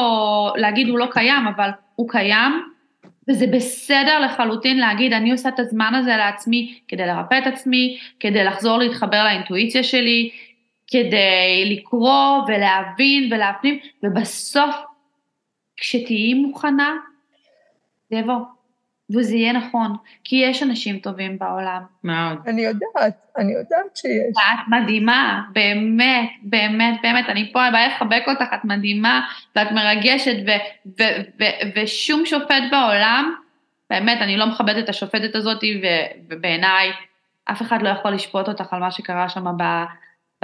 להגיד 0.57 0.89
הוא 0.89 0.99
לא 0.99 1.07
קיים, 1.11 1.47
אבל 1.47 1.71
הוא 1.95 2.09
קיים, 2.09 2.63
וזה 3.29 3.47
בסדר 3.47 4.19
לחלוטין 4.19 4.79
להגיד, 4.79 5.13
אני 5.13 5.31
עושה 5.33 5.49
את 5.49 5.59
הזמן 5.59 5.95
הזה 5.95 6.17
לעצמי 6.17 6.79
כדי 6.89 7.07
לרפא 7.07 7.39
את 7.39 7.47
עצמי, 7.47 7.99
כדי 8.21 8.45
לחזור 8.45 8.79
להתחבר 8.79 9.25
לאינטואיציה 9.25 9.83
שלי, 9.83 10.31
כדי 10.87 11.77
לקרוא 11.77 12.43
ולהבין 12.49 13.33
ולהפנים, 13.33 13.79
ובסוף, 14.03 14.75
כשתהיי 15.77 16.35
מוכנה, 16.35 16.97
זה 18.11 18.17
יבוא. 18.17 18.58
וזה 19.11 19.37
יהיה 19.37 19.53
נכון, 19.53 19.97
כי 20.25 20.37
יש 20.37 20.63
אנשים 20.63 20.99
טובים 20.99 21.39
בעולם. 21.39 21.83
מאוד. 22.05 22.39
אני 22.47 22.63
יודעת, 22.63 23.33
אני 23.37 23.53
יודעת 23.53 23.97
שיש. 23.97 24.37
ואת 24.37 24.69
מדהימה, 24.69 25.43
באמת, 25.53 26.31
באמת, 26.43 27.01
באמת, 27.03 27.29
אני 27.29 27.53
פה 27.53 27.71
באה 27.73 27.87
לחבק 27.87 28.25
אותך, 28.29 28.55
את 28.55 28.65
מדהימה, 28.65 29.21
ואת 29.57 29.73
מרגשת, 29.73 30.37
ו- 30.47 30.91
ו- 31.01 31.21
ו- 31.41 31.83
ושום 31.83 32.27
שופט 32.27 32.63
בעולם, 32.71 33.35
באמת, 33.91 34.19
אני 34.21 34.37
לא 34.37 34.47
מכבדת 34.47 34.85
את 34.85 34.89
השופטת 34.89 35.35
הזאת, 35.35 35.65
ו- 35.65 36.21
ובעיניי, 36.31 36.93
אף 37.45 37.63
אחד 37.63 37.83
לא 37.83 37.89
יכול 37.89 38.11
לשפוט 38.11 38.49
אותך 38.49 38.73
על 38.73 38.81
מה 38.81 38.91
שקרה 38.91 39.29
שם 39.29 39.45
ב- 39.59 39.85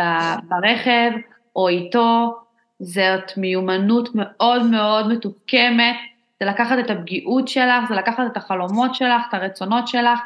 ב- 0.00 0.34
ברכב, 0.48 1.10
או 1.56 1.68
איתו, 1.68 2.36
זאת 2.80 3.36
מיומנות 3.36 4.08
מאוד 4.14 4.62
מאוד 4.62 5.12
מתוחכמת, 5.12 5.96
זה 6.44 6.50
לקחת 6.50 6.78
את 6.78 6.90
הפגיעות 6.90 7.48
שלך, 7.48 7.88
זה 7.88 7.94
לקחת 7.94 8.24
את 8.32 8.36
החלומות 8.36 8.94
שלך, 8.94 9.22
את 9.28 9.34
הרצונות 9.34 9.88
שלך, 9.88 10.20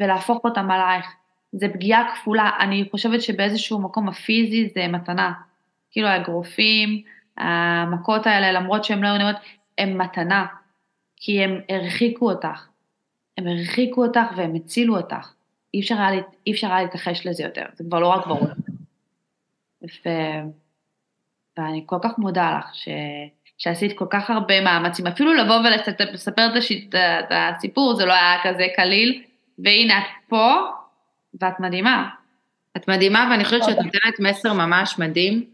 ולהפוך 0.00 0.44
אותם 0.44 0.70
עלייך. 0.70 1.06
זה 1.52 1.68
פגיעה 1.68 2.14
כפולה. 2.14 2.50
אני 2.60 2.88
חושבת 2.90 3.22
שבאיזשהו 3.22 3.78
מקום 3.78 4.08
הפיזי 4.08 4.68
זה 4.74 4.88
מתנה. 4.88 5.32
כאילו 5.90 6.08
האגרופים, 6.08 7.02
המכות 7.36 8.26
האלה, 8.26 8.52
למרות 8.52 8.84
שהן 8.84 9.00
לא 9.00 9.08
היו 9.08 9.18
נראות, 9.18 9.36
הן 9.78 9.96
מתנה. 9.96 10.46
כי 11.16 11.44
הם 11.44 11.60
הרחיקו 11.68 12.30
אותך. 12.30 12.68
הם 13.38 13.46
הרחיקו 13.46 14.04
אותך 14.04 14.26
והם 14.36 14.54
הצילו 14.54 14.96
אותך. 14.96 15.32
אי 15.74 15.80
אפשר 15.80 16.00
היה, 16.00 16.22
אי 16.46 16.52
אפשר 16.52 16.72
היה 16.72 16.82
להתכחש 16.82 17.26
לזה 17.26 17.42
יותר, 17.42 17.64
זה 17.74 17.84
כבר 17.84 18.00
לא 18.00 18.08
רק 18.08 18.26
ברור. 18.26 18.48
ו... 19.82 20.08
ואני 21.58 21.82
כל 21.86 21.98
כך 22.02 22.18
מודה 22.18 22.58
לך 22.58 22.74
ש... 22.74 22.88
שעשית 23.58 23.98
כל 23.98 24.06
כך 24.10 24.30
הרבה 24.30 24.60
מאמצים, 24.60 25.06
אפילו 25.06 25.32
לבוא 25.32 25.56
ולספר 25.56 26.46
את, 26.46 26.56
השיט, 26.56 26.94
את 26.94 27.30
הסיפור, 27.30 27.94
זה 27.94 28.04
לא 28.04 28.12
היה 28.12 28.36
כזה 28.42 28.66
קליל, 28.76 29.22
והנה 29.58 29.98
את 29.98 30.04
פה, 30.28 30.56
ואת 31.40 31.60
מדהימה. 31.60 32.08
את 32.76 32.88
מדהימה, 32.88 33.28
ואני 33.30 33.44
חושבת 33.44 33.64
שאת 33.64 33.76
נותנת 33.76 34.20
מסר 34.20 34.52
ממש 34.52 34.98
מדהים 34.98 35.44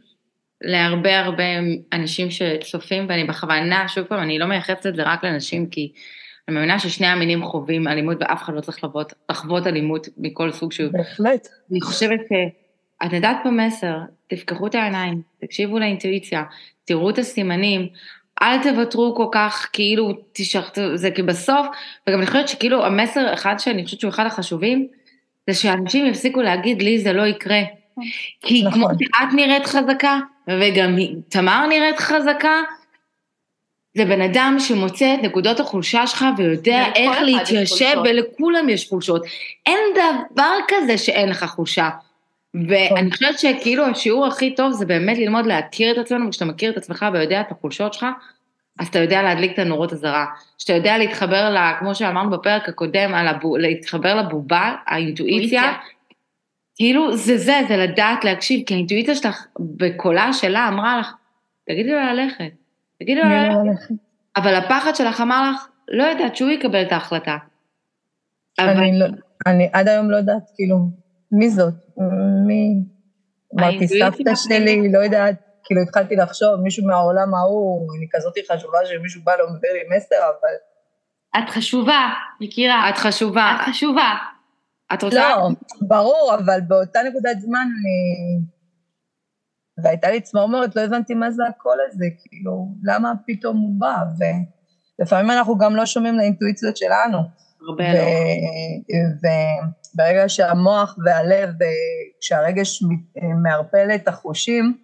להרבה 0.61 1.21
הרבה 1.21 1.45
אנשים 1.93 2.29
שצופים, 2.31 3.07
ואני 3.09 3.25
בכוונה, 3.25 3.89
שוב 3.89 4.05
פעם, 4.05 4.23
אני 4.23 4.39
לא 4.39 4.47
מייחסת 4.47 4.87
את 4.87 4.95
זה 4.95 5.03
רק 5.03 5.25
לנשים, 5.25 5.67
כי 5.67 5.93
אני 6.49 6.57
מאמינה 6.57 6.79
ששני 6.79 7.07
המינים 7.07 7.45
חווים 7.45 7.89
אלימות, 7.89 8.17
ואף 8.21 8.43
אחד 8.43 8.55
לא 8.55 8.61
צריך 8.61 8.79
לחוות, 8.79 9.13
לחוות 9.31 9.67
אלימות 9.67 10.09
מכל 10.17 10.53
סוג 10.53 10.73
שהוא. 10.73 10.93
בהחלט. 10.93 11.49
אני 11.71 11.81
חושבת 11.81 12.21
שאת 12.29 13.13
נתת 13.13 13.37
פה 13.43 13.51
מסר, 13.51 13.97
תפקחו 14.27 14.67
את 14.67 14.75
העיניים, 14.75 15.23
תקשיבו 15.41 15.79
לאינטואיציה, 15.79 16.43
תראו 16.91 17.11
את 17.11 17.19
הסימנים, 17.19 17.89
אל 18.43 18.63
תוותרו 18.63 19.15
כל 19.17 19.27
כך, 19.33 19.69
כאילו, 19.73 20.13
תשחטו, 20.33 20.97
זה 20.97 21.11
כי 21.11 21.23
בסוף, 21.23 21.67
וגם 22.07 22.19
אני 22.19 22.27
חושבת 22.27 22.49
שכאילו 22.49 22.85
המסר 22.87 23.35
אחד 23.35 23.55
שאני 23.59 23.85
חושבת 23.85 24.01
שהוא 24.01 24.09
אחד 24.09 24.27
החשובים, 24.27 24.87
זה 25.51 25.55
שאנשים 25.55 26.07
יפסיקו 26.07 26.43
להגיד 26.43 26.83
לי 26.83 26.99
זה 26.99 27.13
לא 27.13 27.23
יקרה. 27.23 27.61
כי 28.41 28.63
נכון. 28.63 28.81
כמו 28.81 28.89
שאת 28.99 29.35
נראית 29.35 29.67
חזקה, 29.67 30.19
וגם 30.49 30.97
תמר 31.29 31.67
נראית 31.67 31.99
חזקה, 31.99 32.61
זה 33.97 34.05
בן 34.05 34.21
אדם 34.21 34.57
שמוצא 34.59 35.15
את 35.15 35.23
נקודות 35.23 35.61
החולשה 35.61 36.07
שלך 36.07 36.25
ויודע 36.37 36.85
איך 36.95 37.21
להתיישב. 37.23 37.97
ולכולם 38.05 38.69
יש 38.69 38.89
חולשות. 38.89 39.23
אין 39.67 39.79
דבר 40.33 40.57
כזה 40.69 40.99
שאין 40.99 41.29
לך 41.29 41.45
חולשה. 41.45 41.89
ואני 42.55 43.11
חושבת 43.11 43.39
שכאילו 43.39 43.87
השיעור 43.87 44.27
הכי 44.27 44.55
טוב 44.55 44.73
זה 44.73 44.87
באמת 44.87 45.19
ללמוד 45.19 45.47
להכיר 45.47 45.93
את 45.93 45.99
עצמנו, 45.99 46.27
וכשאתה 46.29 46.45
מכיר 46.45 46.73
את 46.73 46.77
עצמך 46.77 47.07
ויודע 47.13 47.41
את 47.41 47.51
החולשות 47.51 47.95
שלך, 47.95 48.07
אז 48.79 48.89
אתה 48.89 48.99
יודע 48.99 49.23
להדליק 49.23 49.53
את 49.53 49.59
הנורות 49.59 49.93
הזרה. 49.93 50.27
כשאתה 50.59 50.73
יודע 50.73 50.99
להתחבר, 50.99 51.51
ל, 51.51 51.59
כמו 51.79 51.95
שאמרנו 51.95 52.31
בפרק 52.31 52.69
הקודם, 52.69 53.15
הבו, 53.15 53.57
להתחבר 53.57 54.15
לבובה, 54.15 54.75
האינטואיציה, 54.87 55.63
אינטואיציה. 55.63 55.73
כאילו 56.77 57.17
זה 57.17 57.37
זה, 57.37 57.61
זה 57.69 57.77
לדעת 57.77 58.25
להקשיב, 58.25 58.67
כי 58.67 58.75
האינטואיציה 58.75 59.15
שלך, 59.15 59.47
בקולה 59.61 60.33
שלה 60.33 60.69
אמרה 60.69 60.99
לך, 60.99 61.13
תגידי 61.67 61.91
לו 61.91 61.99
ללכת, 61.99 62.53
תגידי 62.99 63.21
לו 63.21 63.29
ללכת. 63.29 63.95
אבל 64.37 64.55
הפחד 64.55 64.95
שלך 64.95 65.21
אמר 65.21 65.51
לך, 65.51 65.69
לא 65.89 66.05
יודעת 66.05 66.37
שהוא 66.37 66.51
יקבל 66.51 66.83
את 66.83 66.93
ההחלטה. 66.93 67.37
אבל 68.59 68.69
אני 68.69 68.99
לא, 68.99 69.07
אני 69.47 69.69
עד 69.73 69.89
היום 69.89 70.11
לא 70.11 70.17
יודעת, 70.17 70.43
כאילו, 70.57 70.77
מי 71.33 71.51
זאת? 71.51 71.75
מי? 72.47 72.85
אמרתי, 73.55 73.89
סבתא 73.89 74.35
שלי, 74.35 74.93
לא 74.93 74.99
יודעת, 74.99 75.35
כאילו 75.65 75.83
התחלתי 75.83 76.17
לחשוב, 76.17 76.61
מישהו 76.63 76.87
מהעולם 76.87 77.35
ההוא, 77.35 77.89
אני 77.99 78.07
כזאת 78.13 78.35
חשובה 78.53 78.79
שמישהו 78.85 79.23
בא 79.25 79.33
ואומר 79.39 79.59
לי 79.73 79.97
מסר, 79.97 80.17
אבל 80.17 80.55
את 81.39 81.51
חשובה, 81.51 82.09
יקירה. 82.41 82.91
את 82.91 82.97
חשובה, 82.97 83.57
את 83.57 83.69
חשובה. 83.69 84.15
את 84.95 85.03
רוצה... 85.03 85.29
לא, 85.29 85.49
ברור, 85.89 86.35
אבל 86.39 86.61
באותה 86.61 87.01
נקודת 87.09 87.41
זמן 87.41 87.67
אני... 87.81 88.45
והייתה 89.83 90.11
לי 90.11 90.21
צמרמורת, 90.21 90.77
לא 90.77 90.81
הבנתי 90.81 91.15
מה 91.15 91.31
זה 91.31 91.43
הקול 91.49 91.79
הזה, 91.89 92.07
כאילו, 92.19 92.69
למה 92.85 93.13
פתאום 93.27 93.57
הוא 93.57 93.81
בא? 93.81 93.97
ולפעמים 94.99 95.31
אנחנו 95.31 95.59
גם 95.59 95.77
לא 95.77 95.87
שומעים 95.87 96.17
לאינטואיציות 96.17 96.77
שלנו. 96.77 97.19
הרבה 97.69 97.93
לא. 97.93 98.01
וברגע 99.95 100.29
שהמוח 100.29 100.97
והלב, 101.05 101.63
אה, 101.63 101.69
כשהרגש 102.21 102.83
אה, 102.83 103.29
מערפל 103.43 103.89
את 103.95 104.09
החושים, 104.09 104.79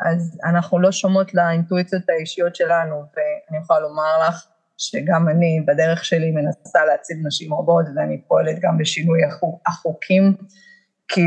אז 0.00 0.38
אנחנו 0.44 0.80
לא 0.80 0.92
שומעות 0.92 1.34
לאינטואיציות 1.34 2.02
האישיות 2.08 2.56
שלנו, 2.56 2.96
ואני 2.96 3.62
יכולה 3.62 3.80
לומר 3.80 4.28
לך 4.28 4.46
שגם 4.78 5.28
אני 5.28 5.64
בדרך 5.66 6.04
שלי 6.04 6.30
מנסה 6.30 6.84
להציל 6.84 7.16
נשים 7.26 7.54
רבות, 7.54 7.84
ואני 7.96 8.22
פועלת 8.28 8.58
גם 8.60 8.78
בשינוי 8.78 9.24
החוק, 9.24 9.62
החוקים, 9.66 10.36
כי 11.08 11.20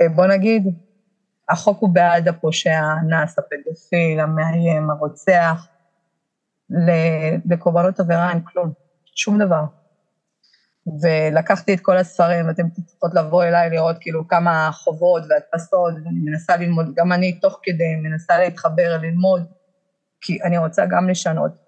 אה, 0.00 0.08
בוא 0.08 0.26
נגיד, 0.26 0.66
החוק 1.48 1.78
הוא 1.80 1.90
בעד 1.94 2.28
הפושע, 2.28 2.80
האנס, 2.80 3.38
הפדופיל, 3.38 4.20
המאיים, 4.20 4.90
הרוצח, 4.90 5.66
לקורבנות 7.50 8.00
עבירה 8.00 8.30
אין 8.30 8.40
כלום, 8.40 8.72
שום 9.14 9.38
דבר. 9.38 9.64
ולקחתי 11.02 11.74
את 11.74 11.80
כל 11.80 11.96
הספרים, 11.96 12.46
ואתם 12.46 12.62
צריכות 12.86 13.14
לבוא 13.14 13.44
אליי 13.44 13.70
לראות 13.70 13.96
כאילו 14.00 14.28
כמה 14.28 14.70
חובות 14.72 15.22
והדפסות, 15.28 15.94
ואני 15.94 16.20
מנסה 16.24 16.56
ללמוד, 16.56 16.94
גם 16.96 17.12
אני 17.12 17.32
תוך 17.32 17.60
כדי 17.62 17.96
מנסה 18.02 18.38
להתחבר, 18.38 18.98
ללמוד, 19.02 19.46
כי 20.20 20.42
אני 20.42 20.58
רוצה 20.58 20.86
גם 20.86 21.08
לשנות. 21.08 21.66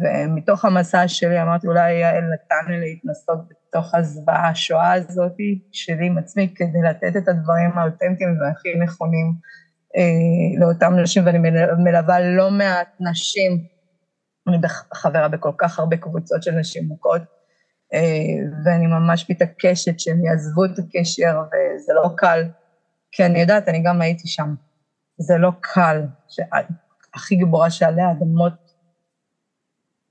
ומתוך 0.00 0.64
המסע 0.64 1.08
שלי 1.08 1.42
אמרתי, 1.42 1.66
אולי 1.66 1.92
יעל 1.92 2.24
נתן 2.24 2.72
לי 2.72 2.80
להתנסות 2.80 3.38
בתוך 3.48 3.94
הזוועה 3.94 4.48
השואה 4.48 4.92
הזאת 4.92 5.36
שלי 5.72 6.06
עם 6.06 6.18
עצמי, 6.18 6.54
כדי 6.54 6.82
לתת 6.88 7.16
את 7.16 7.28
הדברים 7.28 7.78
האותנטיים 7.78 8.38
והכי 8.40 8.74
נכונים 8.84 9.32
אה, 9.96 10.60
לאותם 10.60 10.92
נשים, 11.02 11.26
ואני 11.26 11.38
מל- 11.38 11.74
מלווה 11.74 12.20
לא 12.20 12.50
מעט 12.50 12.88
נשים, 13.00 13.64
אני 14.48 14.56
חברה 14.94 15.28
בכל 15.28 15.52
כך 15.58 15.78
הרבה 15.78 15.96
קבוצות 15.96 16.42
של 16.42 16.50
נשים 16.50 16.88
מוכות, 16.88 17.22
ואני 18.64 18.86
ממש 18.86 19.30
מתעקשת 19.30 20.00
שהם 20.00 20.24
יעזבו 20.24 20.64
את 20.64 20.78
הקשר, 20.78 21.40
וזה 21.46 21.92
לא 21.94 22.08
קל, 22.16 22.42
כי 23.12 23.26
אני 23.26 23.40
יודעת, 23.40 23.68
אני 23.68 23.82
גם 23.82 24.00
הייתי 24.00 24.28
שם. 24.28 24.54
זה 25.18 25.38
לא 25.38 25.50
קל, 25.60 26.06
הכי 27.14 27.36
גיבורה 27.36 27.70
שעלי 27.70 28.02
האדמות, 28.02 28.52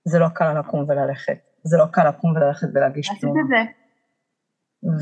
זה 0.06 0.20
לא 0.20 0.28
קל 0.30 0.60
לקום 0.60 0.86
וללכת. 0.88 1.38
זה 1.64 1.78
לא 1.78 1.86
קל 1.92 2.10
לקום 2.10 2.36
וללכת 2.36 2.68
ולהגיש 2.74 3.10
עשית 3.10 3.22
תלונה. 3.22 3.42
את 3.42 3.48
זה. 3.48 3.82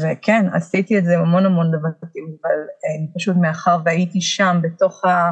וכן, 0.07 0.45
עשיתי 0.53 0.97
את 0.97 1.06
זה 1.06 1.18
עם 1.18 1.22
המון 1.22 1.45
המון 1.45 1.68
דברים, 1.68 2.38
אבל 2.43 2.60
אה, 2.85 3.14
פשוט 3.15 3.35
מאחר 3.38 3.77
והייתי 3.85 4.22
שם, 4.22 4.60
בתוך 4.61 5.06
ה... 5.06 5.31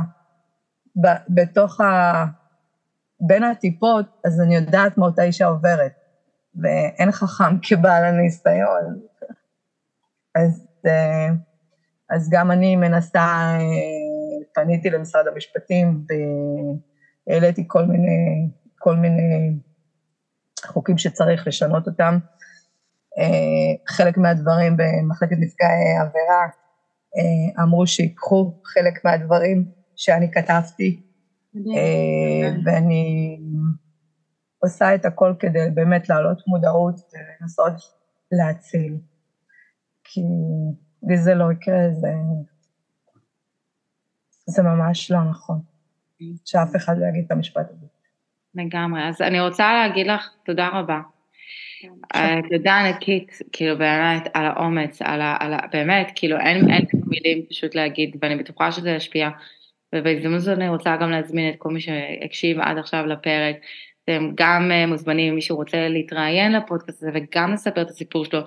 ב, 0.96 1.08
בתוך 1.30 1.82
ה... 1.82 2.26
בין 3.20 3.44
הטיפות, 3.44 4.06
אז 4.26 4.42
אני 4.42 4.56
יודעת 4.56 4.98
מה 4.98 5.06
אותה 5.06 5.24
אישה 5.24 5.46
עוברת. 5.46 5.92
ואין 6.62 7.12
חכם 7.12 7.58
כבעל 7.62 8.04
הניסיון. 8.04 9.00
אז, 10.36 10.68
אה, 10.88 11.28
אז 12.10 12.30
גם 12.32 12.52
אני 12.52 12.76
מנסה, 12.76 13.20
אה, 13.20 13.58
פניתי 14.54 14.90
למשרד 14.90 15.28
המשפטים 15.28 16.06
והעליתי 17.28 17.64
כל 17.68 17.86
מיני, 17.86 18.50
כל 18.80 18.96
מיני 18.96 19.54
חוקים 20.66 20.98
שצריך 20.98 21.48
לשנות 21.48 21.88
אותם. 21.88 22.18
אה, 23.20 23.96
חלק 23.96 24.18
מהדברים 24.18 24.78
במחלקת 24.78 25.36
נפגעי 25.40 25.98
עבירה 26.02 26.48
אמרו 27.64 27.88
שיקחו 27.88 28.54
חלק 28.66 29.06
מהדברים 29.06 29.66
שאני 29.96 30.32
כתבתי, 30.32 31.02
ואני 32.66 33.37
עושה 34.68 34.96
את 34.96 35.06
הכל 35.06 35.34
כדי 35.40 35.60
באמת 35.74 36.10
להעלות 36.10 36.48
מודעות 36.48 36.96
ולנסות 37.14 37.74
להציל. 38.32 38.98
כי 40.04 40.22
לי 41.04 41.18
זה 41.18 41.36
לא 41.36 41.52
יקרה, 41.52 41.92
זה, 41.92 42.14
זה 44.46 44.64
ממש 44.64 45.12
לא 45.12 45.24
נכון. 45.30 45.60
שאף 46.46 46.76
אחד 46.76 46.98
לא 46.98 47.06
יגיד 47.06 47.24
את 47.26 47.32
המשפט 47.32 47.66
הזה. 47.70 47.86
לגמרי. 48.56 49.10
אז 49.10 49.22
אני 49.22 49.40
רוצה 49.40 49.74
להגיד 49.74 50.08
לך 50.08 50.30
תודה 50.46 50.70
רבה. 50.74 51.02
אה, 52.16 52.40
תודה 52.50 52.78
ענקית, 52.78 53.32
כאילו 53.52 53.78
באמת, 53.78 54.28
על 54.34 54.46
האומץ, 54.46 55.02
על 55.02 55.22
ה... 55.22 55.38
על 55.40 55.54
ה 55.54 55.58
באמת, 55.72 56.12
כאילו 56.16 56.38
אין, 56.38 56.70
אין 56.72 56.86
מילים 57.08 57.46
פשוט 57.50 57.76
להגיד, 57.76 58.18
ואני 58.22 58.36
בטוחה 58.36 58.72
שזה 58.72 58.90
ישפיע. 58.90 59.30
ובהזדמנות 59.96 60.38
הזאת 60.38 60.58
אני 60.58 60.70
רוצה 60.70 60.98
גם 61.02 61.12
להזמין 61.12 61.54
את 61.54 61.56
כל 61.58 61.70
מי 61.70 61.82
שהקשיב 61.82 62.60
עד 62.60 62.78
עכשיו 62.78 63.06
לפרק. 63.06 63.56
אתם 64.10 64.32
גם 64.36 64.72
אה, 64.72 64.86
מוזמנים, 64.86 65.30
אם 65.30 65.36
מישהו 65.36 65.58
רוצה 65.58 65.88
להתראיין 65.90 66.52
לפודקאסט 66.52 67.04
הזה 67.04 67.12
וגם 67.14 67.54
לספר 67.54 67.82
את 67.82 67.90
הסיפור 67.90 68.26
שלו, 68.26 68.40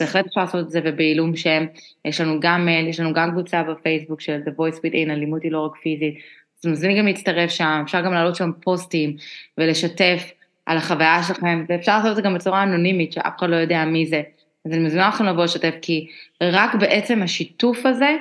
בהחלט 0.00 0.26
אפשר 0.26 0.40
לעשות 0.40 0.66
את 0.66 0.70
זה 0.70 0.80
ובעילום 0.84 1.36
שם. 1.36 1.66
יש 2.04 2.20
לנו 2.20 2.40
גם 2.40 2.64
מייל, 2.64 2.88
יש 2.88 3.00
לנו 3.00 3.12
גם 3.12 3.30
קבוצה 3.30 3.62
בפייסבוק 3.62 4.20
של 4.20 4.40
The 4.46 4.50
Voice 4.50 4.76
Within, 4.76 5.10
אלימות 5.10 5.42
היא 5.42 5.52
לא 5.52 5.66
רק 5.66 5.72
פיזית. 5.82 6.14
אז 6.60 6.66
מוזמנים 6.66 6.98
גם 6.98 7.06
להצטרף 7.06 7.50
שם, 7.50 7.82
אפשר 7.84 8.00
גם 8.00 8.12
להעלות 8.12 8.36
שם 8.36 8.50
פוסטים 8.62 9.16
ולשתף 9.58 10.30
על 10.66 10.76
החוויה 10.76 11.22
שלכם, 11.22 11.64
ואפשר 11.68 11.96
לעשות 11.96 12.10
את 12.10 12.16
זה 12.16 12.22
גם 12.22 12.34
בצורה 12.34 12.62
אנונימית, 12.62 13.12
שאף 13.12 13.32
אחד 13.38 13.50
לא 13.50 13.56
יודע 13.56 13.84
מי 13.84 14.06
זה. 14.06 14.22
אז 14.66 14.72
אני 14.72 14.80
מזמינה 14.80 15.08
אתכם 15.08 15.24
לבוא 15.24 15.44
לשתף, 15.44 15.74
כי 15.82 16.06
רק 16.42 16.74
בעצם 16.74 17.22
השיתוף 17.22 17.86
הזה, 17.86 18.16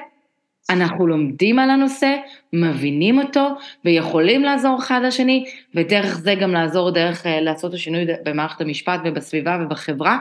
אנחנו 0.70 1.08
לומדים 1.08 1.60
על 1.60 1.70
הנושא, 1.70 2.16
מבינים 2.54 3.20
אותו, 3.20 3.48
ויכולים 3.86 4.44
לעזור 4.44 4.80
אחד 4.80 5.02
לשני, 5.04 5.46
ודרך 5.76 6.18
זה 6.18 6.36
גם 6.36 6.52
לעזור 6.52 6.92
דרך 6.92 7.26
uh, 7.26 7.30
לעשות 7.42 7.70
את 7.70 7.76
השינוי 7.76 8.06
במערכת 8.26 8.62
המשפט 8.62 9.00
ובסביבה 9.06 9.58
ובחברה. 9.62 10.18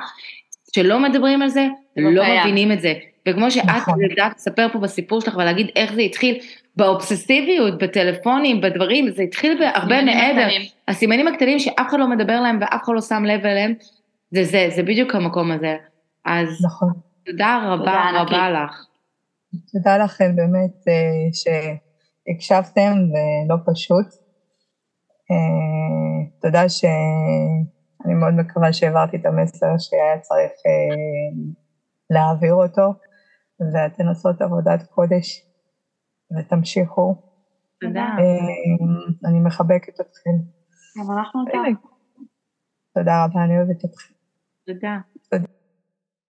שלא 0.77 0.99
מדברים 0.99 1.43
על 1.43 1.49
זה, 1.49 1.67
לא, 1.97 2.13
לא 2.13 2.25
מבינים 2.41 2.73
את 2.73 2.81
זה. 2.81 2.95
וכמו 3.29 3.51
שאת 3.51 3.65
נכון. 3.65 4.03
יודעת 4.03 4.33
לספר 4.37 4.69
פה 4.73 4.79
בסיפור 4.79 5.21
שלך 5.21 5.37
ולהגיד 5.37 5.71
איך 5.77 5.93
זה 5.93 6.01
התחיל, 6.01 6.39
באובססיביות, 6.77 7.79
בטלפונים, 7.79 8.61
בדברים, 8.61 9.11
זה 9.11 9.23
התחיל 9.23 9.59
בהרבה 9.59 10.03
מעבר. 10.03 10.49
הסימנים 10.89 11.29
הקטנים 11.29 11.59
שאף 11.59 11.87
אחד 11.89 11.99
לא 11.99 12.09
מדבר 12.09 12.41
להם 12.41 12.59
ואף 12.61 12.85
אחד 12.85 12.93
לא 12.95 13.01
שם 13.01 13.25
לב 13.25 13.47
אליהם, 13.47 13.75
זה 14.31 14.45
זה, 14.45 14.69
זה 14.77 14.83
בדיוק 14.83 15.15
המקום 15.15 15.51
הזה. 15.51 15.77
אז 16.25 16.65
נכון. 16.65 16.89
תודה 17.27 17.61
רבה 17.63 17.77
תודה 17.85 18.23
רבה 18.23 18.51
לך. 18.51 18.87
תודה 19.73 19.99
לכם 19.99 20.37
באמת 20.37 20.89
אה, 20.89 21.29
שהקשבתם 21.33 22.93
ולא 22.93 23.57
פשוט. 23.67 24.07
אה, 25.31 26.31
תודה 26.41 26.69
שאני 26.69 28.15
מאוד 28.15 28.35
מקווה 28.35 28.73
שהעברתי 28.73 29.17
את 29.17 29.27
המסר 29.27 29.67
שהיה 29.79 30.21
צריך 30.21 30.53
אה, 30.67 31.53
להעביר 32.11 32.55
אותו, 32.55 32.95
ואתן 33.61 34.09
עושות 34.09 34.43
עבודת 34.43 34.83
קודש. 34.83 35.47
ותמשיכו. 36.39 37.15
תודה. 37.81 38.07
אני 39.25 39.41
מחבקת 39.41 40.01
אתכם. 40.01 40.31
גם 40.99 41.19
אנחנו 41.19 41.41
אותך. 41.41 41.81
תודה 42.95 43.25
רבה, 43.25 43.45
אני 43.45 43.59
אוהבת 43.59 43.85
אתכם. 43.85 44.15
תודה. 44.67 44.79
תודה. 44.79 45.16